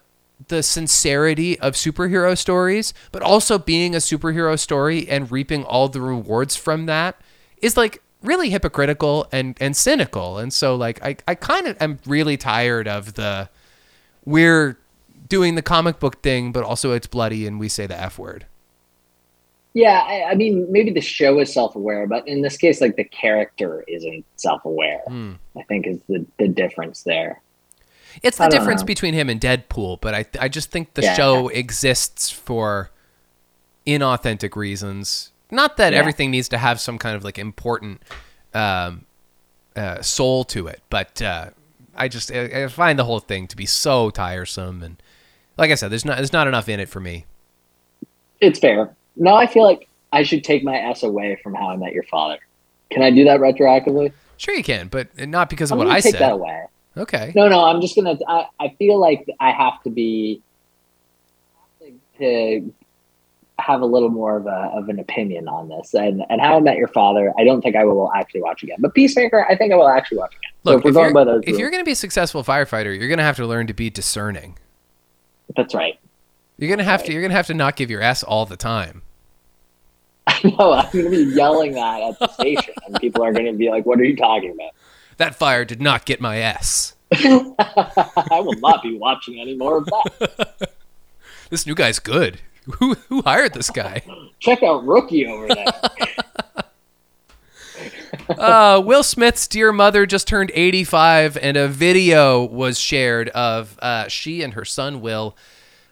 the 0.47 0.61
sincerity 0.61 1.57
of 1.59 1.73
superhero 1.75 2.37
stories, 2.37 2.93
but 3.13 3.21
also 3.21 3.57
being 3.57 3.95
a 3.95 3.99
superhero 3.99 4.59
story 4.59 5.07
and 5.07 5.31
reaping 5.31 5.63
all 5.63 5.87
the 5.87 6.01
rewards 6.01 6.55
from 6.57 6.87
that 6.87 7.19
is 7.61 7.77
like 7.77 8.01
really 8.21 8.49
hypocritical 8.49 9.27
and 9.31 9.55
and 9.61 9.77
cynical. 9.77 10.37
And 10.37 10.51
so 10.51 10.75
like 10.75 11.01
I 11.03 11.15
I 11.27 11.35
kind 11.35 11.67
of 11.67 11.77
am 11.81 11.99
really 12.05 12.35
tired 12.37 12.87
of 12.87 13.13
the 13.13 13.49
we're 14.25 14.77
doing 15.27 15.55
the 15.55 15.61
comic 15.61 15.99
book 15.99 16.21
thing, 16.21 16.51
but 16.51 16.63
also 16.63 16.91
it's 16.91 17.07
bloody 17.07 17.47
and 17.47 17.59
we 17.59 17.69
say 17.69 17.87
the 17.87 17.99
f 17.99 18.17
word. 18.19 18.45
Yeah, 19.73 20.03
I, 20.07 20.31
I 20.31 20.35
mean, 20.35 20.71
maybe 20.71 20.91
the 20.91 21.01
show 21.01 21.39
is 21.39 21.53
self-aware, 21.53 22.07
but 22.07 22.25
in 22.29 22.41
this 22.41 22.55
case, 22.55 22.79
like 22.79 22.95
the 22.95 23.03
character 23.03 23.83
isn't 23.89 24.23
self-aware. 24.37 25.01
Hmm. 25.05 25.33
I 25.57 25.63
think 25.63 25.85
is 25.87 25.99
the 26.07 26.25
the 26.37 26.47
difference 26.47 27.03
there. 27.03 27.41
It's 28.23 28.37
the 28.37 28.47
difference 28.47 28.81
know. 28.81 28.85
between 28.85 29.13
him 29.13 29.29
and 29.29 29.41
Deadpool, 29.41 29.99
but 29.99 30.15
I 30.15 30.25
I 30.39 30.47
just 30.47 30.71
think 30.71 30.93
the 30.93 31.01
Yeah. 31.01 31.13
show 31.15 31.49
exists 31.49 32.29
for 32.29 32.91
inauthentic 33.85 34.55
reasons. 34.55 35.31
Not 35.51 35.75
that 35.77 35.91
Yeah. 35.91 35.99
everything 35.99 36.31
needs 36.31 36.47
to 36.49 36.57
have 36.57 36.79
some 36.79 36.97
kind 36.97 37.15
of 37.15 37.23
like 37.25 37.37
important 37.37 38.01
um, 38.53 39.05
uh, 39.75 40.01
soul 40.01 40.45
to 40.45 40.67
it, 40.67 40.81
but 40.89 41.21
uh, 41.21 41.49
I 41.95 42.07
just 42.07 42.31
I, 42.31 42.63
I 42.63 42.67
find 42.67 42.97
the 42.97 43.03
whole 43.03 43.19
thing 43.19 43.47
to 43.47 43.57
be 43.57 43.65
so 43.65 44.09
tiresome 44.09 44.81
and 44.81 45.01
like 45.57 45.71
I 45.71 45.75
said, 45.75 45.89
there's 45.89 46.05
not 46.05 46.17
there's 46.17 46.33
not 46.33 46.47
enough 46.47 46.69
in 46.69 46.79
it 46.79 46.89
for 46.89 46.99
me. 46.99 47.25
It's 48.41 48.59
fair. 48.59 48.95
Now 49.15 49.35
I 49.35 49.47
feel 49.47 49.63
like 49.63 49.87
I 50.11 50.23
should 50.23 50.43
take 50.43 50.63
my 50.63 50.77
S 50.77 51.03
away 51.03 51.39
from 51.41 51.53
How 51.53 51.69
I 51.69 51.77
Met 51.77 51.93
Your 51.93 52.03
Father. 52.03 52.39
Can 52.91 53.01
I 53.01 53.11
do 53.11 53.23
that 53.25 53.39
retroactively? 53.39 54.13
Sure, 54.37 54.53
you 54.53 54.63
can, 54.63 54.87
but 54.87 55.07
not 55.17 55.49
because 55.49 55.71
of 55.71 55.79
I'm 55.79 55.87
what 55.87 55.95
I 55.95 56.01
take 56.01 56.13
said. 56.13 56.21
that 56.21 56.33
away. 56.33 56.65
Okay. 56.97 57.31
No, 57.35 57.47
no, 57.47 57.63
I'm 57.65 57.81
just 57.81 57.95
gonna. 57.95 58.17
I, 58.27 58.47
I 58.59 58.69
feel 58.77 58.99
like 58.99 59.27
I 59.39 59.51
have 59.51 59.81
to 59.83 59.89
be 59.89 60.41
to 62.19 62.73
have 63.57 63.81
a 63.81 63.85
little 63.85 64.09
more 64.09 64.37
of 64.37 64.47
a 64.47 64.71
of 64.73 64.89
an 64.89 64.99
opinion 64.99 65.47
on 65.47 65.69
this. 65.69 65.93
And 65.93 66.23
and 66.29 66.41
How 66.41 66.57
I 66.57 66.59
Met 66.59 66.77
Your 66.77 66.87
Father, 66.89 67.33
I 67.37 67.43
don't 67.43 67.61
think 67.61 67.75
I 67.75 67.85
will 67.85 68.11
actually 68.13 68.41
watch 68.41 68.63
again. 68.63 68.77
But 68.79 68.93
Peacemaker, 68.93 69.45
I 69.49 69.55
think 69.55 69.73
I 69.73 69.75
will 69.75 69.87
actually 69.87 70.17
watch 70.19 70.35
again. 70.35 70.51
so 70.63 70.71
Look, 70.71 70.79
if 70.79 70.83
we're 70.95 71.07
if, 71.07 71.13
going 71.13 71.27
you're, 71.27 71.41
if 71.45 71.59
you're 71.59 71.69
going 71.69 71.81
to 71.81 71.85
be 71.85 71.91
a 71.91 71.95
successful 71.95 72.43
firefighter, 72.43 72.97
you're 72.97 73.07
going 73.07 73.17
to 73.17 73.23
have 73.23 73.37
to 73.37 73.45
learn 73.45 73.67
to 73.67 73.73
be 73.73 73.89
discerning. 73.89 74.57
That's 75.55 75.73
right. 75.73 75.99
You're 76.57 76.69
going 76.69 76.79
to 76.79 76.85
have 76.85 77.03
to 77.03 77.11
you're 77.11 77.27
to 77.27 77.35
have 77.35 77.47
to 77.47 77.53
not 77.53 77.75
give 77.75 77.89
your 77.89 78.01
S 78.01 78.23
all 78.23 78.45
the 78.45 78.57
time. 78.57 79.01
I 80.27 80.39
know 80.43 80.73
I'm 80.73 80.89
to 80.91 81.09
be 81.09 81.23
yelling 81.35 81.73
that 81.73 82.01
at 82.01 82.19
the 82.19 82.27
station, 82.29 82.73
and 82.87 82.99
people 82.99 83.23
are 83.23 83.33
going 83.33 83.45
to 83.45 83.53
be 83.53 83.69
like, 83.69 83.85
"What 83.85 83.99
are 83.99 84.03
you 84.03 84.15
talking 84.15 84.51
about?" 84.51 84.71
That 85.17 85.35
fire 85.35 85.65
did 85.65 85.81
not 85.81 86.05
get 86.05 86.19
my 86.19 86.39
S. 86.39 86.95
I 87.11 88.41
will 88.43 88.59
not 88.59 88.81
be 88.81 88.97
watching 88.97 89.39
any 89.39 89.55
more 89.55 89.77
of 89.77 89.85
that. 89.85 90.71
This 91.51 91.67
new 91.67 91.75
guy's 91.75 91.99
good. 91.99 92.39
Who 92.79 92.95
who 93.07 93.21
hired 93.21 93.53
this 93.53 93.69
guy? 93.69 94.01
Check 94.39 94.63
out 94.63 94.83
Rookie 94.83 95.27
over 95.27 95.47
there. 95.47 95.65
Uh, 98.29 98.81
Will 98.83 99.03
Smith's 99.03 99.47
dear 99.47 99.71
mother 99.71 100.05
just 100.05 100.27
turned 100.27 100.51
85, 100.53 101.37
and 101.37 101.57
a 101.57 101.67
video 101.67 102.43
was 102.43 102.79
shared 102.79 103.29
of 103.29 103.77
uh, 103.81 104.07
she 104.07 104.41
and 104.41 104.53
her 104.53 104.65
son 104.65 105.01
Will 105.01 105.35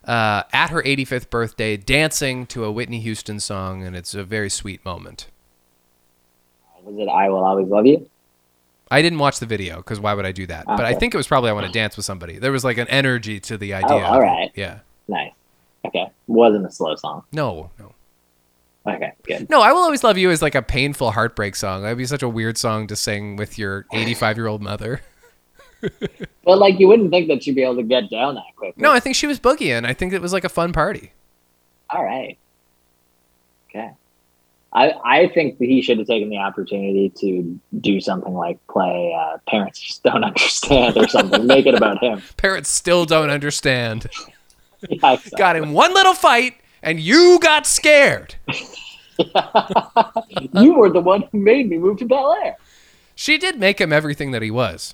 uh, 0.06 0.44
at 0.52 0.70
her 0.70 0.82
85th 0.84 1.30
birthday 1.30 1.78
dancing 1.78 2.46
to 2.48 2.64
a 2.66 2.72
Whitney 2.72 3.00
Houston 3.00 3.40
song, 3.40 3.84
and 3.84 3.96
it's 3.96 4.14
a 4.14 4.24
very 4.24 4.50
sweet 4.50 4.84
moment. 4.84 5.28
Was 6.84 6.96
it 6.98 7.08
"I 7.10 7.30
Will 7.30 7.44
Always 7.44 7.68
Love 7.68 7.86
You"? 7.86 8.10
I 8.92 9.02
didn't 9.02 9.20
watch 9.20 9.40
the 9.40 9.46
video 9.46 9.78
because 9.78 10.00
why 10.00 10.14
would 10.14 10.26
I 10.26 10.32
do 10.32 10.46
that? 10.48 10.66
But 10.66 10.82
I 10.86 10.94
think 10.94 11.14
it 11.14 11.18
was 11.18 11.26
probably 11.28 11.50
I 11.50 11.54
want 11.54 11.66
to 11.66 11.72
dance 11.72 11.96
with 11.96 12.06
somebody. 12.06 12.38
There 12.38 12.52
was 12.52 12.64
like 12.64 12.78
an 12.78 12.88
energy 12.90 13.40
to 13.40 13.58
the 13.58 13.74
idea. 13.74 13.90
Oh, 13.90 14.02
all 14.02 14.22
right. 14.22 14.52
Yeah. 14.56 14.80
Nice. 15.08 15.32
Okay, 15.86 16.06
wasn't 16.28 16.66
a 16.66 16.72
slow 16.72 16.96
song. 16.96 17.24
No, 17.32 17.72
no. 17.80 17.93
Okay, 18.86 19.14
good. 19.24 19.50
No, 19.50 19.62
I 19.62 19.72
Will 19.72 19.82
Always 19.82 20.04
Love 20.04 20.18
You 20.18 20.30
is 20.30 20.42
like 20.42 20.56
a 20.56 20.62
painful 20.62 21.12
heartbreak 21.12 21.56
song. 21.56 21.84
That'd 21.84 21.98
be 21.98 22.06
such 22.06 22.22
a 22.24 22.28
weird 22.30 22.58
song 22.58 22.88
to 22.88 22.96
sing 22.96 23.38
with 23.38 23.58
your 23.58 23.86
85 23.94 24.38
year 24.38 24.48
old 24.48 24.62
mother. 24.62 25.02
But 26.46 26.60
like, 26.60 26.80
you 26.80 26.88
wouldn't 26.88 27.12
think 27.12 27.28
that 27.28 27.44
she'd 27.44 27.56
be 27.56 27.64
able 27.64 27.76
to 27.76 27.84
get 27.84 28.10
down 28.10 28.36
that 28.36 28.56
quickly. 28.56 28.82
No, 28.82 28.92
I 28.92 29.02
think 29.02 29.18
she 29.18 29.28
was 29.28 29.38
boogieing. 29.40 29.86
I 29.86 29.94
think 29.94 30.14
it 30.14 30.22
was 30.22 30.32
like 30.32 30.46
a 30.46 30.50
fun 30.50 30.72
party. 30.72 31.12
All 31.90 32.04
right. 32.04 32.38
Okay. 33.70 33.92
I 34.72 34.94
I 35.04 35.28
think 35.28 35.60
that 35.60 35.66
he 35.66 35.82
should 35.82 35.98
have 36.00 36.08
taken 36.08 36.30
the 36.30 36.38
opportunity 36.38 37.10
to 37.18 37.60
do 37.80 38.02
something 38.02 38.34
like 38.34 38.66
play 38.68 39.14
uh, 39.18 39.38
"Parents 39.48 39.80
Just 39.80 40.04
Don't 40.04 40.24
Understand" 40.24 40.98
or 40.98 41.08
something. 41.08 41.46
Make 41.46 41.66
it 41.66 41.76
about 41.76 42.02
him. 42.04 42.22
Parents 42.38 42.70
still 42.70 43.06
don't 43.06 43.30
understand. 43.30 44.08
Yeah, 44.90 45.14
exactly. 45.14 45.38
Got 45.38 45.56
in 45.56 45.72
one 45.72 45.94
little 45.94 46.14
fight 46.14 46.56
and 46.84 47.00
you 47.00 47.40
got 47.42 47.66
scared. 47.66 48.36
you 49.18 50.74
were 50.76 50.92
the 50.92 51.02
one 51.02 51.24
who 51.32 51.40
made 51.40 51.70
me 51.70 51.78
move 51.78 51.98
to 52.00 52.06
Bel 52.06 52.38
Air. 52.44 52.58
She 53.16 53.38
did 53.38 53.58
make 53.58 53.80
him 53.82 53.92
everything 53.92 54.32
that 54.32 54.42
he 54.42 54.52
was. 54.52 54.94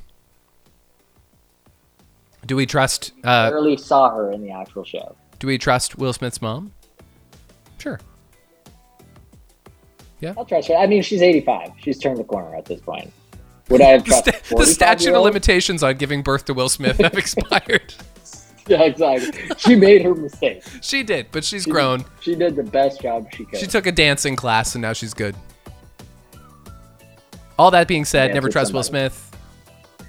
Do 2.45 2.55
we 2.55 2.65
trust 2.65 3.11
I 3.23 3.47
uh, 3.47 3.49
barely 3.51 3.75
saw 3.75 4.15
her 4.15 4.31
in 4.31 4.41
the 4.41 4.51
actual 4.51 4.83
show. 4.85 5.15
do 5.39 5.47
we 5.47 5.57
trust 5.57 5.97
Will 5.97 6.13
Smith's 6.13 6.41
mom? 6.41 6.71
Sure. 7.77 7.99
Yeah, 10.21 10.33
I'll 10.37 10.45
trust 10.45 10.67
her. 10.69 10.75
I 10.75 10.87
mean, 10.87 11.01
she's 11.01 11.21
85. 11.21 11.71
She's 11.81 11.97
turned 11.97 12.17
the 12.17 12.23
corner 12.23 12.55
at 12.55 12.65
this 12.65 12.81
point. 12.81 13.11
Would 13.69 13.81
I 13.81 13.89
have 13.89 14.03
The, 14.05 14.11
sta- 14.11 14.55
the 14.55 14.65
statute 14.65 15.13
of 15.13 15.23
limitations 15.23 15.83
on 15.83 15.95
giving 15.97 16.23
birth 16.23 16.45
to 16.45 16.53
Will 16.53 16.69
Smith 16.69 16.97
have 16.97 17.13
expired. 17.17 17.93
Yeah, 18.77 18.83
exactly. 18.83 19.49
She 19.57 19.75
made 19.75 20.03
her 20.03 20.13
mistake. 20.13 20.63
She 20.81 21.01
did, 21.03 21.27
but 21.31 21.43
she's 21.43 21.63
She- 21.63 21.71
grown. 21.71 22.05
She 22.21 22.35
did 22.35 22.55
the 22.55 22.63
best 22.63 23.01
job 23.01 23.27
she 23.35 23.45
could. 23.45 23.59
She 23.59 23.65
took 23.67 23.85
a 23.87 23.91
dancing 23.91 24.35
class 24.35 24.75
and 24.75 24.81
now 24.81 24.93
she's 24.93 25.13
good. 25.13 25.35
All 27.57 27.71
that 27.71 27.87
being 27.87 28.05
said, 28.05 28.27
Dance 28.27 28.35
never 28.35 28.49
trust 28.49 28.73
Will. 28.73 28.83
Smith. 28.83 29.35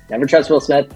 Never 0.08 0.26
trust 0.26 0.50
Will 0.50 0.60
Smith. 0.60 0.94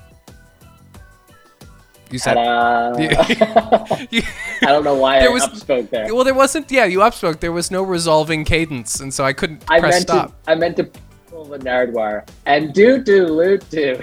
You 2.10 2.18
said. 2.18 2.36
You- 4.10 4.22
I 4.62 4.66
don't 4.66 4.84
know 4.84 4.94
why 4.94 5.18
There 5.20 5.30
I 5.30 5.32
was- 5.32 5.42
upspoke 5.46 5.90
there. 5.90 6.14
well, 6.14 6.24
there 6.24 6.34
wasn't. 6.34 6.70
Yeah, 6.70 6.84
you 6.84 6.98
upspoke. 7.00 7.40
There 7.40 7.52
was 7.52 7.70
no 7.70 7.82
resolving 7.82 8.44
cadence, 8.44 9.00
and 9.00 9.12
so 9.12 9.24
I 9.24 9.32
couldn't 9.32 9.64
I 9.68 9.80
press 9.80 9.94
meant 9.94 10.02
stop. 10.02 10.44
to. 10.44 10.50
I 10.50 10.54
meant 10.54 10.76
to 10.76 10.84
pull 11.28 11.44
the 11.46 11.58
Nardwuar 11.58 12.28
and 12.46 12.72
do 12.72 13.02
do 13.02 13.26
loot 13.26 13.68
do 13.70 14.00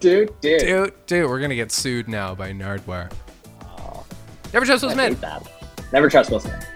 do 0.00 0.26
do. 0.40 0.58
Dude, 0.58 1.06
dude, 1.06 1.28
we're 1.28 1.40
gonna 1.40 1.54
get 1.54 1.72
sued 1.72 2.08
now 2.08 2.34
by 2.34 2.52
Nardwuar. 2.52 3.10
Never 4.52 4.66
trust 4.66 4.84
Will 4.84 4.90
Smith. 4.90 5.24
Never 5.92 6.08
trust 6.08 6.30
Will 6.30 6.40
Smith. 6.40 6.73